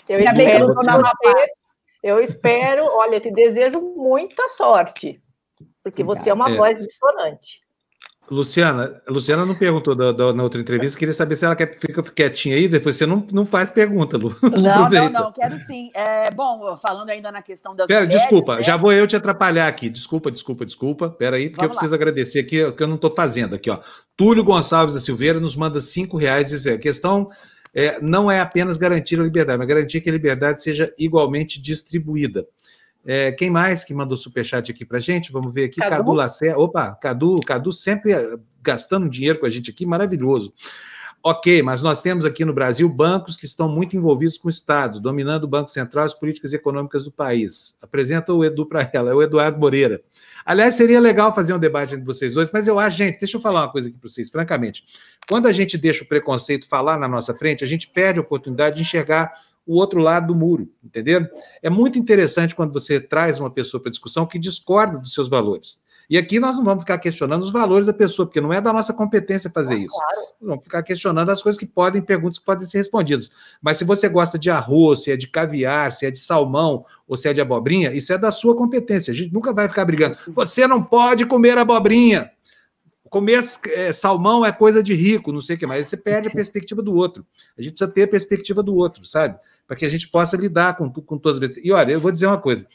Eu 0.09 0.19
espero, 0.19 0.75
você, 0.75 1.53
eu 2.03 2.21
espero, 2.21 2.85
olha, 2.85 3.21
te 3.21 3.31
desejo 3.31 3.81
muita 3.81 4.49
sorte 4.49 5.23
porque 5.83 6.05
você 6.05 6.31
é 6.31 6.35
uma 6.35 6.51
é. 6.51 6.57
voz 6.57 6.79
dissonante. 6.79 7.61
Luciana, 8.31 9.03
Luciana 9.09 9.45
não 9.45 9.55
perguntou 9.55 9.95
da, 9.95 10.13
da, 10.13 10.33
na 10.33 10.43
outra 10.43 10.61
entrevista, 10.61 10.99
queria 10.99 11.13
saber 11.13 11.37
se 11.37 11.45
ela 11.45 11.57
quer 11.57 11.75
fica 11.75 12.03
quietinha 12.03 12.57
aí, 12.57 12.69
depois 12.69 12.97
você 12.97 13.05
não, 13.05 13.27
não 13.33 13.45
faz 13.45 13.71
pergunta, 13.71 14.17
Lu. 14.17 14.35
Não, 14.43 14.89
não, 14.89 15.11
não, 15.11 15.33
quero 15.33 15.59
sim. 15.59 15.91
É, 15.95 16.31
bom, 16.31 16.77
falando 16.77 17.11
ainda 17.11 17.33
na 17.33 17.43
questão 17.43 17.75
das 17.75 17.87
Pera, 17.87 18.03
mulheres, 18.03 18.23
Desculpa, 18.23 18.57
né? 18.57 18.63
já 18.63 18.77
vou 18.77 18.93
eu 18.93 19.07
te 19.07 19.17
atrapalhar 19.17 19.67
aqui. 19.67 19.89
Desculpa, 19.89 20.31
desculpa, 20.31 20.65
desculpa. 20.65 21.11
Pera 21.11 21.37
aí, 21.37 21.51
porque 21.51 21.67
Vamos 21.67 21.77
eu 21.77 21.81
preciso 21.81 21.91
lá. 21.91 21.97
agradecer 21.97 22.39
aqui 22.39 22.63
o 22.63 22.73
que 22.73 22.83
eu 22.83 22.87
não 22.87 22.95
estou 22.95 23.11
fazendo 23.15 23.55
aqui, 23.55 23.69
ó. 23.71 23.81
Túlio 24.17 24.45
Gonçalves 24.45 24.95
da 24.95 25.01
Silveira 25.01 25.41
nos 25.41 25.57
manda 25.57 25.81
cinco 25.81 26.17
reais 26.17 26.53
e 26.53 26.57
diz, 26.57 26.67
a 26.67 26.79
questão 26.79 27.29
é, 27.75 28.01
não 28.01 28.31
é 28.31 28.41
apenas 28.41 28.77
garantir 28.77 29.19
a 29.19 29.23
liberdade, 29.23 29.59
mas 29.59 29.67
garantir 29.67 30.01
que 30.01 30.09
a 30.09 30.13
liberdade 30.13 30.63
seja 30.63 30.93
igualmente 30.99 31.61
distribuída. 31.61 32.47
É, 33.05 33.33
quem 33.33 33.51
mais 33.51 33.85
que 33.85 33.93
mandou 33.93 34.17
superchat 34.17 34.71
aqui 34.71 34.85
para 34.85 35.01
gente? 35.01 35.33
Vamos 35.33 35.53
ver 35.53 35.65
aqui. 35.65 35.81
Cadu, 35.81 35.97
Cadu 35.97 36.13
Lacerda. 36.13 36.59
Opa, 36.59 36.95
Cadu, 36.95 37.39
Cadu 37.45 37.73
sempre 37.73 38.13
eh, 38.13 38.37
gastando 38.63 39.09
dinheiro 39.09 39.41
com 39.41 39.47
a 39.47 39.51
gente 39.51 39.71
aqui, 39.71 39.85
maravilhoso. 39.85 40.53
Ok, 41.25 41.63
mas 41.63 41.81
nós 41.81 42.03
temos 42.03 42.25
aqui 42.25 42.45
no 42.45 42.53
Brasil 42.53 42.89
bancos 42.89 43.37
que 43.37 43.47
estão 43.47 43.69
muito 43.69 43.97
envolvidos 43.97 44.37
com 44.37 44.49
o 44.49 44.51
Estado, 44.51 44.99
dominando 44.99 45.45
o 45.45 45.49
Banco 45.49 45.71
Central 45.71 46.05
e 46.05 46.07
as 46.07 46.15
políticas 46.15 46.53
econômicas 46.53 47.05
do 47.05 47.13
país. 47.13 47.79
Apresenta 47.81 48.33
o 48.33 48.45
Edu 48.45 48.67
para 48.67 48.91
ela, 48.93 49.13
é 49.13 49.15
o 49.15 49.23
Eduardo 49.23 49.57
Moreira. 49.57 50.03
Aliás, 50.45 50.75
seria 50.75 50.99
legal 50.99 51.33
fazer 51.33 51.55
um 51.55 51.61
debate 51.61 51.95
entre 51.95 52.05
vocês 52.05 52.35
dois, 52.35 52.51
mas 52.53 52.67
eu 52.67 52.77
acho, 52.77 52.97
gente, 52.97 53.21
deixa 53.21 53.37
eu 53.37 53.41
falar 53.41 53.61
uma 53.61 53.71
coisa 53.71 53.89
aqui 53.89 53.97
para 53.97 54.11
vocês, 54.11 54.31
francamente. 54.31 54.83
Quando 55.29 55.47
a 55.47 55.53
gente 55.53 55.79
deixa 55.79 56.03
o 56.03 56.09
preconceito 56.09 56.69
falar 56.69 56.99
na 56.99 57.07
nossa 57.07 57.33
frente, 57.33 57.63
a 57.63 57.69
gente 57.69 57.89
perde 57.89 58.19
a 58.19 58.23
oportunidade 58.23 58.75
de 58.75 58.83
enxergar 58.83 59.33
o 59.67 59.77
outro 59.77 60.01
lado 60.01 60.29
do 60.29 60.35
muro, 60.35 60.69
entenderam? 60.83 61.29
É 61.63 61.71
muito 61.71 61.99
interessante 61.99 62.55
quando 62.55 62.73
você 62.73 63.01
traz 63.01 63.39
uma 63.39 63.51
pessoa 63.51 63.81
para 63.81 63.91
discussão 63.91 64.27
que 64.27 64.39
discorda 64.39 64.99
dos 64.99 65.15
seus 65.15 65.29
valores. 65.29 65.81
E 66.11 66.19
aqui 66.19 66.39
nós 66.39 66.57
não 66.57 66.65
vamos 66.65 66.83
ficar 66.83 66.99
questionando 66.99 67.43
os 67.43 67.53
valores 67.53 67.87
da 67.87 67.93
pessoa, 67.93 68.27
porque 68.27 68.41
não 68.41 68.53
é 68.53 68.61
da 68.61 68.73
nossa 68.73 68.93
competência 68.93 69.51
fazer 69.55 69.77
isso. 69.77 69.97
Nós 70.41 70.51
vamos 70.51 70.65
ficar 70.65 70.83
questionando 70.83 71.31
as 71.31 71.43
coisas 71.43 71.59
que 71.59 71.65
podem, 71.65 72.03
perguntas 72.03 72.39
que 72.39 72.45
podem 72.45 72.69
ser 72.69 72.79
respondidas. 72.79 73.31
Mas 73.63 73.79
se 73.79 73.85
você 73.85 74.09
gosta 74.09 74.39
de 74.39 74.51
arroz, 74.51 75.05
se 75.05 75.13
é 75.13 75.17
de 75.17 75.29
caviar, 75.29 75.93
se 75.93 76.05
é 76.05 76.11
de 76.11 76.19
salmão 76.19 76.85
ou 77.09 77.17
se 77.17 77.29
é 77.29 77.33
de 77.33 77.41
abobrinha, 77.41 77.95
isso 77.95 78.13
é 78.13 78.19
da 78.19 78.31
sua 78.31 78.55
competência. 78.55 79.13
A 79.13 79.15
gente 79.15 79.33
nunca 79.33 79.55
vai 79.55 79.69
ficar 79.69 79.85
brigando. 79.85 80.17
Você 80.35 80.67
não 80.67 80.83
pode 80.83 81.25
comer 81.25 81.57
abobrinha 81.57 82.31
comer 83.13 83.45
é, 83.75 83.93
salmão 83.93 84.43
é 84.43 84.51
coisa 84.51 84.83
de 84.83 84.95
rico, 84.95 85.33
não 85.33 85.43
sei 85.43 85.55
o 85.55 85.59
que 85.59 85.67
mais. 85.67 85.87
Você 85.87 85.99
perde 85.99 86.29
a 86.29 86.31
perspectiva 86.31 86.81
do 86.81 86.95
outro. 86.95 87.27
A 87.59 87.61
gente 87.61 87.75
precisa 87.75 87.93
ter 87.93 88.05
a 88.05 88.09
perspectiva 88.09 88.63
do 88.63 88.75
outro, 88.75 89.05
sabe? 89.05 89.39
Para 89.67 89.77
que 89.77 89.85
a 89.85 89.91
gente 89.91 90.09
possa 90.09 90.37
lidar 90.37 90.77
com, 90.77 90.91
com 90.91 91.19
todas 91.19 91.51
as. 91.51 91.57
E 91.65 91.73
olha, 91.73 91.93
eu 91.93 92.01
vou 92.01 92.13
dizer 92.13 92.27
uma 92.27 92.39
coisa. 92.39 92.67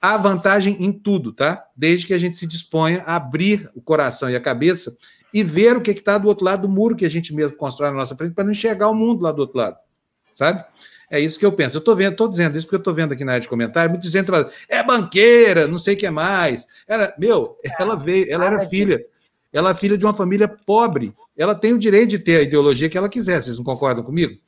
Há 0.00 0.16
vantagem 0.16 0.82
em 0.82 0.92
tudo, 0.92 1.32
tá? 1.32 1.64
Desde 1.76 2.06
que 2.06 2.14
a 2.14 2.18
gente 2.18 2.36
se 2.36 2.46
disponha 2.46 3.02
a 3.04 3.16
abrir 3.16 3.68
o 3.74 3.80
coração 3.80 4.30
e 4.30 4.36
a 4.36 4.40
cabeça 4.40 4.96
e 5.34 5.42
ver 5.42 5.76
o 5.76 5.80
que 5.80 5.90
está 5.90 6.16
do 6.16 6.28
outro 6.28 6.44
lado 6.44 6.62
do 6.62 6.72
muro 6.72 6.96
que 6.96 7.04
a 7.04 7.10
gente 7.10 7.34
mesmo 7.34 7.56
constrói 7.56 7.90
na 7.90 7.96
nossa 7.96 8.16
frente 8.16 8.34
para 8.34 8.44
não 8.44 8.52
enxergar 8.52 8.88
o 8.88 8.94
mundo 8.94 9.22
lá 9.22 9.32
do 9.32 9.40
outro 9.40 9.58
lado, 9.58 9.76
sabe? 10.34 10.64
É 11.10 11.18
isso 11.18 11.38
que 11.38 11.44
eu 11.44 11.52
penso. 11.52 11.76
Eu 11.76 11.80
estou 11.80 11.96
vendo, 11.96 12.12
estou 12.12 12.28
dizendo 12.28 12.56
isso 12.56 12.66
porque 12.66 12.76
eu 12.76 12.80
estou 12.80 12.94
vendo 12.94 13.12
aqui 13.12 13.24
na 13.24 13.32
área 13.32 13.42
de 13.42 13.48
comentário, 13.48 13.90
muito 13.90 14.02
dizendo 14.02 14.32
é 14.68 14.82
banqueira, 14.82 15.66
não 15.66 15.78
sei 15.78 15.94
o 15.94 15.96
que 15.96 16.06
é 16.06 16.10
mais. 16.10 16.66
Ela, 16.86 17.14
meu, 17.18 17.56
ela 17.78 17.96
veio, 17.96 18.26
ela 18.30 18.46
era 18.46 18.66
filha. 18.68 19.00
Ela 19.50 19.70
é 19.70 19.74
filha 19.74 19.96
de 19.96 20.04
uma 20.04 20.12
família 20.12 20.46
pobre. 20.46 21.14
Ela 21.36 21.54
tem 21.54 21.72
o 21.72 21.78
direito 21.78 22.10
de 22.10 22.18
ter 22.18 22.36
a 22.36 22.42
ideologia 22.42 22.88
que 22.88 22.98
ela 22.98 23.08
quiser. 23.08 23.42
Vocês 23.42 23.56
não 23.56 23.64
concordam 23.64 24.04
comigo? 24.04 24.38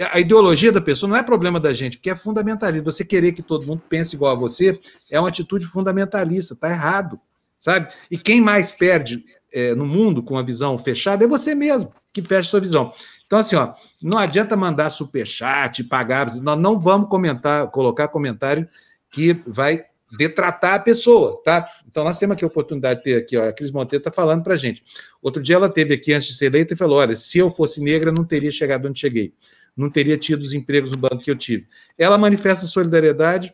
A 0.00 0.20
ideologia 0.20 0.70
da 0.70 0.80
pessoa 0.80 1.10
não 1.10 1.16
é 1.16 1.22
problema 1.22 1.58
da 1.58 1.74
gente, 1.74 1.96
porque 1.96 2.10
é 2.10 2.16
fundamentalista. 2.16 2.90
Você 2.90 3.04
querer 3.04 3.32
que 3.32 3.42
todo 3.42 3.66
mundo 3.66 3.82
pense 3.88 4.14
igual 4.14 4.32
a 4.32 4.38
você 4.38 4.78
é 5.10 5.18
uma 5.18 5.28
atitude 5.28 5.66
fundamentalista. 5.66 6.54
Está 6.54 6.70
errado, 6.70 7.18
sabe? 7.60 7.92
E 8.10 8.16
quem 8.16 8.40
mais 8.40 8.70
perde 8.70 9.24
é, 9.52 9.74
no 9.74 9.86
mundo 9.86 10.22
com 10.22 10.38
a 10.38 10.42
visão 10.42 10.78
fechada 10.78 11.24
é 11.24 11.28
você 11.28 11.54
mesmo, 11.54 11.92
que 12.12 12.22
fecha 12.22 12.50
sua 12.50 12.60
visão. 12.60 12.92
Então, 13.26 13.40
assim, 13.40 13.56
ó, 13.56 13.74
não 14.00 14.18
adianta 14.18 14.56
mandar 14.56 14.90
superchat, 14.90 15.84
pagar. 15.84 16.34
Nós 16.36 16.58
não 16.58 16.78
vamos 16.78 17.08
comentar, 17.08 17.66
colocar 17.68 18.08
comentário 18.08 18.68
que 19.10 19.42
vai 19.46 19.84
detratar 20.16 20.74
a 20.74 20.78
pessoa, 20.78 21.42
tá? 21.44 21.68
Então, 21.86 22.04
nós 22.04 22.18
temos 22.18 22.34
aqui 22.34 22.44
a 22.44 22.46
oportunidade 22.48 23.00
de 23.00 23.04
ter 23.04 23.16
aqui, 23.16 23.36
ó, 23.36 23.48
a 23.48 23.52
Cris 23.52 23.70
Monteiro 23.70 24.00
está 24.00 24.10
falando 24.10 24.42
para 24.42 24.56
gente. 24.56 24.82
Outro 25.20 25.42
dia 25.42 25.56
ela 25.56 25.68
teve 25.68 25.92
aqui, 25.92 26.14
antes 26.14 26.28
de 26.28 26.34
ser 26.36 26.46
eleita, 26.46 26.72
e 26.72 26.76
falou, 26.76 26.98
olha, 26.98 27.14
se 27.16 27.36
eu 27.36 27.50
fosse 27.50 27.82
negra, 27.82 28.10
não 28.10 28.24
teria 28.24 28.50
chegado 28.50 28.88
onde 28.88 28.98
cheguei. 28.98 29.34
Não 29.78 29.90
teria 29.90 30.18
tido 30.18 30.42
os 30.42 30.52
empregos 30.52 30.90
no 30.90 30.98
banco 30.98 31.22
que 31.22 31.30
eu 31.30 31.36
tive. 31.36 31.66
Ela 31.96 32.18
manifesta 32.18 32.66
solidariedade 32.66 33.52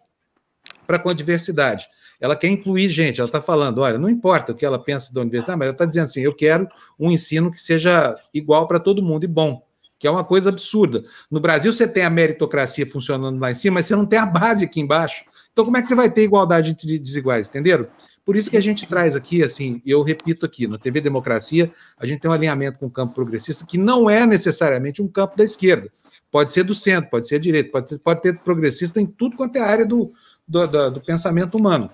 para 0.86 0.98
com 0.98 1.08
a 1.08 1.14
diversidade. 1.14 1.86
Ela 2.20 2.34
quer 2.34 2.48
incluir 2.48 2.88
gente, 2.88 3.20
ela 3.20 3.28
está 3.28 3.42
falando, 3.42 3.78
olha, 3.78 3.98
não 3.98 4.08
importa 4.08 4.52
o 4.52 4.54
que 4.54 4.64
ela 4.64 4.78
pensa 4.78 5.12
da 5.12 5.20
universidade, 5.20 5.58
mas 5.58 5.66
ela 5.66 5.74
está 5.74 5.84
dizendo 5.84 6.06
assim, 6.06 6.20
eu 6.20 6.34
quero 6.34 6.66
um 6.98 7.10
ensino 7.10 7.50
que 7.50 7.60
seja 7.60 8.16
igual 8.32 8.66
para 8.66 8.80
todo 8.80 9.02
mundo 9.02 9.24
e 9.24 9.28
bom 9.28 9.62
que 10.04 10.08
é 10.08 10.10
uma 10.10 10.22
coisa 10.22 10.50
absurda. 10.50 11.02
No 11.30 11.40
Brasil, 11.40 11.72
você 11.72 11.88
tem 11.88 12.04
a 12.04 12.10
meritocracia 12.10 12.86
funcionando 12.86 13.40
lá 13.40 13.52
em 13.52 13.54
cima, 13.54 13.76
mas 13.76 13.86
você 13.86 13.96
não 13.96 14.04
tem 14.04 14.18
a 14.18 14.26
base 14.26 14.66
aqui 14.66 14.78
embaixo. 14.78 15.24
Então, 15.50 15.64
como 15.64 15.78
é 15.78 15.80
que 15.80 15.88
você 15.88 15.94
vai 15.94 16.10
ter 16.10 16.24
igualdade 16.24 16.72
entre 16.72 16.98
desiguais, 16.98 17.48
entenderam? 17.48 17.86
Por 18.24 18.36
isso 18.36 18.50
que 18.50 18.56
a 18.56 18.60
gente 18.60 18.86
traz 18.86 19.14
aqui, 19.14 19.42
assim, 19.42 19.82
eu 19.84 20.02
repito 20.02 20.46
aqui, 20.46 20.66
no 20.66 20.78
TV 20.78 21.00
Democracia, 21.00 21.70
a 21.98 22.06
gente 22.06 22.20
tem 22.20 22.30
um 22.30 22.34
alinhamento 22.34 22.78
com 22.78 22.86
o 22.86 22.90
campo 22.90 23.14
progressista 23.14 23.66
que 23.66 23.76
não 23.76 24.08
é 24.08 24.26
necessariamente 24.26 25.02
um 25.02 25.08
campo 25.08 25.36
da 25.36 25.44
esquerda. 25.44 25.90
Pode 26.30 26.50
ser 26.50 26.64
do 26.64 26.74
centro, 26.74 27.10
pode 27.10 27.28
ser 27.28 27.38
direito, 27.38 27.70
pode 27.70 27.88
ter, 27.88 27.98
pode 27.98 28.22
ter 28.22 28.38
progressista 28.38 29.00
em 29.00 29.06
tudo 29.06 29.36
quanto 29.36 29.56
é 29.56 29.60
área 29.60 29.84
do, 29.84 30.10
do, 30.48 30.66
do, 30.66 30.90
do 30.92 31.00
pensamento 31.00 31.56
humano. 31.56 31.90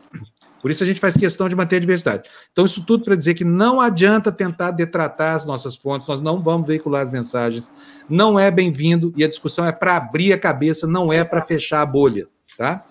Por 0.60 0.70
isso 0.70 0.84
a 0.84 0.86
gente 0.86 1.00
faz 1.00 1.16
questão 1.16 1.48
de 1.48 1.56
manter 1.56 1.76
a 1.76 1.80
diversidade. 1.80 2.28
Então, 2.52 2.66
isso 2.66 2.84
tudo 2.84 3.04
para 3.04 3.16
dizer 3.16 3.34
que 3.34 3.44
não 3.44 3.80
adianta 3.80 4.30
tentar 4.30 4.70
detratar 4.70 5.34
as 5.34 5.44
nossas 5.44 5.74
fontes, 5.74 6.06
nós 6.06 6.20
não 6.20 6.42
vamos 6.42 6.66
veicular 6.66 7.02
as 7.02 7.10
mensagens, 7.10 7.68
não 8.08 8.38
é 8.38 8.50
bem-vindo, 8.50 9.12
e 9.16 9.24
a 9.24 9.28
discussão 9.28 9.64
é 9.66 9.72
para 9.72 9.96
abrir 9.96 10.32
a 10.32 10.38
cabeça, 10.38 10.86
não 10.86 11.12
é 11.12 11.24
para 11.24 11.42
fechar 11.42 11.80
a 11.80 11.86
bolha, 11.86 12.28
tá? 12.56 12.84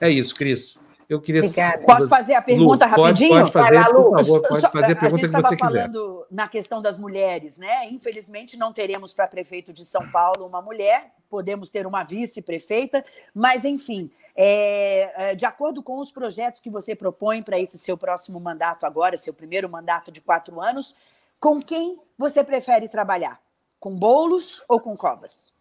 É 0.00 0.08
isso, 0.08 0.34
Cris. 0.34 0.81
Eu 1.12 1.20
queria. 1.20 1.42
Obrigada. 1.42 1.84
Posso 1.84 2.08
fazer 2.08 2.34
a 2.34 2.40
pergunta 2.40 2.86
Lu, 2.86 2.90
rapidinho? 2.90 3.30
Pode, 3.30 3.52
pode 3.52 3.66
fazer, 3.66 3.78
lá, 3.78 3.84
por 3.92 4.18
favor, 4.18 4.48
pode 4.48 4.60
fazer 4.60 4.92
a 4.92 4.96
pergunta 4.96 5.06
a 5.06 5.26
gente 5.26 5.30
você 5.30 5.56
falando 5.58 6.12
quiser. 6.12 6.26
na 6.30 6.48
questão 6.48 6.80
das 6.80 6.98
mulheres, 6.98 7.58
né? 7.58 7.90
Infelizmente, 7.90 8.56
não 8.56 8.72
teremos 8.72 9.12
para 9.12 9.28
prefeito 9.28 9.72
de 9.72 9.84
São 9.84 10.10
Paulo 10.10 10.46
uma 10.46 10.62
mulher, 10.62 11.12
podemos 11.28 11.68
ter 11.68 11.86
uma 11.86 12.02
vice-prefeita, 12.02 13.04
mas, 13.34 13.66
enfim, 13.66 14.10
é, 14.34 15.32
é, 15.32 15.34
de 15.34 15.44
acordo 15.44 15.82
com 15.82 15.98
os 15.98 16.10
projetos 16.10 16.60
que 16.60 16.70
você 16.70 16.96
propõe 16.96 17.42
para 17.42 17.58
esse 17.58 17.78
seu 17.78 17.98
próximo 17.98 18.40
mandato 18.40 18.86
agora, 18.86 19.16
seu 19.16 19.34
primeiro 19.34 19.68
mandato 19.68 20.10
de 20.10 20.20
quatro 20.20 20.60
anos, 20.60 20.94
com 21.38 21.60
quem 21.60 21.98
você 22.16 22.42
prefere 22.42 22.88
trabalhar? 22.88 23.38
Com 23.78 23.94
bolos 23.94 24.62
ou 24.66 24.80
com 24.80 24.96
covas? 24.96 25.52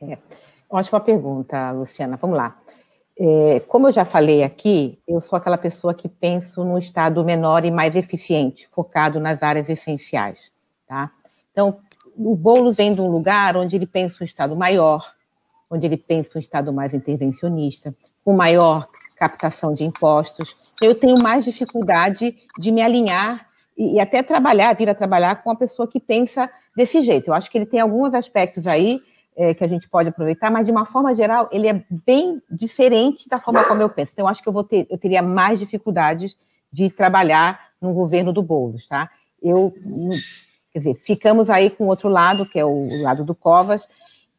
É, 0.00 0.16
ótima 0.68 1.00
pergunta, 1.00 1.72
Luciana. 1.72 2.16
Vamos 2.16 2.36
lá. 2.36 2.56
É, 3.22 3.60
como 3.68 3.86
eu 3.86 3.92
já 3.92 4.02
falei 4.02 4.42
aqui, 4.42 4.98
eu 5.06 5.20
sou 5.20 5.36
aquela 5.36 5.58
pessoa 5.58 5.92
que 5.92 6.08
penso 6.08 6.64
num 6.64 6.78
Estado 6.78 7.22
menor 7.22 7.66
e 7.66 7.70
mais 7.70 7.94
eficiente, 7.94 8.66
focado 8.70 9.20
nas 9.20 9.42
áreas 9.42 9.68
essenciais. 9.68 10.50
Tá? 10.88 11.10
Então, 11.50 11.80
o 12.16 12.34
Boulos 12.34 12.76
vem 12.76 12.94
de 12.94 13.00
um 13.02 13.08
lugar 13.08 13.58
onde 13.58 13.76
ele 13.76 13.86
pensa 13.86 14.16
um 14.22 14.24
Estado 14.24 14.56
maior, 14.56 15.12
onde 15.70 15.84
ele 15.84 15.98
pensa 15.98 16.38
um 16.38 16.40
Estado 16.40 16.72
mais 16.72 16.94
intervencionista, 16.94 17.94
com 18.24 18.32
maior 18.32 18.86
captação 19.18 19.74
de 19.74 19.84
impostos. 19.84 20.56
Eu 20.82 20.98
tenho 20.98 21.22
mais 21.22 21.44
dificuldade 21.44 22.34
de 22.58 22.72
me 22.72 22.80
alinhar 22.80 23.46
e, 23.76 23.96
e 23.96 24.00
até 24.00 24.22
trabalhar, 24.22 24.74
vir 24.74 24.88
a 24.88 24.94
trabalhar 24.94 25.42
com 25.42 25.50
uma 25.50 25.56
pessoa 25.56 25.86
que 25.86 26.00
pensa 26.00 26.50
desse 26.74 27.02
jeito. 27.02 27.28
Eu 27.28 27.34
acho 27.34 27.50
que 27.50 27.58
ele 27.58 27.66
tem 27.66 27.80
alguns 27.80 28.14
aspectos 28.14 28.66
aí 28.66 29.02
é, 29.36 29.54
que 29.54 29.64
a 29.64 29.68
gente 29.68 29.88
pode 29.88 30.08
aproveitar, 30.08 30.50
mas 30.50 30.66
de 30.66 30.72
uma 30.72 30.84
forma 30.84 31.14
geral, 31.14 31.48
ele 31.52 31.68
é 31.68 31.84
bem 31.88 32.42
diferente 32.50 33.28
da 33.28 33.40
forma 33.40 33.64
como 33.64 33.80
eu 33.80 33.88
penso. 33.88 34.12
Então, 34.12 34.24
eu 34.24 34.28
acho 34.28 34.42
que 34.42 34.48
eu, 34.48 34.52
vou 34.52 34.64
ter, 34.64 34.86
eu 34.90 34.98
teria 34.98 35.22
mais 35.22 35.58
dificuldades 35.58 36.36
de 36.72 36.90
trabalhar 36.90 37.70
no 37.80 37.92
governo 37.92 38.32
do 38.32 38.42
Boulos, 38.42 38.86
tá? 38.86 39.10
Eu, 39.42 39.72
quer 40.72 40.78
dizer, 40.80 40.94
ficamos 40.94 41.48
aí 41.48 41.70
com 41.70 41.84
o 41.84 41.88
outro 41.88 42.08
lado, 42.08 42.46
que 42.48 42.58
é 42.58 42.64
o 42.64 42.86
lado 43.02 43.24
do 43.24 43.34
Covas, 43.34 43.88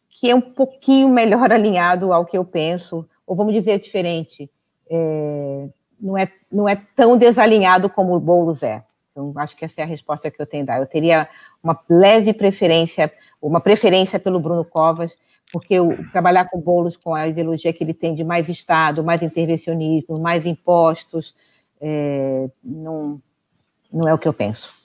que 0.09 0.29
é 0.29 0.35
um 0.35 0.41
pouquinho 0.41 1.09
melhor 1.09 1.49
alinhado 1.51 2.13
ao 2.13 2.25
que 2.25 2.37
eu 2.37 2.45
penso, 2.45 3.07
ou 3.25 3.35
vamos 3.35 3.53
dizer 3.53 3.79
diferente, 3.79 4.49
é, 4.89 5.67
não, 5.99 6.17
é, 6.17 6.31
não 6.51 6.69
é 6.69 6.75
tão 6.95 7.17
desalinhado 7.17 7.89
como 7.89 8.15
o 8.15 8.19
Boulos 8.19 8.61
é. 8.61 8.83
Então, 9.11 9.33
acho 9.35 9.55
que 9.55 9.65
essa 9.65 9.81
é 9.81 9.83
a 9.83 9.87
resposta 9.87 10.31
que 10.31 10.41
eu 10.41 10.45
tenho 10.45 10.63
a 10.63 10.67
dar. 10.67 10.79
Eu 10.79 10.85
teria 10.85 11.27
uma 11.61 11.77
leve 11.89 12.33
preferência, 12.33 13.11
uma 13.41 13.59
preferência 13.59 14.19
pelo 14.19 14.39
Bruno 14.39 14.63
Covas, 14.63 15.15
porque 15.51 15.73
eu, 15.73 15.97
trabalhar 16.11 16.45
com 16.45 16.61
Boulos, 16.61 16.95
com 16.95 17.13
a 17.13 17.27
ideologia 17.27 17.73
que 17.73 17.83
ele 17.83 17.93
tem 17.93 18.15
de 18.15 18.23
mais 18.23 18.47
Estado, 18.47 19.03
mais 19.03 19.21
intervencionismo, 19.21 20.19
mais 20.19 20.45
impostos, 20.45 21.35
é, 21.79 22.49
não, 22.63 23.21
não 23.91 24.07
é 24.07 24.13
o 24.13 24.17
que 24.17 24.27
eu 24.27 24.33
penso. 24.33 24.81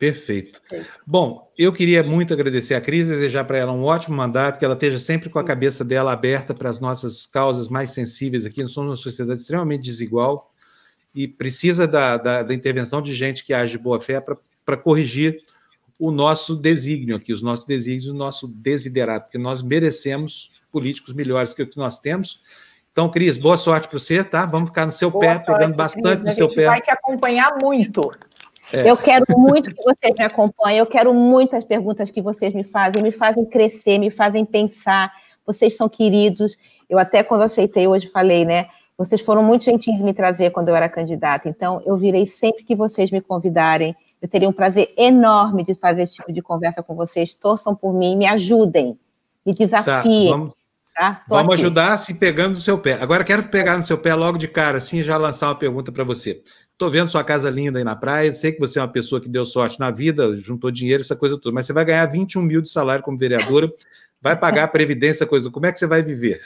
Perfeito. 0.00 0.62
Bom, 1.06 1.52
eu 1.58 1.72
queria 1.74 2.02
muito 2.02 2.32
agradecer 2.32 2.74
a 2.74 2.80
Cris, 2.80 3.06
desejar 3.06 3.44
para 3.44 3.58
ela 3.58 3.70
um 3.70 3.84
ótimo 3.84 4.16
mandato, 4.16 4.58
que 4.58 4.64
ela 4.64 4.72
esteja 4.72 4.98
sempre 4.98 5.28
com 5.28 5.38
a 5.38 5.44
cabeça 5.44 5.84
dela 5.84 6.10
aberta 6.10 6.54
para 6.54 6.70
as 6.70 6.80
nossas 6.80 7.26
causas 7.26 7.68
mais 7.68 7.90
sensíveis 7.90 8.46
aqui. 8.46 8.62
Nós 8.62 8.72
somos 8.72 8.90
uma 8.90 8.96
sociedade 8.96 9.42
extremamente 9.42 9.82
desigual 9.82 10.52
e 11.14 11.28
precisa 11.28 11.86
da, 11.86 12.16
da, 12.16 12.42
da 12.42 12.54
intervenção 12.54 13.02
de 13.02 13.14
gente 13.14 13.44
que 13.44 13.52
age 13.52 13.72
de 13.72 13.78
boa 13.78 14.00
fé 14.00 14.22
para 14.64 14.76
corrigir 14.78 15.36
o 16.00 16.10
nosso 16.10 16.56
desígnio 16.56 17.14
aqui, 17.14 17.30
os 17.30 17.42
nossos 17.42 17.66
desígnios, 17.66 18.08
o 18.08 18.14
nosso 18.14 18.48
desiderato, 18.48 19.26
porque 19.26 19.36
nós 19.36 19.60
merecemos 19.60 20.50
políticos 20.72 21.12
melhores 21.12 21.50
do 21.50 21.56
que 21.56 21.62
o 21.62 21.70
que 21.70 21.76
nós 21.76 22.00
temos. 22.00 22.42
Então, 22.90 23.10
Cris, 23.10 23.36
boa 23.36 23.58
sorte 23.58 23.86
para 23.86 23.98
você, 23.98 24.24
tá? 24.24 24.46
Vamos 24.46 24.70
ficar 24.70 24.86
no 24.86 24.92
seu 24.92 25.10
boa 25.10 25.20
pé, 25.20 25.34
sorte, 25.34 25.46
pegando 25.46 25.76
bastante 25.76 26.22
Cris, 26.22 26.24
no 26.24 26.32
seu 26.32 26.48
pé. 26.48 26.66
A 26.66 26.74
gente 26.74 26.78
vai 26.78 26.80
te 26.80 26.90
acompanhar 26.90 27.54
muito. 27.62 28.00
É. 28.72 28.88
Eu 28.88 28.96
quero 28.96 29.26
muito 29.36 29.74
que 29.74 29.82
vocês 29.82 30.14
me 30.18 30.24
acompanhem, 30.24 30.78
eu 30.78 30.86
quero 30.86 31.12
muito 31.12 31.54
as 31.54 31.64
perguntas 31.64 32.10
que 32.10 32.22
vocês 32.22 32.54
me 32.54 32.64
fazem, 32.64 33.02
me 33.02 33.12
fazem 33.12 33.44
crescer, 33.44 33.98
me 33.98 34.10
fazem 34.10 34.44
pensar. 34.44 35.12
Vocês 35.44 35.76
são 35.76 35.88
queridos. 35.88 36.56
Eu 36.88 36.98
até 36.98 37.22
quando 37.22 37.42
aceitei 37.42 37.86
hoje 37.86 38.08
falei, 38.08 38.46
né? 38.46 38.68
Vocês 38.96 39.20
foram 39.20 39.42
muito 39.42 39.64
gentis 39.64 39.96
de 39.96 40.02
me 40.02 40.14
trazer 40.14 40.50
quando 40.50 40.68
eu 40.70 40.76
era 40.76 40.88
candidata, 40.88 41.48
então 41.48 41.82
eu 41.84 41.96
virei 41.96 42.26
sempre 42.26 42.64
que 42.64 42.76
vocês 42.76 43.10
me 43.10 43.20
convidarem. 43.20 43.94
Eu 44.20 44.28
teria 44.28 44.48
um 44.48 44.52
prazer 44.52 44.92
enorme 44.96 45.64
de 45.64 45.74
fazer 45.74 46.02
esse 46.02 46.14
tipo 46.14 46.32
de 46.32 46.42
conversa 46.42 46.82
com 46.82 46.94
vocês. 46.94 47.34
Torçam 47.34 47.74
por 47.74 47.94
mim, 47.94 48.16
me 48.16 48.26
ajudem, 48.26 48.98
me 49.44 49.54
desafiem. 49.54 50.28
Tá, 50.28 50.36
vamos 50.36 50.52
tá? 50.94 51.24
vamos 51.26 51.54
ajudar 51.54 51.96
se 51.98 52.12
pegando 52.12 52.50
no 52.50 52.60
seu 52.60 52.78
pé. 52.78 52.98
Agora 53.00 53.24
quero 53.24 53.44
pegar 53.44 53.78
no 53.78 53.84
seu 53.84 53.96
pé 53.96 54.14
logo 54.14 54.36
de 54.36 54.46
cara, 54.46 54.78
assim, 54.78 54.98
e 54.98 55.02
já 55.02 55.16
lançar 55.16 55.48
uma 55.48 55.54
pergunta 55.54 55.90
para 55.90 56.04
você. 56.04 56.42
Estou 56.72 56.90
vendo 56.90 57.10
sua 57.10 57.24
casa 57.24 57.48
linda 57.48 57.78
aí 57.78 57.84
na 57.84 57.96
praia, 57.96 58.32
sei 58.34 58.52
que 58.52 58.60
você 58.60 58.78
é 58.78 58.82
uma 58.82 58.88
pessoa 58.88 59.20
que 59.20 59.28
deu 59.28 59.44
sorte 59.46 59.78
na 59.78 59.90
vida, 59.90 60.36
juntou 60.40 60.70
dinheiro, 60.70 61.02
essa 61.02 61.16
coisa 61.16 61.38
toda, 61.38 61.54
mas 61.54 61.66
você 61.66 61.72
vai 61.72 61.84
ganhar 61.84 62.06
21 62.06 62.42
mil 62.42 62.62
de 62.62 62.70
salário 62.70 63.02
como 63.02 63.18
vereadora, 63.18 63.70
vai 64.20 64.36
pagar 64.36 64.64
a 64.64 64.68
previdência, 64.68 65.26
coisa. 65.26 65.50
Como 65.50 65.66
é 65.66 65.72
que 65.72 65.78
você 65.78 65.86
vai 65.86 66.02
viver? 66.02 66.40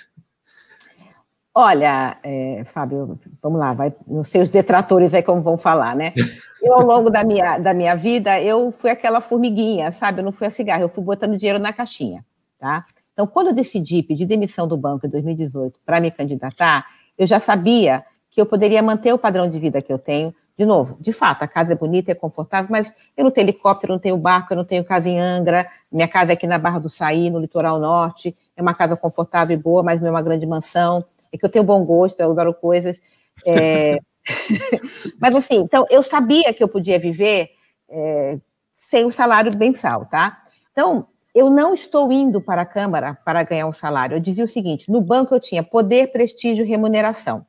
Olha, 1.57 2.19
é, 2.25 2.65
Fábio, 2.65 3.17
vamos 3.41 3.61
lá, 3.61 3.73
vai, 3.73 3.95
não 4.09 4.25
sei 4.25 4.43
os 4.43 4.51
detratores 4.51 5.15
aí 5.15 5.23
como 5.23 5.41
vão 5.41 5.57
falar, 5.57 5.95
né? 5.95 6.13
Eu, 6.61 6.75
ao 6.75 6.85
longo 6.85 7.11
da 7.11 7.23
minha, 7.23 7.59
da 7.59 7.73
minha 7.73 7.95
vida, 7.95 8.41
eu 8.41 8.73
fui 8.73 8.91
aquela 8.91 9.21
formiguinha, 9.21 9.93
sabe? 9.93 10.21
Eu 10.21 10.25
não 10.25 10.33
fui 10.33 10.49
a 10.49 10.51
cigarro, 10.51 10.83
eu 10.83 10.89
fui 10.89 11.05
botando 11.05 11.37
dinheiro 11.37 11.61
na 11.61 11.73
caixinha, 11.73 12.25
tá? 12.59 12.85
Então, 13.13 13.25
quando 13.25 13.49
eu 13.49 13.55
decidi 13.55 14.03
pedir 14.03 14.27
demissão 14.27 14.67
do 14.67 14.77
banco 14.77 15.07
em 15.07 15.09
2018 15.09 15.79
para 15.87 16.01
me 16.01 16.11
candidatar, 16.11 16.87
eu 17.17 17.25
já 17.25 17.39
sabia 17.39 18.05
que 18.31 18.41
eu 18.41 18.47
poderia 18.47 18.83
manter 18.83 19.13
o 19.13 19.19
padrão 19.19 19.49
de 19.49 19.57
vida 19.61 19.81
que 19.81 19.93
eu 19.93 19.99
tenho. 19.99 20.35
De 20.59 20.67
novo, 20.67 20.97
de 21.01 21.13
fato, 21.13 21.43
a 21.45 21.47
casa 21.49 21.73
é 21.73 21.77
bonita, 21.77 22.11
é 22.11 22.15
confortável, 22.17 22.69
mas 22.69 22.93
eu 23.17 23.23
não 23.23 23.31
tenho 23.31 23.45
helicóptero, 23.45 23.93
não 23.93 24.01
tenho 24.01 24.17
barco, 24.17 24.53
eu 24.53 24.57
não 24.57 24.65
tenho 24.65 24.85
casa 24.85 25.09
em 25.09 25.21
Angra, 25.21 25.69
minha 25.91 26.09
casa 26.09 26.33
é 26.33 26.35
aqui 26.35 26.49
na 26.49 26.59
Barra 26.59 26.81
do 26.81 26.89
Saí, 26.91 27.31
no 27.31 27.39
litoral 27.39 27.79
norte, 27.79 28.37
é 28.57 28.63
uma 28.63 28.75
casa 28.75 28.97
confortável 28.97 29.57
e 29.57 29.61
boa, 29.61 29.85
mas 29.85 30.01
não 30.01 30.09
é 30.09 30.11
uma 30.11 30.23
grande 30.23 30.47
mansão 30.47 31.05
é 31.35 31.39
que 31.39 31.45
eu 31.45 31.51
tenho 31.51 31.65
bom 31.65 31.85
gosto, 31.85 32.21
eu 32.21 32.31
adoro 32.31 32.55
coisas. 32.55 33.01
É... 33.47 33.99
Mas 35.21 35.35
assim, 35.35 35.57
então 35.57 35.87
eu 35.91 36.03
sabia 36.03 36.53
que 36.55 36.63
eu 36.63 36.69
podia 36.69 36.99
viver 36.99 37.51
é, 37.89 38.39
sem 38.73 39.05
o 39.05 39.13
salário 39.13 39.57
mensal, 39.59 40.07
tá? 40.07 40.43
Então, 40.73 41.07
eu 41.35 41.51
não 41.51 41.75
estou 41.75 42.11
indo 42.13 42.41
para 42.41 42.63
a 42.63 42.67
Câmara 42.67 43.19
para 43.25 43.43
ganhar 43.43 43.67
um 43.67 43.73
salário. 43.73 44.17
Eu 44.17 44.21
dizia 44.21 44.45
o 44.45 44.49
seguinte: 44.49 44.91
no 44.91 45.01
banco 45.01 45.35
eu 45.35 45.41
tinha 45.41 45.63
poder, 45.63 46.13
prestígio, 46.13 46.65
remuneração, 46.65 47.45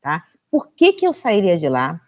tá? 0.00 0.24
Por 0.50 0.68
que, 0.72 0.92
que 0.92 1.06
eu 1.06 1.12
sairia 1.12 1.58
de 1.58 1.68
lá? 1.68 2.00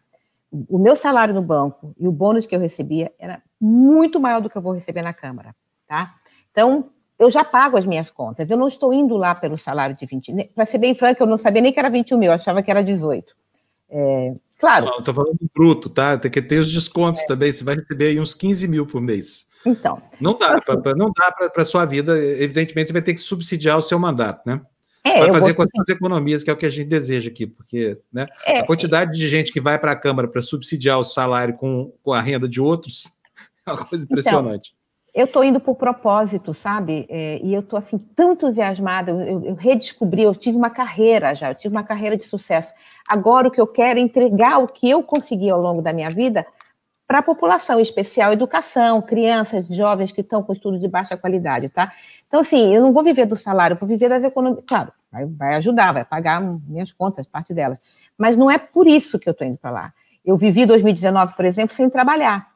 O 0.69 0.79
meu 0.79 0.95
salário 0.95 1.33
no 1.33 1.41
banco 1.41 1.95
e 1.99 2.07
o 2.07 2.13
bônus 2.13 2.45
que 2.45 2.55
eu 2.55 2.61
recebia 2.61 3.11
era 3.19 3.43
muito 3.59 4.21
maior 4.21 4.41
do 4.41 4.51
que 4.51 4.57
eu 4.57 4.61
vou 4.61 4.73
receber 4.73 5.03
na 5.03 5.15
Câmara, 5.15 5.55
tá? 5.87 6.15
Então, 6.51 6.91
eu 7.23 7.31
já 7.31 7.45
pago 7.45 7.77
as 7.77 7.87
minhas 7.87 8.11
contas. 8.11 8.51
Eu 8.51 8.57
não 8.57 8.69
estou 8.69 8.93
indo 8.93 9.17
lá 9.17 9.35
pelo 9.35 9.57
salário 9.57 9.95
de 9.95 10.05
20. 10.05 10.51
Para 10.55 10.67
ser 10.67 10.79
bem 10.79 10.95
franco, 10.95 11.23
eu 11.23 11.27
não 11.27 11.39
sabia 11.39 11.63
nem 11.63 11.73
que 11.73 11.79
era 11.79 11.89
21 11.89 12.19
mil, 12.19 12.31
eu 12.31 12.35
achava 12.35 12.63
que 12.63 12.71
era 12.71 12.83
18. 12.83 13.35
É, 13.91 14.33
claro. 14.59 14.87
Não, 14.87 14.99
estou 14.99 15.15
falando 15.15 15.39
bruto, 15.55 15.91
tá? 15.91 16.17
Tem 16.17 16.31
que 16.31 16.41
ter 16.41 16.59
os 16.59 16.73
descontos 16.73 17.23
é. 17.23 17.27
também. 17.27 17.53
Você 17.53 17.63
vai 17.63 17.77
receber 17.77 18.07
aí 18.07 18.21
uns 18.21 18.35
15 18.35 18.67
mil 18.67 18.87
por 18.87 19.01
mês. 19.01 19.47
Então. 19.65 20.01
Não 20.21 20.37
dá, 20.37 20.55
assim, 20.55 20.81
pra, 20.81 20.95
não 20.95 21.13
dá 21.15 21.31
para 21.31 21.63
a 21.63 21.67
sua 21.67 21.85
vida. 21.85 22.19
Evidentemente, 22.19 22.89
você 22.89 22.93
vai 22.93 23.03
ter 23.03 23.15
que 23.15 23.21
subsidiar 23.21 23.79
o 23.79 23.83
seu 23.83 23.99
mandato, 23.99 24.43
né? 24.47 24.61
É, 25.05 25.19
vai 25.19 25.33
fazer 25.33 25.55
com 25.55 25.63
as 25.63 25.89
economias, 25.89 26.43
que 26.43 26.51
é 26.51 26.53
o 26.53 26.57
que 26.57 26.67
a 26.67 26.71
gente 26.71 26.89
deseja 26.89 27.29
aqui, 27.29 27.45
porque 27.45 27.99
né, 28.13 28.27
é, 28.47 28.61
a 28.61 28.67
quantidade 28.67 29.19
de 29.19 29.29
gente 29.29 29.53
que 29.53 29.61
vai 29.61 29.77
para 29.77 29.91
a 29.91 29.97
Câmara 29.97 30.29
para 30.29 30.41
subsidiar 30.41 31.01
o 31.01 31.05
salário 31.05 31.55
com, 31.55 31.93
com 32.05 32.13
a 32.13 32.21
renda 32.21 32.49
de 32.49 32.61
outros 32.61 33.09
é 33.67 33.73
uma 33.73 33.85
coisa 33.85 34.05
então, 34.05 34.19
impressionante. 34.19 34.71
Então, 34.71 34.82
eu 35.15 35.27
estou 35.27 35.45
indo 35.45 35.61
por 35.61 35.75
propósito, 35.75 36.55
sabe? 36.55 37.07
É, 37.09 37.39
e 37.43 37.53
eu 37.53 37.61
estou 37.61 37.79
assim 37.79 37.99
tão 37.99 38.33
entusiasmada. 38.33 39.11
Eu, 39.11 39.45
eu, 39.45 39.55
redescobri, 39.55 40.23
eu 40.23 40.35
tive 40.35 40.57
uma 40.57 40.71
carreira 40.71 41.35
já, 41.35 41.51
eu 41.51 41.55
tive 41.55 41.75
uma 41.75 41.83
carreira 41.83 42.17
de 42.17 42.25
sucesso. 42.25 42.73
Agora 43.07 43.49
o 43.49 43.51
que 43.51 43.61
eu 43.61 43.67
quero 43.67 43.99
é 43.99 44.03
entregar 44.03 44.59
o 44.59 44.67
que 44.67 44.89
eu 44.89 45.03
consegui 45.03 45.51
ao 45.51 45.61
longo 45.61 45.83
da 45.83 45.93
minha 45.93 46.09
vida 46.09 46.47
para 47.07 47.19
a 47.19 47.23
população, 47.23 47.79
em 47.79 47.83
especial 47.83 48.33
educação, 48.33 49.03
crianças, 49.03 49.69
jovens 49.69 50.13
que 50.13 50.23
estão 50.23 50.43
com 50.43 50.51
estudos 50.51 50.81
de 50.81 50.89
baixa 50.89 51.15
qualidade, 51.15 51.69
tá? 51.69 51.93
Então, 52.27 52.41
assim, 52.41 52.75
eu 52.75 52.81
não 52.81 52.91
vou 52.91 53.05
viver 53.05 53.27
do 53.27 53.37
salário, 53.37 53.75
eu 53.75 53.79
vou 53.79 53.87
viver 53.87 54.09
das 54.09 54.25
economias. 54.25 54.65
Claro, 54.67 54.91
vai, 55.11 55.27
vai 55.27 55.55
ajudar, 55.57 55.93
vai 55.93 56.07
pagar 56.07 56.41
minhas 56.41 56.91
contas, 56.91 57.27
parte 57.27 57.53
delas. 57.53 57.79
Mas 58.17 58.39
não 58.39 58.51
é 58.51 58.57
por 58.57 58.87
isso 58.87 59.19
que 59.19 59.29
eu 59.29 59.33
estou 59.33 59.47
indo 59.47 59.59
para 59.59 59.71
lá. 59.71 59.93
Eu 60.25 60.39
vivi 60.39 60.65
2019, 60.65 61.35
por 61.35 61.45
exemplo, 61.45 61.77
sem 61.77 61.91
trabalhar 61.91 62.52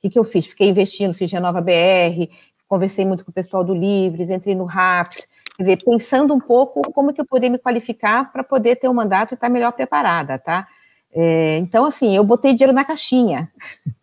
que, 0.00 0.10
que 0.10 0.18
eu 0.18 0.24
fiz? 0.24 0.46
Fiquei 0.46 0.68
investindo, 0.68 1.14
fiz 1.14 1.30
Renova 1.30 1.60
BR, 1.60 2.28
conversei 2.68 3.04
muito 3.04 3.24
com 3.24 3.30
o 3.30 3.34
pessoal 3.34 3.64
do 3.64 3.74
Livres, 3.74 4.30
entrei 4.30 4.54
no 4.54 4.64
RAPS, 4.64 5.28
dizer, 5.58 5.78
pensando 5.84 6.34
um 6.34 6.40
pouco 6.40 6.82
como 6.92 7.12
que 7.12 7.20
eu 7.20 7.26
poderia 7.26 7.50
me 7.50 7.58
qualificar 7.58 8.32
para 8.32 8.44
poder 8.44 8.76
ter 8.76 8.88
um 8.88 8.94
mandato 8.94 9.32
e 9.32 9.34
estar 9.34 9.48
melhor 9.48 9.72
preparada, 9.72 10.38
tá? 10.38 10.66
É, 11.12 11.56
então, 11.58 11.84
assim, 11.86 12.14
eu 12.14 12.22
botei 12.22 12.52
dinheiro 12.52 12.72
na 12.72 12.84
caixinha 12.84 13.50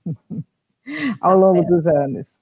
ao 1.22 1.38
longo 1.38 1.60
é. 1.60 1.66
dos 1.66 1.86
anos. 1.86 2.42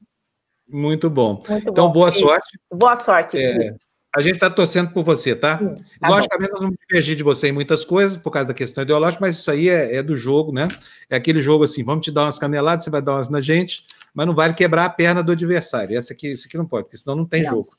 Muito 0.68 1.10
bom. 1.10 1.44
Muito 1.48 1.70
então, 1.70 1.88
bom. 1.88 1.94
boa 1.94 2.12
sorte. 2.12 2.60
Boa 2.72 2.96
sorte. 2.96 3.38
É, 3.38 3.76
a 4.16 4.22
gente 4.22 4.36
está 4.36 4.50
torcendo 4.50 4.92
por 4.92 5.04
você, 5.04 5.34
tá? 5.34 5.58
Sim, 5.58 5.74
tá 6.00 6.10
Logicamente, 6.10 6.50
bom. 6.50 6.54
nós 6.54 6.64
vamos 6.64 6.78
divergir 6.88 7.16
de 7.16 7.24
você 7.24 7.48
em 7.48 7.52
muitas 7.54 7.86
coisas, 7.86 8.18
por 8.18 8.30
causa 8.30 8.50
da 8.50 8.54
questão 8.54 8.84
ideológica, 8.84 9.22
mas 9.22 9.38
isso 9.38 9.50
aí 9.50 9.70
é, 9.70 9.96
é, 9.96 10.04
do 10.04 10.16
jogo, 10.16 10.52
né? 10.52 10.68
É 11.10 11.16
aquele 11.16 11.42
jogo 11.42 11.64
assim: 11.64 11.84
vamos 11.84 12.04
te 12.04 12.12
dar 12.12 12.24
umas 12.24 12.38
caneladas, 12.38 12.84
você 12.84 12.90
vai 12.90 13.02
dar 13.02 13.14
umas 13.14 13.30
na 13.30 13.40
gente, 13.40 13.86
mas 14.14 14.28
não 14.28 14.36
vale 14.36 14.54
quebrar 14.54 14.86
a 14.86 14.90
perna 14.90 15.24
do 15.24 15.32
adversário. 15.32 15.98
Essa 15.98 16.12
aqui, 16.14 16.34
isso 16.34 16.48
aqui 16.48 16.58
não 16.58 16.66
pode, 16.66 16.84
porque 16.84 16.98
senão 16.98 17.16
não 17.16 17.26
tem 17.26 17.44
não. 17.44 17.52
jogo. 17.52 17.72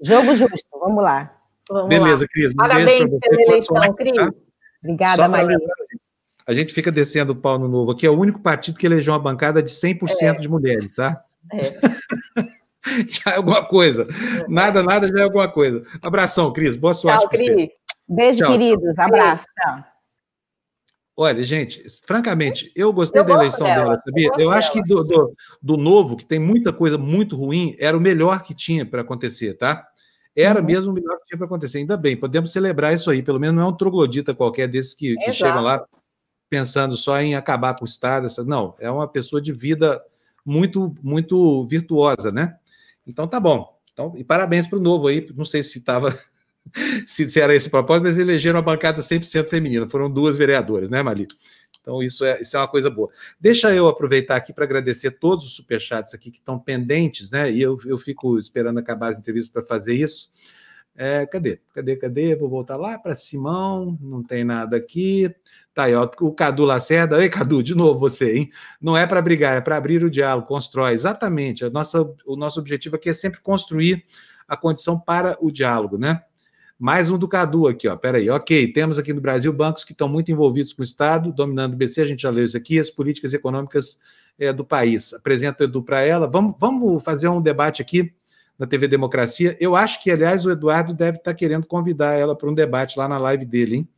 Jogo 0.00 0.34
justo, 0.34 0.68
vamos 0.72 1.02
lá. 1.02 1.36
Vamos 1.68 1.88
Beleza, 1.88 2.22
lá. 2.22 2.28
Cris. 2.28 2.54
Parabéns 2.54 3.10
pela 3.20 3.42
eleição, 3.42 3.76
sorte, 3.76 3.94
Cris. 3.94 4.14
Tá? 4.14 4.32
Obrigada, 4.82 5.28
Maria. 5.28 5.58
A 6.46 6.52
gente 6.52 6.74
fica 6.74 6.92
descendo 6.92 7.32
o 7.32 7.36
pau 7.36 7.58
no 7.58 7.68
novo 7.68 7.92
aqui, 7.92 8.06
é 8.06 8.10
o 8.10 8.18
único 8.18 8.40
partido 8.40 8.78
que 8.78 8.86
elegeu 8.86 9.12
uma 9.12 9.18
bancada 9.18 9.62
de 9.62 9.70
100% 9.70 10.06
é. 10.20 10.32
de 10.34 10.48
mulheres, 10.48 10.94
tá? 10.94 11.24
É. 11.52 11.58
já 13.08 13.32
é 13.32 13.36
alguma 13.36 13.64
coisa. 13.64 14.06
Nada, 14.48 14.82
nada 14.82 15.08
já 15.08 15.20
é 15.20 15.22
alguma 15.22 15.48
coisa. 15.48 15.84
Abração, 16.02 16.52
Cris. 16.52 16.76
Boa 16.76 16.94
sorte. 16.94 17.20
Tchau, 17.20 17.28
Cris. 17.28 17.70
Beijo, 18.08 18.38
tchau, 18.38 18.52
queridos. 18.52 18.94
Tchau. 18.94 19.04
Abraço. 19.04 19.44
Tchau. 19.60 19.84
Olha, 21.16 21.44
gente, 21.44 21.80
francamente, 22.04 22.72
eu 22.74 22.92
gostei 22.92 23.20
eu 23.20 23.24
da 23.24 23.34
eleição 23.34 23.66
dela, 23.66 23.84
dela 23.84 24.02
sabia? 24.04 24.30
Eu, 24.34 24.40
eu 24.40 24.50
acho 24.50 24.72
que 24.72 24.82
do, 24.82 25.04
do, 25.04 25.32
do, 25.62 25.76
novo, 25.76 26.16
que 26.16 26.26
tem 26.26 26.40
muita 26.40 26.72
coisa 26.72 26.98
muito 26.98 27.36
ruim, 27.36 27.76
era 27.78 27.96
o 27.96 28.00
melhor 28.00 28.42
que 28.42 28.52
tinha 28.52 28.84
para 28.84 29.02
acontecer, 29.02 29.54
tá? 29.54 29.86
Era 30.34 30.58
uhum. 30.58 30.66
mesmo 30.66 30.90
o 30.90 30.94
melhor 30.94 31.16
que 31.18 31.26
tinha 31.26 31.38
para 31.38 31.46
acontecer. 31.46 31.78
Ainda 31.78 31.96
bem, 31.96 32.16
podemos 32.16 32.50
celebrar 32.50 32.92
isso 32.92 33.08
aí. 33.10 33.22
Pelo 33.22 33.38
menos 33.38 33.54
não 33.54 33.62
é 33.62 33.66
um 33.66 33.76
troglodita 33.76 34.34
qualquer 34.34 34.66
desses 34.66 34.92
que, 34.92 35.14
que 35.14 35.32
chegam 35.32 35.62
lá 35.62 35.84
pensando 36.50 36.96
só 36.96 37.20
em 37.20 37.36
acabar 37.36 37.74
com 37.74 37.84
o 37.84 37.88
Estado. 37.88 38.26
Não, 38.44 38.74
é 38.80 38.90
uma 38.90 39.06
pessoa 39.06 39.40
de 39.40 39.52
vida 39.52 40.02
muito, 40.44 40.92
muito 41.00 41.64
virtuosa, 41.68 42.32
né? 42.32 42.56
Então 43.06 43.26
tá 43.26 43.38
bom. 43.38 43.74
Então, 43.92 44.12
e 44.16 44.24
parabéns 44.24 44.66
para 44.66 44.78
o 44.78 44.82
novo 44.82 45.06
aí. 45.06 45.26
Não 45.34 45.44
sei 45.44 45.62
se 45.62 45.78
estava. 45.78 46.16
se, 47.06 47.40
era 47.40 47.54
esse 47.54 47.68
o 47.68 47.70
propósito, 47.70 48.04
mas 48.04 48.18
elegeram 48.18 48.58
uma 48.58 48.64
bancada 48.64 49.00
100% 49.00 49.48
feminina. 49.48 49.86
Foram 49.86 50.10
duas 50.10 50.36
vereadoras, 50.36 50.90
né, 50.90 51.02
Mali? 51.02 51.26
Então, 51.80 52.02
isso 52.02 52.24
é, 52.24 52.40
isso 52.40 52.56
é 52.56 52.60
uma 52.60 52.68
coisa 52.68 52.88
boa. 52.88 53.10
Deixa 53.38 53.74
eu 53.74 53.86
aproveitar 53.86 54.36
aqui 54.36 54.54
para 54.54 54.64
agradecer 54.64 55.10
todos 55.12 55.44
os 55.44 55.54
superchats 55.54 56.14
aqui 56.14 56.30
que 56.30 56.38
estão 56.38 56.58
pendentes, 56.58 57.30
né? 57.30 57.52
E 57.52 57.60
eu, 57.60 57.78
eu 57.84 57.98
fico 57.98 58.38
esperando 58.38 58.78
acabar 58.78 59.12
as 59.12 59.18
entrevistas 59.18 59.52
para 59.52 59.62
fazer 59.62 59.94
isso. 59.94 60.30
É, 60.96 61.26
cadê? 61.26 61.60
Cadê? 61.74 61.96
Cadê? 61.96 62.36
Vou 62.36 62.48
voltar 62.48 62.76
lá 62.76 62.98
para 62.98 63.16
Simão, 63.16 63.98
não 64.00 64.22
tem 64.22 64.44
nada 64.44 64.76
aqui. 64.76 65.28
Tá 65.74 65.84
aí, 65.84 65.94
ó, 65.94 66.08
o 66.20 66.32
Cadu 66.32 66.64
Lacerda. 66.64 67.20
Ei, 67.20 67.28
Cadu, 67.28 67.60
de 67.60 67.74
novo 67.74 67.98
você, 67.98 68.36
hein? 68.36 68.50
Não 68.80 68.96
é 68.96 69.06
para 69.06 69.20
brigar, 69.20 69.56
é 69.56 69.60
para 69.60 69.76
abrir 69.76 70.04
o 70.04 70.10
diálogo, 70.10 70.46
constrói. 70.46 70.94
Exatamente. 70.94 71.64
A 71.64 71.70
nossa, 71.70 72.08
o 72.24 72.36
nosso 72.36 72.60
objetivo 72.60 72.94
aqui 72.94 73.08
é 73.08 73.14
sempre 73.14 73.40
construir 73.40 74.04
a 74.46 74.56
condição 74.56 74.98
para 74.98 75.36
o 75.40 75.50
diálogo, 75.50 75.98
né? 75.98 76.22
Mais 76.78 77.10
um 77.10 77.18
do 77.18 77.26
Cadu 77.26 77.66
aqui, 77.66 77.88
ó. 77.88 77.96
Peraí, 77.96 78.30
ok. 78.30 78.72
Temos 78.72 78.98
aqui 78.98 79.12
no 79.12 79.20
Brasil 79.20 79.52
bancos 79.52 79.84
que 79.84 79.92
estão 79.92 80.08
muito 80.08 80.30
envolvidos 80.30 80.72
com 80.72 80.82
o 80.82 80.84
Estado, 80.84 81.32
dominando 81.32 81.74
o 81.74 81.76
BC, 81.76 82.02
a 82.02 82.06
gente 82.06 82.22
já 82.22 82.30
leu 82.30 82.44
isso 82.44 82.56
aqui, 82.56 82.78
as 82.78 82.90
políticas 82.90 83.34
econômicas 83.34 83.98
é, 84.38 84.52
do 84.52 84.64
país. 84.64 85.12
Apresenta 85.12 85.64
o 85.64 85.66
Edu 85.66 85.82
para 85.82 86.02
ela. 86.02 86.28
Vamos, 86.28 86.54
vamos 86.58 87.02
fazer 87.02 87.26
um 87.26 87.40
debate 87.40 87.82
aqui 87.82 88.12
na 88.56 88.66
TV 88.66 88.86
Democracia. 88.86 89.56
Eu 89.58 89.74
acho 89.74 90.00
que, 90.00 90.10
aliás, 90.10 90.46
o 90.46 90.50
Eduardo 90.50 90.94
deve 90.94 91.18
estar 91.18 91.34
querendo 91.34 91.66
convidar 91.66 92.12
ela 92.12 92.36
para 92.36 92.48
um 92.48 92.54
debate 92.54 92.96
lá 92.96 93.08
na 93.08 93.18
live 93.18 93.44
dele, 93.44 93.76
hein? 93.76 93.88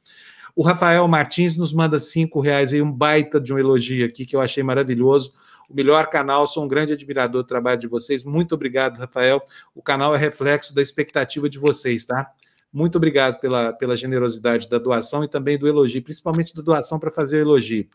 O 0.56 0.62
Rafael 0.62 1.06
Martins 1.06 1.54
nos 1.54 1.70
manda 1.70 1.98
cinco 1.98 2.40
reais 2.40 2.72
aí, 2.72 2.80
um 2.80 2.90
baita 2.90 3.38
de 3.38 3.52
um 3.52 3.58
elogio 3.58 4.06
aqui 4.06 4.24
que 4.24 4.34
eu 4.34 4.40
achei 4.40 4.62
maravilhoso. 4.62 5.30
O 5.68 5.74
melhor 5.74 6.06
canal, 6.06 6.46
sou 6.46 6.64
um 6.64 6.68
grande 6.68 6.94
admirador 6.94 7.42
do 7.42 7.46
trabalho 7.46 7.78
de 7.78 7.86
vocês. 7.86 8.24
Muito 8.24 8.54
obrigado, 8.54 8.96
Rafael. 8.96 9.42
O 9.74 9.82
canal 9.82 10.14
é 10.14 10.18
reflexo 10.18 10.74
da 10.74 10.80
expectativa 10.80 11.46
de 11.50 11.58
vocês, 11.58 12.06
tá? 12.06 12.32
Muito 12.72 12.96
obrigado 12.96 13.38
pela, 13.38 13.74
pela 13.74 13.94
generosidade 13.94 14.66
da 14.66 14.78
doação 14.78 15.22
e 15.22 15.28
também 15.28 15.58
do 15.58 15.68
elogio, 15.68 16.02
principalmente 16.02 16.54
da 16.54 16.62
doação 16.62 16.98
para 16.98 17.12
fazer 17.12 17.36
o 17.36 17.40
elogio. 17.40 17.86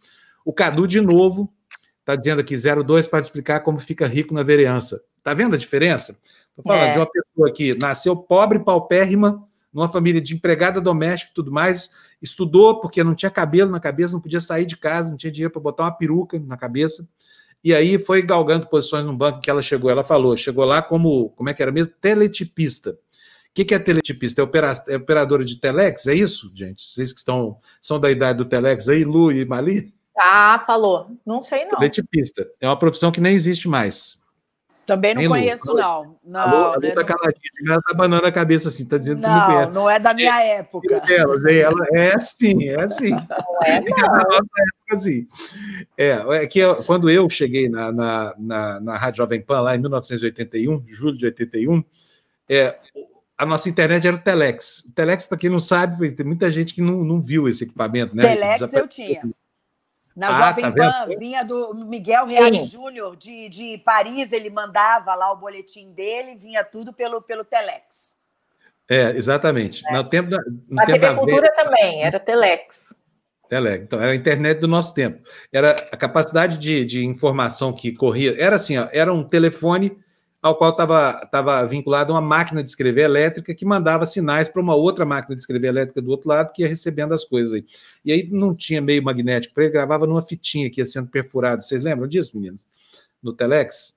O 0.46 0.54
Cadu, 0.54 0.88
de 0.88 1.02
novo, 1.02 1.52
está 2.02 2.16
dizendo 2.16 2.42
aqui, 2.42 2.56
02 2.56 3.08
para 3.08 3.22
explicar 3.22 3.62
como 3.62 3.80
fica 3.80 4.06
rico 4.06 4.36
na 4.36 4.44
vereança. 4.44 5.02
Tá 5.24 5.34
vendo 5.34 5.56
a 5.56 5.58
diferença? 5.58 6.16
Estou 6.50 6.64
falando 6.64 6.90
é. 6.90 6.92
de 6.92 7.00
uma 7.00 7.10
pessoa 7.10 7.52
que 7.52 7.74
nasceu 7.74 8.16
pobre, 8.16 8.60
paupérrima, 8.60 9.48
numa 9.74 9.90
família 9.90 10.22
de 10.22 10.36
empregada 10.36 10.80
doméstica 10.80 11.32
e 11.32 11.36
tudo 11.36 11.52
mais, 11.52 11.90
estudou 12.22 12.80
porque 12.80 13.04
não 13.04 13.16
tinha 13.16 13.32
cabelo 13.32 13.72
na 13.72 13.80
cabeça, 13.80 14.14
não 14.14 14.22
podia 14.22 14.42
sair 14.42 14.66
de 14.66 14.78
casa, 14.78 15.10
não 15.10 15.18
tinha 15.18 15.32
dinheiro 15.32 15.52
para 15.52 15.62
botar 15.62 15.84
uma 15.84 15.92
peruca 15.92 16.40
na 16.40 16.58
cabeça. 16.58 17.08
E 17.64 17.74
aí 17.74 18.00
foi 18.00 18.22
galgando 18.22 18.68
posições 18.68 19.06
no 19.06 19.16
banco 19.16 19.42
que 19.42 19.50
ela 19.50 19.62
chegou. 19.62 19.90
Ela 19.90 20.04
falou, 20.04 20.36
chegou 20.36 20.66
lá 20.66 20.82
como, 20.82 21.30
como 21.32 21.50
é 21.50 21.54
que 21.54 21.62
era 21.62 21.72
mesmo? 21.72 21.94
Teletipista. 22.02 22.92
O 22.92 23.54
que, 23.54 23.66
que 23.66 23.76
é 23.76 23.80
teletipista? 23.80 24.42
É, 24.42 24.44
opera, 24.44 24.84
é 24.88 24.96
operadora 24.96 25.44
de 25.44 25.58
telex? 25.60 26.08
É 26.08 26.16
isso, 26.16 26.52
gente? 26.56 26.82
Vocês 26.82 27.12
que 27.12 27.20
estão, 27.20 27.58
são 27.82 28.00
da 28.00 28.10
idade 28.10 28.38
do 28.38 28.46
telex 28.46 28.88
aí, 28.88 29.04
Lu 29.04 29.32
e 29.32 29.46
Mali? 29.46 29.94
Ah, 30.18 30.64
falou. 30.66 31.18
Não 31.26 31.44
sei 31.44 31.66
não. 31.66 31.78
Teletipista. 31.78 32.48
É 32.60 32.68
uma 32.68 32.80
profissão 32.80 33.12
que 33.12 33.20
nem 33.20 33.36
existe 33.36 33.68
mais. 33.68 34.21
Também 34.92 35.16
não 35.16 35.26
conheço, 35.26 35.74
não. 35.74 36.18
Não, 36.22 36.42
a 36.42 36.76
Lu, 36.76 36.82
né, 36.82 36.92
tá 36.92 37.02
caladinha, 37.02 37.42
ela 37.66 37.82
tá 37.82 37.94
banando 37.94 38.26
a 38.26 38.32
cabeça 38.32 38.68
assim, 38.68 38.84
tá 38.84 38.98
dizendo 38.98 39.22
não, 39.22 39.30
que 39.30 39.36
não 39.36 39.46
conhece. 39.46 39.72
Não, 39.72 39.90
é 39.90 40.00
da 40.00 40.14
minha 40.14 40.44
é, 40.44 40.58
época. 40.58 41.00
Dela, 41.00 41.50
ela 41.50 41.88
é 41.94 42.14
assim, 42.14 42.68
é 42.68 42.82
assim. 42.82 43.12
Não 43.32 43.64
é, 43.64 43.80
não. 43.80 43.98
É 43.98 44.02
da 44.02 44.24
nossa 44.24 44.42
época, 44.42 44.96
assim. 44.96 45.28
É, 45.98 46.10
é 46.10 46.48
que 46.48 46.60
eu, 46.60 46.76
quando 46.84 47.10
eu 47.10 47.30
cheguei 47.30 47.70
na, 47.70 47.90
na, 47.90 48.36
na, 48.38 48.80
na 48.82 48.98
Rádio 48.98 49.20
Jovem 49.20 49.42
Pan, 49.42 49.62
lá 49.62 49.76
em 49.78 49.80
1981, 49.80 50.84
julho 50.88 51.18
de 51.18 51.24
81, 51.24 51.82
é, 52.50 52.76
a 53.38 53.46
nossa 53.46 53.70
internet 53.70 54.06
era 54.06 54.18
o 54.18 54.20
Telex. 54.20 54.80
O 54.90 54.92
Telex, 54.92 55.26
para 55.26 55.38
quem 55.38 55.50
não 55.50 55.62
sabe, 55.62 56.12
tem 56.12 56.26
muita 56.26 56.52
gente 56.52 56.74
que 56.74 56.82
não, 56.82 57.02
não 57.02 57.22
viu 57.22 57.48
esse 57.48 57.64
equipamento, 57.64 58.14
né? 58.14 58.24
Telex 58.24 58.74
eu 58.74 58.88
tinha. 58.90 59.22
Na 60.16 60.28
ah, 60.30 60.48
Jovem 60.48 60.66
tá 60.66 60.72
Pan, 60.72 61.16
vinha 61.18 61.44
do 61.44 61.74
Miguel 61.74 62.26
Reale 62.26 62.64
Júnior, 62.64 63.16
de, 63.16 63.48
de 63.48 63.78
Paris, 63.80 64.32
ele 64.32 64.50
mandava 64.50 65.16
lá 65.16 65.32
o 65.32 65.38
boletim 65.38 65.92
dele, 65.94 66.36
vinha 66.36 66.64
tudo 66.64 66.92
pelo, 66.92 67.22
pelo 67.22 67.44
Telex. 67.44 68.20
É, 68.90 69.12
exatamente. 69.12 69.82
É. 69.88 69.94
No 69.94 70.04
tempo 70.04 70.30
da, 70.30 70.38
no 70.68 70.82
a 70.82 70.86
tempo 70.86 71.00
TV 71.00 71.16
Cultura 71.16 71.54
também, 71.56 72.04
era 72.04 72.20
Telex. 72.20 72.94
Telex, 73.48 73.84
então 73.84 74.02
era 74.02 74.12
a 74.12 74.16
internet 74.16 74.60
do 74.60 74.68
nosso 74.68 74.94
tempo. 74.94 75.24
Era 75.52 75.76
a 75.92 75.98
capacidade 75.98 76.58
de, 76.58 76.84
de 76.84 77.06
informação 77.06 77.72
que 77.72 77.94
corria, 77.94 78.36
era 78.38 78.58
assim, 78.58 78.78
ó, 78.78 78.90
era 78.92 79.14
um 79.14 79.24
telefone 79.24 79.98
ao 80.42 80.56
qual 80.56 80.72
estava 80.72 81.26
tava 81.28 81.66
vinculada 81.68 82.12
uma 82.12 82.22
máquina 82.22 82.64
de 82.64 82.70
escrever 82.70 83.04
elétrica 83.04 83.54
que 83.54 83.64
mandava 83.64 84.08
sinais 84.08 84.50
para 84.50 84.62
uma 84.62 84.76
outra 84.76 85.06
máquina 85.06 85.36
de 85.36 85.42
escrever 85.42 85.68
elétrica 85.68 86.02
do 86.02 86.10
outro 86.10 86.30
lado 86.30 86.52
que 86.52 86.64
ia 86.64 86.68
recebendo 86.68 87.14
as 87.14 87.24
coisas 87.24 87.54
aí. 87.54 87.66
E 88.04 88.12
aí 88.12 88.28
não 88.32 88.56
tinha 88.56 88.82
meio 88.82 89.04
magnético 89.04 89.54
para 89.54 89.66
ele, 89.66 89.74
gravava 89.74 90.08
numa 90.08 90.24
fitinha 90.24 90.70
que 90.70 90.82
ia 90.82 90.88
sendo 90.88 91.10
perfurada. 91.10 91.62
Vocês 91.62 91.82
lembram 91.82 92.08
disso, 92.08 92.32
meninos? 92.36 92.66
No 93.22 93.34
Telex? 93.34 93.94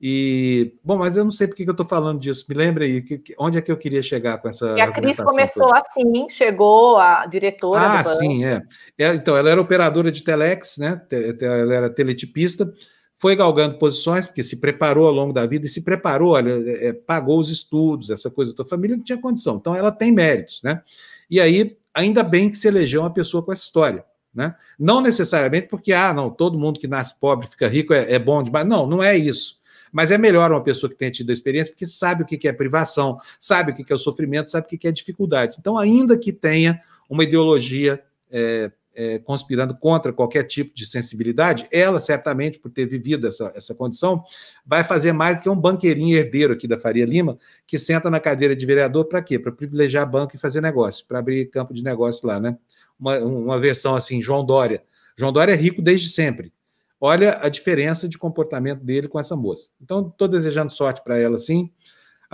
E, 0.00 0.74
bom, 0.82 0.98
mas 0.98 1.16
eu 1.16 1.24
não 1.24 1.30
sei 1.30 1.46
por 1.46 1.54
que 1.54 1.62
eu 1.62 1.70
estou 1.70 1.86
falando 1.86 2.20
disso. 2.20 2.44
Me 2.48 2.54
lembra 2.54 2.84
aí, 2.84 3.00
que, 3.00 3.18
que, 3.18 3.34
onde 3.38 3.58
é 3.58 3.62
que 3.62 3.70
eu 3.70 3.76
queria 3.76 4.02
chegar 4.02 4.38
com 4.38 4.48
essa. 4.48 4.76
E 4.76 4.80
a 4.80 4.90
Cris 4.90 5.18
começou 5.18 5.68
toda? 5.68 5.78
assim, 5.78 6.28
chegou 6.28 6.98
a 6.98 7.24
diretora. 7.26 7.80
Ah, 7.80 8.04
sim, 8.04 8.44
é. 8.44 8.60
é. 8.98 9.14
Então, 9.14 9.36
ela 9.36 9.48
era 9.48 9.60
operadora 9.60 10.10
de 10.10 10.22
Telex, 10.22 10.76
né? 10.78 11.00
Ela 11.40 11.74
era 11.74 11.90
teletipista 11.90 12.70
foi 13.18 13.36
galgando 13.36 13.78
posições, 13.78 14.26
porque 14.26 14.42
se 14.42 14.56
preparou 14.56 15.06
ao 15.06 15.12
longo 15.12 15.32
da 15.32 15.46
vida 15.46 15.66
e 15.66 15.68
se 15.68 15.80
preparou, 15.80 16.32
olha, 16.32 16.50
é, 16.50 16.88
é, 16.88 16.92
pagou 16.92 17.38
os 17.38 17.50
estudos, 17.50 18.10
essa 18.10 18.30
coisa 18.30 18.54
da 18.54 18.64
família 18.64 18.96
não 18.96 19.04
tinha 19.04 19.18
condição. 19.18 19.56
Então, 19.56 19.74
ela 19.74 19.90
tem 19.90 20.12
méritos, 20.12 20.60
né? 20.62 20.82
E 21.30 21.40
aí, 21.40 21.76
ainda 21.92 22.22
bem 22.22 22.50
que 22.50 22.58
se 22.58 22.68
elegeu 22.68 23.00
uma 23.00 23.12
pessoa 23.12 23.42
com 23.42 23.52
essa 23.52 23.62
história, 23.62 24.04
né? 24.34 24.54
Não 24.78 25.00
necessariamente 25.00 25.68
porque, 25.68 25.92
ah, 25.92 26.12
não, 26.12 26.28
todo 26.28 26.58
mundo 26.58 26.78
que 26.80 26.88
nasce 26.88 27.14
pobre 27.18 27.46
fica 27.46 27.68
rico 27.68 27.94
é, 27.94 28.12
é 28.12 28.18
bom 28.18 28.42
demais. 28.42 28.66
Não, 28.66 28.86
não 28.86 29.02
é 29.02 29.16
isso. 29.16 29.58
Mas 29.92 30.10
é 30.10 30.18
melhor 30.18 30.50
uma 30.50 30.62
pessoa 30.62 30.90
que 30.90 30.96
tenha 30.96 31.10
tido 31.10 31.30
a 31.30 31.32
experiência, 31.32 31.72
porque 31.72 31.86
sabe 31.86 32.24
o 32.24 32.26
que 32.26 32.48
é 32.48 32.52
privação, 32.52 33.16
sabe 33.38 33.70
o 33.70 33.74
que 33.74 33.92
é 33.92 33.94
o 33.94 33.98
sofrimento, 33.98 34.50
sabe 34.50 34.66
o 34.66 34.78
que 34.78 34.88
é 34.88 34.90
dificuldade. 34.90 35.56
Então, 35.60 35.78
ainda 35.78 36.18
que 36.18 36.32
tenha 36.32 36.80
uma 37.08 37.22
ideologia 37.22 38.02
é, 38.30 38.72
é, 38.94 39.18
conspirando 39.18 39.76
contra 39.76 40.12
qualquer 40.12 40.44
tipo 40.44 40.74
de 40.74 40.86
sensibilidade, 40.86 41.66
ela, 41.70 42.00
certamente, 42.00 42.58
por 42.58 42.70
ter 42.70 42.86
vivido 42.86 43.26
essa, 43.26 43.52
essa 43.54 43.74
condição, 43.74 44.22
vai 44.64 44.84
fazer 44.84 45.12
mais 45.12 45.40
que 45.40 45.48
um 45.48 45.56
banqueirinho 45.56 46.16
herdeiro 46.16 46.52
aqui 46.52 46.68
da 46.68 46.78
Faria 46.78 47.04
Lima, 47.04 47.38
que 47.66 47.78
senta 47.78 48.10
na 48.10 48.20
cadeira 48.20 48.54
de 48.54 48.64
vereador 48.64 49.06
para 49.06 49.22
quê? 49.22 49.38
Para 49.38 49.52
privilegiar 49.52 50.08
banco 50.08 50.36
e 50.36 50.38
fazer 50.38 50.60
negócio, 50.60 51.04
para 51.06 51.18
abrir 51.18 51.50
campo 51.50 51.74
de 51.74 51.82
negócio 51.82 52.26
lá, 52.26 52.38
né? 52.38 52.56
Uma, 52.98 53.18
uma 53.18 53.60
versão 53.60 53.94
assim, 53.94 54.22
João 54.22 54.44
Dória. 54.44 54.82
João 55.16 55.32
Dória 55.32 55.52
é 55.52 55.56
rico 55.56 55.82
desde 55.82 56.08
sempre. 56.08 56.52
olha 57.00 57.38
a 57.42 57.48
diferença 57.48 58.08
de 58.08 58.16
comportamento 58.16 58.82
dele 58.82 59.08
com 59.08 59.20
essa 59.20 59.36
moça. 59.36 59.68
Então, 59.80 60.08
estou 60.08 60.26
desejando 60.28 60.72
sorte 60.72 61.02
para 61.02 61.18
ela, 61.18 61.38
sim. 61.38 61.70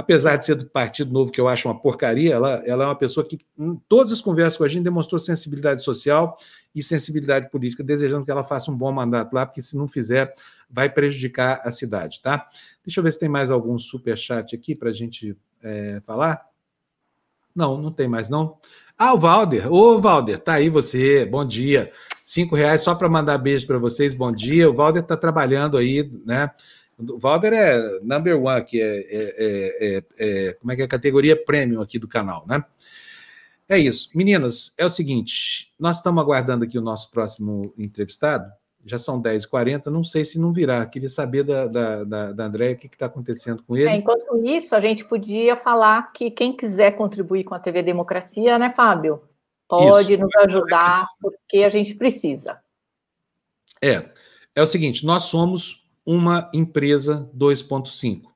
Apesar 0.01 0.37
de 0.37 0.47
ser 0.47 0.55
do 0.55 0.65
Partido 0.65 1.13
Novo, 1.13 1.31
que 1.31 1.39
eu 1.39 1.47
acho 1.47 1.69
uma 1.69 1.79
porcaria, 1.79 2.33
ela, 2.33 2.63
ela 2.65 2.85
é 2.85 2.87
uma 2.87 2.97
pessoa 2.97 3.23
que, 3.23 3.39
em 3.59 3.77
todas 3.87 4.15
as 4.15 4.23
conversas 4.23 4.57
com 4.57 4.65
a 4.65 4.69
gente, 4.69 4.83
demonstrou 4.83 5.19
sensibilidade 5.21 5.85
social 5.85 6.39
e 6.75 6.83
sensibilidade 6.83 7.51
política, 7.51 7.85
desejando 7.85 8.25
que 8.25 8.31
ela 8.31 8.43
faça 8.43 8.71
um 8.71 8.77
bom 8.77 8.91
mandato 8.91 9.35
lá, 9.35 9.45
porque 9.45 9.61
se 9.61 9.77
não 9.77 9.87
fizer, 9.87 10.35
vai 10.71 10.89
prejudicar 10.89 11.61
a 11.63 11.71
cidade, 11.71 12.23
tá? 12.23 12.49
Deixa 12.83 12.99
eu 12.99 13.05
ver 13.05 13.13
se 13.13 13.19
tem 13.19 13.29
mais 13.29 13.51
algum 13.51 13.79
super 13.79 14.17
chat 14.17 14.57
aqui 14.57 14.75
para 14.75 14.89
a 14.89 14.95
gente 14.95 15.37
é, 15.63 16.01
falar. 16.07 16.47
Não, 17.55 17.77
não 17.77 17.93
tem 17.93 18.09
mais, 18.09 18.31
não. 18.31 18.57
Ah, 18.97 19.13
o 19.13 19.19
Valder. 19.19 19.71
Ô, 19.71 19.99
Valder, 19.99 20.39
tá 20.39 20.55
aí 20.55 20.71
você. 20.71 21.27
Bom 21.27 21.45
dia. 21.45 21.93
Cinco 22.25 22.57
reais 22.57 22.81
só 22.81 22.95
para 22.95 23.07
mandar 23.07 23.37
beijo 23.37 23.67
para 23.67 23.79
vocês. 23.79 24.15
Bom 24.15 24.33
dia. 24.33 24.71
O 24.71 24.75
Valder 24.75 25.03
está 25.03 25.17
trabalhando 25.17 25.77
aí, 25.77 26.11
né? 26.25 26.51
O 27.09 27.19
Valder 27.19 27.53
é 27.53 28.01
number 28.03 28.37
one 28.37 28.61
aqui, 28.61 28.81
é, 28.81 28.87
é, 28.87 29.97
é, 29.99 30.05
é, 30.19 30.53
como 30.55 30.73
é 30.73 30.77
que 30.77 30.83
é 30.83 30.85
a 30.85 30.89
categoria 30.89 31.37
premium 31.37 31.81
aqui 31.81 31.99
do 31.99 32.09
canal, 32.09 32.45
né? 32.47 32.65
É 33.69 33.79
isso. 33.79 34.11
Meninas, 34.15 34.75
é 34.77 34.85
o 34.85 34.91
seguinte, 34.91 35.73
nós 35.79 35.99
estamos 35.99 36.21
aguardando 36.23 36.65
aqui 36.65 36.77
o 36.77 36.83
nosso 36.83 37.11
próximo 37.11 37.73
entrevistado, 37.79 38.51
já 38.85 38.99
são 38.99 39.23
10h40, 39.23 39.87
não 39.87 40.03
sei 40.03 40.25
se 40.25 40.39
não 40.39 40.53
virá. 40.53 40.85
Queria 40.87 41.09
saber 41.09 41.45
da, 41.45 41.67
da, 41.67 42.05
da, 42.05 42.33
da 42.33 42.45
Andréia 42.47 42.75
o 42.75 42.79
que 42.79 42.87
está 42.87 43.07
acontecendo 43.07 43.63
com 43.63 43.77
ele. 43.77 43.89
É, 43.89 43.95
enquanto 43.95 44.45
isso, 44.45 44.75
a 44.75 44.81
gente 44.81 45.05
podia 45.05 45.57
falar 45.57 46.13
que 46.13 46.31
quem 46.31 46.57
quiser 46.57 46.97
contribuir 46.97 47.45
com 47.45 47.55
a 47.55 47.61
TV 47.61 47.83
Democracia, 47.83 48.59
né, 48.59 48.73
Fábio? 48.73 49.23
Pode 49.69 50.15
isso. 50.15 50.23
nos 50.23 50.35
ajudar, 50.37 51.07
porque 51.21 51.59
a 51.59 51.69
gente 51.69 51.95
precisa. 51.95 52.59
É, 53.81 54.11
é 54.55 54.63
o 54.63 54.67
seguinte, 54.67 55.07
nós 55.07 55.25
somos 55.25 55.80
uma 56.07 56.51
empresa 56.55 57.31
2.5 57.37 58.31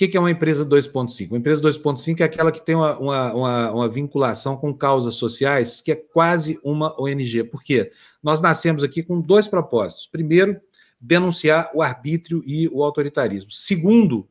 que, 0.00 0.08
que 0.08 0.16
é 0.16 0.20
uma 0.20 0.30
empresa 0.30 0.64
2.5? 0.64 1.28
Uma 1.28 1.36
empresa 1.36 1.60
2.5 1.60 2.20
é 2.20 2.24
aquela 2.24 2.50
que 2.50 2.64
tem 2.64 2.74
uma, 2.74 2.98
uma, 2.98 3.34
uma, 3.34 3.72
uma, 3.72 3.88
vinculação 3.88 4.56
com 4.56 4.72
causas 4.72 5.16
sociais, 5.16 5.82
que 5.82 5.92
é 5.92 5.94
quase 5.94 6.58
uma 6.64 6.98
ONG. 6.98 7.44
Por 7.44 7.62
quê? 7.62 7.92
Nós 8.22 8.40
nascemos 8.40 8.82
aqui 8.82 9.02
com 9.02 9.20
dois 9.20 9.46
propósitos. 9.46 10.06
Primeiro, 10.06 10.58
denunciar 10.98 11.70
o 11.74 11.82
arbítrio 11.82 12.42
e 12.46 12.66
o 12.68 12.82
autoritarismo. 12.82 13.50
Segundo, 13.50 14.26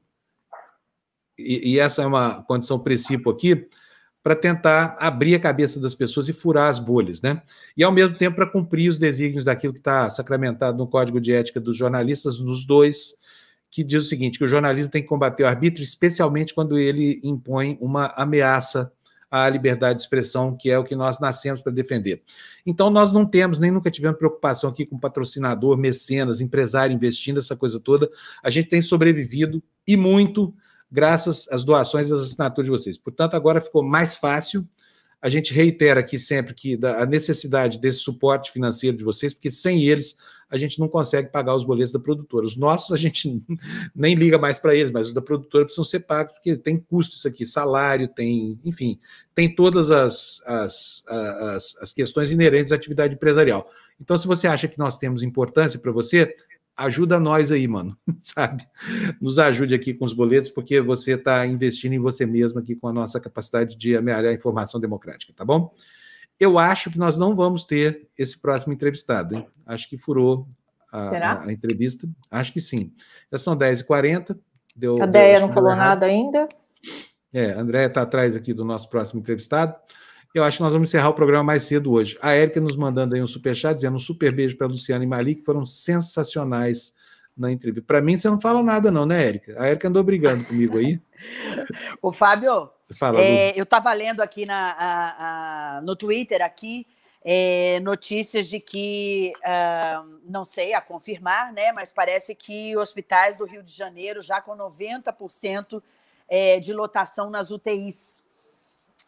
e, 1.37 1.73
e 1.73 1.79
essa 1.79 2.01
é 2.01 2.05
uma 2.07 2.41
condição 2.45 2.79
princípio 2.79 3.31
aqui, 3.31 3.69
para 4.21 4.35
tentar 4.35 4.95
abrir 4.99 5.35
a 5.35 5.39
cabeça 5.39 5.79
das 5.79 5.95
pessoas 5.95 6.27
e 6.27 6.33
furar 6.33 6.69
as 6.69 6.77
bolhas, 6.77 7.21
né? 7.21 7.41
E 7.75 7.83
ao 7.83 7.91
mesmo 7.91 8.17
tempo 8.17 8.35
para 8.35 8.45
cumprir 8.45 8.89
os 8.89 8.97
desígnios 8.97 9.45
daquilo 9.45 9.73
que 9.73 9.79
está 9.79 10.09
sacramentado 10.09 10.77
no 10.77 10.87
Código 10.87 11.21
de 11.21 11.31
Ética 11.31 11.59
dos 11.59 11.77
Jornalistas, 11.77 12.39
nos 12.39 12.65
dois 12.65 13.13
que 13.71 13.83
diz 13.83 14.03
o 14.03 14.07
seguinte: 14.07 14.37
que 14.37 14.45
o 14.45 14.47
jornalismo 14.47 14.91
tem 14.91 15.01
que 15.01 15.07
combater 15.07 15.43
o 15.43 15.47
arbítrio, 15.47 15.83
especialmente 15.83 16.53
quando 16.53 16.77
ele 16.77 17.19
impõe 17.23 17.77
uma 17.79 18.07
ameaça 18.15 18.91
à 19.31 19.47
liberdade 19.47 19.97
de 19.97 20.01
expressão, 20.01 20.57
que 20.57 20.71
é 20.71 20.79
o 20.79 20.83
que 20.83 20.95
nós 20.95 21.19
nascemos 21.19 21.61
para 21.61 21.71
defender. 21.71 22.23
Então, 22.65 22.89
nós 22.89 23.11
não 23.13 23.25
temos, 23.25 23.59
nem 23.59 23.69
nunca 23.69 23.91
tivemos 23.91 24.17
preocupação 24.17 24.69
aqui 24.69 24.85
com 24.85 24.97
patrocinador, 24.97 25.77
mecenas, 25.77 26.41
empresário 26.41 26.95
investindo, 26.95 27.39
essa 27.39 27.55
coisa 27.55 27.79
toda. 27.79 28.09
A 28.43 28.49
gente 28.49 28.69
tem 28.69 28.81
sobrevivido 28.81 29.61
e 29.87 29.95
muito 29.95 30.53
graças 30.91 31.47
às 31.51 31.63
doações 31.63 32.09
e 32.09 32.13
às 32.13 32.21
assinaturas 32.21 32.65
de 32.65 32.77
vocês. 32.77 32.97
Portanto, 32.97 33.35
agora 33.35 33.61
ficou 33.61 33.83
mais 33.83 34.17
fácil. 34.17 34.67
A 35.21 35.29
gente 35.29 35.53
reitera 35.53 35.99
aqui 35.99 36.17
sempre 36.17 36.53
que 36.53 36.79
a 36.83 37.05
necessidade 37.05 37.77
desse 37.77 37.99
suporte 37.99 38.51
financeiro 38.51 38.97
de 38.97 39.03
vocês, 39.03 39.33
porque 39.33 39.51
sem 39.51 39.83
eles 39.83 40.15
a 40.49 40.57
gente 40.57 40.79
não 40.79 40.87
consegue 40.87 41.29
pagar 41.29 41.55
os 41.55 41.63
boletos 41.63 41.91
da 41.91 41.99
produtora. 41.99 42.45
Os 42.45 42.57
nossos 42.57 42.91
a 42.91 42.97
gente 42.97 43.41
nem 43.95 44.15
liga 44.15 44.37
mais 44.37 44.59
para 44.59 44.73
eles, 44.73 44.91
mas 44.91 45.07
os 45.07 45.13
da 45.13 45.21
produtora 45.21 45.65
precisam 45.65 45.85
ser 45.85 45.99
pagos, 45.99 46.33
porque 46.33 46.57
tem 46.57 46.79
custo 46.79 47.15
isso 47.15 47.27
aqui, 47.27 47.45
salário, 47.45 48.07
tem, 48.07 48.59
enfim, 48.65 48.99
tem 49.35 49.53
todas 49.53 49.91
as, 49.91 50.41
as, 50.45 51.03
as, 51.07 51.75
as 51.79 51.93
questões 51.93 52.31
inerentes 52.31 52.71
à 52.71 52.75
atividade 52.75 53.13
empresarial. 53.13 53.69
Então, 54.01 54.17
se 54.17 54.25
você 54.25 54.47
acha 54.47 54.67
que 54.67 54.79
nós 54.79 54.97
temos 54.97 55.21
importância 55.21 55.79
para 55.79 55.91
você, 55.91 56.33
ajuda 56.85 57.19
nós 57.19 57.51
aí, 57.51 57.67
mano, 57.67 57.97
sabe? 58.21 58.65
Nos 59.21 59.37
ajude 59.37 59.75
aqui 59.75 59.93
com 59.93 60.05
os 60.05 60.13
boletos, 60.13 60.49
porque 60.49 60.79
você 60.79 61.13
está 61.13 61.45
investindo 61.45 61.93
em 61.93 61.99
você 61.99 62.25
mesmo 62.25 62.59
aqui 62.59 62.75
com 62.75 62.87
a 62.87 62.93
nossa 62.93 63.19
capacidade 63.19 63.75
de 63.75 63.95
amealhar 63.95 64.31
a 64.31 64.35
informação 64.35 64.79
democrática, 64.79 65.33
tá 65.35 65.43
bom? 65.43 65.73
Eu 66.39 66.57
acho 66.57 66.89
que 66.89 66.97
nós 66.97 67.17
não 67.17 67.35
vamos 67.35 67.65
ter 67.65 68.07
esse 68.17 68.37
próximo 68.37 68.71
entrevistado, 68.71 69.35
hein? 69.35 69.47
Acho 69.65 69.89
que 69.89 69.97
furou 69.97 70.47
a, 70.91 71.09
a, 71.09 71.45
a 71.47 71.51
entrevista. 71.51 72.07
Acho 72.31 72.53
que 72.53 72.61
sim. 72.61 72.93
Já 73.31 73.37
são 73.37 73.57
10h40. 73.57 74.37
Deu, 74.75 74.95
a 75.01 75.05
Deia 75.05 75.41
não 75.41 75.51
falou 75.51 75.75
nada 75.75 76.05
ainda. 76.05 76.47
É, 77.33 77.51
a 77.51 77.59
Andréia 77.59 77.87
está 77.87 78.01
atrás 78.01 78.35
aqui 78.35 78.53
do 78.53 78.63
nosso 78.63 78.89
próximo 78.89 79.19
entrevistado. 79.19 79.75
Eu 80.33 80.43
acho 80.43 80.57
que 80.57 80.63
nós 80.63 80.71
vamos 80.71 80.89
encerrar 80.89 81.09
o 81.09 81.13
programa 81.13 81.43
mais 81.43 81.63
cedo 81.63 81.91
hoje. 81.91 82.17
A 82.21 82.33
Érica 82.33 82.61
nos 82.61 82.75
mandando 82.75 83.15
aí 83.15 83.21
um 83.21 83.27
superchat, 83.27 83.75
dizendo 83.75 83.97
um 83.97 83.99
super 83.99 84.31
beijo 84.31 84.57
para 84.57 84.67
Luciana 84.67 85.03
e 85.03 85.07
Malik, 85.07 85.39
que 85.39 85.45
foram 85.45 85.65
sensacionais 85.65 86.93
na 87.35 87.51
entrevista. 87.51 87.85
Para 87.87 88.01
mim, 88.01 88.17
você 88.17 88.29
não 88.29 88.39
fala 88.39 88.61
nada, 88.61 88.91
não, 88.91 89.05
né, 89.05 89.25
Érica? 89.25 89.55
A 89.57 89.67
Érica 89.67 89.87
andou 89.87 90.03
brigando 90.03 90.45
comigo 90.45 90.77
aí. 90.77 90.99
o 92.01 92.11
Fábio, 92.11 92.69
Fala, 92.97 93.21
é, 93.21 93.53
eu 93.57 93.63
estava 93.63 93.93
lendo 93.93 94.21
aqui 94.21 94.45
na, 94.45 94.71
a, 94.71 95.77
a, 95.77 95.81
no 95.81 95.95
Twitter 95.95 96.41
aqui 96.43 96.85
é, 97.23 97.79
notícias 97.81 98.47
de 98.47 98.59
que 98.59 99.33
uh, 99.43 100.19
não 100.25 100.45
sei 100.45 100.73
a 100.73 100.81
confirmar, 100.81 101.51
né? 101.53 101.71
Mas 101.71 101.91
parece 101.91 102.33
que 102.33 102.75
hospitais 102.77 103.35
do 103.35 103.45
Rio 103.45 103.61
de 103.61 103.71
Janeiro 103.71 104.21
já 104.21 104.41
com 104.41 104.55
90% 104.55 105.81
é, 106.27 106.59
de 106.59 106.73
lotação 106.73 107.29
nas 107.29 107.51
UTIs. 107.51 108.23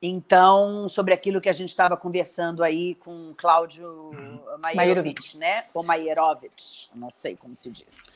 Então, 0.02 0.90
sobre 0.90 1.14
aquilo 1.14 1.40
que 1.40 1.50
a 1.50 1.54
gente 1.54 1.70
estava 1.70 1.96
conversando 1.96 2.64
aí 2.64 2.96
com 2.96 3.34
Cláudio 3.38 4.12
Maierovic, 4.60 5.38
né? 5.38 5.66
Ou 5.76 5.84
Maierovic, 5.84 6.90
não 6.96 7.12
sei 7.12 7.36
como 7.36 7.54
se 7.54 7.70
diz. 7.70 8.10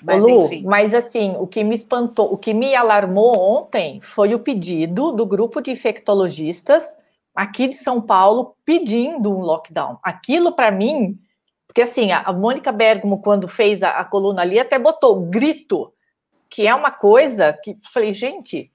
Mas, 0.00 0.22
Lu, 0.22 0.44
enfim. 0.44 0.62
mas 0.64 0.94
assim, 0.94 1.34
o 1.36 1.46
que 1.46 1.64
me 1.64 1.74
espantou, 1.74 2.32
o 2.32 2.38
que 2.38 2.54
me 2.54 2.74
alarmou 2.76 3.36
ontem 3.36 4.00
foi 4.00 4.34
o 4.34 4.38
pedido 4.38 5.10
do 5.10 5.26
grupo 5.26 5.60
de 5.60 5.72
infectologistas 5.72 6.96
aqui 7.34 7.66
de 7.66 7.74
São 7.74 8.00
Paulo 8.00 8.54
pedindo 8.64 9.34
um 9.34 9.40
lockdown. 9.40 9.98
Aquilo 10.02 10.52
para 10.52 10.70
mim, 10.70 11.18
porque 11.66 11.82
assim, 11.82 12.12
a 12.12 12.32
Mônica 12.32 12.70
Bergamo, 12.70 13.20
quando 13.20 13.48
fez 13.48 13.82
a, 13.82 13.98
a 13.98 14.04
coluna 14.04 14.42
ali, 14.42 14.58
até 14.58 14.78
botou 14.78 15.22
grito, 15.22 15.92
que 16.48 16.66
é 16.68 16.74
uma 16.74 16.92
coisa 16.92 17.52
que 17.54 17.76
falei, 17.92 18.12
gente, 18.12 18.70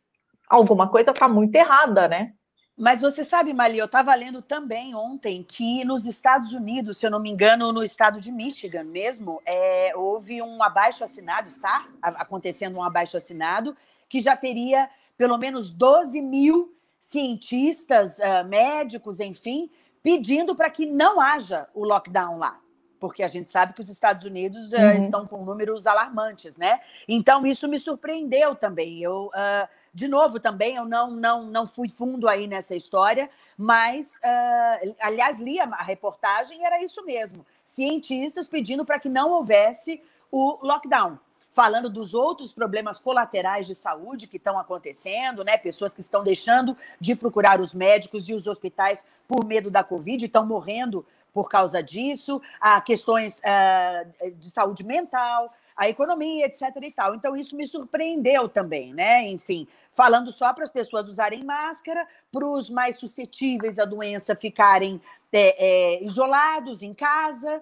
alguma 0.49 0.90
coisa 0.90 1.11
está 1.11 1.27
muito 1.27 1.56
errada, 1.56 2.07
né? 2.07 2.34
Mas 2.80 3.01
você 3.01 3.26
sabe, 3.26 3.51
Mali, 3.53 3.77
eu 3.77 3.88
estava 3.88 4.15
lendo 4.15 4.41
também 4.41 4.95
ontem 4.95 5.43
que 5.43 5.84
nos 5.84 6.06
Estados 6.06 6.53
Unidos, 6.53 6.97
se 6.97 7.06
eu 7.06 7.11
não 7.11 7.19
me 7.19 7.30
engano, 7.30 7.73
no 7.73 7.84
estado 7.84 8.22
de 8.22 8.31
Michigan 8.31 8.85
mesmo, 8.85 9.41
é, 9.45 9.91
houve 9.97 10.41
um 10.41 10.64
abaixo 10.64 11.03
assinado, 11.03 11.49
está 11.49 11.85
acontecendo 12.01 12.77
um 12.77 12.84
abaixo 12.84 13.18
assinado, 13.18 13.76
que 14.07 14.22
já 14.22 14.38
teria 14.38 14.89
pelo 15.18 15.38
menos 15.38 15.69
12 15.69 16.22
mil 16.22 16.73
cientistas, 16.97 18.18
uh, 18.19 18.47
médicos, 18.47 19.19
enfim, 19.19 19.69
pedindo 20.01 20.56
para 20.56 20.69
que 20.69 20.85
não 20.85 21.19
haja 21.19 21.68
o 21.73 21.84
lockdown 21.84 22.38
lá 22.38 22.61
porque 22.99 23.23
a 23.23 23.27
gente 23.27 23.49
sabe 23.49 23.73
que 23.73 23.81
os 23.81 23.89
Estados 23.89 24.26
Unidos 24.26 24.73
uh, 24.73 24.77
uhum. 24.77 24.91
estão 24.91 25.27
com 25.27 25.45
números 25.45 25.88
alarmantes, 25.88 26.57
né? 26.57 26.81
Então 27.07 27.45
isso 27.45 27.67
me 27.67 27.80
surpreendeu 27.80 28.55
também. 28.55 29.01
Eu, 29.01 29.27
uh, 29.27 29.67
de 29.93 30.07
novo, 30.07 30.39
também 30.39 30.76
eu 30.76 30.85
não 30.85 31.11
não 31.11 31.45
não 31.45 31.67
fui 31.67 31.89
fundo 31.89 32.27
aí 32.27 32.47
nessa 32.47 32.76
história, 32.76 33.30
mas 33.57 34.15
uh, 34.17 34.95
aliás 35.01 35.39
li 35.39 35.59
a, 35.59 35.65
a 35.65 35.84
reportagem 35.84 36.61
e 36.61 36.65
era 36.65 36.84
isso 36.84 37.05
mesmo: 37.05 37.45
cientistas 37.63 38.47
pedindo 38.47 38.85
para 38.85 38.99
que 38.99 39.09
não 39.09 39.31
houvesse 39.31 40.01
o 40.31 40.59
lockdown 40.61 41.17
falando 41.51 41.89
dos 41.89 42.13
outros 42.13 42.53
problemas 42.53 42.99
colaterais 42.99 43.67
de 43.67 43.76
saúde 43.76 44.27
que 44.27 44.38
estão 44.38 44.57
acontecendo, 44.57 45.43
né? 45.43 45.57
Pessoas 45.57 45.93
que 45.93 46.01
estão 46.01 46.23
deixando 46.23 46.77
de 46.99 47.15
procurar 47.15 47.59
os 47.59 47.73
médicos 47.73 48.30
e 48.30 48.34
os 48.34 48.47
hospitais 48.47 49.05
por 49.27 49.43
medo 49.43 49.69
da 49.69 49.84
Covid, 49.84 50.26
estão 50.26 50.45
morrendo 50.45 51.05
por 51.40 51.48
causa 51.48 51.82
disso, 51.82 52.41
há 52.60 52.82
questões 52.82 53.40
uh, 53.40 54.32
de 54.32 54.49
saúde 54.49 54.84
mental, 54.84 55.53
a 55.74 55.88
economia, 55.88 56.45
etc. 56.45 56.64
e 56.82 56.91
tal. 56.91 57.16
Então, 57.16 57.34
isso 57.34 57.56
me 57.56 57.66
surpreendeu 57.66 58.49
também, 58.49 58.94
né? 58.94 59.26
Enfim, 59.30 59.66
falando 59.94 60.34
só 60.34 60.52
para 60.52 60.66
as 60.66 60.70
pessoas 60.70 61.07
usarem 61.07 61.45
máscara, 61.45 62.06
para 62.30 62.45
os 62.45 62.70
mais 62.70 62.99
suscetíveis 62.99 63.80
à 63.80 63.86
doença 63.86 64.36
ficarem 64.36 65.02
é, 65.32 65.56
é, 65.66 66.03
isolados 66.03 66.84
em 66.84 66.94
casa, 66.94 67.61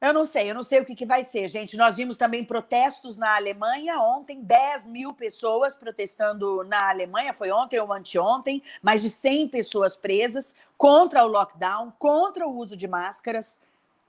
eu 0.00 0.14
não 0.14 0.24
sei, 0.24 0.50
eu 0.50 0.54
não 0.54 0.62
sei 0.62 0.80
o 0.80 0.84
que, 0.84 0.94
que 0.94 1.04
vai 1.04 1.22
ser, 1.22 1.46
gente. 1.46 1.76
Nós 1.76 1.96
vimos 1.96 2.16
também 2.16 2.42
protestos 2.42 3.18
na 3.18 3.36
Alemanha 3.36 4.00
ontem, 4.00 4.40
10 4.40 4.86
mil 4.86 5.12
pessoas 5.12 5.76
protestando 5.76 6.64
na 6.64 6.88
Alemanha, 6.88 7.34
foi 7.34 7.50
ontem 7.50 7.78
ou 7.78 7.92
anteontem, 7.92 8.62
mais 8.82 9.02
de 9.02 9.10
100 9.10 9.48
pessoas 9.48 9.98
presas 9.98 10.56
contra 10.78 11.22
o 11.22 11.28
lockdown, 11.28 11.92
contra 11.98 12.46
o 12.46 12.56
uso 12.56 12.78
de 12.78 12.88
máscaras. 12.88 13.60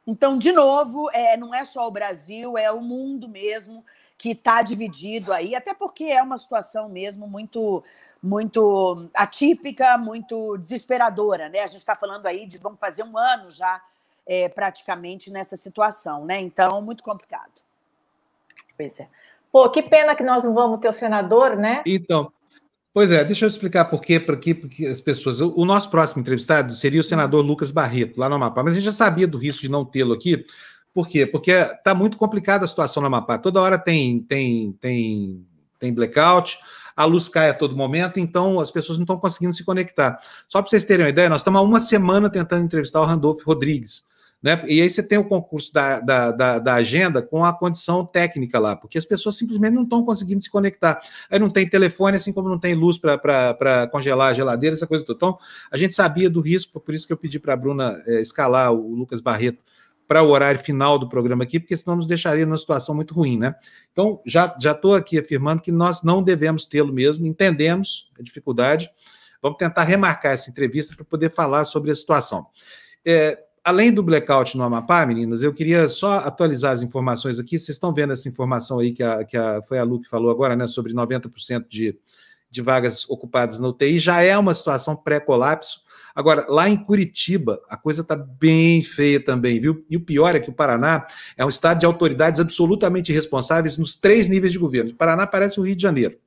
Então, 0.07 0.37
de 0.37 0.53
novo, 0.53 1.09
é, 1.11 1.35
não 1.35 1.53
é 1.53 1.65
só 1.65 1.85
o 1.87 1.91
Brasil, 1.91 2.57
é 2.57 2.71
o 2.71 2.79
mundo 2.79 3.27
mesmo 3.27 3.83
que 4.17 4.31
está 4.31 4.61
dividido 4.61 5.33
aí, 5.33 5.55
até 5.55 5.73
porque 5.73 6.05
é 6.05 6.21
uma 6.23 6.37
situação 6.37 6.87
mesmo 6.87 7.27
muito 7.27 7.83
muito 8.23 9.09
atípica, 9.15 9.97
muito 9.97 10.55
desesperadora, 10.55 11.49
né? 11.49 11.61
A 11.61 11.67
gente 11.67 11.79
está 11.79 11.95
falando 11.95 12.27
aí 12.27 12.45
de 12.45 12.59
vamos 12.59 12.79
fazer 12.79 13.01
um 13.03 13.17
ano 13.17 13.49
já 13.49 13.81
é, 14.27 14.49
praticamente 14.49 15.31
nessa 15.31 15.55
situação, 15.55 16.25
né? 16.25 16.39
Então, 16.39 16.81
muito 16.81 17.03
complicado. 17.03 17.61
Pois 18.77 18.99
é. 18.99 19.07
Pô, 19.51 19.69
que 19.69 19.81
pena 19.81 20.15
que 20.15 20.23
nós 20.23 20.43
não 20.43 20.53
vamos 20.53 20.79
ter 20.79 20.87
o 20.87 20.93
senador, 20.93 21.55
né? 21.55 21.83
Então, 21.85 22.31
Pois 22.93 23.09
é, 23.09 23.23
deixa 23.23 23.45
eu 23.45 23.49
explicar 23.49 23.85
por 23.85 24.01
quê, 24.01 24.19
por 24.19 24.37
quê, 24.37 24.53
porque 24.53 24.85
as 24.85 24.99
pessoas. 24.99 25.39
O 25.39 25.63
nosso 25.63 25.89
próximo 25.89 26.19
entrevistado 26.19 26.73
seria 26.73 26.99
o 26.99 27.03
senador 27.03 27.43
Lucas 27.43 27.71
Barreto, 27.71 28.19
lá 28.19 28.27
no 28.27 28.35
Amapá, 28.35 28.63
mas 28.63 28.73
a 28.73 28.75
gente 28.75 28.83
já 28.83 28.91
sabia 28.91 29.25
do 29.25 29.37
risco 29.37 29.61
de 29.61 29.69
não 29.69 29.85
tê-lo 29.85 30.13
aqui. 30.13 30.45
Por 30.93 31.07
quê? 31.07 31.25
Porque 31.25 31.51
está 31.51 31.95
muito 31.95 32.17
complicada 32.17 32.65
a 32.65 32.67
situação 32.67 32.99
no 32.99 33.07
Amapá. 33.07 33.37
Toda 33.37 33.61
hora 33.61 33.79
tem, 33.79 34.19
tem, 34.23 34.73
tem, 34.73 35.47
tem 35.79 35.93
blackout, 35.93 36.59
a 36.93 37.05
luz 37.05 37.29
cai 37.29 37.49
a 37.49 37.53
todo 37.53 37.77
momento, 37.77 38.19
então 38.19 38.59
as 38.59 38.69
pessoas 38.69 38.97
não 38.97 39.03
estão 39.03 39.17
conseguindo 39.17 39.53
se 39.53 39.63
conectar. 39.63 40.19
Só 40.49 40.61
para 40.61 40.69
vocês 40.69 40.83
terem 40.83 41.05
uma 41.05 41.09
ideia, 41.09 41.29
nós 41.29 41.39
estamos 41.39 41.61
há 41.61 41.63
uma 41.63 41.79
semana 41.79 42.29
tentando 42.29 42.65
entrevistar 42.65 42.99
o 42.99 43.05
Randolph 43.05 43.41
Rodrigues. 43.43 44.03
Né? 44.41 44.59
E 44.67 44.81
aí 44.81 44.89
você 44.89 45.03
tem 45.03 45.19
o 45.19 45.23
concurso 45.23 45.71
da, 45.71 45.99
da, 45.99 46.31
da, 46.31 46.59
da, 46.59 46.73
agenda 46.73 47.21
com 47.21 47.45
a 47.45 47.53
condição 47.53 48.03
técnica 48.03 48.57
lá, 48.57 48.75
porque 48.75 48.97
as 48.97 49.05
pessoas 49.05 49.37
simplesmente 49.37 49.73
não 49.73 49.83
estão 49.83 50.03
conseguindo 50.03 50.41
se 50.41 50.49
conectar. 50.49 50.99
Aí 51.29 51.37
não 51.37 51.49
tem 51.49 51.69
telefone, 51.69 52.17
assim 52.17 52.33
como 52.33 52.49
não 52.49 52.57
tem 52.57 52.73
luz 52.73 52.97
para 52.97 53.87
congelar 53.91 54.31
a 54.31 54.33
geladeira, 54.33 54.75
essa 54.75 54.87
coisa 54.87 55.05
toda. 55.05 55.15
Então, 55.15 55.37
a 55.71 55.77
gente 55.77 55.93
sabia 55.93 56.27
do 56.27 56.41
risco, 56.41 56.73
foi 56.73 56.81
por 56.81 56.95
isso 56.95 57.05
que 57.05 57.13
eu 57.13 57.17
pedi 57.17 57.37
para 57.39 57.53
a 57.53 57.57
Bruna 57.57 58.01
é, 58.07 58.19
escalar 58.19 58.73
o 58.73 58.95
Lucas 58.95 59.21
Barreto 59.21 59.63
para 60.07 60.23
o 60.23 60.29
horário 60.29 60.59
final 60.59 60.97
do 60.97 61.07
programa 61.07 61.43
aqui, 61.43 61.59
porque 61.59 61.77
senão 61.77 61.95
nos 61.95 62.07
deixaria 62.07 62.45
numa 62.45 62.57
situação 62.57 62.93
muito 62.95 63.13
ruim, 63.13 63.37
né? 63.37 63.55
Então, 63.93 64.21
já 64.25 64.53
estou 64.57 64.95
aqui 64.95 65.19
afirmando 65.19 65.61
que 65.61 65.71
nós 65.71 66.01
não 66.03 66.21
devemos 66.21 66.65
tê-lo 66.65 66.91
mesmo, 66.91 67.25
entendemos 67.25 68.11
a 68.19 68.23
dificuldade, 68.23 68.89
vamos 69.41 69.57
tentar 69.57 69.83
remarcar 69.83 70.33
essa 70.33 70.49
entrevista 70.49 70.95
para 70.95 71.05
poder 71.05 71.29
falar 71.29 71.63
sobre 71.63 71.91
a 71.91 71.95
situação. 71.95 72.45
É, 73.05 73.39
além 73.63 73.91
do 73.93 74.03
blackout 74.03 74.57
no 74.57 74.63
Amapá, 74.63 75.05
meninas, 75.05 75.43
eu 75.43 75.53
queria 75.53 75.87
só 75.87 76.19
atualizar 76.19 76.73
as 76.73 76.81
informações 76.81 77.39
aqui. 77.39 77.57
Vocês 77.59 77.75
estão 77.75 77.93
vendo 77.93 78.13
essa 78.13 78.27
informação 78.27 78.79
aí 78.79 78.91
que, 78.91 79.03
a, 79.03 79.23
que 79.23 79.37
a, 79.37 79.61
foi 79.61 79.77
a 79.77 79.83
Lu 79.83 80.01
que 80.01 80.09
falou 80.09 80.31
agora, 80.31 80.55
né? 80.55 80.67
Sobre 80.67 80.93
90% 80.93 81.65
de, 81.67 81.97
de 82.49 82.61
vagas 82.61 83.07
ocupadas 83.09 83.59
na 83.59 83.67
UTI. 83.67 83.99
Já 83.99 84.21
é 84.21 84.37
uma 84.37 84.53
situação 84.53 84.95
pré-colapso. 84.95 85.81
Agora, 86.13 86.45
lá 86.49 86.67
em 86.67 86.75
Curitiba, 86.75 87.61
a 87.69 87.77
coisa 87.77 88.01
está 88.01 88.15
bem 88.15 88.81
feia 88.81 89.23
também, 89.23 89.59
viu? 89.61 89.85
E 89.89 89.95
o 89.95 90.01
pior 90.01 90.35
é 90.35 90.39
que 90.39 90.49
o 90.49 90.53
Paraná 90.53 91.05
é 91.37 91.45
um 91.45 91.49
estado 91.49 91.79
de 91.79 91.85
autoridades 91.85 92.39
absolutamente 92.39 93.13
responsáveis 93.13 93.77
nos 93.77 93.95
três 93.95 94.27
níveis 94.27 94.51
de 94.51 94.59
governo. 94.59 94.91
O 94.91 94.95
Paraná 94.95 95.25
parece 95.25 95.59
o 95.59 95.63
Rio 95.63 95.75
de 95.75 95.81
Janeiro. 95.81 96.17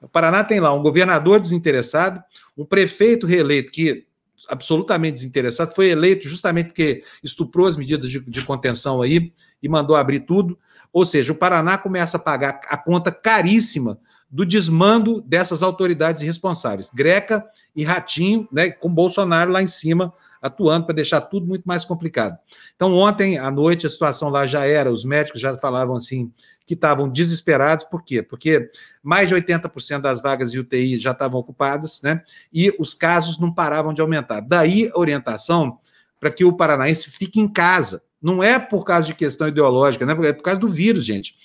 O 0.00 0.08
Paraná 0.08 0.44
tem 0.44 0.60
lá 0.60 0.72
um 0.72 0.82
governador 0.82 1.40
desinteressado, 1.40 2.22
um 2.56 2.64
prefeito 2.64 3.26
reeleito 3.26 3.72
que 3.72 4.06
absolutamente 4.48 5.14
desinteressado, 5.14 5.74
foi 5.74 5.88
eleito 5.88 6.28
justamente 6.28 6.66
porque 6.66 7.02
estuprou 7.22 7.66
as 7.66 7.76
medidas 7.76 8.10
de, 8.10 8.20
de, 8.20 8.44
contenção 8.44 9.02
aí 9.02 9.32
e 9.62 9.68
mandou 9.68 9.96
abrir 9.96 10.20
tudo. 10.20 10.58
Ou 10.92 11.04
seja, 11.04 11.32
o 11.32 11.36
Paraná 11.36 11.76
começa 11.76 12.16
a 12.16 12.20
pagar 12.20 12.60
a 12.68 12.76
conta 12.76 13.10
caríssima 13.10 13.98
do 14.30 14.44
desmando 14.44 15.20
dessas 15.20 15.62
autoridades 15.62 16.22
responsáveis, 16.22 16.90
Greca 16.92 17.44
e 17.74 17.84
Ratinho, 17.84 18.48
né, 18.50 18.70
com 18.70 18.88
Bolsonaro 18.88 19.52
lá 19.52 19.62
em 19.62 19.68
cima 19.68 20.12
atuando 20.44 20.84
para 20.84 20.94
deixar 20.96 21.22
tudo 21.22 21.46
muito 21.46 21.64
mais 21.64 21.86
complicado. 21.86 22.38
Então, 22.76 22.92
ontem 22.94 23.38
à 23.38 23.50
noite 23.50 23.86
a 23.86 23.90
situação 23.90 24.28
lá 24.28 24.46
já 24.46 24.66
era, 24.66 24.92
os 24.92 25.02
médicos 25.02 25.40
já 25.40 25.56
falavam 25.56 25.96
assim, 25.96 26.30
que 26.66 26.74
estavam 26.74 27.08
desesperados, 27.08 27.84
por 27.84 28.02
quê? 28.02 28.22
Porque 28.22 28.70
mais 29.02 29.28
de 29.28 29.34
80% 29.34 30.00
das 30.00 30.20
vagas 30.20 30.50
de 30.50 30.58
UTI 30.58 30.98
já 30.98 31.10
estavam 31.10 31.38
ocupadas, 31.38 32.00
né? 32.02 32.22
E 32.52 32.74
os 32.78 32.94
casos 32.94 33.38
não 33.38 33.52
paravam 33.52 33.92
de 33.92 34.00
aumentar. 34.00 34.40
Daí 34.40 34.90
a 34.92 34.98
orientação 34.98 35.78
para 36.18 36.30
que 36.30 36.44
o 36.44 36.56
paranaense 36.56 37.10
fique 37.10 37.38
em 37.38 37.46
casa. 37.46 38.02
Não 38.20 38.42
é 38.42 38.58
por 38.58 38.84
causa 38.84 39.06
de 39.06 39.14
questão 39.14 39.46
ideológica, 39.46 40.06
né? 40.06 40.16
É 40.26 40.32
por 40.32 40.42
causa 40.42 40.58
do 40.58 40.68
vírus, 40.68 41.04
gente. 41.04 41.36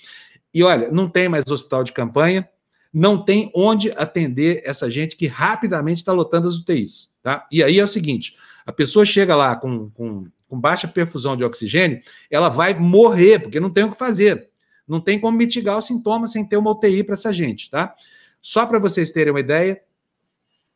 E 0.54 0.62
olha, 0.62 0.90
não 0.90 1.08
tem 1.08 1.28
mais 1.28 1.46
hospital 1.46 1.84
de 1.84 1.92
campanha, 1.92 2.48
não 2.92 3.22
tem 3.22 3.50
onde 3.54 3.90
atender 3.92 4.62
essa 4.64 4.90
gente 4.90 5.16
que 5.16 5.26
rapidamente 5.26 5.98
está 5.98 6.12
lotando 6.12 6.48
as 6.48 6.56
UTIs, 6.56 7.10
tá? 7.22 7.46
E 7.52 7.62
aí 7.62 7.78
é 7.78 7.84
o 7.84 7.88
seguinte: 7.88 8.34
a 8.64 8.72
pessoa 8.72 9.04
chega 9.04 9.36
lá 9.36 9.54
com, 9.54 9.90
com, 9.90 10.26
com 10.48 10.60
baixa 10.60 10.88
perfusão 10.88 11.36
de 11.36 11.44
oxigênio, 11.44 12.00
ela 12.30 12.48
vai 12.48 12.74
morrer, 12.74 13.38
porque 13.38 13.60
não 13.60 13.70
tem 13.70 13.84
o 13.84 13.92
que 13.92 13.98
fazer. 13.98 14.49
Não 14.90 15.00
tem 15.00 15.20
como 15.20 15.38
mitigar 15.38 15.78
os 15.78 15.86
sintomas 15.86 16.32
sem 16.32 16.44
ter 16.44 16.56
uma 16.56 16.72
UTI 16.72 17.04
para 17.04 17.14
essa 17.14 17.32
gente, 17.32 17.70
tá? 17.70 17.94
Só 18.42 18.66
para 18.66 18.78
vocês 18.78 19.10
terem 19.10 19.32
uma 19.32 19.40
ideia, 19.40 19.80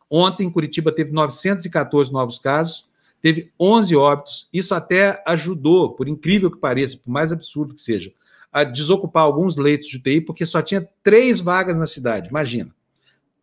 ontem 0.09 0.51
Curitiba 0.51 0.93
teve 0.93 1.11
914 1.12 2.12
novos 2.12 2.39
casos, 2.39 2.86
teve 3.20 3.53
11 3.59 3.97
óbitos. 3.97 4.49
Isso 4.53 4.74
até 4.74 5.23
ajudou, 5.27 5.95
por 5.95 6.09
incrível 6.09 6.51
que 6.51 6.59
pareça, 6.59 6.97
por 6.97 7.11
mais 7.11 7.32
absurdo 7.32 7.74
que 7.74 7.82
seja, 7.82 8.12
a 8.53 8.62
desocupar 8.62 9.24
alguns 9.24 9.57
leitos 9.57 9.89
de 9.89 9.97
UTI, 9.97 10.20
porque 10.20 10.47
só 10.47 10.62
tinha 10.62 10.89
três 11.03 11.41
vagas 11.41 11.77
na 11.77 11.86
cidade. 11.86 12.28
Imagina, 12.28 12.73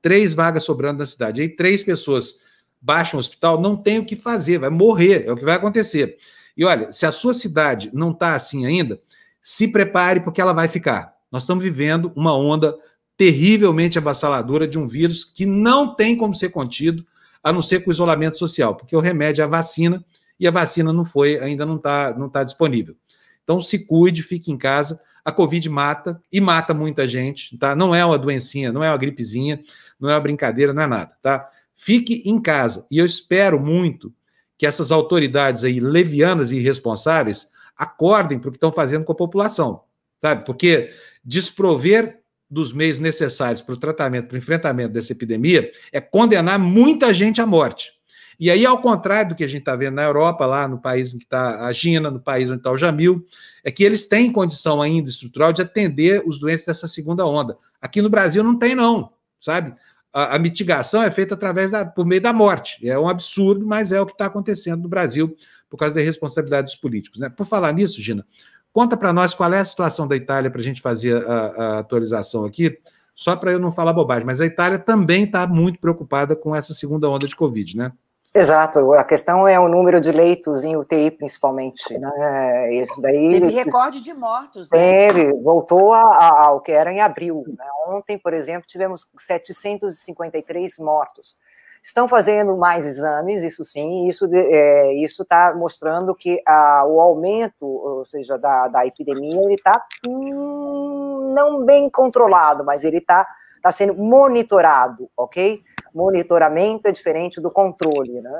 três 0.01 0.33
vagas 0.33 0.63
sobrando 0.63 0.99
na 0.99 1.05
cidade. 1.05 1.41
Aí 1.41 1.49
três 1.49 1.83
pessoas 1.83 2.39
baixam 2.79 3.17
o 3.17 3.19
hospital, 3.19 3.59
não 3.59 3.75
tem 3.75 3.99
o 3.99 4.05
que 4.05 4.15
fazer, 4.15 4.57
vai 4.57 4.69
morrer, 4.69 5.25
é 5.27 5.31
o 5.31 5.35
que 5.35 5.43
vai 5.43 5.55
acontecer. 5.55 6.17
E 6.55 6.63
olha, 6.63 6.91
se 6.91 7.05
a 7.05 7.11
sua 7.11 7.33
cidade 7.33 7.89
não 7.93 8.11
está 8.11 8.35
assim 8.35 8.65
ainda, 8.65 9.01
se 9.41 9.67
prepare 9.67 10.19
porque 10.19 10.41
ela 10.41 10.53
vai 10.53 10.67
ficar. 10.67 11.13
Nós 11.31 11.43
estamos 11.43 11.63
vivendo 11.63 12.11
uma 12.15 12.35
onda 12.35 12.75
terrivelmente 13.17 13.97
avassaladora 13.97 14.67
de 14.67 14.77
um 14.77 14.87
vírus 14.87 15.23
que 15.23 15.45
não 15.45 15.95
tem 15.95 16.17
como 16.17 16.33
ser 16.33 16.49
contido, 16.49 17.05
a 17.43 17.51
não 17.51 17.61
ser 17.61 17.81
com 17.81 17.91
isolamento 17.91 18.37
social, 18.37 18.75
porque 18.75 18.95
o 18.95 18.99
remédio 18.99 19.41
é 19.41 19.45
a 19.45 19.47
vacina 19.47 20.03
e 20.39 20.47
a 20.47 20.51
vacina 20.51 20.91
não 20.91 21.05
foi, 21.05 21.37
ainda 21.39 21.65
não 21.65 21.75
está 21.75 22.15
não 22.17 22.29
tá 22.29 22.43
disponível. 22.43 22.95
Então 23.43 23.61
se 23.61 23.85
cuide, 23.85 24.23
fique 24.23 24.51
em 24.51 24.57
casa. 24.57 24.99
A 25.23 25.31
Covid 25.31 25.69
mata 25.69 26.19
e 26.31 26.41
mata 26.41 26.73
muita 26.73 27.07
gente, 27.07 27.55
tá? 27.57 27.75
Não 27.75 27.93
é 27.93 28.03
uma 28.03 28.17
doencinha, 28.17 28.71
não 28.71 28.83
é 28.83 28.89
uma 28.89 28.97
gripezinha, 28.97 29.61
não 29.99 30.09
é 30.09 30.15
uma 30.15 30.19
brincadeira, 30.19 30.73
não 30.73 30.81
é 30.81 30.87
nada, 30.87 31.11
tá? 31.21 31.47
Fique 31.75 32.23
em 32.25 32.41
casa. 32.41 32.87
E 32.89 32.97
eu 32.97 33.05
espero 33.05 33.59
muito 33.59 34.11
que 34.57 34.65
essas 34.65 34.91
autoridades 34.91 35.63
aí 35.63 35.79
levianas 35.79 36.51
e 36.51 36.55
irresponsáveis 36.55 37.50
acordem 37.81 38.37
para 38.37 38.49
o 38.49 38.51
que 38.51 38.57
estão 38.57 38.71
fazendo 38.71 39.03
com 39.03 39.11
a 39.11 39.15
população, 39.15 39.81
sabe? 40.21 40.45
Porque 40.45 40.91
desprover 41.25 42.19
dos 42.47 42.71
meios 42.71 42.99
necessários 42.99 43.59
para 43.59 43.73
o 43.73 43.77
tratamento, 43.77 44.27
para 44.27 44.35
o 44.35 44.37
enfrentamento 44.37 44.93
dessa 44.93 45.13
epidemia, 45.13 45.71
é 45.91 45.99
condenar 45.99 46.59
muita 46.59 47.11
gente 47.11 47.41
à 47.41 47.45
morte. 47.45 47.91
E 48.39 48.51
aí, 48.51 48.67
ao 48.67 48.79
contrário 48.79 49.29
do 49.29 49.35
que 49.35 49.43
a 49.43 49.47
gente 49.47 49.61
está 49.61 49.75
vendo 49.75 49.95
na 49.95 50.03
Europa, 50.03 50.45
lá 50.45 50.67
no 50.67 50.79
país 50.79 51.11
em 51.11 51.17
que 51.17 51.23
está 51.23 51.65
a 51.65 51.73
China, 51.73 52.11
no 52.11 52.19
país 52.19 52.47
onde 52.49 52.59
está 52.59 52.71
o 52.71 52.77
Jamil, 52.77 53.25
é 53.63 53.71
que 53.71 53.83
eles 53.83 54.07
têm 54.07 54.31
condição 54.31 54.79
ainda 54.79 55.09
estrutural 55.09 55.51
de 55.51 55.63
atender 55.63 56.21
os 56.23 56.39
doentes 56.39 56.65
dessa 56.65 56.87
segunda 56.87 57.25
onda. 57.25 57.57
Aqui 57.81 57.99
no 57.99 58.09
Brasil 58.11 58.43
não 58.43 58.59
tem, 58.59 58.75
não, 58.75 59.11
sabe? 59.41 59.73
A, 60.13 60.35
a 60.35 60.39
mitigação 60.39 61.01
é 61.01 61.09
feita 61.09 61.33
através 61.33 61.71
da, 61.71 61.83
por 61.83 62.05
meio 62.05 62.21
da 62.21 62.31
morte. 62.31 62.87
É 62.87 62.97
um 62.97 63.09
absurdo, 63.09 63.65
mas 63.65 63.91
é 63.91 63.99
o 63.99 64.05
que 64.05 64.11
está 64.11 64.27
acontecendo 64.27 64.83
no 64.83 64.89
Brasil 64.89 65.35
por 65.71 65.77
causa 65.77 65.95
da 65.95 66.01
responsabilidade 66.01 66.65
dos 66.65 66.75
políticos. 66.75 67.17
Né? 67.17 67.29
Por 67.29 67.45
falar 67.45 67.71
nisso, 67.71 68.01
Gina, 68.01 68.25
conta 68.73 68.97
para 68.97 69.13
nós 69.13 69.33
qual 69.33 69.51
é 69.53 69.59
a 69.59 69.65
situação 69.65 70.05
da 70.05 70.17
Itália 70.17 70.51
para 70.51 70.59
a 70.59 70.63
gente 70.63 70.81
fazer 70.81 71.15
a, 71.25 71.33
a 71.33 71.79
atualização 71.79 72.43
aqui, 72.43 72.77
só 73.15 73.37
para 73.37 73.53
eu 73.53 73.59
não 73.59 73.71
falar 73.71 73.93
bobagem, 73.93 74.25
mas 74.25 74.41
a 74.41 74.45
Itália 74.45 74.77
também 74.77 75.23
está 75.23 75.47
muito 75.47 75.79
preocupada 75.79 76.35
com 76.35 76.53
essa 76.53 76.73
segunda 76.73 77.09
onda 77.09 77.25
de 77.25 77.35
Covid, 77.35 77.77
né? 77.77 77.93
Exato, 78.33 78.93
a 78.93 79.03
questão 79.03 79.45
é 79.45 79.59
o 79.59 79.67
número 79.67 79.99
de 79.99 80.09
leitos 80.09 80.63
em 80.63 80.77
UTI, 80.77 81.11
principalmente, 81.11 81.97
né? 81.97 82.73
Isso 82.75 83.01
daí. 83.01 83.29
Teve 83.29 83.47
recorde 83.47 84.01
de 84.01 84.13
mortos, 84.13 84.69
né? 84.71 84.77
Teve, 84.77 85.33
voltou 85.33 85.93
a, 85.93 86.01
a, 86.01 86.47
ao 86.47 86.61
que 86.61 86.71
era 86.71 86.93
em 86.93 87.01
abril. 87.01 87.43
Né? 87.45 87.65
Ontem, 87.87 88.17
por 88.17 88.33
exemplo, 88.33 88.65
tivemos 88.65 89.05
753 89.17 90.77
mortos. 90.79 91.37
Estão 91.83 92.07
fazendo 92.07 92.55
mais 92.55 92.85
exames, 92.85 93.41
isso 93.41 93.65
sim, 93.65 94.07
isso 94.07 94.29
é, 94.31 94.93
está 94.93 95.53
mostrando 95.55 96.13
que 96.13 96.39
a, 96.45 96.85
o 96.85 97.01
aumento, 97.01 97.65
ou 97.65 98.05
seja, 98.05 98.37
da, 98.37 98.67
da 98.67 98.85
epidemia, 98.85 99.41
ele 99.43 99.55
está 99.55 99.83
hum, 100.07 101.33
não 101.35 101.65
bem 101.65 101.89
controlado, 101.89 102.63
mas 102.63 102.83
ele 102.83 102.97
está 102.97 103.27
tá 103.63 103.71
sendo 103.71 103.95
monitorado, 103.95 105.09
ok? 105.17 105.63
Monitoramento 105.93 106.87
é 106.87 106.91
diferente 106.91 107.41
do 107.41 107.49
controle, 107.49 108.21
né? 108.21 108.37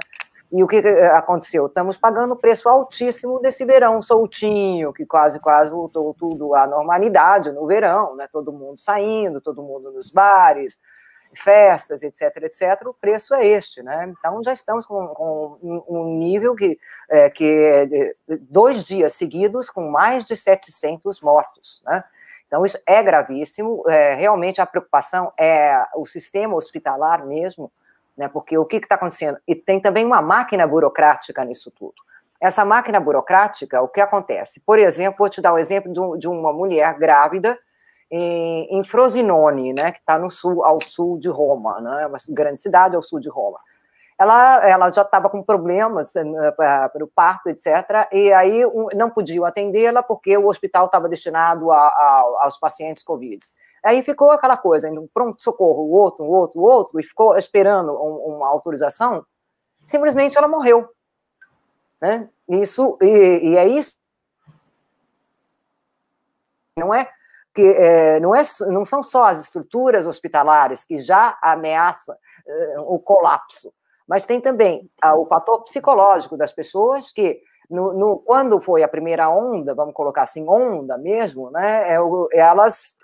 E 0.52 0.64
o 0.64 0.68
que 0.68 0.78
aconteceu? 1.14 1.68
Estamos 1.68 1.98
pagando 1.98 2.36
preço 2.36 2.68
altíssimo 2.68 3.40
desse 3.40 3.64
verão 3.64 4.02
soltinho, 4.02 4.92
que 4.92 5.06
quase, 5.06 5.40
quase 5.40 5.72
voltou 5.72 6.14
tudo 6.14 6.54
à 6.54 6.68
normalidade 6.68 7.52
no 7.52 7.66
verão, 7.66 8.16
né? 8.18 8.28
Todo 8.32 8.52
mundo 8.52 8.78
saindo, 8.78 9.40
todo 9.40 9.64
mundo 9.64 9.92
nos 9.92 10.12
bares, 10.12 10.78
festas, 11.34 12.04
etc, 12.04 12.36
etc, 12.44 12.86
o 12.86 12.94
preço 12.94 13.34
é 13.34 13.46
este, 13.46 13.82
né? 13.82 14.12
Então 14.18 14.42
já 14.44 14.54
estamos 14.54 14.86
com, 14.86 15.08
com 15.08 15.58
um 15.88 16.18
nível 16.18 16.56
que, 16.56 16.78
é, 17.10 17.30
que 17.30 17.46
é 17.46 18.38
dois 18.50 18.84
dias 18.84 19.14
seguidos 19.14 19.70
com 19.70 19.90
mais 19.90 20.26
de 20.26 20.36
700 20.36 21.22
mortos, 21.22 21.82
né? 21.86 22.04
Então 22.48 22.66
isso 22.66 22.78
é 22.86 23.02
gravíssimo. 23.02 23.84
É, 23.90 24.16
realmente 24.16 24.60
a 24.60 24.66
preocupação 24.66 25.32
é 25.40 25.86
o 25.96 26.06
sistema 26.06 26.56
hospitalar 26.56 27.26
mesmo, 27.26 27.72
né? 28.18 28.28
Porque 28.28 28.58
o 28.58 28.66
que 28.66 28.78
está 28.78 28.96
acontecendo? 28.96 29.38
E 29.48 29.56
tem 29.56 29.80
também 29.80 30.06
uma 30.06 30.22
máquina 30.22 30.68
burocrática 30.68 31.46
nisso 31.46 31.72
tudo. 31.72 31.96
Essa 32.42 32.66
máquina 32.66 33.00
burocrática, 33.00 33.82
o 33.82 33.88
que 33.88 34.02
acontece? 34.02 34.60
Por 34.62 34.80
exemplo, 34.80 35.20
vou 35.20 35.30
te 35.30 35.42
dar 35.42 35.54
o 35.54 35.56
um 35.56 35.60
exemplo 35.60 35.94
de, 35.94 36.20
de 36.20 36.28
uma 36.28 36.52
mulher 36.52 36.98
grávida 36.98 37.58
em, 38.12 38.68
em 38.78 38.84
Frosinone, 38.84 39.74
né, 39.74 39.94
que 39.94 40.00
está 40.00 40.20
no 40.20 40.30
sul, 40.30 40.66
ao 40.66 40.80
sul 40.84 41.18
de 41.18 41.30
Roma, 41.30 41.80
né, 41.80 42.08
uma 42.08 42.18
grande 42.30 42.62
cidade 42.62 42.96
ao 42.96 43.02
sul 43.02 43.20
de 43.20 43.30
Roma. 43.30 43.60
Ela, 44.20 44.70
ela 44.70 44.92
já 44.92 45.02
estava 45.02 45.30
com 45.30 45.42
problemas 45.42 46.14
uh, 46.16 46.56
para 46.56 47.04
o 47.04 47.08
parto, 47.08 47.50
etc., 47.50 48.08
e 48.12 48.32
aí 48.34 48.66
um, 48.66 48.88
não 48.94 49.10
podiam 49.10 49.46
atendê-la 49.46 50.04
porque 50.04 50.38
o 50.38 50.48
hospital 50.48 50.86
estava 50.86 51.10
destinado 51.10 51.72
a, 51.72 51.88
a, 51.88 52.40
aos 52.42 52.60
pacientes 52.60 53.02
Covid. 53.02 53.40
Aí 53.84 54.04
ficou 54.04 54.30
aquela 54.30 54.58
coisa, 54.58 54.92
um 54.92 55.08
pronto-socorro, 55.12 55.84
o 55.86 55.92
outro, 55.92 56.24
o 56.24 56.30
outro, 56.30 56.60
o 56.60 56.64
outro, 56.64 57.00
e 57.00 57.04
ficou 57.04 57.36
esperando 57.36 57.94
um, 57.94 58.36
uma 58.36 58.48
autorização, 58.50 59.26
simplesmente 59.88 60.38
ela 60.38 60.48
morreu. 60.48 60.88
Né? 62.00 62.30
Isso, 62.48 62.98
e, 63.02 63.52
e 63.52 63.58
é 63.58 63.68
isso. 63.68 63.96
Não 66.78 66.94
é 66.94 67.10
que 67.54 67.62
é, 67.62 68.20
não, 68.20 68.36
é, 68.36 68.42
não 68.70 68.86
são 68.86 69.04
só 69.04 69.26
as 69.26 69.42
estruturas 69.42 70.08
hospitalares 70.08 70.86
que 70.86 71.00
já 71.00 71.38
ameaçam 71.42 72.16
é, 72.48 72.80
o 72.80 73.00
colapso, 73.00 73.74
mas 74.08 74.26
tem 74.26 74.40
também 74.40 74.90
o 75.16 75.26
fator 75.26 75.64
psicológico 75.64 76.38
das 76.38 76.52
pessoas 76.52 77.12
que, 77.12 77.42
no, 77.70 77.94
no, 77.94 78.20
quando 78.20 78.60
foi 78.62 78.84
a 78.84 78.88
primeira 78.88 79.30
onda, 79.30 79.76
vamos 79.76 79.94
colocar 79.94 80.24
assim, 80.24 80.46
onda 80.48 80.98
mesmo, 80.98 81.50
né, 81.52 81.94
é, 81.94 81.98
elas, 82.34 82.96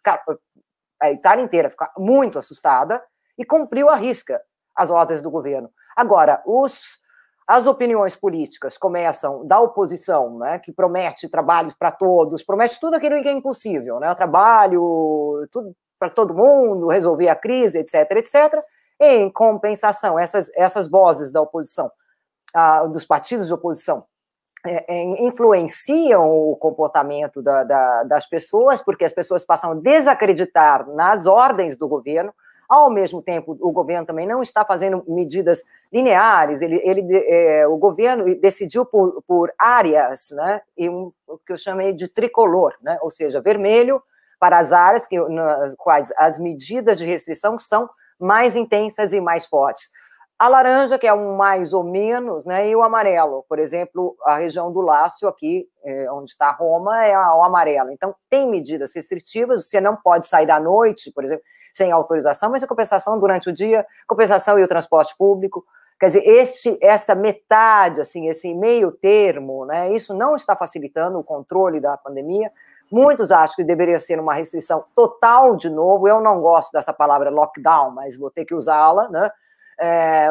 a 1.02 1.12
Itália 1.12 1.44
inteira 1.44 1.70
ficou 1.70 1.88
muito 1.98 2.40
assustada 2.40 3.04
e 3.38 3.46
cumpriu 3.46 3.90
a 3.90 3.96
risca 3.96 4.42
as 4.76 4.92
ordens 4.92 5.22
do 5.22 5.32
governo. 5.32 5.70
Agora, 5.96 6.42
os 6.46 7.00
as 7.48 7.66
opiniões 7.66 8.16
políticas 8.16 8.78
começam 8.78 9.46
da 9.48 9.60
oposição, 9.60 10.38
né, 10.38 10.60
que 10.60 10.72
promete 10.72 11.30
trabalhos 11.30 11.74
para 11.74 11.92
todos, 11.92 12.44
promete 12.44 12.78
tudo 12.80 12.96
aquilo 12.96 13.22
que 13.22 13.30
é 13.30 13.32
impossível, 13.32 14.00
né, 14.00 14.14
trabalho 14.16 15.48
para 15.98 16.10
todo 16.10 16.34
mundo, 16.34 16.88
resolver 16.88 17.30
a 17.30 17.36
crise, 17.36 17.80
etc, 17.80 18.12
etc. 18.18 18.62
Em 19.00 19.32
compensação, 19.32 20.20
essas, 20.20 20.52
essas 20.56 20.90
vozes 20.90 21.32
da 21.32 21.42
oposição, 21.42 21.90
dos 22.92 23.06
partidos 23.06 23.48
de 23.48 23.54
oposição, 23.54 24.04
é, 24.66 24.94
é, 24.94 25.24
influenciam 25.24 26.30
o 26.30 26.56
comportamento 26.56 27.42
da, 27.42 27.64
da, 27.64 28.04
das 28.04 28.28
pessoas, 28.28 28.82
porque 28.82 29.06
as 29.06 29.14
pessoas 29.14 29.46
passam 29.46 29.72
a 29.72 29.76
desacreditar 29.76 30.88
nas 30.90 31.26
ordens 31.26 31.78
do 31.78 31.88
governo, 31.88 32.34
ao 32.68 32.90
mesmo 32.90 33.22
tempo, 33.22 33.58
o 33.60 33.72
governo 33.72 34.06
também 34.06 34.28
não 34.28 34.44
está 34.44 34.66
fazendo 34.66 35.04
medidas 35.08 35.64
lineares, 35.92 36.62
ele, 36.62 36.82
ele 36.84 37.06
é, 37.26 37.66
o 37.68 37.78
governo 37.78 38.26
decidiu 38.40 38.86
por, 38.86 39.24
por 39.26 39.54
áreas, 39.58 40.32
né, 40.32 40.62
e 40.78 40.90
um, 40.90 41.12
o 41.28 41.38
que 41.38 41.54
eu 41.54 41.58
chamei 41.58 41.94
de 41.94 42.08
tricolor, 42.08 42.74
né, 42.82 42.98
ou 43.02 43.10
seja, 43.10 43.40
vermelho 43.40 44.02
para 44.40 44.60
as 44.60 44.74
áreas 44.74 45.08
que, 45.08 45.18
nas 45.30 45.74
quais 45.76 46.12
as 46.18 46.38
medidas 46.40 46.98
de 46.98 47.06
restrição 47.06 47.58
são 47.58 47.90
mais 48.20 48.56
intensas 48.56 49.14
e 49.14 49.22
mais 49.22 49.46
fortes. 49.46 49.90
A 50.40 50.48
laranja, 50.48 51.00
que 51.00 51.08
é 51.08 51.14
um 51.14 51.36
mais 51.36 51.74
ou 51.74 51.84
menos, 51.84 52.46
né, 52.46 52.70
e 52.70 52.76
o 52.76 52.84
amarelo, 52.84 53.44
por 53.50 53.58
exemplo, 53.58 54.16
a 54.24 54.36
região 54.36 54.72
do 54.72 54.82
Lácio, 54.82 55.28
aqui, 55.28 55.68
é, 55.84 56.12
onde 56.12 56.30
está 56.30 56.52
Roma, 56.52 57.04
é 57.04 57.18
o 57.18 57.44
amarelo. 57.44 57.92
Então, 57.92 58.14
tem 58.30 58.48
medidas 58.48 58.94
restritivas, 58.94 59.68
você 59.68 59.82
não 59.82 59.96
pode 59.96 60.28
sair 60.28 60.46
da 60.46 60.60
noite, 60.60 61.12
por 61.12 61.24
exemplo, 61.24 61.44
sem 61.78 61.92
autorização, 61.92 62.50
mas 62.50 62.64
a 62.64 62.68
compensação 62.68 63.20
durante 63.20 63.50
o 63.50 63.54
dia, 63.54 63.86
compensação 64.08 64.60
e 64.60 64.64
o 64.64 64.68
transporte 64.68 65.16
público. 65.16 65.64
Quer 66.00 66.08
dizer, 66.08 66.28
este, 66.28 66.78
essa 66.82 67.16
metade, 67.16 68.02
assim, 68.02 68.28
esse 68.28 68.54
meio 68.54 68.92
termo, 68.92 69.66
né, 69.66 69.92
isso 69.94 70.14
não 70.14 70.36
está 70.36 70.56
facilitando 70.56 71.18
o 71.18 71.24
controle 71.24 71.80
da 71.80 71.98
pandemia. 71.98 72.52
Muitos 72.92 73.32
acham 73.32 73.56
que 73.56 73.64
deveria 73.64 74.00
ser 74.00 74.20
uma 74.20 74.34
restrição 74.34 74.86
total 74.96 75.56
de 75.56 75.70
novo. 75.70 76.08
Eu 76.08 76.22
não 76.22 76.40
gosto 76.40 76.72
dessa 76.72 76.94
palavra 76.94 77.30
lockdown, 77.30 77.92
mas 77.92 78.18
vou 78.18 78.30
ter 78.30 78.46
que 78.46 78.56
usá-la, 78.56 79.10
né? 79.10 79.32
É, 79.80 80.30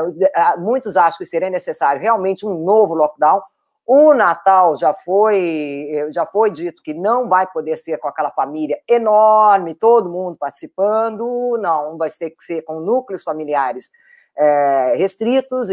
muitos 0.59 0.97
acham 0.97 1.19
que 1.19 1.27
seria 1.27 1.51
necessário 1.51 2.01
realmente 2.01 2.45
um 2.45 2.65
novo 2.65 2.95
lockdown, 2.95 3.41
o 3.87 4.13
Natal 4.13 4.75
já 4.75 4.93
foi, 4.93 6.11
já 6.11 6.27
foi 6.27 6.51
dito 6.51 6.83
que 6.83 6.93
não 6.93 7.29
vai 7.29 7.47
poder 7.47 7.77
ser 7.77 7.99
com 7.99 8.09
aquela 8.09 8.33
família 8.33 8.81
enorme, 8.89 9.77
todo 9.77 10.11
mundo 10.11 10.37
participando, 10.37 11.57
não, 11.61 11.97
vai 11.97 12.11
ter 12.11 12.31
que 12.31 12.43
ser 12.43 12.63
com 12.63 12.81
núcleos 12.81 13.23
familiares 13.23 13.89
é, 14.37 14.97
restritos, 14.97 15.69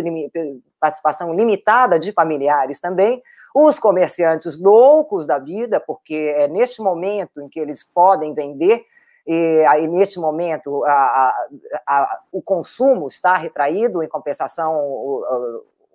participação 0.79 1.33
limitada 1.33 1.97
de 1.97 2.11
familiares 2.11 2.79
também. 2.79 3.21
Os 3.53 3.79
comerciantes 3.79 4.59
loucos 4.59 5.25
da 5.25 5.39
vida, 5.39 5.79
porque 5.79 6.33
é 6.35 6.47
neste 6.47 6.83
momento 6.83 7.41
em 7.41 7.49
que 7.49 7.59
eles 7.59 7.83
podem 7.83 8.35
vender, 8.35 8.83
e 9.25 9.65
aí 9.67 9.87
neste 9.87 10.19
momento 10.19 10.83
a, 10.85 10.91
a, 10.91 11.35
a, 11.87 12.19
o 12.31 12.43
consumo 12.43 13.07
está 13.07 13.35
retraído, 13.37 14.03
em 14.03 14.07
compensação, 14.07 14.75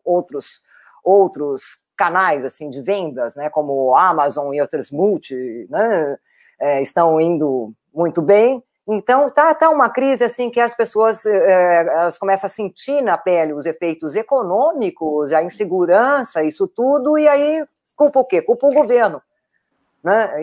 outros 0.04 0.66
outros 1.04 1.87
canais 1.98 2.44
assim 2.44 2.70
de 2.70 2.80
vendas, 2.80 3.34
né, 3.34 3.50
como 3.50 3.94
Amazon 3.96 4.54
e 4.54 4.60
outras 4.60 4.90
multi, 4.90 5.66
né, 5.68 6.16
é, 6.60 6.80
estão 6.80 7.20
indo 7.20 7.72
muito 7.92 8.22
bem. 8.22 8.62
Então 8.86 9.28
tá, 9.28 9.52
tá 9.52 9.68
uma 9.68 9.90
crise 9.90 10.24
assim 10.24 10.48
que 10.48 10.60
as 10.60 10.74
pessoas 10.74 11.26
é, 11.26 11.80
elas 11.80 12.16
começam 12.16 12.46
a 12.46 12.50
sentir 12.50 13.02
na 13.02 13.18
pele 13.18 13.52
os 13.52 13.66
efeitos 13.66 14.16
econômicos, 14.16 15.32
a 15.32 15.42
insegurança, 15.42 16.42
isso 16.42 16.66
tudo, 16.66 17.18
e 17.18 17.28
aí 17.28 17.66
culpa 17.94 18.20
o 18.20 18.24
quê? 18.24 18.40
Culpa 18.40 18.66
o 18.66 18.72
governo, 18.72 19.20
né? 20.02 20.40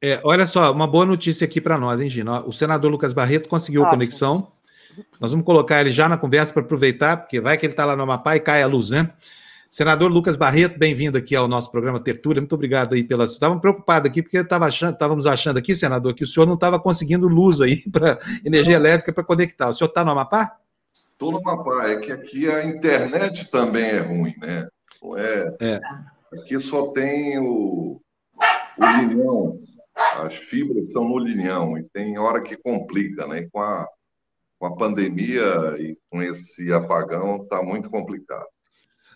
É, 0.00 0.20
olha 0.24 0.46
só, 0.46 0.72
uma 0.72 0.86
boa 0.86 1.06
notícia 1.06 1.44
aqui 1.44 1.60
para 1.60 1.78
nós, 1.78 2.00
hein, 2.00 2.08
Gina? 2.08 2.44
O 2.44 2.52
senador 2.52 2.90
Lucas 2.90 3.12
Barreto 3.12 3.48
conseguiu 3.48 3.82
Ótimo. 3.82 3.96
conexão. 3.96 4.52
Nós 5.20 5.30
vamos 5.30 5.46
colocar 5.46 5.80
ele 5.80 5.90
já 5.90 6.08
na 6.08 6.18
conversa 6.18 6.52
para 6.52 6.62
aproveitar, 6.62 7.16
porque 7.16 7.40
vai 7.40 7.56
que 7.56 7.64
ele 7.64 7.72
está 7.72 7.84
lá 7.84 7.96
no 7.96 8.02
Amapá 8.02 8.36
e 8.36 8.40
cai 8.40 8.62
a 8.62 8.66
luz, 8.66 8.90
né? 8.90 9.10
Senador 9.72 10.12
Lucas 10.12 10.36
Barreto, 10.36 10.78
bem-vindo 10.78 11.16
aqui 11.16 11.34
ao 11.34 11.48
nosso 11.48 11.70
programa 11.70 11.98
Tertúlia. 11.98 12.42
Muito 12.42 12.54
obrigado 12.54 12.92
aí 12.92 13.02
pela. 13.02 13.24
Estava 13.24 13.58
preocupado 13.58 14.06
aqui, 14.06 14.22
porque 14.22 14.44
tava 14.44 14.66
achando, 14.66 14.92
estávamos 14.92 15.26
achando 15.26 15.56
aqui, 15.56 15.74
senador, 15.74 16.12
que 16.12 16.24
o 16.24 16.26
senhor 16.26 16.44
não 16.44 16.56
estava 16.56 16.78
conseguindo 16.78 17.26
luz 17.26 17.58
aí 17.62 17.82
para 17.90 18.18
energia 18.44 18.76
elétrica 18.76 19.14
para 19.14 19.24
conectar. 19.24 19.70
O 19.70 19.72
senhor 19.72 19.88
está 19.88 20.04
no 20.04 20.10
Amapá? 20.10 20.58
Estou 20.92 21.32
no 21.32 21.38
Amapá. 21.38 21.88
É 21.88 21.96
que 21.96 22.12
aqui 22.12 22.50
a 22.50 22.66
internet 22.66 23.50
também 23.50 23.84
é 23.84 24.00
ruim, 24.00 24.34
né? 24.36 24.68
É... 25.16 25.56
é. 25.58 25.80
Aqui 26.34 26.60
só 26.60 26.88
tem 26.88 27.38
o, 27.38 27.98
o 28.76 28.86
linhão. 28.98 29.54
As 30.22 30.36
fibras 30.36 30.92
são 30.92 31.08
no 31.08 31.16
linhão 31.16 31.78
e 31.78 31.84
tem 31.94 32.18
hora 32.18 32.42
que 32.42 32.58
complica, 32.58 33.26
né? 33.26 33.38
E 33.38 33.48
com 33.48 33.60
a, 33.60 33.88
com 34.58 34.66
a 34.66 34.76
pandemia 34.76 35.76
e 35.78 35.96
com 36.10 36.20
esse 36.20 36.70
apagão 36.74 37.42
está 37.42 37.62
muito 37.62 37.88
complicado. 37.88 38.51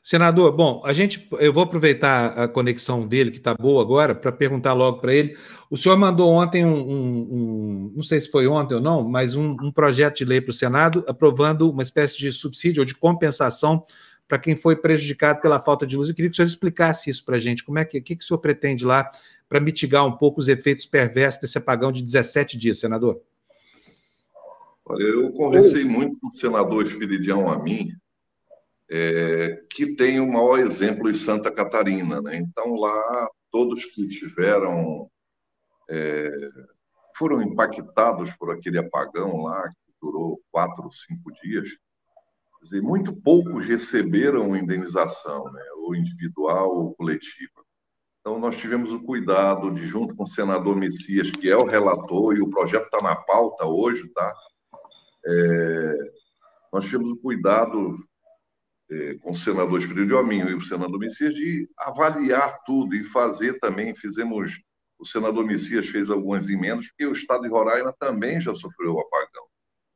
Senador, 0.08 0.52
bom, 0.52 0.82
a 0.84 0.92
gente, 0.92 1.28
eu 1.40 1.52
vou 1.52 1.64
aproveitar 1.64 2.28
a 2.38 2.46
conexão 2.46 3.08
dele, 3.08 3.32
que 3.32 3.38
está 3.38 3.54
boa 3.54 3.82
agora, 3.82 4.14
para 4.14 4.30
perguntar 4.30 4.72
logo 4.72 5.00
para 5.00 5.12
ele. 5.12 5.36
O 5.68 5.76
senhor 5.76 5.98
mandou 5.98 6.30
ontem 6.30 6.64
um, 6.64 6.78
um, 6.78 7.18
um, 7.28 7.92
não 7.96 8.04
sei 8.04 8.20
se 8.20 8.30
foi 8.30 8.46
ontem 8.46 8.76
ou 8.76 8.80
não, 8.80 9.02
mas 9.02 9.34
um, 9.34 9.56
um 9.60 9.72
projeto 9.72 10.18
de 10.18 10.24
lei 10.24 10.40
para 10.40 10.52
o 10.52 10.54
Senado 10.54 11.04
aprovando 11.08 11.68
uma 11.68 11.82
espécie 11.82 12.16
de 12.18 12.30
subsídio 12.30 12.82
ou 12.82 12.86
de 12.86 12.94
compensação 12.94 13.82
para 14.28 14.38
quem 14.38 14.54
foi 14.54 14.76
prejudicado 14.76 15.40
pela 15.40 15.58
falta 15.58 15.84
de 15.84 15.96
luz. 15.96 16.08
Eu 16.08 16.14
queria 16.14 16.30
que 16.30 16.34
o 16.34 16.36
senhor 16.36 16.46
explicasse 16.46 17.10
isso 17.10 17.24
para 17.24 17.34
a 17.34 17.40
gente. 17.40 17.64
Como 17.64 17.80
é 17.80 17.84
que, 17.84 18.00
que, 18.00 18.14
que 18.14 18.22
o 18.22 18.26
senhor 18.28 18.38
pretende 18.38 18.84
lá 18.84 19.10
para 19.48 19.58
mitigar 19.58 20.06
um 20.06 20.16
pouco 20.16 20.38
os 20.38 20.46
efeitos 20.46 20.86
perversos 20.86 21.40
desse 21.40 21.58
apagão 21.58 21.90
de 21.90 22.00
17 22.00 22.56
dias, 22.56 22.78
senador? 22.78 23.20
Olha, 24.84 25.02
eu 25.02 25.32
conversei 25.32 25.84
muito 25.84 26.16
com 26.20 26.28
o 26.28 26.30
senador 26.32 26.86
Espiridião 26.86 27.48
Amin, 27.48 27.90
é, 28.90 29.64
que 29.70 29.94
tem 29.94 30.20
o 30.20 30.30
maior 30.30 30.60
exemplo 30.60 31.10
em 31.10 31.14
Santa 31.14 31.50
Catarina. 31.50 32.20
Né? 32.20 32.36
Então, 32.36 32.74
lá, 32.74 33.28
todos 33.50 33.84
que 33.84 34.08
tiveram, 34.08 35.10
é, 35.90 36.30
foram 37.16 37.42
impactados 37.42 38.32
por 38.36 38.50
aquele 38.50 38.78
apagão 38.78 39.42
lá, 39.42 39.62
que 39.68 39.92
durou 40.00 40.40
quatro, 40.50 40.88
cinco 40.92 41.32
dias, 41.42 41.68
dizer, 42.62 42.82
muito 42.82 43.14
poucos 43.14 43.66
receberam 43.66 44.56
indenização, 44.56 45.44
né? 45.52 45.62
ou 45.76 45.94
individual 45.94 46.76
ou 46.76 46.94
coletiva. 46.94 47.64
Então, 48.20 48.40
nós 48.40 48.56
tivemos 48.56 48.92
o 48.92 49.00
cuidado 49.00 49.72
de, 49.72 49.86
junto 49.86 50.14
com 50.16 50.24
o 50.24 50.28
senador 50.28 50.74
Messias, 50.74 51.30
que 51.30 51.48
é 51.48 51.56
o 51.56 51.66
relator, 51.66 52.36
e 52.36 52.40
o 52.40 52.50
projeto 52.50 52.86
está 52.86 53.00
na 53.00 53.14
pauta 53.14 53.64
hoje, 53.66 54.08
tá? 54.08 54.34
é, 55.26 56.12
nós 56.72 56.84
tivemos 56.84 57.12
o 57.12 57.16
cuidado 57.16 57.98
é, 58.90 59.14
com 59.14 59.32
o 59.32 59.36
senador 59.36 59.80
Espírito 59.80 60.16
Hominho 60.16 60.48
e 60.48 60.54
o 60.54 60.64
senador 60.64 60.98
Messias 60.98 61.34
de 61.34 61.68
avaliar 61.78 62.62
tudo 62.64 62.94
e 62.94 63.04
fazer 63.04 63.58
também, 63.58 63.94
fizemos, 63.94 64.52
o 64.98 65.04
senador 65.04 65.44
Messias 65.44 65.88
fez 65.88 66.10
algumas 66.10 66.48
emendas, 66.48 66.86
porque 66.88 67.06
o 67.06 67.12
estado 67.12 67.42
de 67.42 67.48
Roraima 67.48 67.94
também 67.98 68.40
já 68.40 68.54
sofreu 68.54 68.94
o 68.94 69.00
apagão. 69.00 69.44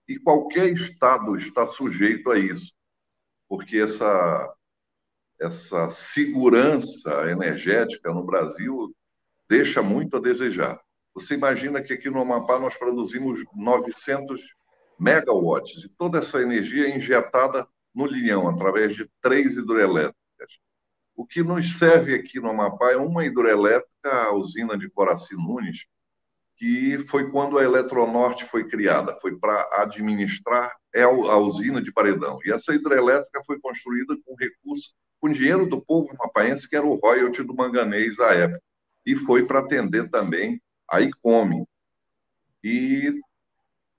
E 0.08 0.18
qualquer 0.18 0.72
estado 0.72 1.36
está 1.36 1.66
sujeito 1.66 2.30
a 2.30 2.38
isso, 2.38 2.74
porque 3.48 3.78
essa, 3.78 4.54
essa 5.40 5.88
segurança 5.90 7.30
energética 7.30 8.12
no 8.12 8.24
Brasil 8.24 8.94
deixa 9.48 9.82
muito 9.82 10.16
a 10.16 10.20
desejar. 10.20 10.80
Você 11.14 11.34
imagina 11.34 11.82
que 11.82 11.92
aqui 11.92 12.10
no 12.10 12.20
Amapá 12.20 12.58
nós 12.58 12.76
produzimos 12.76 13.42
900 13.54 14.40
megawatts 14.98 15.84
e 15.84 15.88
toda 15.88 16.18
essa 16.18 16.40
energia 16.42 16.86
é 16.86 16.96
injetada 16.96 17.66
no 17.94 18.06
Linhão, 18.06 18.48
através 18.48 18.94
de 18.94 19.08
três 19.20 19.56
hidrelétricas. 19.56 20.14
O 21.14 21.26
que 21.26 21.42
nos 21.42 21.78
serve 21.78 22.14
aqui 22.14 22.40
no 22.40 22.50
Amapá 22.50 22.92
é 22.92 22.96
uma 22.96 23.24
hidrelétrica, 23.24 24.10
a 24.10 24.32
usina 24.34 24.78
de 24.78 24.88
Coraci 24.88 25.34
Nunes, 25.34 25.84
que 26.56 26.98
foi 27.08 27.30
quando 27.30 27.58
a 27.58 27.64
Eletronorte 27.64 28.44
foi 28.44 28.68
criada, 28.68 29.16
foi 29.16 29.36
para 29.38 29.68
administrar 29.82 30.70
é 30.94 31.02
a 31.02 31.36
usina 31.36 31.80
de 31.80 31.92
Paredão. 31.92 32.38
E 32.44 32.52
essa 32.52 32.74
hidrelétrica 32.74 33.42
foi 33.46 33.60
construída 33.60 34.16
com 34.24 34.34
recurso, 34.34 34.92
com 35.20 35.30
dinheiro 35.30 35.66
do 35.66 35.80
povo 35.80 36.14
amapaense, 36.18 36.68
que 36.68 36.76
era 36.76 36.86
o 36.86 36.96
royalty 36.96 37.42
do 37.42 37.54
manganês 37.54 38.16
da 38.16 38.32
época, 38.34 38.62
e 39.06 39.14
foi 39.14 39.46
para 39.46 39.60
atender 39.60 40.10
também 40.10 40.60
a 40.88 41.00
ICOME. 41.00 41.64
E 42.62 43.20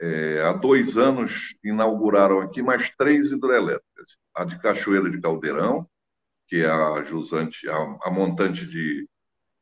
é, 0.01 0.41
há 0.41 0.51
dois 0.51 0.97
anos 0.97 1.55
inauguraram 1.63 2.41
aqui 2.41 2.63
mais 2.63 2.89
três 2.97 3.31
hidrelétricas. 3.31 4.17
A 4.33 4.43
de 4.43 4.57
Cachoeira 4.59 5.07
de 5.09 5.21
Caldeirão, 5.21 5.87
que 6.47 6.63
é 6.63 6.69
a 6.69 7.03
jusante, 7.03 7.69
a, 7.69 7.97
a 8.03 8.09
montante 8.09 8.65
de, 8.65 9.07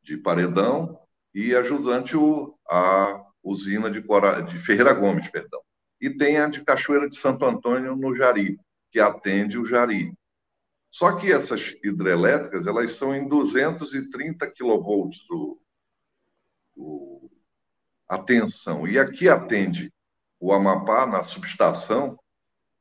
de 0.01 0.17
Paredão, 0.17 0.97
e 1.35 1.53
a 1.53 1.61
jusante 1.61 2.15
o, 2.15 2.57
a 2.69 3.21
usina 3.43 3.91
de, 3.91 4.01
Cora, 4.01 4.41
de 4.41 4.57
Ferreira 4.59 4.93
Gomes, 4.93 5.27
perdão. 5.27 5.61
E 5.99 6.09
tem 6.09 6.37
a 6.37 6.47
de 6.47 6.63
Cachoeira 6.63 7.09
de 7.09 7.17
Santo 7.17 7.43
Antônio, 7.45 7.95
no 7.97 8.15
Jari, 8.15 8.57
que 8.89 8.99
atende 8.99 9.57
o 9.57 9.65
Jari. 9.65 10.13
Só 10.89 11.17
que 11.17 11.31
essas 11.31 11.75
hidrelétricas, 11.83 12.65
elas 12.65 12.95
são 12.95 13.13
em 13.13 13.27
230 13.27 14.49
quilovolts 14.51 15.29
o, 15.29 15.59
o, 16.77 17.29
a 18.07 18.17
tensão. 18.17 18.87
E 18.87 18.97
aqui 18.97 19.27
atende 19.27 19.91
o 20.39 20.53
Amapá, 20.53 21.05
na 21.05 21.23
subestação 21.23 22.17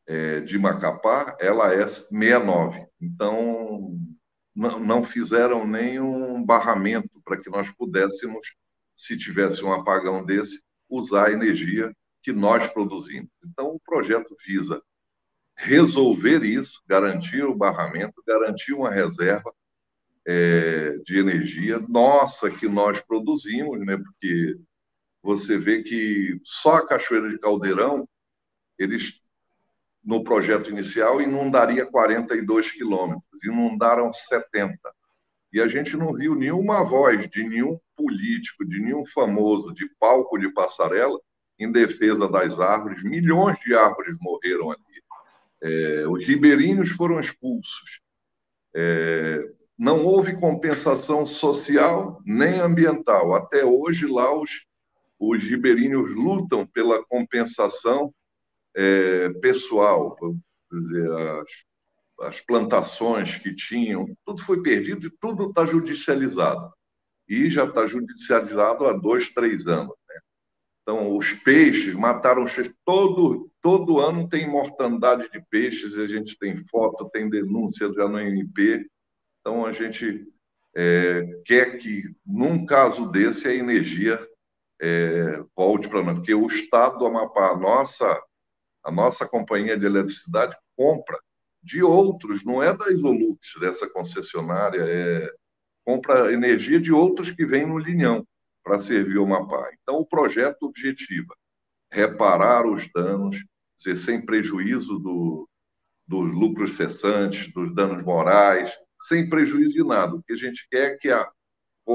é, 0.06 0.40
de 0.40 0.58
Macapá, 0.58 1.36
ela 1.40 1.72
é 1.72 1.86
69. 1.86 2.86
Então, 3.00 3.98
não, 4.54 5.04
fizeram 5.04 5.66
nenhum 5.66 6.44
barramento 6.44 7.20
para 7.24 7.36
que 7.40 7.50
nós 7.50 7.70
pudéssemos, 7.70 8.46
se 8.96 9.16
tivesse 9.16 9.64
um 9.64 9.72
apagão 9.72 10.24
desse, 10.24 10.60
usar 10.88 11.28
a 11.28 11.32
energia 11.32 11.94
que 12.22 12.32
nós 12.32 12.66
produzimos. 12.68 13.30
Então, 13.44 13.68
o 13.68 13.80
projeto 13.80 14.36
visa 14.46 14.82
resolver 15.56 16.44
isso, 16.44 16.80
garantir 16.86 17.44
o 17.44 17.54
barramento, 17.54 18.22
garantir 18.26 18.72
uma 18.72 18.90
reserva 18.90 19.52
é, 20.26 20.96
de 21.04 21.18
energia 21.18 21.78
nossa 21.88 22.50
que 22.50 22.68
nós 22.68 23.00
produzimos, 23.00 23.84
né? 23.84 23.96
Porque 23.96 24.56
você 25.22 25.58
vê 25.58 25.82
que 25.82 26.40
só 26.44 26.76
a 26.76 26.86
Cachoeira 26.86 27.28
de 27.28 27.38
Caldeirão, 27.38 28.08
eles, 28.78 29.20
no 30.04 30.22
projeto 30.22 30.70
inicial, 30.70 31.20
inundaria 31.20 31.84
42 31.84 32.70
quilômetros, 32.70 33.44
inundaram 33.44 34.12
70. 34.12 34.78
E 35.52 35.60
a 35.60 35.66
gente 35.66 35.96
não 35.96 36.12
viu 36.12 36.34
nenhuma 36.34 36.84
voz 36.84 37.28
de 37.28 37.42
nenhum 37.42 37.78
político, 37.96 38.64
de 38.64 38.80
nenhum 38.80 39.04
famoso, 39.04 39.74
de 39.74 39.88
palco 39.98 40.38
de 40.38 40.52
passarela, 40.52 41.18
em 41.58 41.72
defesa 41.72 42.28
das 42.28 42.60
árvores. 42.60 43.02
Milhões 43.02 43.58
de 43.60 43.74
árvores 43.74 44.16
morreram 44.20 44.70
ali. 44.70 45.02
É, 45.60 46.06
os 46.06 46.24
ribeirinhos 46.24 46.90
foram 46.90 47.18
expulsos. 47.18 48.00
É, 48.74 49.42
não 49.76 50.04
houve 50.04 50.38
compensação 50.38 51.26
social 51.26 52.20
nem 52.24 52.60
ambiental. 52.60 53.34
Até 53.34 53.64
hoje, 53.64 54.06
lá, 54.06 54.32
os 54.32 54.67
os 55.18 55.42
ribeirinhos 55.42 56.14
lutam 56.14 56.66
pela 56.66 57.04
compensação 57.04 58.14
é, 58.76 59.30
pessoal, 59.40 60.16
dizer, 60.70 61.10
as, 61.10 62.28
as, 62.28 62.40
plantações 62.40 63.36
que 63.36 63.54
tinham, 63.54 64.06
tudo 64.24 64.42
foi 64.42 64.62
perdido 64.62 65.06
e 65.06 65.10
tudo 65.20 65.48
está 65.48 65.66
judicializado. 65.66 66.72
E 67.28 67.50
já 67.50 67.64
está 67.64 67.86
judicializado 67.86 68.86
há 68.86 68.92
dois, 68.92 69.28
três 69.30 69.66
anos. 69.66 69.94
Né? 70.08 70.20
Então, 70.82 71.16
os 71.16 71.32
peixes 71.32 71.94
mataram 71.94 72.44
os 72.44 72.54
peixes. 72.54 72.74
Todo, 72.84 73.50
todo 73.60 74.00
ano 74.00 74.28
tem 74.28 74.48
mortandade 74.48 75.28
de 75.30 75.44
peixes, 75.50 75.98
a 75.98 76.06
gente 76.06 76.38
tem 76.38 76.56
foto, 76.68 77.10
tem 77.10 77.28
denúncia 77.28 77.92
já 77.92 78.08
no 78.08 78.20
MP. 78.20 78.86
Então, 79.40 79.66
a 79.66 79.72
gente 79.72 80.26
é, 80.76 81.26
quer 81.44 81.78
que, 81.78 82.04
num 82.24 82.64
caso 82.64 83.10
desse, 83.10 83.48
a 83.48 83.54
energia 83.54 84.27
é, 84.80 85.42
volte 85.56 85.88
para 85.88 86.02
nós, 86.02 86.16
porque 86.16 86.34
o 86.34 86.46
Estado 86.46 86.98
do 86.98 87.06
Amapá, 87.06 87.50
a 87.50 87.56
nossa, 87.56 88.22
a 88.84 88.92
nossa 88.92 89.26
companhia 89.26 89.76
de 89.78 89.86
eletricidade, 89.86 90.56
compra 90.76 91.18
de 91.62 91.82
outros, 91.82 92.44
não 92.44 92.62
é 92.62 92.76
da 92.76 92.90
Isolux, 92.90 93.38
dessa 93.60 93.88
concessionária, 93.88 94.80
é, 94.80 95.32
compra 95.84 96.32
energia 96.32 96.80
de 96.80 96.92
outros 96.92 97.30
que 97.30 97.44
vêm 97.44 97.66
no 97.66 97.78
linhão 97.78 98.26
para 98.62 98.78
servir 98.78 99.18
o 99.18 99.24
Amapá. 99.24 99.70
Então, 99.82 99.96
o 99.96 100.06
projeto 100.06 100.64
objetiva 100.64 101.34
reparar 101.90 102.66
os 102.66 102.88
danos, 102.92 103.36
dizer, 103.76 103.96
sem 103.96 104.24
prejuízo 104.24 104.98
do, 104.98 105.48
dos 106.06 106.32
lucros 106.32 106.74
cessantes, 106.74 107.52
dos 107.52 107.74
danos 107.74 108.02
morais, 108.02 108.72
sem 109.00 109.28
prejuízo 109.28 109.72
de 109.72 109.84
nada. 109.84 110.14
O 110.14 110.22
que 110.22 110.32
a 110.32 110.36
gente 110.36 110.66
quer 110.70 110.92
é 110.92 110.96
que 110.96 111.10
a, 111.10 111.28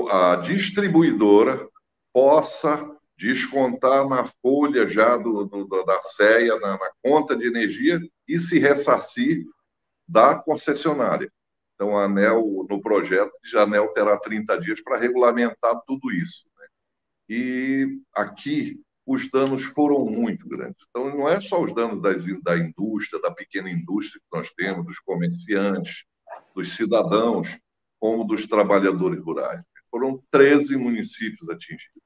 a 0.10 0.36
distribuidora 0.38 1.68
possa 2.14 2.96
descontar 3.18 4.08
na 4.08 4.26
folha 4.26 4.88
já 4.88 5.18
do, 5.18 5.46
do 5.46 5.84
da 5.86 6.02
CEA, 6.04 6.60
na, 6.60 6.78
na, 6.78 6.92
conta 7.04 7.36
de 7.36 7.48
energia, 7.48 8.00
e 8.28 8.40
se 8.40 8.60
ressarcir 8.60 9.44
da 10.08 10.36
concessionária. 10.36 11.32
Então, 11.76 11.98
a 11.98 12.06
ANEL, 12.06 12.66
no 12.70 12.82
projeto, 12.82 13.32
a 13.56 13.62
ANEL 13.62 13.90
terá 13.90 14.18
30 14.18 14.60
dias 14.60 14.82
para 14.82 14.98
regulamentar 14.98 15.82
tudo 15.88 16.12
isso. 16.12 16.46
Né? 16.58 16.68
E 17.30 18.00
aqui, 18.14 18.80
os 19.06 19.30
danos 19.30 19.64
foram 19.64 20.06
muito 20.06 20.48
grandes. 20.48 20.86
Então, 20.90 21.10
não 21.10 21.28
é 21.28 21.42
só 21.42 21.62
os 21.62 21.74
danos 21.74 22.02
das, 22.02 22.24
da 22.42 22.58
indústria, 22.58 23.22
da 23.22 23.32
pequena 23.32 23.70
indústria 23.70 24.22
que 24.22 24.38
nós 24.38 24.52
temos, 24.52 24.86
dos 24.86 25.00
comerciantes, 25.00 26.04
dos 26.56 26.76
cidadãos, 26.76 27.48
como 28.00 28.24
dos 28.24 28.46
trabalhadores 28.48 29.24
rurais. 29.24 29.64
Foram 29.94 30.20
13 30.32 30.76
municípios 30.76 31.48
atingidos. 31.48 32.02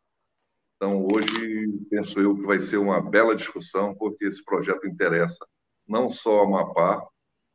Então, 0.76 1.08
hoje, 1.10 1.70
penso 1.90 2.20
eu 2.20 2.36
que 2.36 2.46
vai 2.46 2.60
ser 2.60 2.76
uma 2.76 3.00
bela 3.02 3.34
discussão, 3.34 3.96
porque 3.96 4.26
esse 4.26 4.44
projeto 4.44 4.86
interessa 4.86 5.48
não 5.88 6.10
só 6.10 6.40
ao 6.40 6.48
Amapá, 6.48 7.08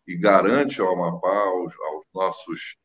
e 0.06 0.16
garante 0.16 0.80
ao 0.80 0.90
Amapá, 0.90 1.36
aos, 1.36 1.74
aos 1.78 2.06
nossos 2.14 2.76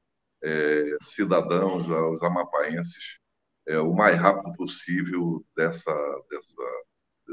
é, 0.44 0.98
cidadãos, 1.02 1.90
aos 1.90 2.22
amapaenses, 2.22 3.18
é, 3.66 3.80
o 3.80 3.94
mais 3.94 4.20
rápido 4.20 4.54
possível 4.58 5.42
dessa, 5.56 5.94
dessa, 6.30 6.64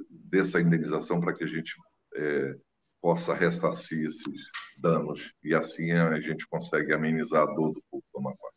dessa 0.09 0.61
indenização 0.61 1.20
para 1.20 1.35
que 1.35 1.43
a 1.43 1.49
gente 1.49 1.74
é, 2.15 2.57
possa 3.03 3.35
ressarcir 3.35 4.07
esses 4.07 4.49
danos 4.78 5.35
e 5.43 5.57
assim 5.57 5.91
a 5.91 6.20
gente 6.20 6.47
consegue 6.47 6.95
amenizar 6.95 7.43
a 7.43 7.53
dor 7.53 7.73
do 7.73 7.82
povo 7.91 8.05
do 8.12 8.20
Amapá. 8.20 8.53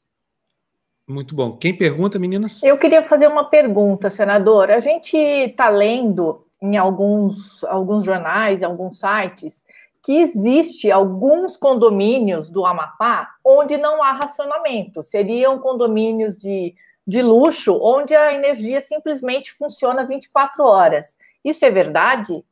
Muito 1.08 1.34
bom. 1.34 1.56
Quem 1.56 1.76
pergunta, 1.76 2.20
meninas? 2.20 2.62
Eu 2.62 2.78
queria 2.78 3.02
fazer 3.02 3.28
uma 3.28 3.46
pergunta, 3.46 4.10
senador. 4.10 4.70
A 4.70 4.82
gente 4.82 5.16
está 5.16 5.70
lendo 5.70 6.46
em 6.62 6.76
alguns, 6.76 7.64
alguns 7.64 8.04
jornais, 8.04 8.62
em 8.62 8.66
alguns 8.66 9.00
sites, 9.00 9.64
que 10.04 10.20
existe 10.20 10.92
alguns 10.92 11.56
condomínios 11.56 12.50
do 12.50 12.66
Amapá 12.66 13.36
onde 13.44 13.78
não 13.78 14.04
há 14.04 14.12
racionamento. 14.12 15.02
Seriam 15.02 15.60
condomínios 15.60 16.38
de, 16.38 16.76
de 17.06 17.22
luxo, 17.22 17.80
onde 17.82 18.14
a 18.14 18.34
energia 18.34 18.82
simplesmente 18.82 19.54
funciona 19.54 20.06
24 20.06 20.62
horas. 20.64 21.18
Isso 21.44 21.64
é 21.64 21.72
verdade? 21.72 22.44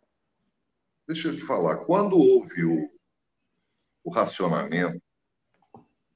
Deixa 1.06 1.28
eu 1.28 1.36
te 1.36 1.42
falar. 1.42 1.78
Quando 1.80 2.18
houve 2.18 2.64
o, 2.64 2.90
o 4.06 4.10
racionamento, 4.10 5.02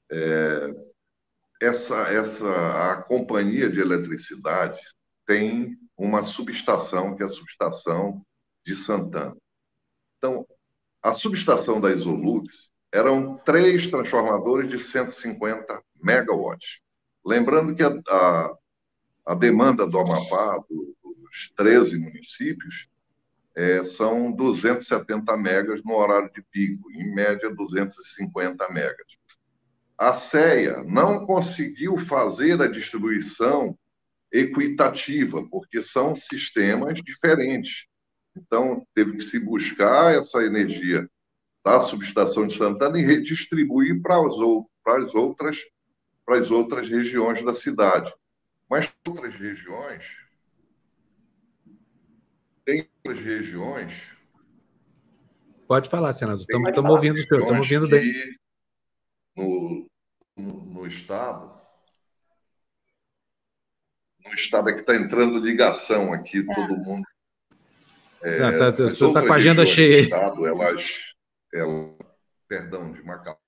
é, 0.10 0.89
essa, 1.62 1.96
essa, 2.12 2.92
a 2.92 3.04
companhia 3.04 3.70
de 3.70 3.80
eletricidade 3.80 4.80
tem 5.26 5.78
uma 5.98 6.24
subestação, 6.24 7.16
que 7.16 7.22
é 7.22 7.26
a 7.26 7.30
subestação 7.30 8.26
de 8.66 8.76
Santana. 8.76 9.36
Então, 10.18 10.46
a 11.04 11.14
subestação 11.14 11.80
da 11.80 11.92
Isolux 11.92 12.72
eram 12.92 13.38
três 13.38 13.88
transformadores 13.88 14.70
de 14.70 14.80
150 14.80 15.84
megawatts. 16.02 16.80
Lembrando 17.24 17.76
que 17.76 17.84
a, 17.84 17.90
a, 18.10 18.58
a 19.28 19.36
demanda 19.36 19.86
do 19.86 20.00
Amapá, 20.00 20.58
do, 20.70 20.96
dos 21.04 21.52
13 21.56 22.00
municípios, 22.00 22.88
é, 23.56 23.84
são 23.84 24.32
270 24.32 25.36
megas 25.38 25.84
no 25.84 25.96
horário 25.96 26.32
de 26.32 26.42
pico, 26.42 26.90
em 26.92 27.14
média 27.14 27.54
250 27.54 28.70
megas. 28.72 29.19
A 30.00 30.14
CEA 30.14 30.84
não 30.84 31.26
conseguiu 31.26 31.98
fazer 32.00 32.62
a 32.62 32.68
distribuição 32.68 33.78
equitativa, 34.32 35.46
porque 35.50 35.82
são 35.82 36.16
sistemas 36.16 36.94
diferentes. 37.04 37.86
Então, 38.38 38.86
teve 38.96 39.18
que 39.18 39.24
se 39.24 39.40
buscar 39.40 40.14
essa 40.14 40.42
energia 40.44 41.10
da 41.66 41.82
subestação 41.82 42.48
de 42.48 42.56
Santana 42.56 42.98
e 42.98 43.06
redistribuir 43.06 44.02
para 44.02 44.16
as, 44.16 44.36
para 44.84 45.04
as 45.04 45.14
outras 45.14 45.58
para 46.26 46.38
as 46.38 46.52
outras 46.52 46.88
regiões 46.88 47.44
da 47.44 47.56
cidade. 47.56 48.14
Mas 48.70 48.88
outras 49.08 49.34
regiões 49.34 50.06
tem 52.70 52.88
outras 53.04 53.26
regiões. 53.26 53.94
Pode 55.68 55.90
falar, 55.90 56.14
senador. 56.14 56.42
Estamos, 56.42 56.92
ouvindo 56.92 57.18
o 57.18 57.24
senhor, 57.24 57.42
estamos 57.42 57.60
ouvindo 57.60 57.90
bem. 57.90 58.14
No, 59.40 59.90
no, 60.38 60.66
no 60.66 60.86
estado, 60.86 61.58
no 64.26 64.34
estado 64.34 64.70
é 64.70 64.74
que 64.74 64.82
está 64.82 64.98
entrando 64.98 65.40
ligação 65.40 66.12
aqui, 66.12 66.40
é. 66.40 66.54
todo 66.54 66.76
mundo. 66.76 67.08
É, 68.22 68.34
está 68.34 68.74
tá, 68.74 68.94
tá, 68.94 69.14
tá 69.14 69.22
com 69.26 69.32
a 69.32 69.36
agenda 69.38 69.66
cheia. 69.66 70.02
Estado, 70.02 70.46
elas, 70.46 70.84
elas, 71.54 71.96
perdão, 72.50 72.92
de 72.92 73.02
Macapá. 73.02 73.40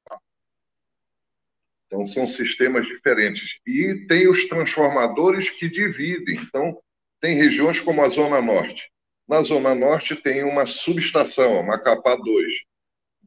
Então, 1.87 2.07
são 2.07 2.25
sistemas 2.25 2.87
diferentes. 2.87 3.59
E 3.67 4.05
tem 4.07 4.29
os 4.29 4.47
transformadores 4.47 5.49
que 5.49 5.69
dividem. 5.69 6.37
Então, 6.37 6.81
tem 7.19 7.35
regiões 7.35 7.81
como 7.81 8.01
a 8.01 8.07
Zona 8.07 8.41
Norte. 8.41 8.89
Na 9.27 9.41
Zona 9.41 9.75
Norte 9.75 10.15
tem 10.15 10.41
uma 10.45 10.65
subestação, 10.65 11.59
a 11.59 11.63
Macapá 11.63 12.15
2. 12.15 12.53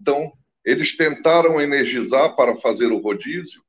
Então, 0.01 0.33
eles 0.65 0.97
tentaram 0.97 1.61
energizar 1.61 2.35
para 2.37 2.57
fazer 2.57 2.87
o 2.87 2.99
rodízio 2.99 3.63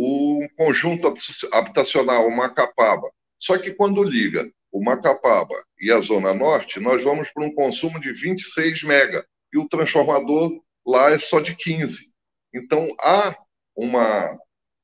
o 0.00 0.46
conjunto 0.56 1.12
habitacional, 1.52 2.30
Macapaba. 2.30 3.10
Só 3.36 3.58
que 3.58 3.72
quando 3.72 4.04
liga 4.04 4.48
o 4.70 4.82
Macapaba 4.82 5.56
e 5.80 5.90
a 5.90 6.00
Zona 6.00 6.32
Norte, 6.32 6.78
nós 6.78 7.02
vamos 7.02 7.28
para 7.32 7.44
um 7.44 7.52
consumo 7.52 8.00
de 8.00 8.12
26 8.12 8.84
mega 8.84 9.26
e 9.52 9.58
o 9.58 9.68
transformador 9.68 10.60
lá 10.86 11.10
é 11.10 11.18
só 11.18 11.40
de 11.40 11.56
15. 11.56 12.12
Então 12.54 12.88
há 13.00 13.36
uma 13.76 14.38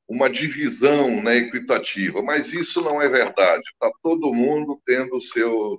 uma 0.07 0.29
divisão 0.29 1.23
né, 1.23 1.37
equitativa, 1.37 2.21
mas 2.21 2.53
isso 2.53 2.79
não 2.81 3.01
é 3.01 3.09
verdade. 3.09 3.63
Está 3.73 3.91
todo 4.03 4.33
mundo 4.33 4.79
tendo 4.85 5.19
seu 5.21 5.77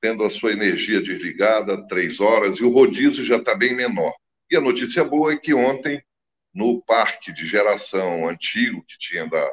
tendo 0.00 0.24
a 0.24 0.30
sua 0.30 0.52
energia 0.52 1.00
desligada 1.00 1.86
três 1.86 2.18
horas 2.20 2.56
e 2.56 2.64
o 2.64 2.70
rodízio 2.70 3.24
já 3.24 3.36
está 3.36 3.54
bem 3.54 3.74
menor. 3.74 4.12
E 4.52 4.56
a 4.56 4.60
notícia 4.60 5.02
boa 5.02 5.32
é 5.32 5.36
que 5.38 5.54
ontem 5.54 6.04
no 6.52 6.82
parque 6.82 7.32
de 7.32 7.46
geração 7.46 8.28
antigo 8.28 8.84
que 8.86 8.98
tinha 8.98 9.26
da, 9.26 9.50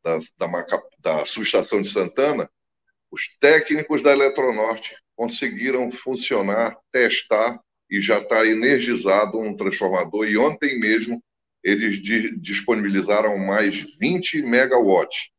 da, 0.00 0.18
da, 0.38 0.82
da 1.00 1.24
subestação 1.26 1.82
de 1.82 1.90
Santana, 1.90 2.48
os 3.10 3.36
técnicos 3.40 4.00
da 4.00 4.12
Eletronorte 4.12 4.94
conseguiram 5.16 5.90
funcionar, 5.90 6.78
testar 6.92 7.60
e 7.90 8.00
já 8.00 8.20
está 8.20 8.46
energizado 8.46 9.40
um 9.40 9.56
transformador. 9.56 10.28
E 10.28 10.38
ontem 10.38 10.78
mesmo 10.78 11.20
eles 11.60 12.00
disponibilizaram 12.40 13.36
mais 13.38 13.76
20 13.98 14.40
megawatts 14.42 15.30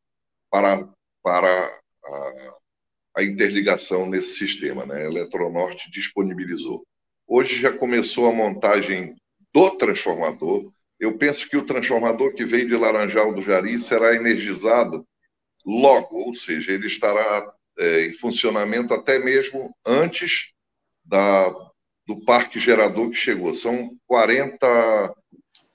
para, 0.52 0.86
para 1.24 1.74
a, 2.04 2.58
a 3.16 3.24
interligação 3.24 4.10
nesse 4.10 4.38
sistema. 4.38 4.86
Né? 4.86 5.04
A 5.04 5.06
Eletronorte 5.06 5.90
disponibilizou. 5.90 6.86
Hoje 7.36 7.60
já 7.60 7.76
começou 7.76 8.30
a 8.30 8.32
montagem 8.32 9.16
do 9.52 9.72
transformador. 9.72 10.72
Eu 11.00 11.18
penso 11.18 11.50
que 11.50 11.58
o 11.58 11.66
transformador 11.66 12.32
que 12.36 12.46
veio 12.46 12.68
de 12.68 12.76
Laranjal 12.76 13.34
do 13.34 13.42
Jari 13.42 13.82
será 13.82 14.16
energizado 14.16 15.04
logo, 15.66 16.16
ou 16.16 16.36
seja, 16.36 16.72
ele 16.72 16.86
estará 16.86 17.52
é, 17.80 18.06
em 18.06 18.14
funcionamento 18.14 18.94
até 18.94 19.18
mesmo 19.18 19.76
antes 19.84 20.54
da, 21.04 21.50
do 22.06 22.24
parque 22.24 22.60
gerador 22.60 23.10
que 23.10 23.16
chegou. 23.16 23.52
São 23.56 23.98
40 24.06 25.16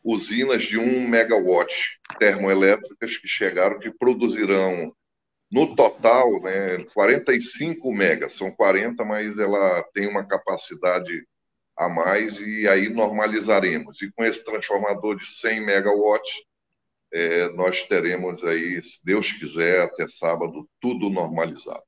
usinas 0.05 0.63
de 0.63 0.79
1 0.79 1.09
megawatt 1.09 1.75
termoelétricas 2.21 3.17
que 3.17 3.27
chegaram, 3.27 3.81
que 3.81 3.91
produzirão 3.91 4.95
no 5.53 5.75
total 5.75 6.41
né, 6.41 6.77
45 6.95 7.93
megas. 7.93 8.35
São 8.35 8.49
40, 8.53 9.05
mas 9.05 9.41
ela 9.41 9.83
tem 9.93 10.07
uma 10.07 10.25
capacidade 10.25 11.27
a 11.79 11.89
mais 11.89 12.41
e 12.41 12.67
aí 12.67 12.89
normalizaremos. 12.89 14.03
E 14.03 14.11
com 14.11 14.25
esse 14.25 14.45
transformador 14.45 15.17
de 15.17 15.27
100 15.27 15.65
megawatts, 15.65 16.33
é, 17.13 17.49
nós 17.53 17.85
teremos 17.85 18.45
aí, 18.45 18.83
se 18.83 19.05
Deus 19.05 19.31
quiser, 19.33 19.83
até 19.83 20.09
sábado, 20.09 20.69
tudo 20.81 21.09
normalizado. 21.09 21.83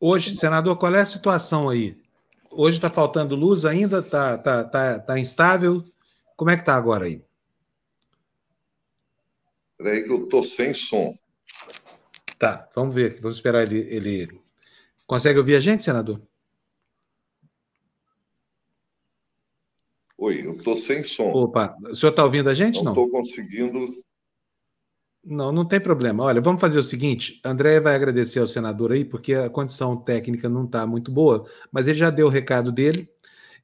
Hoje, 0.00 0.36
senador, 0.36 0.76
qual 0.76 0.94
é 0.94 1.00
a 1.00 1.06
situação 1.06 1.70
aí? 1.70 1.96
Hoje 2.50 2.76
está 2.76 2.90
faltando 2.90 3.36
luz 3.36 3.64
ainda? 3.64 4.00
Está 4.00 4.36
tá, 4.36 4.64
tá, 4.64 4.98
tá 4.98 5.18
instável? 5.18 5.84
Como 6.36 6.50
é 6.50 6.56
que 6.56 6.62
está 6.62 6.74
agora 6.74 7.06
aí? 7.06 7.24
Espera 9.72 9.96
aí 9.96 10.02
que 10.02 10.10
eu 10.10 10.24
estou 10.24 10.44
sem 10.44 10.74
som. 10.74 11.16
Tá, 12.38 12.68
vamos 12.74 12.94
ver. 12.94 13.20
Vamos 13.20 13.38
esperar 13.38 13.62
ele, 13.62 13.78
ele. 13.88 14.40
Consegue 15.06 15.38
ouvir 15.38 15.56
a 15.56 15.60
gente, 15.60 15.84
senador? 15.84 16.20
Oi, 20.16 20.40
eu 20.44 20.52
estou 20.52 20.76
sem 20.76 21.02
som. 21.02 21.30
Opa, 21.32 21.76
o 21.82 21.96
senhor 21.96 22.10
está 22.10 22.24
ouvindo 22.24 22.48
a 22.48 22.54
gente? 22.54 22.82
Não 22.82 22.92
estou 22.92 23.08
conseguindo. 23.08 24.02
Não, 25.24 25.50
não 25.50 25.64
tem 25.66 25.80
problema. 25.80 26.24
Olha, 26.24 26.40
vamos 26.40 26.60
fazer 26.60 26.78
o 26.78 26.84
seguinte: 26.84 27.40
André 27.44 27.80
vai 27.80 27.94
agradecer 27.94 28.38
ao 28.38 28.46
senador 28.46 28.92
aí, 28.92 29.04
porque 29.04 29.34
a 29.34 29.50
condição 29.50 29.96
técnica 29.96 30.48
não 30.48 30.64
está 30.64 30.86
muito 30.86 31.10
boa, 31.10 31.44
mas 31.72 31.88
ele 31.88 31.98
já 31.98 32.10
deu 32.10 32.26
o 32.26 32.30
recado 32.30 32.70
dele 32.70 33.08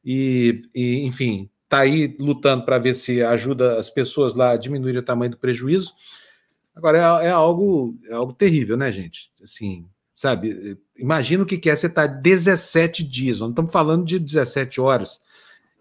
e, 0.05 0.63
e 0.75 1.05
enfim, 1.07 1.49
está 1.65 1.81
aí 1.81 2.17
lutando 2.19 2.65
para 2.65 2.79
ver 2.79 2.95
se 2.95 3.23
ajuda 3.23 3.79
as 3.79 3.89
pessoas 3.89 4.35
lá 4.35 4.51
a 4.51 4.57
diminuir 4.57 4.97
o 4.97 5.03
tamanho 5.03 5.31
do 5.31 5.39
prejuízo. 5.39 5.95
Agora, 6.75 6.99
é, 6.99 7.27
é, 7.27 7.31
algo, 7.31 7.97
é 8.09 8.15
algo 8.15 8.33
terrível, 8.33 8.77
né, 8.77 8.91
gente? 8.91 9.31
Assim, 9.43 9.87
sabe? 10.17 10.79
Imagina 10.97 11.43
o 11.43 11.47
que 11.47 11.69
é 11.69 11.77
você 11.77 11.87
estar 11.87 12.09
tá 12.09 12.15
17 12.15 13.05
dias, 13.05 13.39
não 13.39 13.51
estamos 13.51 13.73
falando 13.73 14.05
de 14.05 14.19
17 14.19 14.81
horas 14.81 15.21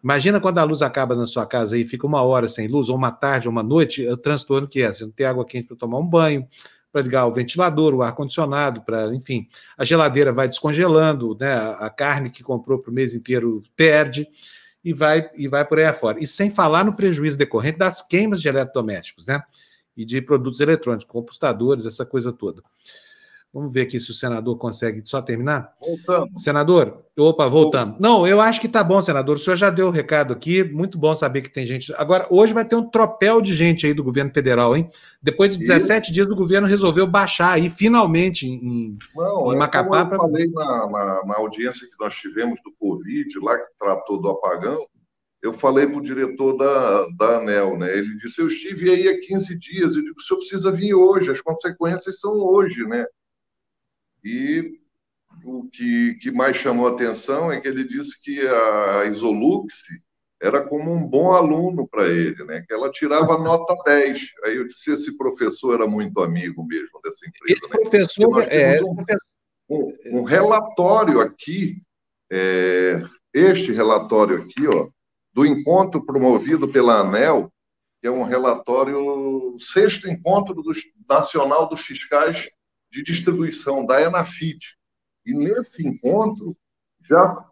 Imagina 0.03 0.39
quando 0.39 0.57
a 0.57 0.63
luz 0.63 0.81
acaba 0.81 1.15
na 1.15 1.27
sua 1.27 1.45
casa 1.45 1.77
e 1.77 1.85
fica 1.85 2.07
uma 2.07 2.21
hora 2.21 2.47
sem 2.47 2.67
luz, 2.67 2.89
ou 2.89 2.95
uma 2.95 3.11
tarde, 3.11 3.47
ou 3.47 3.51
uma 3.51 3.63
noite, 3.63 4.07
o 4.07 4.17
transtorno 4.17 4.67
que 4.67 4.81
é. 4.81 4.93
Você 4.93 5.03
não 5.03 5.11
tem 5.11 5.25
água 5.25 5.45
quente 5.45 5.67
para 5.67 5.77
tomar 5.77 5.99
um 5.99 6.07
banho, 6.07 6.47
para 6.91 7.01
ligar 7.01 7.25
o 7.27 7.33
ventilador, 7.33 7.93
o 7.93 8.01
ar-condicionado, 8.01 8.81
para, 8.81 9.13
enfim, 9.13 9.47
a 9.77 9.85
geladeira 9.85 10.31
vai 10.31 10.47
descongelando, 10.47 11.37
né? 11.39 11.53
A 11.79 11.89
carne 11.89 12.29
que 12.29 12.43
comprou 12.43 12.79
para 12.79 12.91
o 12.91 12.93
mês 12.93 13.13
inteiro 13.13 13.61
perde 13.75 14.27
e 14.83 14.93
vai 14.93 15.29
e 15.35 15.47
vai 15.47 15.65
por 15.65 15.77
aí 15.77 15.85
afora. 15.85 16.21
E 16.21 16.25
sem 16.25 16.49
falar 16.49 16.83
no 16.83 16.95
prejuízo 16.95 17.37
decorrente 17.37 17.77
das 17.77 18.01
queimas 18.01 18.41
de 18.41 18.47
eletrodomésticos, 18.47 19.25
né? 19.27 19.41
E 19.95 20.05
de 20.05 20.21
produtos 20.21 20.59
eletrônicos, 20.61 21.05
computadores, 21.05 21.85
essa 21.85 22.05
coisa 22.05 22.31
toda. 22.31 22.63
Vamos 23.51 23.73
ver 23.73 23.81
aqui 23.81 23.99
se 23.99 24.11
o 24.11 24.13
senador 24.13 24.55
consegue 24.59 25.01
só 25.03 25.23
terminar. 25.23 25.73
Voltamos. 25.81 26.43
Senador, 26.43 27.03
opa, 27.17 27.47
voltamos. 27.49 27.99
Não, 27.99 28.27
eu 28.27 28.39
acho 28.39 28.61
que 28.61 28.67
está 28.67 28.83
bom, 28.83 29.01
senador. 29.01 29.37
O 29.37 29.39
senhor 29.39 29.55
já 29.55 29.71
deu 29.71 29.87
o 29.87 29.91
recado 29.91 30.31
aqui. 30.31 30.63
Muito 30.63 30.99
bom 30.99 31.15
saber 31.15 31.41
que 31.41 31.49
tem 31.49 31.65
gente. 31.65 31.91
Agora, 31.97 32.27
hoje 32.29 32.53
vai 32.53 32.63
ter 32.63 32.75
um 32.75 32.87
tropel 32.87 33.41
de 33.41 33.55
gente 33.55 33.87
aí 33.87 33.93
do 33.93 34.03
governo 34.03 34.31
federal, 34.31 34.77
hein? 34.77 34.87
Depois 35.19 35.51
de 35.51 35.57
17 35.57 36.13
dias, 36.13 36.27
o 36.27 36.35
governo 36.35 36.67
resolveu 36.67 37.07
baixar 37.07 37.53
aí, 37.53 37.71
finalmente, 37.71 38.47
em, 38.47 38.95
Não, 39.15 39.51
em 39.51 39.55
é 39.55 39.57
Macapá. 39.57 40.07
eu 40.11 40.17
falei 40.17 40.47
na, 40.51 40.87
na, 40.87 41.25
na 41.25 41.37
audiência 41.37 41.87
que 41.87 42.03
nós 42.03 42.13
tivemos 42.13 42.59
do 42.63 42.71
Covid, 42.79 43.39
lá 43.41 43.57
que 43.57 43.65
tratou 43.79 44.21
do 44.21 44.29
apagão, 44.29 44.79
eu 45.41 45.53
falei 45.53 45.87
para 45.87 45.97
o 45.97 46.03
diretor 46.03 46.55
da, 46.57 47.07
da 47.17 47.37
ANEL, 47.37 47.77
né? 47.77 47.97
Ele 47.97 48.15
disse: 48.17 48.41
Eu 48.41 48.47
estive 48.47 48.91
aí 48.91 49.07
há 49.07 49.19
15 49.19 49.59
dias. 49.59 49.95
Eu 49.95 50.03
digo: 50.03 50.15
o 50.17 50.21
senhor 50.21 50.39
precisa 50.39 50.71
vir 50.71 50.93
hoje, 50.93 51.31
as 51.31 51.41
consequências 51.41 52.19
são 52.19 52.33
hoje, 52.33 52.85
né? 52.85 53.05
E 54.23 54.79
o 55.43 55.67
que, 55.69 56.15
que 56.15 56.31
mais 56.31 56.57
chamou 56.57 56.87
a 56.87 56.91
atenção 56.91 57.51
é 57.51 57.59
que 57.59 57.67
ele 57.67 57.83
disse 57.83 58.21
que 58.21 58.39
a 58.41 59.05
Isolux 59.05 59.83
era 60.41 60.61
como 60.61 60.93
um 60.93 61.05
bom 61.05 61.33
aluno 61.33 61.87
para 61.87 62.07
ele, 62.07 62.43
né? 62.45 62.63
que 62.67 62.73
ela 62.73 62.91
tirava 62.91 63.37
nota 63.39 63.75
10. 63.85 64.21
Aí 64.45 64.55
eu 64.55 64.67
disse: 64.67 64.91
esse 64.91 65.17
professor 65.17 65.75
era 65.75 65.87
muito 65.87 66.21
amigo 66.21 66.65
mesmo 66.65 66.99
dessa 67.03 67.27
empresa. 67.27 67.59
Esse 67.59 67.69
né? 67.69 67.81
professor 67.81 68.41
é. 68.43 68.81
Um, 68.81 68.95
um, 69.69 70.19
um, 70.19 70.23
relatório 70.23 71.19
aqui 71.19 71.81
é, 72.31 73.01
este 73.33 73.71
relatório 73.71 74.43
aqui, 74.43 74.67
ó, 74.67 74.87
do 75.33 75.45
encontro 75.45 76.05
promovido 76.05 76.67
pela 76.67 76.99
ANEL, 76.99 77.51
que 78.01 78.07
é 78.07 78.11
um 78.11 78.23
relatório, 78.23 79.57
sexto 79.59 80.07
encontro 80.07 80.53
do, 80.53 80.71
nacional 81.07 81.67
dos 81.67 81.81
fiscais 81.81 82.49
de 82.91 83.03
distribuição, 83.03 83.85
da 83.85 84.01
ENAFID. 84.01 84.59
E 85.25 85.37
nesse 85.37 85.87
encontro 85.87 86.55
já 87.01 87.45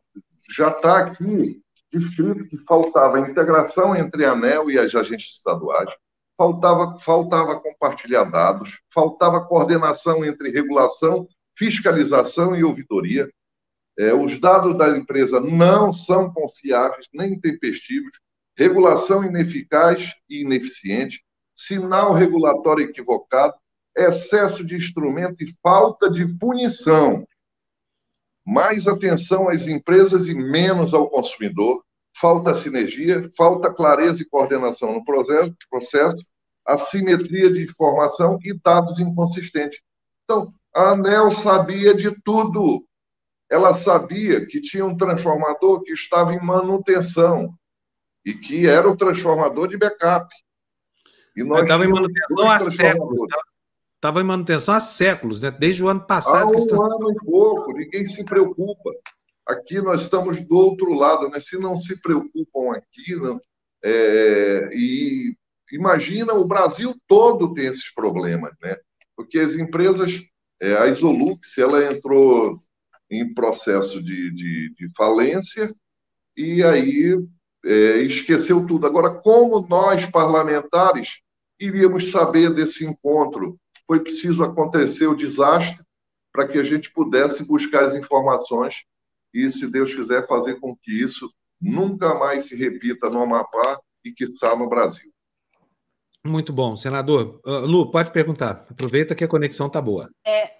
já 0.56 0.70
está 0.70 1.00
aqui 1.00 1.62
descrito 1.92 2.48
que 2.48 2.58
faltava 2.58 3.20
integração 3.20 3.96
entre 3.96 4.26
a 4.26 4.32
ANEL 4.32 4.70
e 4.70 4.78
as 4.78 4.94
agentes 4.94 5.36
estaduais, 5.38 5.90
faltava, 6.38 7.00
faltava 7.00 7.60
compartilhar 7.60 8.26
dados, 8.26 8.80
faltava 8.94 9.46
coordenação 9.48 10.24
entre 10.24 10.50
regulação, 10.50 11.28
fiscalização 11.58 12.56
e 12.56 12.64
ouvidoria. 12.64 13.30
É, 13.98 14.14
os 14.14 14.40
dados 14.40 14.78
da 14.78 14.96
empresa 14.96 15.40
não 15.40 15.92
são 15.92 16.32
confiáveis 16.32 17.08
nem 17.14 17.40
tempestivos, 17.40 18.20
regulação 18.56 19.24
ineficaz 19.24 20.14
e 20.30 20.42
ineficiente, 20.42 21.24
sinal 21.56 22.14
regulatório 22.14 22.86
equivocado, 22.86 23.56
excesso 23.98 24.66
de 24.66 24.76
instrumento 24.76 25.44
e 25.44 25.52
falta 25.62 26.10
de 26.10 26.26
punição. 26.38 27.26
Mais 28.46 28.88
atenção 28.88 29.50
às 29.50 29.68
empresas 29.68 30.28
e 30.28 30.34
menos 30.34 30.94
ao 30.94 31.10
consumidor. 31.10 31.84
Falta 32.20 32.54
sinergia, 32.54 33.30
falta 33.36 33.74
clareza 33.74 34.22
e 34.22 34.26
coordenação 34.26 34.94
no 34.94 35.04
processo, 35.04 35.56
processo 35.70 36.26
assimetria 36.68 37.52
de 37.52 37.64
informação 37.64 38.38
e 38.44 38.54
dados 38.54 39.00
inconsistentes. 39.00 39.80
Então, 40.26 40.54
a 40.76 40.92
ANEL 40.92 41.32
sabia 41.32 41.94
de 41.94 42.12
tudo. 42.24 42.86
Ela 43.50 43.74
sabia 43.74 44.46
que 44.46 44.60
tinha 44.60 44.86
um 44.86 44.98
transformador 44.98 45.82
que 45.84 45.94
estava 45.94 46.34
em 46.34 46.44
manutenção 46.44 47.54
e 48.26 48.34
que 48.34 48.68
era 48.68 48.90
o 48.90 48.98
transformador 48.98 49.70
de 49.70 49.78
backup. 49.78 50.28
E 51.38 51.44
nós 51.44 51.62
estava 51.62 51.86
em 51.86 51.90
manutenção 51.90 52.52
há 52.52 52.70
séculos. 52.70 53.30
Estava 53.98 54.22
em 54.22 54.24
manutenção 54.24 54.76
há 54.76 54.80
séculos, 54.80 55.42
né? 55.42 55.50
desde 55.50 55.84
o 55.84 55.90
ano 55.90 56.06
passado. 56.06 56.54
Há 56.54 56.76
um 56.76 56.84
ano 56.84 57.12
e 57.12 57.26
pouco, 57.26 57.74
ninguém 57.74 58.08
se 58.08 58.24
preocupa. 58.24 58.92
Aqui 59.46 59.82
nós 59.82 60.02
estamos 60.02 60.40
do 60.40 60.56
outro 60.56 60.94
lado, 60.94 61.30
né? 61.30 61.40
Se 61.40 61.58
não 61.58 61.78
se 61.78 62.00
preocupam 62.02 62.74
aqui, 62.76 63.16
não, 63.16 63.40
é, 63.84 64.70
e 64.74 65.36
imagina 65.72 66.34
o 66.34 66.46
Brasil 66.46 66.94
todo 67.08 67.54
tem 67.54 67.68
esses 67.68 67.94
problemas, 67.94 68.54
né? 68.62 68.78
Porque 69.16 69.40
as 69.40 69.56
empresas, 69.56 70.22
é, 70.62 70.76
a 70.76 70.88
Isolux, 70.88 71.58
ela 71.58 71.92
entrou 71.92 72.58
em 73.10 73.34
processo 73.34 74.02
de, 74.04 74.32
de, 74.32 74.76
de 74.76 74.94
falência 74.96 75.74
e 76.36 76.62
aí 76.62 77.18
é, 77.66 78.02
esqueceu 78.02 78.68
tudo. 78.68 78.86
Agora, 78.86 79.22
como 79.22 79.66
nós, 79.68 80.06
parlamentares, 80.06 81.20
iríamos 81.60 82.12
saber 82.12 82.54
desse 82.54 82.86
encontro? 82.86 83.58
Foi 83.88 84.02
preciso 84.02 84.44
acontecer 84.44 85.08
o 85.08 85.16
desastre 85.16 85.84
para 86.32 86.48
que 86.48 86.60
a 86.60 86.64
gente 86.64 86.92
pudesse 86.92 87.44
buscar 87.44 87.86
as 87.86 87.96
informações 87.96 88.84
e, 89.34 89.50
se 89.50 89.72
Deus 89.72 89.94
quiser, 89.94 90.28
fazer 90.28 90.60
com 90.60 90.76
que 90.76 90.92
isso 90.92 91.32
nunca 91.60 92.14
mais 92.16 92.46
se 92.46 92.56
repita 92.56 93.10
no 93.10 93.22
Amapá 93.22 93.80
e 94.04 94.12
que 94.12 94.26
está 94.26 94.56
no 94.56 94.70
Brasil. 94.70 95.12
Muito 96.26 96.52
bom, 96.52 96.76
senador. 96.76 97.40
Uh, 97.46 97.66
Lu, 97.66 97.90
pode 97.90 98.12
perguntar. 98.12 98.66
Aproveita 98.70 99.16
que 99.16 99.24
a 99.24 99.28
conexão 99.28 99.68
está 99.68 99.82
boa. 99.82 100.10
É, 100.26 100.52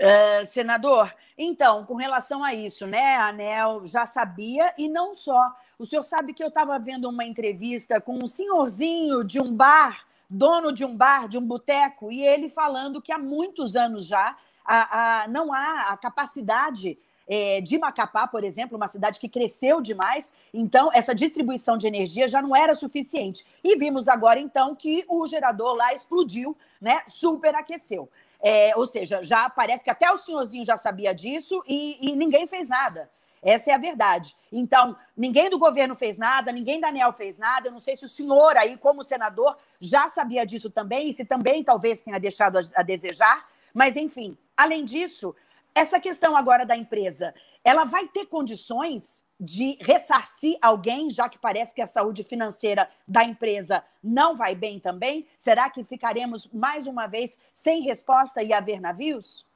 uh, 0.00 0.46
senador, 0.46 1.10
então, 1.36 1.84
com 1.84 1.94
relação 1.94 2.42
a 2.42 2.52
isso, 2.52 2.86
né? 2.86 3.14
A 3.14 3.28
ANEL 3.28 3.86
já 3.86 4.04
sabia 4.04 4.74
e 4.76 4.88
não 4.88 5.14
só. 5.14 5.54
O 5.78 5.86
senhor 5.86 6.02
sabe 6.02 6.34
que 6.34 6.42
eu 6.42 6.48
estava 6.48 6.78
vendo 6.80 7.08
uma 7.08 7.24
entrevista 7.24 8.00
com 8.00 8.18
um 8.22 8.26
senhorzinho 8.26 9.22
de 9.22 9.40
um 9.40 9.54
bar, 9.54 10.04
dono 10.28 10.72
de 10.72 10.84
um 10.84 10.96
bar, 10.96 11.28
de 11.28 11.38
um 11.38 11.44
boteco, 11.44 12.12
e 12.12 12.22
ele 12.26 12.48
falando 12.48 13.00
que 13.00 13.12
há 13.12 13.18
muitos 13.18 13.76
anos 13.76 14.06
já 14.06 14.36
a, 14.64 15.22
a, 15.22 15.28
não 15.28 15.52
há 15.52 15.88
a 15.90 15.96
capacidade 15.96 16.98
é, 17.28 17.60
de 17.60 17.78
Macapá, 17.78 18.26
por 18.26 18.42
exemplo, 18.42 18.76
uma 18.76 18.88
cidade 18.88 19.20
que 19.20 19.28
cresceu 19.28 19.80
demais, 19.80 20.34
então 20.52 20.90
essa 20.94 21.14
distribuição 21.14 21.76
de 21.76 21.86
energia 21.86 22.26
já 22.26 22.40
não 22.40 22.56
era 22.56 22.74
suficiente. 22.74 23.46
E 23.62 23.76
vimos 23.76 24.08
agora, 24.08 24.40
então, 24.40 24.74
que 24.74 25.04
o 25.08 25.26
gerador 25.26 25.74
lá 25.74 25.92
explodiu, 25.92 26.56
né? 26.80 27.02
Superaqueceu. 27.06 28.08
É, 28.40 28.72
ou 28.76 28.86
seja, 28.86 29.22
já 29.22 29.50
parece 29.50 29.84
que 29.84 29.90
até 29.90 30.10
o 30.10 30.16
senhorzinho 30.16 30.64
já 30.64 30.76
sabia 30.76 31.12
disso 31.14 31.62
e, 31.66 31.98
e 32.00 32.16
ninguém 32.16 32.46
fez 32.46 32.68
nada. 32.68 33.10
Essa 33.42 33.70
é 33.70 33.74
a 33.74 33.78
verdade. 33.78 34.36
Então, 34.52 34.96
ninguém 35.16 35.48
do 35.50 35.58
governo 35.58 35.94
fez 35.94 36.18
nada, 36.18 36.52
ninguém 36.52 36.80
da 36.80 37.12
fez 37.12 37.38
nada. 37.38 37.68
Eu 37.68 37.72
não 37.72 37.78
sei 37.78 37.96
se 37.96 38.04
o 38.04 38.08
senhor 38.08 38.56
aí, 38.56 38.76
como 38.76 39.02
senador, 39.02 39.56
já 39.80 40.08
sabia 40.08 40.44
disso 40.44 40.70
também, 40.70 41.10
e 41.10 41.14
se 41.14 41.24
também 41.24 41.62
talvez 41.62 42.00
tenha 42.00 42.18
deixado 42.18 42.58
a, 42.58 42.62
a 42.76 42.82
desejar. 42.82 43.48
Mas, 43.72 43.96
enfim, 43.96 44.36
além 44.56 44.84
disso, 44.84 45.34
essa 45.74 46.00
questão 46.00 46.36
agora 46.36 46.66
da 46.66 46.76
empresa, 46.76 47.32
ela 47.62 47.84
vai 47.84 48.08
ter 48.08 48.26
condições 48.26 49.24
de 49.38 49.78
ressarcir 49.80 50.58
alguém, 50.60 51.08
já 51.10 51.28
que 51.28 51.38
parece 51.38 51.74
que 51.74 51.80
a 51.80 51.86
saúde 51.86 52.24
financeira 52.24 52.90
da 53.06 53.22
empresa 53.22 53.84
não 54.02 54.34
vai 54.34 54.54
bem 54.54 54.80
também? 54.80 55.26
Será 55.38 55.70
que 55.70 55.84
ficaremos 55.84 56.48
mais 56.52 56.86
uma 56.86 57.06
vez 57.06 57.38
sem 57.52 57.82
resposta 57.82 58.42
e 58.42 58.52
haver 58.52 58.80
navios? 58.80 59.46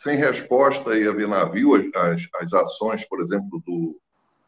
Sem 0.00 0.16
resposta 0.16 0.98
e 0.98 1.06
haver 1.06 1.28
navio, 1.28 1.74
as, 1.74 2.26
as 2.40 2.52
ações, 2.52 3.04
por 3.04 3.20
exemplo, 3.20 3.62
do, 3.66 3.98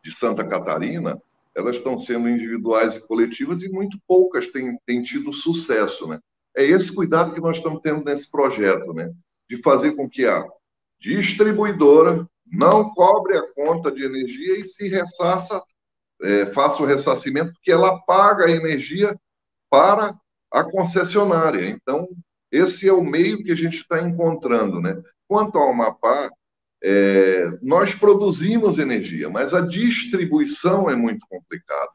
de 0.02 0.14
Santa 0.14 0.46
Catarina, 0.46 1.20
elas 1.54 1.76
estão 1.76 1.98
sendo 1.98 2.28
individuais 2.28 2.96
e 2.96 3.00
coletivas 3.00 3.62
e 3.62 3.68
muito 3.68 3.98
poucas 4.08 4.48
têm, 4.48 4.76
têm 4.86 5.02
tido 5.02 5.32
sucesso, 5.32 6.08
né? 6.08 6.18
É 6.56 6.64
esse 6.64 6.92
cuidado 6.92 7.34
que 7.34 7.40
nós 7.40 7.56
estamos 7.56 7.80
tendo 7.82 8.04
nesse 8.04 8.30
projeto, 8.30 8.92
né? 8.92 9.12
de 9.48 9.56
fazer 9.62 9.94
com 9.94 10.08
que 10.08 10.24
a 10.26 10.44
distribuidora 10.98 12.26
não 12.46 12.90
cobre 12.90 13.36
a 13.36 13.54
conta 13.54 13.90
de 13.90 14.04
energia 14.04 14.58
e 14.58 14.64
se 14.64 14.88
ressarça, 14.88 15.62
é, 16.22 16.46
faça 16.46 16.82
o 16.82 16.86
ressarcimento, 16.86 17.52
porque 17.52 17.72
ela 17.72 18.00
paga 18.02 18.46
a 18.46 18.50
energia 18.50 19.18
para 19.70 20.14
a 20.50 20.64
concessionária. 20.64 21.66
Então, 21.66 22.08
esse 22.50 22.88
é 22.88 22.92
o 22.92 23.02
meio 23.02 23.42
que 23.42 23.50
a 23.50 23.56
gente 23.56 23.78
está 23.78 24.00
encontrando. 24.00 24.80
Né? 24.80 25.02
Quanto 25.34 25.58
ao 25.58 25.70
Amapá, 25.70 26.30
é, 26.80 27.48
nós 27.60 27.92
produzimos 27.92 28.78
energia, 28.78 29.28
mas 29.28 29.52
a 29.52 29.62
distribuição 29.62 30.88
é 30.88 30.94
muito 30.94 31.26
complicada, 31.28 31.90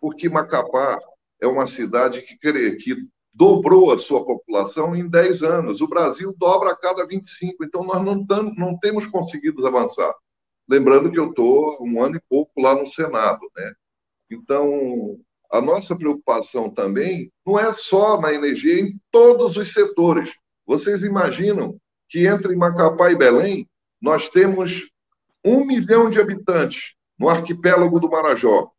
porque 0.00 0.26
Macapá 0.26 0.98
é 1.38 1.46
uma 1.46 1.66
cidade 1.66 2.22
que, 2.22 2.38
que 2.38 2.96
dobrou 3.30 3.92
a 3.92 3.98
sua 3.98 4.24
população 4.24 4.96
em 4.96 5.06
10 5.06 5.42
anos. 5.42 5.82
O 5.82 5.86
Brasil 5.86 6.34
dobra 6.38 6.70
a 6.70 6.74
cada 6.74 7.06
25, 7.06 7.62
então 7.62 7.84
nós 7.84 8.02
não, 8.02 8.26
tam, 8.26 8.54
não 8.56 8.78
temos 8.78 9.06
conseguido 9.06 9.66
avançar. 9.66 10.14
Lembrando 10.66 11.12
que 11.12 11.18
eu 11.18 11.28
estou 11.28 11.76
um 11.82 12.02
ano 12.02 12.16
e 12.16 12.22
pouco 12.26 12.58
lá 12.58 12.74
no 12.74 12.86
Senado. 12.86 13.42
Né? 13.54 13.74
Então, 14.30 15.20
a 15.50 15.60
nossa 15.60 15.94
preocupação 15.94 16.70
também 16.70 17.30
não 17.46 17.60
é 17.60 17.70
só 17.74 18.18
na 18.18 18.32
energia, 18.32 18.80
em 18.80 18.98
todos 19.10 19.58
os 19.58 19.74
setores. 19.74 20.32
Vocês 20.66 21.02
imaginam 21.02 21.78
que 22.12 22.26
entre 22.26 22.54
Macapá 22.54 23.10
e 23.10 23.16
Belém, 23.16 23.66
nós 23.98 24.28
temos 24.28 24.86
um 25.42 25.64
milhão 25.64 26.10
de 26.10 26.20
habitantes 26.20 26.94
no 27.18 27.26
arquipélago 27.26 27.98
do 27.98 28.10
Marajó. 28.10 28.70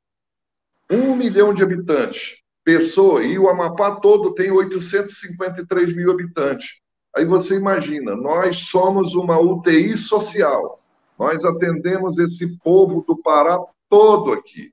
Um 0.88 1.16
milhão 1.16 1.52
de 1.52 1.64
habitantes. 1.64 2.44
Pessoa, 2.64 3.24
e 3.24 3.40
o 3.40 3.50
Amapá 3.50 3.96
todo 3.96 4.36
tem 4.36 4.52
853 4.52 5.96
mil 5.96 6.12
habitantes. 6.12 6.76
Aí 7.16 7.26
você 7.26 7.56
imagina, 7.56 8.16
nós 8.16 8.58
somos 8.58 9.16
uma 9.16 9.40
UTI 9.40 9.98
social. 9.98 10.80
Nós 11.18 11.44
atendemos 11.44 12.20
esse 12.20 12.60
povo 12.60 13.04
do 13.08 13.18
Pará 13.18 13.58
todo 13.90 14.32
aqui. 14.32 14.72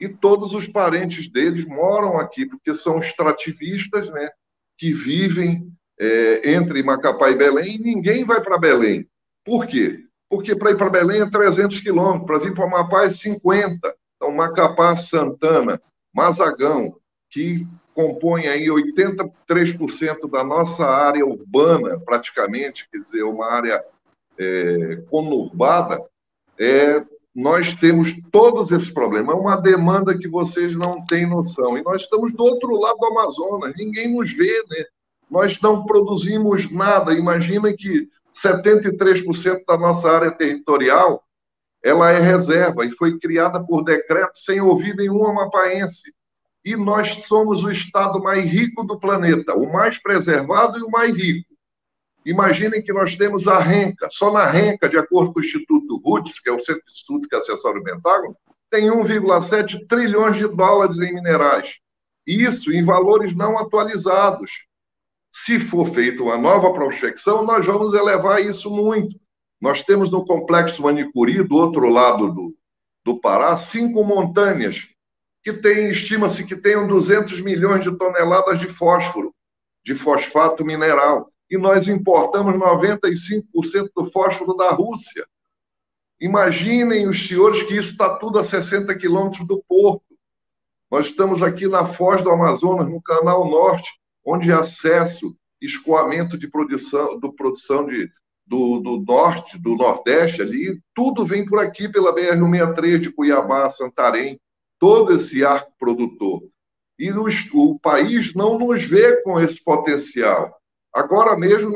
E 0.00 0.08
todos 0.08 0.54
os 0.54 0.66
parentes 0.66 1.30
deles 1.30 1.66
moram 1.66 2.18
aqui, 2.18 2.46
porque 2.46 2.72
são 2.72 3.00
extrativistas, 3.00 4.10
né? 4.10 4.30
Que 4.78 4.94
vivem 4.94 5.70
é, 6.00 6.52
entre 6.52 6.82
Macapá 6.82 7.30
e 7.30 7.36
Belém, 7.36 7.78
ninguém 7.78 8.24
vai 8.24 8.40
para 8.40 8.58
Belém. 8.58 9.06
Por 9.44 9.66
quê? 9.66 10.04
Porque 10.28 10.54
para 10.54 10.70
ir 10.70 10.76
para 10.76 10.90
Belém 10.90 11.22
é 11.22 11.30
300 11.30 11.80
quilômetros, 11.80 12.26
para 12.26 12.38
vir 12.38 12.54
para 12.54 12.64
Amapá 12.64 13.04
é 13.04 13.10
50. 13.10 13.94
Então, 14.16 14.32
Macapá, 14.32 14.94
Santana, 14.96 15.80
Mazagão, 16.14 16.96
que 17.30 17.66
compõe 17.94 18.46
aí 18.46 18.66
83% 18.66 20.30
da 20.30 20.44
nossa 20.44 20.86
área 20.86 21.26
urbana, 21.26 21.98
praticamente, 22.00 22.88
quer 22.90 22.98
dizer, 22.98 23.22
uma 23.22 23.50
área 23.50 23.82
é, 24.38 25.02
conurbada, 25.10 26.00
é, 26.58 27.04
nós 27.34 27.74
temos 27.74 28.14
todos 28.30 28.70
esses 28.70 28.90
problemas. 28.90 29.34
É 29.34 29.38
uma 29.38 29.56
demanda 29.56 30.16
que 30.16 30.28
vocês 30.28 30.74
não 30.74 30.96
têm 31.06 31.26
noção. 31.26 31.78
E 31.78 31.82
nós 31.82 32.02
estamos 32.02 32.32
do 32.32 32.42
outro 32.42 32.78
lado 32.78 32.98
do 32.98 33.06
Amazonas, 33.06 33.72
ninguém 33.76 34.14
nos 34.14 34.32
vê, 34.32 34.62
né? 34.70 34.84
Nós 35.30 35.60
não 35.60 35.84
produzimos 35.84 36.70
nada. 36.70 37.12
Imagina 37.12 37.72
que 37.72 38.08
73% 38.34 39.64
da 39.66 39.76
nossa 39.76 40.10
área 40.10 40.30
territorial 40.30 41.22
ela 41.82 42.10
é 42.10 42.18
reserva 42.18 42.84
e 42.84 42.90
foi 42.90 43.18
criada 43.18 43.64
por 43.64 43.84
decreto 43.84 44.38
sem 44.38 44.60
ouvir 44.60 44.96
nenhum 44.96 45.26
amapaense. 45.26 46.12
E 46.64 46.76
nós 46.76 47.24
somos 47.26 47.62
o 47.62 47.70
estado 47.70 48.22
mais 48.22 48.44
rico 48.44 48.84
do 48.84 48.98
planeta, 48.98 49.54
o 49.54 49.72
mais 49.72 50.00
preservado 50.02 50.78
e 50.78 50.82
o 50.82 50.90
mais 50.90 51.14
rico. 51.14 51.48
Imaginem 52.26 52.82
que 52.82 52.92
nós 52.92 53.14
temos 53.16 53.48
a 53.48 53.58
renca, 53.58 54.08
só 54.10 54.30
na 54.30 54.44
renca, 54.44 54.88
de 54.88 54.98
acordo 54.98 55.32
com 55.32 55.40
o 55.40 55.42
Instituto 55.42 56.02
RUTS, 56.04 56.40
que 56.40 56.50
é 56.50 56.52
o 56.52 56.58
Centro 56.58 56.84
de 56.84 56.92
Estudo 56.92 57.28
que 57.28 57.36
assessora 57.36 57.78
o 57.78 57.82
Pentágono, 57.82 58.36
tem 58.70 58.90
1,7 58.90 59.86
trilhões 59.88 60.36
de 60.36 60.46
dólares 60.46 60.98
em 60.98 61.14
minerais. 61.14 61.76
Isso 62.26 62.70
em 62.70 62.82
valores 62.82 63.34
não 63.34 63.56
atualizados. 63.56 64.67
Se 65.44 65.60
for 65.60 65.88
feita 65.94 66.22
uma 66.22 66.36
nova 66.36 66.72
prospecção, 66.72 67.44
nós 67.44 67.64
vamos 67.64 67.94
elevar 67.94 68.42
isso 68.42 68.68
muito. 68.68 69.18
Nós 69.60 69.84
temos 69.84 70.10
no 70.10 70.24
Complexo 70.24 70.82
Manicuri, 70.82 71.42
do 71.42 71.56
outro 71.56 71.88
lado 71.88 72.32
do, 72.32 72.56
do 73.04 73.20
Pará, 73.20 73.56
cinco 73.56 74.02
montanhas 74.04 74.88
que 75.42 75.52
tem, 75.52 75.90
estima-se 75.90 76.44
que 76.44 76.56
tenham 76.56 76.88
200 76.88 77.40
milhões 77.40 77.84
de 77.84 77.96
toneladas 77.96 78.58
de 78.58 78.66
fósforo, 78.66 79.32
de 79.84 79.94
fosfato 79.94 80.64
mineral. 80.64 81.30
E 81.48 81.56
nós 81.56 81.86
importamos 81.86 82.54
95% 82.54 83.90
do 83.96 84.10
fósforo 84.10 84.54
da 84.54 84.70
Rússia. 84.70 85.24
Imaginem 86.20 87.08
os 87.08 87.26
senhores 87.26 87.62
que 87.62 87.76
isso 87.76 87.92
está 87.92 88.16
tudo 88.16 88.40
a 88.40 88.44
60 88.44 88.92
quilômetros 88.98 89.46
do 89.46 89.62
porto. 89.68 90.04
Nós 90.90 91.06
estamos 91.06 91.42
aqui 91.44 91.68
na 91.68 91.86
Foz 91.86 92.22
do 92.22 92.30
Amazonas, 92.30 92.88
no 92.88 93.00
Canal 93.00 93.48
Norte, 93.48 93.88
onde 94.28 94.52
acesso, 94.52 95.34
escoamento 95.58 96.36
de 96.36 96.46
produção, 96.46 97.18
do 97.18 97.32
produção 97.32 97.86
de, 97.86 98.10
do, 98.46 98.78
do 98.80 99.00
norte, 99.00 99.58
do 99.58 99.74
nordeste 99.74 100.42
ali, 100.42 100.78
tudo 100.94 101.24
vem 101.24 101.46
por 101.46 101.58
aqui 101.58 101.88
pela 101.88 102.14
BR-163 102.14 102.98
de 102.98 103.10
Cuiabá, 103.10 103.70
Santarém, 103.70 104.38
todo 104.78 105.14
esse 105.14 105.42
arco 105.42 105.72
produtor. 105.78 106.42
E 106.98 107.10
nos, 107.10 107.48
o 107.54 107.78
país 107.78 108.34
não 108.34 108.58
nos 108.58 108.84
vê 108.84 109.22
com 109.22 109.40
esse 109.40 109.64
potencial. 109.64 110.54
Agora 110.92 111.34
mesmo 111.34 111.72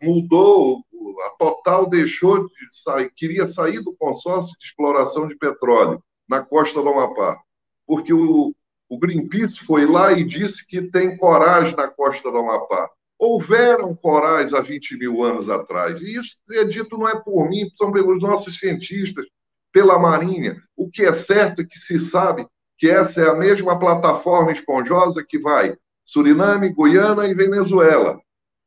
mudou, 0.00 0.82
a 1.26 1.30
Total 1.38 1.86
deixou 1.86 2.46
de 2.46 2.54
sair, 2.70 3.12
queria 3.14 3.46
sair 3.46 3.82
do 3.82 3.94
consórcio 3.96 4.58
de 4.58 4.64
exploração 4.64 5.28
de 5.28 5.36
petróleo 5.36 6.02
na 6.26 6.42
costa 6.42 6.80
do 6.80 6.88
Amapá, 6.88 7.38
porque 7.86 8.12
o, 8.12 8.54
o 8.90 8.98
Greenpeace 8.98 9.60
foi 9.60 9.86
lá 9.86 10.12
e 10.12 10.24
disse 10.24 10.66
que 10.66 10.82
tem 10.82 11.16
coragem 11.16 11.76
na 11.76 11.86
costa 11.86 12.28
do 12.28 12.38
Amapá. 12.38 12.90
Houveram 13.16 13.94
corais 13.94 14.52
há 14.52 14.60
20 14.60 14.98
mil 14.98 15.22
anos 15.22 15.48
atrás, 15.48 16.02
e 16.02 16.16
isso 16.16 16.36
é 16.50 16.64
dito 16.64 16.98
não 16.98 17.08
é 17.08 17.14
por 17.22 17.48
mim, 17.48 17.70
são 17.76 17.92
pelos 17.92 18.20
nossos 18.20 18.58
cientistas, 18.58 19.24
pela 19.72 19.96
Marinha. 19.96 20.60
O 20.76 20.90
que 20.90 21.04
é 21.04 21.12
certo 21.12 21.62
é 21.62 21.64
que 21.64 21.78
se 21.78 22.00
sabe 22.00 22.44
que 22.76 22.90
essa 22.90 23.20
é 23.20 23.28
a 23.28 23.34
mesma 23.34 23.78
plataforma 23.78 24.50
esponjosa 24.50 25.24
que 25.26 25.38
vai 25.38 25.76
Suriname, 26.04 26.74
Guiana 26.74 27.28
e 27.28 27.34
Venezuela. 27.34 28.20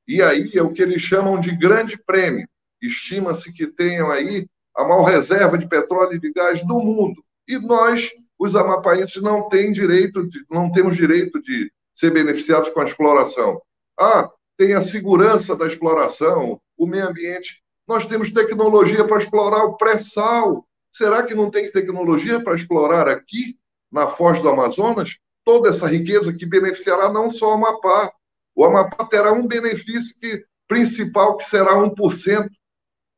E 0.08 0.22
aí 0.22 0.50
é 0.56 0.64
o 0.64 0.72
que 0.72 0.82
eles 0.82 1.02
chamam 1.02 1.38
de 1.38 1.54
grande 1.54 1.98
prêmio. 1.98 2.48
Estima-se 2.82 3.52
que 3.52 3.68
tenham 3.68 4.10
aí 4.10 4.48
a 4.76 4.86
maior 4.86 5.04
reserva 5.04 5.58
de 5.58 5.68
petróleo 5.68 6.16
e 6.16 6.20
de 6.20 6.32
gás 6.32 6.66
do 6.66 6.80
mundo. 6.80 7.22
E 7.45 7.58
nós, 7.58 8.10
os 8.44 8.57
amapaenses, 8.57 9.22
não, 9.22 9.48
tem 9.48 9.72
direito 9.72 10.28
de, 10.28 10.45
não 10.52 10.70
temos 10.70 10.98
direito 10.98 11.41
de 11.41 11.72
ser 11.94 12.11
beneficiados 12.11 12.70
com 12.70 12.82
a 12.82 12.84
exploração. 12.84 13.61
Ah, 13.98 14.30
tem 14.57 14.74
a 14.74 14.82
segurança 14.82 15.56
da 15.56 15.65
exploração, 15.65 16.60
o 16.78 16.86
meio 16.86 17.07
ambiente. 17.07 17.61
Nós 17.88 18.06
temos 18.06 18.32
tecnologia 18.32 19.07
para 19.07 19.22
explorar 19.22 19.64
o 19.64 19.78
pré-sal. 19.78 20.65
Será 20.91 21.24
que 21.24 21.34
não 21.34 21.49
tem 21.49 21.72
tecnologia 21.72 22.44
para 22.44 22.56
explorar 22.56 23.07
aqui, 23.07 23.57
na 23.90 24.07
Foz 24.07 24.41
do 24.41 24.49
Amazonas, 24.49 25.15
toda 25.45 25.70
essa 25.70 25.88
riqueza 25.88 26.34
que 26.34 26.45
beneficiará 26.45 27.11
não 27.11 27.30
só 27.30 27.52
o 27.52 27.53
Amapá? 27.53 28.11
O 28.53 28.65
Amapá 28.65 29.06
terá 29.06 29.32
um 29.32 29.48
benefício 29.48 30.20
que, 30.20 30.44
principal 30.68 31.38
que 31.38 31.45
será 31.45 31.76
1% 31.76 32.49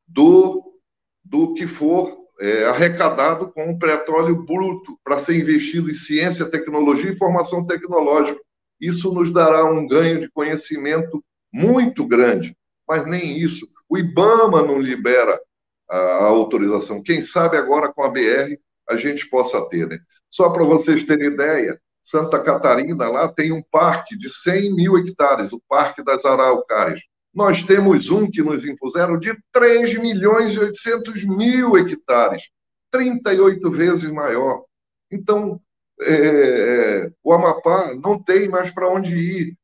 do, 0.06 0.78
do 1.24 1.52
que 1.54 1.66
for 1.66 2.25
é, 2.40 2.64
arrecadado 2.66 3.50
com 3.52 3.70
o 3.70 3.78
petróleo 3.78 4.44
bruto 4.44 4.98
para 5.02 5.18
ser 5.18 5.40
investido 5.40 5.90
em 5.90 5.94
ciência, 5.94 6.50
tecnologia 6.50 7.10
e 7.10 7.16
formação 7.16 7.66
tecnológica. 7.66 8.38
Isso 8.80 9.12
nos 9.12 9.32
dará 9.32 9.64
um 9.64 9.86
ganho 9.86 10.20
de 10.20 10.30
conhecimento 10.30 11.24
muito 11.52 12.06
grande, 12.06 12.56
mas 12.86 13.06
nem 13.06 13.38
isso. 13.38 13.66
O 13.88 13.96
IBAMA 13.96 14.62
não 14.62 14.78
libera 14.78 15.40
a 15.88 16.24
autorização. 16.24 17.02
Quem 17.02 17.22
sabe 17.22 17.56
agora 17.56 17.92
com 17.92 18.02
a 18.02 18.08
BR 18.08 18.56
a 18.88 18.96
gente 18.96 19.28
possa 19.28 19.66
ter, 19.68 19.86
né? 19.86 19.98
Só 20.30 20.50
para 20.50 20.64
vocês 20.64 21.04
terem 21.04 21.28
ideia, 21.28 21.80
Santa 22.04 22.38
Catarina 22.40 23.08
lá 23.08 23.28
tem 23.28 23.52
um 23.52 23.62
parque 23.62 24.16
de 24.16 24.30
100 24.30 24.74
mil 24.74 24.98
hectares, 24.98 25.52
o 25.52 25.62
Parque 25.68 26.04
das 26.04 26.24
Araucárias. 26.24 27.00
Nós 27.36 27.62
temos 27.62 28.10
um 28.10 28.28
que 28.28 28.42
nos 28.42 28.64
impuseram 28.64 29.18
de 29.18 29.36
3 29.52 30.00
milhões 30.00 30.54
e 30.54 30.58
800 30.58 31.22
mil 31.24 31.76
hectares, 31.76 32.44
38 32.90 33.70
vezes 33.70 34.10
maior. 34.10 34.64
Então, 35.12 35.60
é, 36.00 36.14
é, 36.14 37.12
o 37.22 37.32
Amapá 37.32 37.94
não 37.94 38.20
tem 38.20 38.48
mais 38.48 38.72
para 38.72 38.88
onde 38.88 39.14
ir. 39.14 39.56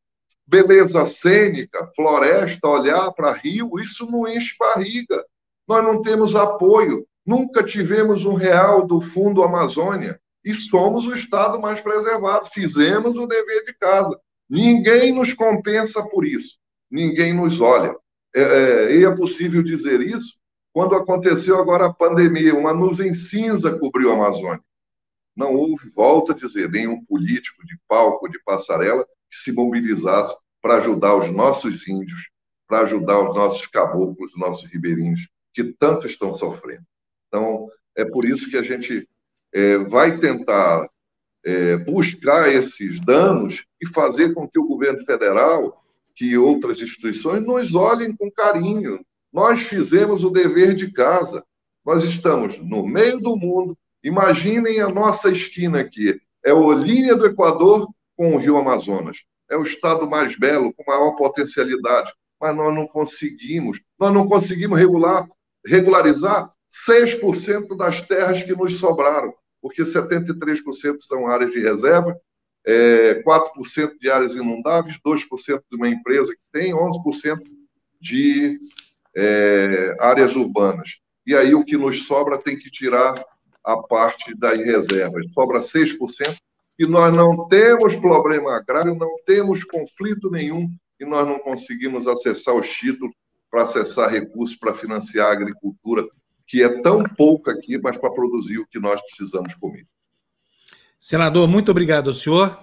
Beleza 0.46 1.04
cênica, 1.06 1.90
floresta, 1.96 2.68
olhar 2.68 3.10
para 3.12 3.32
rio, 3.32 3.80
isso 3.80 4.06
não 4.06 4.28
enche 4.28 4.54
barriga 4.58 5.24
nós 5.66 5.84
não 5.84 6.02
temos 6.02 6.34
apoio, 6.34 7.06
nunca 7.24 7.62
tivemos 7.62 8.24
um 8.24 8.34
real 8.34 8.86
do 8.86 9.00
Fundo 9.00 9.42
Amazônia 9.42 10.20
e 10.44 10.54
somos 10.54 11.06
o 11.06 11.14
Estado 11.14 11.60
mais 11.60 11.80
preservado. 11.80 12.50
Fizemos 12.52 13.16
o 13.16 13.26
dever 13.26 13.64
de 13.64 13.72
casa. 13.74 14.18
Ninguém 14.50 15.14
nos 15.14 15.32
compensa 15.32 16.02
por 16.02 16.26
isso, 16.26 16.58
ninguém 16.93 17.32
nos 17.32 17.60
olha. 17.60 17.97
É, 18.35 18.43
é, 18.43 18.97
e 18.97 19.05
é 19.05 19.10
possível 19.16 19.62
dizer 19.62 20.01
isso 20.01 20.43
quando 20.73 20.94
aconteceu 20.94 21.60
agora 21.60 21.86
a 21.86 21.93
pandemia, 21.93 22.55
uma 22.55 22.73
nuvem 22.73 23.14
cinza 23.14 23.78
cobriu 23.78 24.10
a 24.10 24.14
Amazônia. 24.14 24.62
Não 25.36 25.55
houve, 25.55 25.90
volta 25.90 26.32
a 26.32 26.36
dizer, 26.36 26.70
nenhum 26.70 27.05
político 27.05 27.64
de 27.66 27.78
palco, 27.86 28.28
de 28.28 28.43
passarela, 28.43 29.05
que 29.31 29.36
se 29.36 29.52
mobilizasse 29.52 30.35
para 30.62 30.77
ajudar 30.77 31.14
os 31.16 31.31
nossos 31.31 31.86
índios, 31.86 32.31
para 32.66 32.81
ajudar 32.81 33.20
os 33.20 33.35
nossos 33.35 33.66
caboclos, 33.66 34.32
os 34.32 34.40
nossos 34.40 34.70
ribeirinhos, 34.70 35.28
que 35.52 35.74
tanto 35.78 36.06
estão 36.06 36.32
sofrendo. 36.32 36.85
Então, 37.28 37.69
é 37.94 38.05
por 38.05 38.24
isso 38.24 38.51
que 38.51 38.56
a 38.56 38.62
gente 38.62 39.06
é, 39.52 39.77
vai 39.77 40.19
tentar 40.19 40.89
é, 41.44 41.77
buscar 41.77 42.51
esses 42.51 42.98
danos 43.01 43.62
e 43.81 43.86
fazer 43.89 44.32
com 44.32 44.48
que 44.48 44.59
o 44.59 44.66
governo 44.66 45.05
federal, 45.05 45.81
que 46.22 46.38
outras 46.38 46.80
instituições, 46.80 47.44
nos 47.44 47.74
olhem 47.74 48.14
com 48.14 48.30
carinho. 48.30 49.04
Nós 49.32 49.62
fizemos 49.62 50.22
o 50.22 50.30
dever 50.30 50.76
de 50.76 50.92
casa. 50.92 51.44
Nós 51.84 52.04
estamos 52.04 52.56
no 52.58 52.86
meio 52.86 53.18
do 53.18 53.36
mundo. 53.36 53.76
Imaginem 54.04 54.80
a 54.80 54.88
nossa 54.88 55.30
esquina 55.30 55.80
aqui. 55.80 56.20
É 56.44 56.52
a 56.52 56.74
linha 56.74 57.16
do 57.16 57.26
Equador 57.26 57.88
com 58.16 58.36
o 58.36 58.38
Rio 58.38 58.56
Amazonas. 58.56 59.16
É 59.50 59.56
o 59.56 59.64
estado 59.64 60.08
mais 60.08 60.38
belo, 60.38 60.72
com 60.74 60.84
maior 60.86 61.16
potencialidade. 61.16 62.12
Mas 62.40 62.54
nós 62.54 62.72
não 62.72 62.86
conseguimos. 62.86 63.80
Nós 63.98 64.14
não 64.14 64.28
conseguimos 64.28 64.78
regular 64.78 65.26
regularizar 65.66 66.52
6% 66.88 67.76
das 67.76 68.00
terras 68.00 68.44
que 68.44 68.54
nos 68.54 68.78
sobraram, 68.78 69.32
porque 69.60 69.82
73% 69.82 70.96
são 71.00 71.26
áreas 71.26 71.50
de 71.50 71.60
reserva, 71.60 72.16
é, 72.64 73.22
4% 73.22 73.98
de 74.01 74.10
áreas 74.10 74.34
inundáveis, 74.34 74.98
2% 75.05 75.62
de 75.70 75.76
uma 75.76 75.89
empresa 75.89 76.32
que 76.32 76.43
tem, 76.52 76.72
11% 76.72 77.40
de 78.01 78.60
é, 79.16 79.97
áreas 80.01 80.34
urbanas. 80.36 80.98
E 81.26 81.34
aí 81.34 81.55
o 81.55 81.64
que 81.64 81.76
nos 81.76 82.06
sobra 82.06 82.39
tem 82.39 82.59
que 82.59 82.70
tirar 82.70 83.14
a 83.64 83.76
parte 83.76 84.34
das 84.34 84.59
reservas. 84.59 85.26
Sobra 85.32 85.60
6%, 85.60 86.36
e 86.78 86.86
nós 86.86 87.14
não 87.14 87.47
temos 87.48 87.94
problema 87.97 88.56
agrário, 88.56 88.94
não 88.94 89.16
temos 89.24 89.62
conflito 89.62 90.30
nenhum, 90.30 90.68
e 90.98 91.05
nós 91.05 91.26
não 91.26 91.39
conseguimos 91.39 92.06
acessar 92.09 92.55
os 92.55 92.68
títulos 92.68 93.14
para 93.51 93.64
acessar 93.64 94.10
recursos 94.10 94.56
para 94.56 94.74
financiar 94.74 95.28
a 95.28 95.32
agricultura, 95.32 96.09
que 96.47 96.62
é 96.62 96.80
tão 96.80 97.02
pouco 97.02 97.51
aqui, 97.51 97.78
mas 97.78 97.97
para 97.98 98.10
produzir 98.10 98.59
o 98.59 98.66
que 98.66 98.80
nós 98.80 99.01
precisamos 99.02 99.55
comer. 99.55 99.86
Senador, 101.04 101.48
muito 101.48 101.68
obrigado 101.68 102.10
ao 102.10 102.14
senhor. 102.14 102.56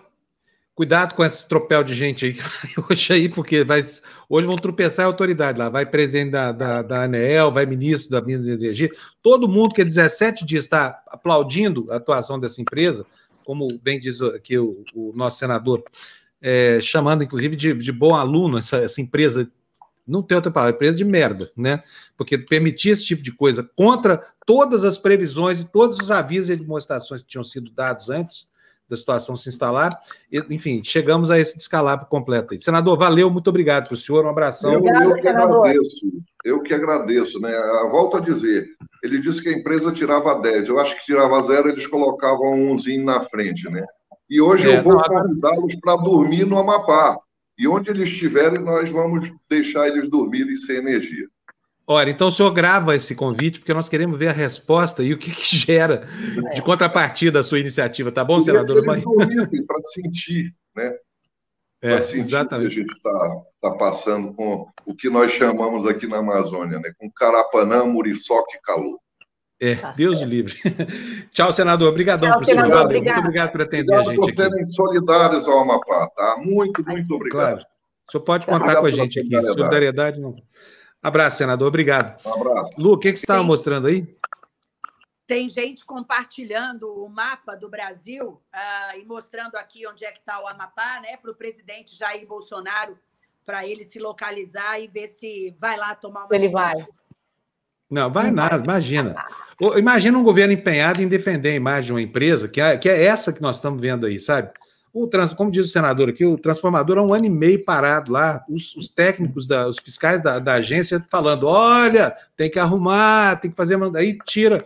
Cuidado 0.74 1.14
com 1.14 1.26
esse 1.26 1.46
tropel 1.46 1.84
de 1.84 1.94
gente 1.94 2.26
aí 2.26 2.38
hoje 2.90 3.12
aí, 3.12 3.28
porque 3.28 3.66
vai, 3.66 3.86
hoje 4.30 4.48
vão 4.48 4.56
tropeçar 4.56 5.04
a 5.04 5.10
autoridade 5.10 5.60
lá. 5.60 5.68
Vai 5.68 5.86
presidente 5.86 6.32
da, 6.32 6.54
da, 6.54 6.82
da 6.82 7.04
ANEEL, 7.04 7.52
vai 7.52 7.66
ministro 7.66 8.10
da 8.10 8.22
Minas 8.22 8.48
e 8.48 8.52
Energia. 8.52 8.90
Todo 9.22 9.46
mundo 9.46 9.76
que 9.76 9.82
há 9.82 9.84
17 9.84 10.46
dias 10.46 10.64
está 10.64 11.04
aplaudindo 11.08 11.92
a 11.92 11.98
atuação 11.98 12.40
dessa 12.40 12.62
empresa, 12.62 13.06
como 13.44 13.68
bem 13.84 14.00
diz 14.00 14.22
aqui 14.22 14.58
o, 14.58 14.86
o 14.96 15.12
nosso 15.14 15.38
senador, 15.38 15.84
é, 16.42 16.80
chamando 16.82 17.26
inclusive 17.26 17.58
de, 17.58 17.74
de 17.74 17.92
bom 17.92 18.16
aluno 18.16 18.60
essa, 18.60 18.78
essa 18.78 19.02
empresa 19.02 19.52
Não 20.10 20.24
tem 20.24 20.36
outra 20.36 20.52
palavra, 20.52 20.76
empresa 20.76 20.98
de 20.98 21.06
merda, 21.06 21.52
né? 21.56 21.84
Porque 22.18 22.38
permitir 22.38 22.90
esse 22.90 23.06
tipo 23.06 23.22
de 23.22 23.32
coisa 23.32 23.68
contra 23.76 24.22
todas 24.46 24.84
as 24.84 24.98
previsões 24.98 25.60
e 25.60 25.66
todos 25.66 25.98
os 26.00 26.10
avisos 26.10 26.50
e 26.50 26.56
demonstrações 26.56 27.22
que 27.22 27.28
tinham 27.28 27.44
sido 27.44 27.72
dados 27.72 28.10
antes 28.10 28.50
da 28.90 28.98
situação 28.98 29.38
se 29.38 29.48
instalar. 29.48 29.92
Enfim, 30.50 30.82
chegamos 30.84 31.30
a 31.30 31.40
esse 31.40 31.56
descalabro 31.56 32.08
completo. 32.08 32.54
Aí. 32.54 32.62
Senador, 32.62 32.98
valeu, 32.98 33.30
muito 33.30 33.50
obrigado 33.50 33.88
para 33.88 33.94
o 33.94 33.98
senhor, 33.98 34.26
um 34.26 34.30
abração. 34.30 34.74
Eu, 34.74 34.84
eu 34.84 35.16
que 35.16 35.28
agradeço, 35.28 36.12
eu 36.44 36.62
que 36.62 36.74
agradeço, 36.74 37.40
né? 37.40 37.54
Volto 37.92 38.18
a 38.18 38.20
dizer, 38.20 38.68
ele 39.04 39.22
disse 39.22 39.42
que 39.42 39.50
a 39.50 39.54
empresa 39.54 39.92
tirava 39.92 40.42
10, 40.42 40.70
eu 40.70 40.80
acho 40.80 40.96
que 40.98 41.06
tirava 41.06 41.42
zero, 41.44 41.70
eles 41.70 41.86
colocavam 41.86 42.72
umzinho 42.72 43.06
na 43.06 43.22
frente, 43.22 43.70
né? 43.70 43.86
E 44.28 44.42
hoje 44.42 44.70
é, 44.70 44.80
eu 44.80 44.84
vou 44.84 45.02
convidá-los 45.02 45.76
para 45.76 45.96
dormir 45.98 46.46
no 46.46 46.58
Amapá. 46.58 47.18
E 47.60 47.68
onde 47.68 47.90
eles 47.90 48.08
estiverem, 48.08 48.62
nós 48.62 48.90
vamos 48.90 49.30
deixar 49.50 49.90
eles 49.90 50.10
dormirem 50.10 50.56
sem 50.56 50.78
energia. 50.78 51.28
Ora, 51.86 52.10
então 52.10 52.30
o 52.30 52.32
senhor 52.32 52.52
grava 52.52 52.96
esse 52.96 53.14
convite, 53.14 53.60
porque 53.60 53.74
nós 53.74 53.90
queremos 53.90 54.18
ver 54.18 54.30
a 54.30 54.32
resposta 54.32 55.04
e 55.04 55.12
o 55.12 55.18
que, 55.18 55.30
que 55.32 55.58
gera 55.58 56.08
de 56.54 56.62
contrapartida 56.62 57.42
a 57.42 57.44
sua 57.44 57.60
iniciativa, 57.60 58.12
tá 58.12 58.24
bom, 58.24 58.38
eu 58.38 58.44
senador? 58.44 58.86
Para 58.86 59.02
sentir, 59.84 60.56
né? 60.74 60.96
É, 61.82 61.96
para 61.96 62.04
sentir 62.04 62.20
exatamente. 62.20 62.76
que 62.76 62.80
a 62.80 62.84
gente 62.84 62.96
está 62.96 63.42
tá 63.62 63.72
passando 63.72 64.34
com 64.36 64.68
o 64.86 64.96
que 64.96 65.10
nós 65.10 65.32
chamamos 65.34 65.86
aqui 65.86 66.08
na 66.08 66.20
Amazônia, 66.20 66.80
né? 66.80 66.94
Com 66.98 67.12
Carapanã, 67.12 67.84
Muriçoca 67.84 68.56
e 68.56 68.62
Calor. 68.62 69.00
É, 69.62 69.76
tá 69.76 69.92
Deus 69.92 70.20
certo. 70.20 70.30
livre. 70.30 70.56
Tchau, 71.32 71.52
senador. 71.52 71.90
Obrigadão, 71.90 72.32
Tchau, 72.32 72.44
senador. 72.44 72.72
Valeu. 72.72 72.86
Obrigado. 72.86 73.16
Muito 73.16 73.26
obrigado 73.28 73.52
por 73.52 73.62
atender 73.62 73.94
obrigado 73.94 74.08
a 74.08 74.14
gente. 74.14 74.22
por 74.22 74.34
serem 74.34 74.66
solidários 74.66 75.48
ao 75.48 75.60
Amapá, 75.60 76.10
tá? 76.16 76.38
Muito, 76.38 76.84
muito 76.86 77.14
obrigado. 77.14 77.56
Claro. 77.56 77.66
O 78.08 78.12
senhor 78.12 78.24
pode 78.24 78.46
contar 78.46 78.58
obrigado 78.58 78.82
com 78.82 78.88
a 78.88 78.92
gente 78.92 79.20
aqui. 79.20 79.42
Solidariedade 79.42 80.20
não. 80.20 80.36
Abraço, 81.02 81.38
senador. 81.38 81.68
Obrigado. 81.68 82.26
Um 82.26 82.34
abraço. 82.34 82.82
Lu, 82.82 82.94
o 82.94 82.98
que, 82.98 83.12
que 83.12 83.20
você 83.20 83.26
estava 83.26 83.44
mostrando 83.44 83.88
aí? 83.88 84.18
Tem 85.28 85.48
gente 85.48 85.86
compartilhando 85.86 86.92
o 86.92 87.08
mapa 87.08 87.56
do 87.56 87.70
Brasil 87.70 88.42
uh, 88.54 88.98
e 88.98 89.06
mostrando 89.06 89.56
aqui 89.58 89.86
onde 89.86 90.04
é 90.04 90.12
que 90.12 90.20
está 90.20 90.42
o 90.42 90.48
Amapá, 90.48 91.00
né, 91.02 91.18
para 91.18 91.30
o 91.30 91.36
presidente 91.36 91.96
Jair 91.96 92.26
Bolsonaro, 92.26 92.98
para 93.46 93.68
ele 93.68 93.84
se 93.84 94.00
localizar 94.00 94.80
e 94.80 94.88
ver 94.88 95.08
se 95.08 95.56
vai 95.60 95.78
lá 95.78 95.94
tomar 95.94 96.26
uma. 96.26 96.36
Ele 96.36 96.50
vai. 96.50 96.74
Não, 97.90 98.12
vai 98.12 98.32
nada, 98.32 98.64
imagina. 98.64 99.16
Imagina 99.78 100.18
um 100.18 100.24
governo 100.24 100.54
empenhado 100.54 101.02
em 101.02 101.08
defender 101.08 101.50
a 101.50 101.56
imagem 101.56 101.86
de 101.88 101.92
uma 101.92 102.02
empresa, 102.02 102.48
que 102.48 102.62
é, 102.62 102.78
que 102.78 102.88
é 102.88 103.04
essa 103.04 103.34
que 103.34 103.42
nós 103.42 103.58
estamos 103.58 103.82
vendo 103.82 104.06
aí, 104.06 104.20
sabe? 104.20 104.52
O 104.94 105.06
trans, 105.06 105.34
como 105.34 105.52
diz 105.52 105.68
o 105.68 105.72
senador 105.72 106.10
aqui, 106.10 106.26
o 106.26 106.38
transformador 106.38 106.98
há 106.98 107.04
um 107.04 107.14
ano 107.14 107.26
e 107.26 107.30
meio 107.30 107.64
parado 107.64 108.12
lá, 108.12 108.44
os, 108.50 108.76
os 108.76 108.88
técnicos, 108.88 109.48
da, 109.48 109.68
os 109.68 109.78
fiscais 109.78 110.22
da, 110.24 110.40
da, 110.40 110.56
agência 110.56 111.00
falando: 111.10 111.46
olha, 111.46 112.16
tem 112.36 112.50
que 112.50 112.58
arrumar, 112.58 113.40
tem 113.40 113.52
que 113.52 113.58
fazer. 113.58 113.78
Aí 113.96 114.18
tira, 114.26 114.66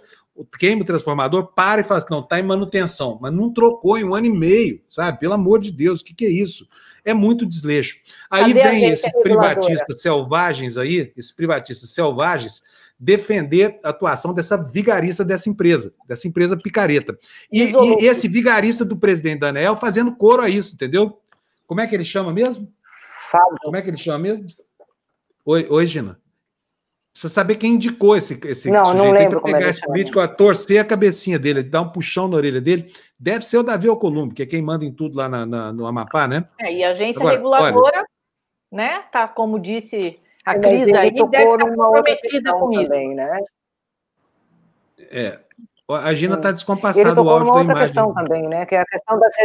queima 0.58 0.82
o 0.82 0.86
transformador, 0.86 1.48
para 1.54 1.82
e 1.82 1.84
fala: 1.84 2.06
não, 2.10 2.22
está 2.22 2.40
em 2.40 2.44
manutenção, 2.44 3.18
mas 3.22 3.34
não 3.34 3.52
trocou 3.52 3.98
em 3.98 4.06
um 4.06 4.16
ano 4.16 4.28
e 4.28 4.32
meio, 4.38 4.82
sabe? 4.90 5.20
Pelo 5.20 5.34
amor 5.34 5.60
de 5.60 5.72
Deus, 5.72 6.00
o 6.00 6.06
que, 6.06 6.14
que 6.14 6.26
é 6.26 6.30
isso? 6.30 6.68
É 7.04 7.14
muito 7.14 7.46
desleixo. 7.46 7.98
Aí 8.30 8.54
Cadê 8.54 8.64
vem 8.64 8.86
esses 8.86 9.12
privatistas 9.22 10.02
selvagens 10.02 10.78
aí, 10.78 11.12
esses 11.18 11.34
privatistas 11.34 11.90
selvagens, 11.90 12.62
defender 13.00 13.80
a 13.84 13.90
atuação 13.90 14.34
dessa 14.34 14.58
vigarista 14.58 15.26
dessa 15.26 15.50
empresa, 15.50 15.94
dessa 16.08 16.28
empresa 16.28 16.56
picareta. 16.56 17.18
E, 17.52 17.64
e, 17.64 18.06
esse 18.08 18.28
vigarista 18.28 18.86
do 18.86 18.98
presidente 18.98 19.40
Daniel 19.40 19.76
fazendo 19.76 20.16
coro 20.16 20.42
a 20.42 20.50
isso, 20.50 20.76
entendeu? 20.76 21.20
Como 21.68 21.82
é 21.82 21.88
que 21.88 21.96
ele 21.96 22.06
chama 22.06 22.32
mesmo? 22.32 22.72
Fábio. 23.30 23.58
Como 23.62 23.76
é 23.76 23.82
que 23.82 23.90
ele 23.90 23.98
chama 23.98 24.20
mesmo? 24.20 24.48
Oi, 25.46 25.68
oi 25.70 25.88
Gina. 25.88 26.20
Precisa 27.12 27.32
saber 27.32 27.58
quem 27.58 27.74
indicou 27.74 28.18
esse, 28.18 28.40
esse 28.46 28.72
não, 28.72 28.86
sujeito. 28.86 29.04
Não 29.04 29.12
lembro 29.12 29.42
Tem 29.42 29.54
que 29.54 29.60
pegar 29.60 29.70
esse 29.70 29.82
político, 29.82 30.20
a 30.20 30.28
torcer 30.28 30.82
a 30.82 30.86
cabecinha 30.86 31.38
dele, 31.38 31.62
dar 31.62 31.82
um 31.82 31.90
puxão 31.90 32.28
na 32.28 32.38
orelha 32.38 32.60
dele. 32.60 32.92
Deve 33.20 33.46
ser 33.46 33.58
o 33.58 33.64
Davi 33.64 33.88
Alcolumbre, 33.88 34.34
que 34.34 34.42
é 34.42 34.48
quem 34.48 34.64
manda 34.64 34.84
em 34.84 34.92
tudo 34.92 35.16
lá 35.16 35.30
na, 35.30 35.46
na, 35.46 35.72
no 35.72 35.86
Amapá, 35.86 36.28
né? 36.28 36.48
É, 36.60 36.74
e 36.74 36.84
a 36.84 36.90
agência 36.90 37.20
Agora, 37.20 37.36
reguladora, 37.36 37.98
olha, 37.98 38.06
né? 38.72 39.04
Tá, 39.12 39.28
como 39.28 39.60
disse 39.60 40.20
a 40.46 40.60
Cris 40.60 40.94
aí 40.94 41.16
tocou 41.16 41.30
deve 41.30 41.54
estar 41.54 41.70
comprometida 41.70 42.54
com 42.54 42.72
isso. 42.72 42.84
Também, 42.84 43.16
né? 43.16 43.40
É. 45.12 45.40
A 45.90 46.14
Gina 46.14 46.36
está 46.36 46.52
descompassada 46.52 47.08
ele 47.08 47.16
tocou 47.16 47.40
numa 47.40 47.60
outra 47.60 47.76
questão 47.76 48.14
também, 48.14 48.48
né? 48.48 48.66
Que 48.66 48.76
é 48.76 48.82
a 48.82 48.86
questão 48.86 49.20
das 49.20 49.36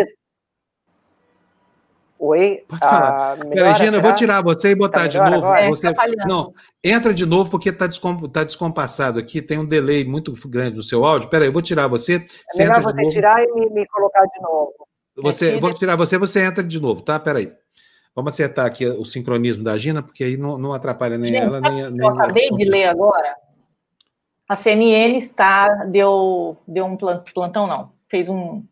Oi? 2.19 2.65
Pode 2.67 2.81
falar. 2.81 3.33
Ah, 3.33 3.37
Peraí, 3.37 3.75
Gina, 3.75 3.97
eu 3.97 4.03
vou 4.03 4.15
tirar 4.15 4.43
você 4.43 4.71
e 4.71 4.75
botar 4.75 5.03
tá 5.03 5.07
de 5.07 5.19
novo. 5.19 5.55
É, 5.55 5.69
você... 5.69 5.95
Tá 5.95 6.05
não, 6.27 6.53
entra 6.83 7.15
de 7.15 7.25
novo 7.25 7.49
porque 7.49 7.69
está 7.69 7.87
descom... 7.87 8.29
tá 8.29 8.43
descompassado 8.43 9.21
aqui, 9.21 9.41
tem 9.41 9.59
um 9.59 9.65
delay 9.65 10.05
muito 10.05 10.33
grande 10.49 10.77
no 10.77 10.83
seu 10.83 11.05
áudio. 11.05 11.31
Peraí, 11.31 11.47
eu 11.47 11.53
vou 11.53 11.63
tirar 11.63 11.87
você. 11.87 12.17
É 12.17 12.27
você 12.51 12.65
melhor 12.65 12.83
você 12.83 13.07
tirar 13.07 13.41
e 13.41 13.53
me, 13.53 13.71
me, 13.71 13.87
colocar 13.87 14.25
de 14.25 14.41
novo. 14.43 14.75
Você, 15.19 15.55
eu 15.55 15.61
vou 15.61 15.73
tirar 15.73 15.95
você, 15.95 16.19
você 16.19 16.41
entra 16.41 16.63
de 16.65 16.81
novo, 16.81 17.03
tá? 17.03 17.21
Peraí. 17.21 17.53
Vamos 18.19 18.33
acertar 18.33 18.67
aqui 18.67 18.85
o 18.85 19.05
sincronismo 19.05 19.63
da 19.63 19.79
Gina, 19.79 20.03
porque 20.03 20.25
aí 20.25 20.37
não, 20.37 20.59
não 20.59 20.73
atrapalha 20.73 21.17
nem 21.17 21.33
Gente, 21.33 21.45
ela, 21.45 21.61
nem, 21.61 21.89
nem 21.89 22.01
Eu 22.01 22.09
acabei 22.09 22.51
de 22.51 22.65
ler 22.65 22.87
agora. 22.87 23.37
A 24.49 24.57
CNN 24.57 25.17
está, 25.17 25.85
deu, 25.85 26.57
deu 26.67 26.85
um 26.85 26.97
plantão, 26.97 27.69
não, 27.69 27.93
fez 28.09 28.29
um, 28.29 28.65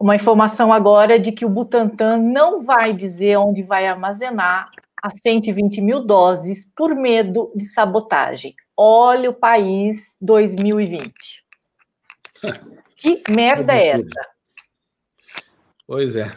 uma 0.00 0.16
informação 0.16 0.72
agora 0.72 1.18
de 1.18 1.32
que 1.32 1.44
o 1.44 1.50
Butantan 1.50 2.16
não 2.16 2.62
vai 2.62 2.94
dizer 2.94 3.36
onde 3.36 3.62
vai 3.62 3.86
armazenar 3.86 4.70
as 5.02 5.20
120 5.22 5.82
mil 5.82 6.00
doses 6.00 6.66
por 6.74 6.94
medo 6.94 7.52
de 7.54 7.66
sabotagem. 7.66 8.54
Olha 8.74 9.28
o 9.28 9.34
país 9.34 10.16
2020. 10.18 11.12
Que 12.96 13.22
merda 13.28 13.74
é 13.74 13.88
essa? 13.88 14.28
Pois 15.86 16.16
é. 16.16 16.30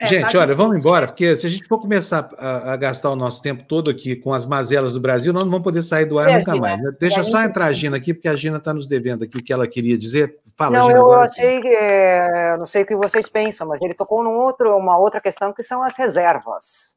É, 0.00 0.06
gente, 0.06 0.32
tá 0.32 0.38
olha, 0.38 0.54
vamos 0.54 0.78
embora, 0.78 1.06
porque 1.06 1.36
se 1.36 1.46
a 1.46 1.50
gente 1.50 1.68
for 1.68 1.78
começar 1.78 2.26
a, 2.38 2.72
a, 2.72 2.76
gastar 2.76 3.10
o 3.10 3.16
nosso 3.16 3.42
tempo 3.42 3.64
todo 3.64 3.90
aqui 3.90 4.16
com 4.16 4.32
as 4.32 4.46
mazelas 4.46 4.94
do 4.94 5.00
Brasil, 5.00 5.30
nós 5.30 5.44
não 5.44 5.50
vamos 5.50 5.64
poder 5.64 5.82
sair 5.82 6.06
do 6.06 6.18
ar 6.18 6.30
é, 6.30 6.38
nunca 6.38 6.56
mais. 6.56 6.82
Né? 6.82 6.90
Deixa 6.98 7.22
só 7.22 7.42
entrar 7.42 7.66
a 7.66 7.72
Gina 7.72 7.98
aqui, 7.98 8.14
porque 8.14 8.26
a 8.28 8.34
Gina 8.34 8.56
está 8.56 8.72
nos 8.72 8.86
devendo 8.86 9.24
aqui 9.24 9.36
o 9.36 9.44
que 9.44 9.52
ela 9.52 9.68
queria 9.68 9.98
dizer. 9.98 10.38
Fala, 10.56 10.78
não, 10.78 10.86
Gina, 10.86 10.98
eu 10.98 11.04
agora. 11.04 11.26
achei 11.26 11.60
é, 11.66 12.56
não 12.56 12.64
sei 12.64 12.82
o 12.82 12.86
que 12.86 12.96
vocês 12.96 13.28
pensam, 13.28 13.68
mas 13.68 13.78
ele 13.82 13.92
tocou 13.92 14.24
num 14.24 14.38
outro, 14.38 14.74
uma 14.74 14.96
outra 14.96 15.20
questão 15.20 15.52
que 15.52 15.62
são 15.62 15.82
as 15.82 15.98
reservas. 15.98 16.96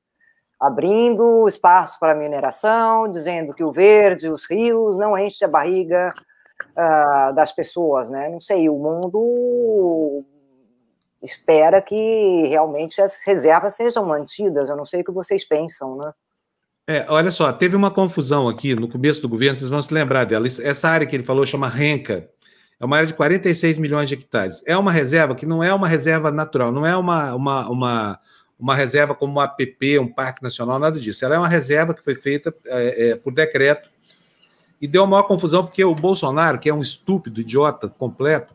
Abrindo 0.57 1.45
espaço 1.45 1.99
para 1.99 2.15
mineração, 2.15 3.11
dizendo 3.11 3.53
que 3.53 3.65
o 3.65 3.71
verde, 3.73 4.29
os 4.29 4.49
rios, 4.49 4.97
não 4.97 5.17
enche 5.17 5.43
a 5.43 5.49
barriga 5.49 6.07
uh, 6.71 7.35
das 7.35 7.51
pessoas, 7.51 8.09
né? 8.09 8.29
Não 8.29 8.39
sei, 8.39 8.69
o 8.69 8.77
mundo 8.77 10.23
espera 11.23 11.81
que 11.81 12.47
realmente 12.47 13.01
as 13.01 13.23
reservas 13.25 13.75
sejam 13.75 14.05
mantidas. 14.05 14.69
Eu 14.69 14.75
não 14.75 14.85
sei 14.85 15.01
o 15.01 15.03
que 15.03 15.11
vocês 15.11 15.45
pensam, 15.45 15.97
né? 15.97 16.11
É, 16.85 17.05
olha 17.07 17.31
só, 17.31 17.51
teve 17.53 17.77
uma 17.77 17.89
confusão 17.89 18.49
aqui 18.49 18.75
no 18.75 18.89
começo 18.89 19.21
do 19.21 19.29
governo, 19.29 19.57
vocês 19.57 19.69
vão 19.69 19.81
se 19.81 19.93
lembrar 19.93 20.25
dela. 20.25 20.45
Essa 20.47 20.89
área 20.89 21.07
que 21.07 21.15
ele 21.15 21.23
falou 21.23 21.45
chama 21.45 21.69
Renca. 21.69 22.29
É 22.77 22.85
uma 22.85 22.97
área 22.97 23.07
de 23.07 23.13
46 23.13 23.77
milhões 23.77 24.09
de 24.09 24.15
hectares. 24.15 24.61
É 24.65 24.75
uma 24.75 24.91
reserva 24.91 25.33
que 25.33 25.45
não 25.45 25.63
é 25.63 25.73
uma 25.73 25.87
reserva 25.87 26.29
natural, 26.29 26.73
não 26.73 26.85
é 26.85 26.97
uma, 26.97 27.33
uma, 27.33 27.69
uma, 27.69 28.19
uma 28.59 28.75
reserva 28.75 29.15
como 29.15 29.35
um 29.35 29.39
APP, 29.39 29.97
um 29.99 30.11
parque 30.11 30.43
nacional, 30.43 30.77
nada 30.77 30.99
disso. 30.99 31.23
Ela 31.23 31.35
é 31.35 31.37
uma 31.37 31.47
reserva 31.47 31.93
que 31.93 32.03
foi 32.03 32.15
feita 32.15 32.53
é, 32.65 33.11
é, 33.11 33.15
por 33.15 33.33
decreto 33.33 33.89
e 34.81 34.87
deu 34.87 35.07
maior 35.07 35.23
confusão 35.23 35.65
porque 35.65 35.85
o 35.85 35.95
Bolsonaro, 35.95 36.59
que 36.59 36.67
é 36.67 36.73
um 36.73 36.81
estúpido, 36.81 37.39
idiota 37.39 37.87
completo, 37.87 38.53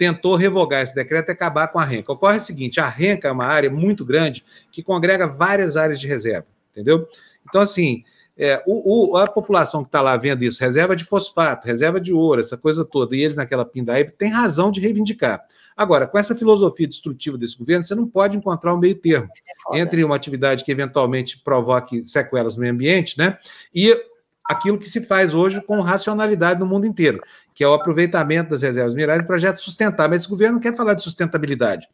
tentou 0.00 0.34
revogar 0.34 0.82
esse 0.82 0.94
decreto 0.94 1.28
e 1.28 1.32
acabar 1.32 1.68
com 1.68 1.78
a 1.78 1.84
renca. 1.84 2.10
Ocorre 2.10 2.38
o 2.38 2.42
seguinte: 2.42 2.80
a 2.80 2.88
renca 2.88 3.28
é 3.28 3.30
uma 3.30 3.44
área 3.44 3.68
muito 3.68 4.02
grande 4.02 4.42
que 4.72 4.82
congrega 4.82 5.26
várias 5.26 5.76
áreas 5.76 6.00
de 6.00 6.08
reserva, 6.08 6.46
entendeu? 6.72 7.06
Então, 7.46 7.60
assim, 7.60 8.02
é, 8.34 8.62
o, 8.66 9.12
o, 9.12 9.16
a 9.18 9.26
população 9.26 9.82
que 9.82 9.88
está 9.88 10.00
lá 10.00 10.16
vendo 10.16 10.42
isso, 10.42 10.58
reserva 10.58 10.96
de 10.96 11.04
fosfato, 11.04 11.66
reserva 11.66 12.00
de 12.00 12.14
ouro, 12.14 12.40
essa 12.40 12.56
coisa 12.56 12.82
toda, 12.82 13.14
e 13.14 13.20
eles 13.20 13.36
naquela 13.36 13.62
pindaíba, 13.62 14.10
tem 14.16 14.30
razão 14.30 14.70
de 14.70 14.80
reivindicar. 14.80 15.44
Agora, 15.76 16.06
com 16.06 16.18
essa 16.18 16.34
filosofia 16.34 16.88
destrutiva 16.88 17.36
desse 17.36 17.58
governo, 17.58 17.84
você 17.84 17.94
não 17.94 18.06
pode 18.06 18.38
encontrar 18.38 18.74
um 18.74 18.78
meio 18.78 18.94
termo 18.94 19.28
é 19.74 19.80
entre 19.80 20.02
uma 20.02 20.16
atividade 20.16 20.64
que 20.64 20.72
eventualmente 20.72 21.38
provoque 21.38 22.06
sequelas 22.06 22.54
no 22.54 22.60
meio 22.60 22.72
ambiente, 22.72 23.18
né? 23.18 23.38
E 23.74 23.94
aquilo 24.44 24.78
que 24.78 24.88
se 24.88 25.02
faz 25.02 25.34
hoje 25.34 25.60
com 25.62 25.80
racionalidade 25.80 26.60
no 26.60 26.66
mundo 26.66 26.86
inteiro, 26.86 27.22
que 27.54 27.62
é 27.62 27.68
o 27.68 27.74
aproveitamento 27.74 28.50
das 28.50 28.62
reservas 28.62 28.94
minerais 28.94 29.22
em 29.22 29.26
projetos 29.26 29.62
sustentáveis. 29.62 30.10
Mas 30.10 30.20
esse 30.22 30.30
governo 30.30 30.54
não 30.54 30.60
quer 30.60 30.76
falar 30.76 30.94
de 30.94 31.02
sustentabilidade. 31.02 31.88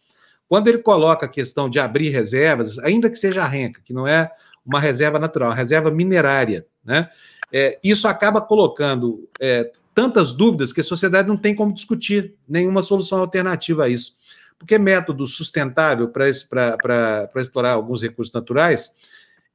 Quando 0.48 0.68
ele 0.68 0.78
coloca 0.78 1.26
a 1.26 1.28
questão 1.28 1.68
de 1.68 1.78
abrir 1.78 2.10
reservas, 2.10 2.78
ainda 2.78 3.10
que 3.10 3.16
seja 3.16 3.42
a 3.42 3.46
renca, 3.46 3.80
que 3.84 3.92
não 3.92 4.06
é 4.06 4.30
uma 4.64 4.80
reserva 4.80 5.18
natural, 5.18 5.50
uma 5.50 5.54
reserva 5.54 5.90
minerária, 5.90 6.66
né? 6.84 7.08
É, 7.52 7.78
isso 7.82 8.08
acaba 8.08 8.40
colocando 8.40 9.28
é, 9.40 9.70
tantas 9.94 10.32
dúvidas 10.32 10.72
que 10.72 10.80
a 10.80 10.84
sociedade 10.84 11.28
não 11.28 11.36
tem 11.36 11.54
como 11.54 11.72
discutir 11.72 12.34
nenhuma 12.48 12.82
solução 12.82 13.18
alternativa 13.20 13.84
a 13.84 13.88
isso. 13.88 14.14
Porque 14.58 14.78
método 14.78 15.26
sustentável 15.26 16.08
para 16.08 16.28
explorar 16.28 17.72
alguns 17.72 18.02
recursos 18.02 18.32
naturais 18.32 18.92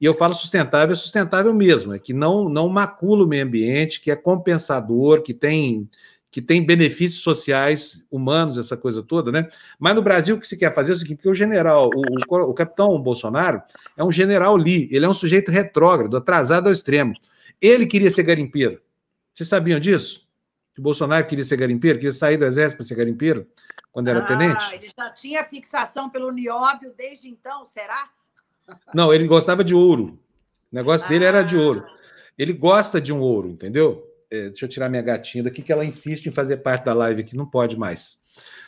E 0.02 0.06
eu 0.06 0.16
falo 0.16 0.34
sustentável, 0.34 0.94
é 0.94 0.98
sustentável 0.98 1.54
mesmo, 1.54 1.94
é 1.94 2.00
que 2.00 2.12
não, 2.12 2.50
não 2.50 2.68
macula 2.68 3.24
o 3.24 3.28
meio 3.28 3.46
ambiente, 3.46 4.02
que 4.02 4.10
é 4.10 4.16
compensador, 4.16 5.22
que 5.22 5.32
tem, 5.32 5.88
que 6.32 6.42
tem 6.42 6.66
benefícios 6.66 7.22
sociais, 7.22 8.04
humanos, 8.10 8.58
essa 8.58 8.76
coisa 8.76 9.04
toda, 9.04 9.32
né? 9.32 9.48
Mas 9.78 9.94
no 9.94 10.02
Brasil, 10.02 10.36
o 10.36 10.40
que 10.40 10.48
se 10.48 10.58
quer 10.58 10.74
fazer 10.74 10.94
é 10.94 10.96
o 10.96 10.98
seguinte: 10.98 11.18
porque 11.18 11.30
o 11.30 11.36
general, 11.36 11.92
o, 11.94 12.36
o, 12.36 12.50
o 12.50 12.54
capitão 12.56 13.00
Bolsonaro 13.00 13.62
é 13.96 14.04
um 14.04 14.12
general 14.12 14.56
Lee, 14.56 14.90
ele 14.92 15.06
é 15.06 15.10
um 15.10 15.14
sujeito 15.14 15.52
retrógrado, 15.52 16.18
atrasado 16.18 16.66
ao 16.66 16.74
extremo. 16.74 17.14
Ele 17.62 17.86
queria 17.86 18.10
ser 18.10 18.24
garimpeiro. 18.24 18.82
Vocês 19.36 19.48
sabiam 19.48 19.80
disso? 19.80 20.28
Que 20.74 20.80
o 20.80 20.84
Bolsonaro 20.84 21.28
queria 21.28 21.46
ser 21.46 21.58
garimpeiro, 21.58 22.00
queria 22.00 22.14
sair 22.14 22.38
do 22.38 22.46
exército 22.46 22.78
para 22.78 22.88
ser 22.88 22.96
garimpeiro, 22.96 23.46
quando 23.92 24.08
era 24.08 24.22
ah, 24.22 24.26
tenente? 24.26 24.66
Ele 24.74 24.90
já 24.98 25.12
tinha 25.12 25.44
fixação 25.44 26.10
pelo 26.10 26.32
nióbio 26.32 26.92
desde 26.98 27.30
então, 27.30 27.64
será? 27.66 28.10
Não, 28.93 29.14
ele 29.14 29.27
gostava 29.27 29.64
de 29.64 29.74
ouro. 29.74 30.19
O 30.72 30.75
negócio 30.75 31.08
dele 31.08 31.25
ah. 31.25 31.30
era 31.30 31.41
de 31.43 31.58
ouro. 31.58 31.83
Ele 32.38 32.53
gosta 32.53 33.00
de 33.00 33.11
um 33.11 33.19
ouro, 33.19 33.50
entendeu? 33.50 34.08
É, 34.30 34.50
deixa 34.50 34.66
eu 34.66 34.69
tirar 34.69 34.90
minha 34.90 35.01
gatinha 35.01 35.43
daqui, 35.43 35.61
que 35.61 35.72
ela 35.72 35.85
insiste 35.85 36.27
em 36.27 36.32
fazer 36.32 36.58
parte 36.58 36.85
da 36.85 36.93
live 36.93 37.22
aqui, 37.22 37.35
não 37.35 37.45
pode 37.45 37.77
mais. 37.77 38.17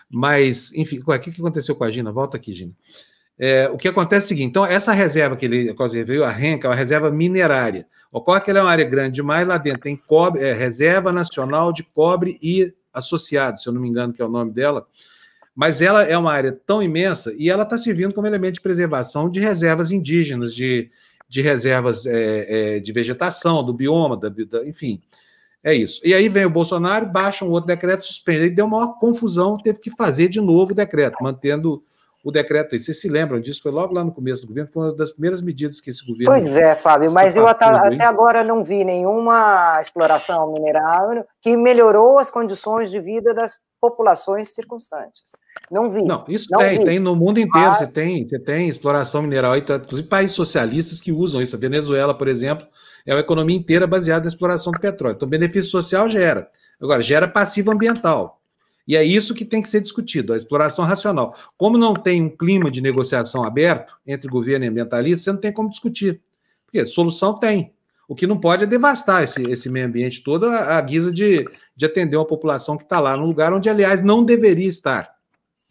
Mas, 0.09 0.71
enfim, 0.73 0.99
o 0.99 1.19
que 1.19 1.29
aconteceu 1.29 1.75
com 1.75 1.83
a 1.83 1.91
Gina? 1.91 2.11
Volta 2.11 2.37
aqui, 2.37 2.53
Gina. 2.53 2.73
É, 3.39 3.67
o 3.69 3.77
que 3.77 3.87
acontece 3.87 4.23
é 4.23 4.25
o 4.25 4.27
seguinte: 4.29 4.49
então, 4.49 4.65
essa 4.65 4.91
reserva 4.91 5.35
que 5.35 5.45
ele 5.45 5.73
veio, 6.05 6.23
a 6.23 6.29
Renca, 6.29 6.67
é 6.67 6.69
uma 6.69 6.75
reserva 6.75 7.09
minerária. 7.09 7.87
Ocorre 8.11 8.41
que 8.41 8.51
ela 8.51 8.59
é 8.59 8.61
uma 8.61 8.71
área 8.71 8.85
grande 8.85 9.15
demais, 9.15 9.47
lá 9.47 9.57
dentro 9.57 9.81
tem 9.81 9.95
cobre, 9.95 10.43
é, 10.43 10.53
Reserva 10.53 11.11
Nacional 11.11 11.73
de 11.73 11.81
Cobre 11.81 12.37
e 12.43 12.71
Associados, 12.93 13.63
se 13.63 13.69
eu 13.69 13.73
não 13.73 13.81
me 13.81 13.89
engano, 13.89 14.13
que 14.13 14.21
é 14.21 14.25
o 14.25 14.29
nome 14.29 14.51
dela. 14.51 14.85
Mas 15.55 15.81
ela 15.81 16.03
é 16.03 16.17
uma 16.17 16.31
área 16.31 16.57
tão 16.65 16.81
imensa 16.81 17.33
e 17.37 17.49
ela 17.49 17.63
está 17.63 17.77
servindo 17.77 18.13
como 18.13 18.25
elemento 18.25 18.55
de 18.55 18.61
preservação 18.61 19.29
de 19.29 19.39
reservas 19.39 19.91
indígenas, 19.91 20.53
de, 20.53 20.89
de 21.29 21.41
reservas 21.41 22.05
é, 22.05 22.75
é, 22.75 22.79
de 22.79 22.91
vegetação, 22.91 23.63
do 23.63 23.73
bioma, 23.73 24.17
da, 24.17 24.29
da, 24.29 24.65
enfim. 24.65 25.01
É 25.63 25.73
isso. 25.73 26.01
E 26.03 26.13
aí 26.13 26.27
vem 26.27 26.45
o 26.45 26.49
Bolsonaro, 26.49 27.05
baixa 27.05 27.45
um 27.45 27.49
outro 27.51 27.67
decreto, 27.67 28.05
suspende. 28.05 28.43
Aí 28.43 28.49
deu 28.49 28.67
maior 28.67 28.99
confusão, 28.99 29.57
teve 29.57 29.79
que 29.79 29.91
fazer 29.91 30.27
de 30.27 30.41
novo 30.41 30.73
o 30.73 30.75
decreto, 30.75 31.17
mantendo 31.21 31.81
o 32.23 32.31
decreto 32.31 32.73
aí. 32.73 32.81
Vocês 32.81 32.99
se 32.99 33.07
lembram 33.07 33.39
disso? 33.39 33.61
Foi 33.61 33.71
logo 33.71 33.93
lá 33.93 34.03
no 34.03 34.11
começo 34.11 34.41
do 34.41 34.47
governo, 34.47 34.69
foi 34.73 34.83
uma 34.83 34.95
das 34.95 35.11
primeiras 35.11 35.41
medidas 35.41 35.79
que 35.79 35.89
esse 35.89 36.05
governo. 36.05 36.31
Pois 36.31 36.57
é, 36.57 36.75
Fábio, 36.75 37.11
mas 37.11 37.35
eu 37.35 37.47
até, 37.47 37.65
até, 37.65 38.03
agora 38.03 38.43
não 38.43 38.63
vi 38.63 38.83
nenhuma 38.83 39.79
exploração 39.81 40.51
mineral 40.51 41.25
que 41.41 41.55
melhorou 41.55 42.17
as 42.17 42.31
condições 42.31 42.91
de 42.91 42.99
vida 42.99 43.33
das 43.33 43.57
populações 43.83 44.53
circunstantes. 44.53 45.33
Não 45.69 45.91
vi. 45.91 46.03
Não, 46.03 46.23
isso 46.29 46.47
não 46.49 46.59
tem, 46.59 46.79
vi. 46.79 46.85
tem 46.85 46.99
no 46.99 47.17
mundo 47.17 47.37
inteiro. 47.37 47.75
Você 47.75 47.85
tem, 47.85 48.25
você 48.25 48.39
tem 48.39 48.69
exploração 48.69 49.21
mineral 49.21 49.59
tá, 49.61 49.75
inclusive 49.75 50.07
países 50.07 50.33
socialistas 50.33 51.01
que 51.01 51.11
usam 51.11 51.41
isso. 51.41 51.57
A 51.57 51.59
Venezuela, 51.59 52.17
por 52.17 52.29
exemplo, 52.29 52.65
é 53.05 53.13
uma 53.13 53.19
economia 53.19 53.57
inteira 53.57 53.85
baseada 53.85 54.23
na 54.23 54.29
exploração 54.29 54.71
do 54.71 54.79
petróleo. 54.79 55.15
Então, 55.15 55.27
benefício 55.27 55.69
social 55.69 56.07
gera. 56.07 56.49
Agora, 56.81 57.01
gera 57.01 57.27
passivo 57.27 57.71
ambiental. 57.71 58.39
E 58.87 58.95
é 58.95 59.03
isso 59.03 59.35
que 59.35 59.43
tem 59.43 59.61
que 59.61 59.67
ser 59.67 59.81
discutido, 59.81 60.31
a 60.31 60.37
exploração 60.37 60.85
racional. 60.85 61.35
Como 61.57 61.77
não 61.77 61.93
tem 61.93 62.21
um 62.21 62.29
clima 62.29 62.71
de 62.71 62.79
negociação 62.79 63.43
aberto 63.43 63.97
entre 64.07 64.29
governo 64.29 64.63
e 64.63 64.69
ambientalista, 64.69 65.25
você 65.25 65.31
não 65.33 65.41
tem 65.41 65.51
como 65.51 65.69
discutir. 65.69 66.21
Porque 66.65 66.85
solução 66.85 67.37
tem. 67.37 67.72
O 68.07 68.15
que 68.15 68.27
não 68.27 68.37
pode 68.37 68.63
é 68.63 68.67
devastar 68.67 69.23
esse, 69.23 69.41
esse 69.49 69.69
meio 69.69 69.85
ambiente 69.85 70.23
todo 70.23 70.45
à, 70.45 70.79
guisa 70.81 71.11
de, 71.11 71.47
de 71.75 71.85
atender 71.85 72.17
uma 72.17 72.27
população 72.27 72.77
que 72.77 72.83
está 72.83 72.99
lá 72.99 73.15
num 73.15 73.25
lugar 73.25 73.53
onde, 73.53 73.69
aliás, 73.69 74.03
não 74.03 74.23
deveria 74.23 74.67
estar. 74.67 75.15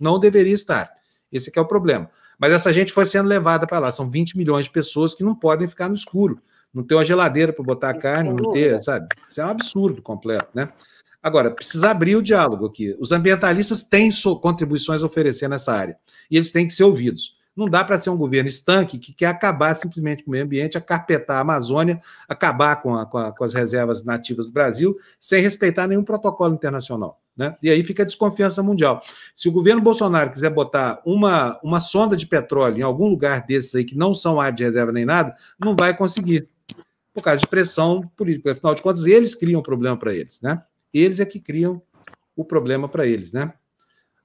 Não 0.00 0.18
deveria 0.18 0.54
estar. 0.54 0.90
Esse 1.30 1.52
é 1.54 1.60
o 1.60 1.66
problema. 1.66 2.10
Mas 2.38 2.52
essa 2.52 2.72
gente 2.72 2.92
foi 2.92 3.06
sendo 3.06 3.28
levada 3.28 3.66
para 3.66 3.78
lá. 3.78 3.92
São 3.92 4.10
20 4.10 4.36
milhões 4.36 4.64
de 4.64 4.70
pessoas 4.70 5.14
que 5.14 5.22
não 5.22 5.34
podem 5.34 5.68
ficar 5.68 5.88
no 5.88 5.94
escuro. 5.94 6.40
Não 6.72 6.82
ter 6.82 6.94
uma 6.94 7.04
geladeira 7.04 7.52
para 7.52 7.64
botar 7.64 7.90
a 7.90 7.94
carne, 7.94 8.32
não 8.32 8.50
ter, 8.50 8.82
sabe? 8.82 9.06
Isso 9.30 9.40
é 9.40 9.44
um 9.44 9.50
absurdo 9.50 10.00
completo, 10.00 10.48
né? 10.54 10.72
Agora, 11.22 11.50
precisa 11.50 11.90
abrir 11.90 12.16
o 12.16 12.22
diálogo 12.22 12.66
aqui. 12.66 12.96
Os 12.98 13.12
ambientalistas 13.12 13.84
têm 13.84 14.10
contribuições 14.40 15.02
a 15.02 15.06
oferecer 15.06 15.48
nessa 15.48 15.72
área 15.72 15.96
e 16.30 16.36
eles 16.36 16.50
têm 16.50 16.66
que 16.66 16.74
ser 16.74 16.82
ouvidos. 16.82 17.36
Não 17.56 17.68
dá 17.68 17.84
para 17.84 18.00
ser 18.00 18.10
um 18.10 18.16
governo 18.16 18.48
estanque 18.48 18.98
que 18.98 19.12
quer 19.12 19.26
acabar 19.26 19.74
simplesmente 19.76 20.22
com 20.22 20.30
o 20.30 20.32
meio 20.32 20.44
ambiente, 20.44 20.78
acarpetar 20.78 21.38
a 21.38 21.40
Amazônia, 21.40 22.00
acabar 22.28 22.76
com, 22.76 22.94
a, 22.94 23.04
com, 23.04 23.18
a, 23.18 23.32
com 23.32 23.44
as 23.44 23.52
reservas 23.52 24.02
nativas 24.02 24.46
do 24.46 24.52
Brasil, 24.52 24.96
sem 25.20 25.42
respeitar 25.42 25.86
nenhum 25.86 26.02
protocolo 26.02 26.54
internacional. 26.54 27.20
Né? 27.36 27.54
E 27.62 27.70
aí 27.70 27.82
fica 27.82 28.02
a 28.02 28.06
desconfiança 28.06 28.62
mundial. 28.62 29.02
Se 29.34 29.48
o 29.48 29.52
governo 29.52 29.80
Bolsonaro 29.80 30.30
quiser 30.30 30.50
botar 30.50 31.00
uma, 31.04 31.58
uma 31.62 31.80
sonda 31.80 32.16
de 32.16 32.26
petróleo 32.26 32.78
em 32.78 32.82
algum 32.82 33.08
lugar 33.08 33.44
desses 33.46 33.74
aí 33.74 33.84
que 33.84 33.96
não 33.96 34.14
são 34.14 34.40
área 34.40 34.56
de 34.56 34.64
reserva 34.64 34.92
nem 34.92 35.04
nada, 35.04 35.34
não 35.58 35.74
vai 35.76 35.96
conseguir. 35.96 36.48
Por 37.14 37.22
causa 37.22 37.40
de 37.40 37.46
pressão 37.46 38.10
política. 38.16 38.52
Afinal 38.52 38.74
de 38.74 38.80
contas, 38.80 39.04
eles 39.04 39.34
criam 39.34 39.62
problema 39.62 39.98
para 39.98 40.14
eles, 40.14 40.40
né? 40.40 40.62
Eles 40.94 41.20
é 41.20 41.26
que 41.26 41.38
criam 41.38 41.82
o 42.34 42.42
problema 42.42 42.88
para 42.88 43.06
eles, 43.06 43.32
né? 43.32 43.52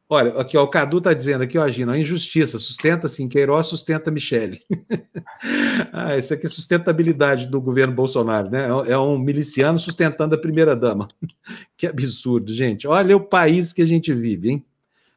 Olha, 0.10 0.40
aqui 0.40 0.58
ó, 0.58 0.64
o 0.64 0.70
Cadu 0.70 1.00
está 1.00 1.14
dizendo 1.14 1.44
aqui, 1.44 1.58
ó, 1.58 1.68
Gina, 1.68 1.92
a 1.92 2.00
injustiça, 2.00 2.58
sustenta 2.58 3.10
sim, 3.10 3.28
Queiroz 3.28 3.68
sustenta 3.68 4.10
Michele. 4.10 4.62
ah, 5.92 6.16
isso 6.18 6.34
aqui 6.34 6.46
é 6.46 6.50
sustentabilidade 6.50 7.48
do 7.48 7.60
governo 7.60 7.94
Bolsonaro, 7.94 8.50
né? 8.50 8.68
É, 8.88 8.98
um 8.98 9.20
miliciano 9.20 9.78
sustentando 9.78 10.34
a 10.34 10.38
primeira-dama. 10.38 11.10
que 11.76 11.86
absurdo, 11.86 12.54
gente. 12.54 12.88
Olha 12.88 13.18
o 13.18 13.22
país 13.22 13.74
que 13.74 13.82
a 13.82 13.86
gente 13.86 14.14
vive, 14.14 14.52
hein? 14.52 14.66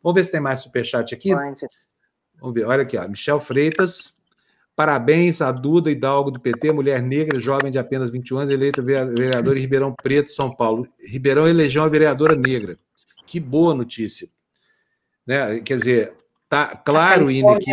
Vamos 0.02 0.16
ver 0.16 0.24
se 0.24 0.32
tem 0.32 0.40
mais 0.40 0.60
superchat 0.60 1.14
aqui. 1.14 1.32
Vamos 2.40 2.54
ver, 2.54 2.64
olha 2.64 2.82
aqui, 2.82 2.96
ó, 2.96 3.06
Michel 3.06 3.38
Freitas, 3.38 4.18
Parabéns 4.80 5.42
a 5.42 5.52
Duda 5.52 5.90
Hidalgo 5.90 6.30
do 6.30 6.40
PT, 6.40 6.72
mulher 6.72 7.02
negra, 7.02 7.38
jovem 7.38 7.70
de 7.70 7.78
apenas 7.78 8.10
21 8.10 8.38
anos, 8.38 8.54
eleita 8.54 8.80
vereadora 8.80 9.58
em 9.58 9.60
Ribeirão 9.60 9.94
Preto, 9.94 10.32
São 10.32 10.50
Paulo. 10.50 10.86
Ribeirão 10.98 11.46
elegeu 11.46 11.82
a 11.82 11.88
vereadora 11.88 12.34
negra. 12.34 12.78
Que 13.26 13.38
boa 13.38 13.74
notícia. 13.74 14.26
Né? 15.26 15.60
Quer 15.60 15.78
dizer, 15.78 16.14
tá 16.48 16.76
claro 16.76 17.28
ainda 17.28 17.58
que. 17.58 17.72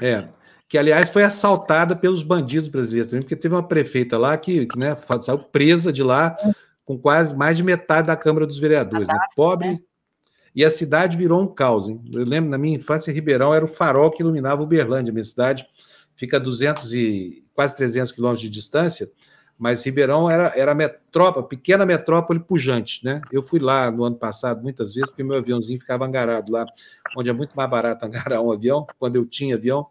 É, 0.00 0.28
que 0.68 0.78
aliás 0.78 1.10
foi 1.10 1.22
assaltada 1.22 1.94
pelos 1.94 2.22
bandidos 2.22 2.68
brasileiros 2.68 3.10
também, 3.10 3.22
porque 3.22 3.36
teve 3.36 3.54
uma 3.54 3.62
prefeita 3.62 4.16
lá 4.16 4.36
que, 4.36 4.66
que 4.66 4.78
né, 4.78 4.96
saiu 5.20 5.38
presa 5.38 5.92
de 5.92 6.02
lá 6.02 6.36
com 6.84 6.98
quase 6.98 7.34
mais 7.36 7.56
de 7.56 7.62
metade 7.62 8.06
da 8.06 8.16
Câmara 8.16 8.46
dos 8.46 8.58
Vereadores. 8.58 9.06
Né? 9.06 9.18
Pobre. 9.36 9.68
Né? 9.68 9.78
E 10.54 10.64
a 10.64 10.70
cidade 10.70 11.16
virou 11.16 11.42
um 11.42 11.46
caos. 11.46 11.88
Hein? 11.88 12.02
Eu 12.12 12.24
lembro, 12.24 12.50
na 12.50 12.58
minha 12.58 12.76
infância, 12.76 13.12
Ribeirão 13.12 13.54
era 13.54 13.64
o 13.64 13.68
farol 13.68 14.10
que 14.10 14.22
iluminava 14.22 14.62
Uberlândia. 14.62 15.12
Minha 15.12 15.24
cidade 15.24 15.66
fica 16.16 16.36
a 16.36 16.40
200 16.40 16.92
e 16.92 17.44
quase 17.54 17.76
300 17.76 18.12
quilômetros 18.12 18.42
de 18.42 18.50
distância, 18.50 19.10
mas 19.58 19.84
Ribeirão 19.84 20.28
era, 20.28 20.52
era 20.56 20.74
metrópole, 20.74 21.46
pequena 21.46 21.86
metrópole 21.86 22.40
pujante, 22.40 23.04
né? 23.04 23.20
Eu 23.30 23.42
fui 23.42 23.60
lá 23.60 23.90
no 23.90 24.04
ano 24.04 24.16
passado 24.16 24.62
muitas 24.62 24.94
vezes, 24.94 25.10
porque 25.10 25.22
meu 25.22 25.36
aviãozinho 25.36 25.78
ficava 25.78 26.04
angarado 26.04 26.50
lá, 26.50 26.66
onde 27.16 27.30
é 27.30 27.32
muito 27.32 27.54
mais 27.54 27.70
barato 27.70 28.04
angarar 28.06 28.40
um 28.40 28.50
avião, 28.50 28.86
quando 28.98 29.16
eu 29.16 29.24
tinha 29.24 29.56
avião, 29.56 29.86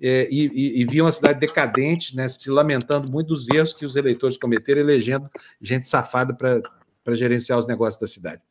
é, 0.00 0.28
e, 0.30 0.46
e, 0.46 0.80
e 0.80 0.84
via 0.86 1.04
uma 1.04 1.12
cidade 1.12 1.38
decadente, 1.40 2.16
né, 2.16 2.28
se 2.28 2.48
lamentando 2.50 3.10
muito 3.10 3.28
dos 3.28 3.48
erros 3.48 3.72
que 3.72 3.84
os 3.84 3.96
eleitores 3.96 4.38
cometeram, 4.38 4.80
elegendo 4.80 5.28
gente 5.60 5.86
safada 5.86 6.32
para 6.34 6.62
para 7.04 7.14
gerenciar 7.14 7.58
os 7.58 7.66
negócios 7.66 8.00
da 8.00 8.06
cidade. 8.06 8.42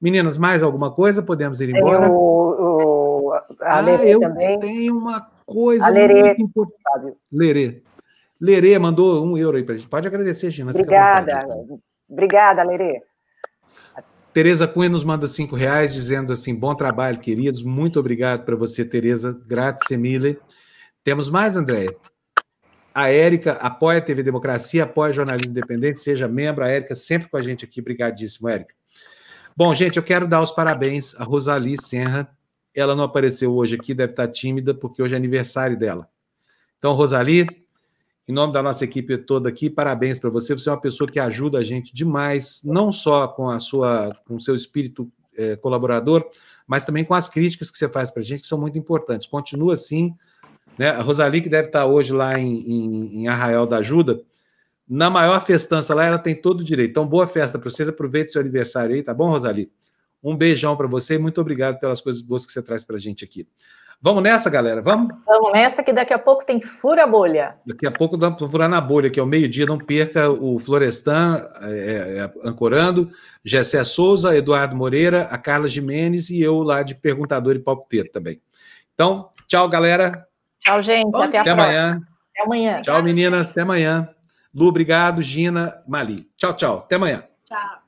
Meninas, 0.00 0.38
mais 0.38 0.62
alguma 0.62 0.90
coisa? 0.90 1.22
Podemos 1.22 1.60
ir 1.60 1.70
embora? 1.70 2.10
O, 2.10 3.28
o, 3.28 3.32
a 3.32 3.78
ah, 3.78 4.04
eu 4.04 4.20
também. 4.20 4.58
tenho 4.58 4.96
uma 4.96 5.20
coisa 5.46 5.86
a 5.86 5.88
Lerê, 5.88 6.22
muito 6.22 6.42
importante. 6.42 7.16
Lerê. 7.32 7.82
Lerê 8.40 8.78
mandou 8.78 9.24
um 9.24 9.36
euro 9.36 9.56
aí 9.56 9.64
para 9.64 9.74
a 9.74 9.78
gente. 9.78 9.88
Pode 9.88 10.06
agradecer, 10.06 10.50
Gina. 10.50 10.70
Obrigada. 10.70 11.46
Obrigada, 12.08 12.62
Lerê. 12.62 13.02
Tereza 14.32 14.68
Cunha 14.68 14.88
nos 14.88 15.02
manda 15.02 15.26
cinco 15.26 15.56
reais, 15.56 15.92
dizendo 15.92 16.32
assim: 16.32 16.54
bom 16.54 16.74
trabalho, 16.74 17.18
queridos. 17.18 17.62
Muito 17.62 17.98
obrigado 17.98 18.44
para 18.44 18.54
você, 18.54 18.84
Tereza. 18.84 19.36
Grazie 19.46 19.96
mille. 19.96 20.38
Temos 21.02 21.28
mais, 21.28 21.56
André? 21.56 21.88
A 22.94 23.10
Érica 23.10 23.52
apoia 23.54 23.98
a 23.98 24.02
TV 24.02 24.22
Democracia, 24.22 24.84
apoia 24.84 25.12
jornalismo 25.12 25.50
independente, 25.50 26.00
seja 26.00 26.28
membro. 26.28 26.64
A 26.64 26.68
Érica 26.68 26.94
sempre 26.94 27.28
com 27.28 27.36
a 27.36 27.42
gente 27.42 27.64
aqui. 27.64 27.80
Obrigadíssimo, 27.80 28.48
Érica. 28.48 28.74
Bom, 29.56 29.74
gente, 29.74 29.96
eu 29.96 30.02
quero 30.02 30.26
dar 30.26 30.40
os 30.40 30.52
parabéns 30.52 31.14
a 31.16 31.24
Rosali 31.24 31.76
Senra. 31.82 32.30
Ela 32.74 32.94
não 32.94 33.04
apareceu 33.04 33.52
hoje 33.52 33.74
aqui, 33.74 33.92
deve 33.92 34.12
estar 34.12 34.28
tímida, 34.28 34.72
porque 34.72 35.02
hoje 35.02 35.14
é 35.14 35.16
aniversário 35.16 35.76
dela. 35.76 36.08
Então, 36.78 36.92
Rosali, 36.92 37.44
em 38.28 38.32
nome 38.32 38.52
da 38.52 38.62
nossa 38.62 38.84
equipe 38.84 39.16
toda 39.16 39.48
aqui, 39.48 39.70
parabéns 39.70 40.18
para 40.18 40.28
você. 40.28 40.52
Você 40.52 40.68
é 40.68 40.72
uma 40.72 40.80
pessoa 40.80 41.08
que 41.08 41.18
ajuda 41.18 41.58
a 41.58 41.64
gente 41.64 41.94
demais, 41.94 42.60
não 42.62 42.92
só 42.92 43.26
com 43.26 43.48
a 43.48 43.58
sua, 43.58 44.14
com 44.26 44.36
o 44.36 44.40
seu 44.40 44.54
espírito 44.54 45.10
é, 45.34 45.56
colaborador, 45.56 46.28
mas 46.66 46.84
também 46.84 47.04
com 47.04 47.14
as 47.14 47.26
críticas 47.26 47.70
que 47.70 47.78
você 47.78 47.88
faz 47.88 48.10
para 48.10 48.20
a 48.20 48.24
gente, 48.24 48.42
que 48.42 48.46
são 48.46 48.60
muito 48.60 48.76
importantes. 48.76 49.26
Continua 49.26 49.74
assim, 49.74 50.14
né? 50.78 50.90
A 50.90 51.00
Rosali, 51.00 51.40
que 51.40 51.48
deve 51.48 51.68
estar 51.68 51.86
hoje 51.86 52.12
lá 52.12 52.38
em, 52.38 52.60
em, 52.60 53.22
em 53.22 53.28
Arraial 53.28 53.66
da 53.66 53.78
Ajuda, 53.78 54.20
na 54.86 55.08
maior 55.08 55.42
festança 55.42 55.94
lá, 55.94 56.04
ela 56.04 56.18
tem 56.18 56.34
todo 56.34 56.60
o 56.60 56.64
direito. 56.64 56.90
Então, 56.90 57.06
boa 57.06 57.26
festa 57.26 57.58
para 57.58 57.70
vocês, 57.70 57.88
aproveite 57.88 58.32
seu 58.32 58.42
aniversário 58.42 58.94
aí, 58.94 59.02
tá 59.02 59.14
bom, 59.14 59.30
Rosali? 59.30 59.72
Um 60.22 60.36
beijão 60.36 60.76
para 60.76 60.86
você 60.86 61.14
e 61.14 61.18
muito 61.18 61.40
obrigado 61.40 61.78
pelas 61.78 62.02
coisas 62.02 62.20
boas 62.20 62.44
que 62.44 62.52
você 62.52 62.60
traz 62.60 62.84
para 62.84 62.96
a 62.96 63.00
gente 63.00 63.24
aqui. 63.24 63.46
Vamos 64.00 64.22
nessa, 64.22 64.48
galera? 64.48 64.80
Vamos? 64.80 65.12
Vamos 65.26 65.52
nessa, 65.52 65.82
que 65.82 65.92
daqui 65.92 66.14
a 66.14 66.18
pouco 66.18 66.46
tem 66.46 66.60
Fura 66.60 67.04
Bolha. 67.04 67.56
Daqui 67.66 67.84
a 67.84 67.90
pouco 67.90 68.16
dá 68.16 68.30
para 68.30 68.48
furar 68.48 68.68
na 68.68 68.80
bolha, 68.80 69.10
que 69.10 69.18
é 69.18 69.22
o 69.22 69.26
meio-dia. 69.26 69.66
Não 69.66 69.76
perca 69.76 70.30
o 70.30 70.60
Florestan 70.60 71.44
é, 71.62 71.68
é, 71.68 72.18
é, 72.18 72.32
ancorando, 72.48 73.10
Gessé 73.44 73.82
Souza, 73.82 74.36
Eduardo 74.36 74.76
Moreira, 74.76 75.22
a 75.22 75.36
Carla 75.36 75.66
Jimenez 75.66 76.30
e 76.30 76.40
eu 76.40 76.62
lá 76.62 76.84
de 76.84 76.94
perguntador 76.94 77.56
e 77.56 77.58
palpiteiro 77.58 78.08
também. 78.12 78.40
Então, 78.94 79.30
tchau, 79.48 79.68
galera. 79.68 80.26
Tchau, 80.60 80.80
gente. 80.80 81.10
Bom, 81.10 81.22
até, 81.22 81.38
até 81.38 81.50
amanhã. 81.50 82.00
Até 82.30 82.44
amanhã. 82.44 82.82
Tchau, 82.82 83.02
meninas. 83.02 83.50
Até 83.50 83.62
amanhã. 83.62 84.08
Lu, 84.54 84.68
obrigado. 84.68 85.20
Gina, 85.22 85.74
Mali. 85.88 86.28
Tchau, 86.36 86.54
tchau. 86.54 86.78
Até 86.78 86.94
amanhã. 86.94 87.24
Tchau. 87.46 87.87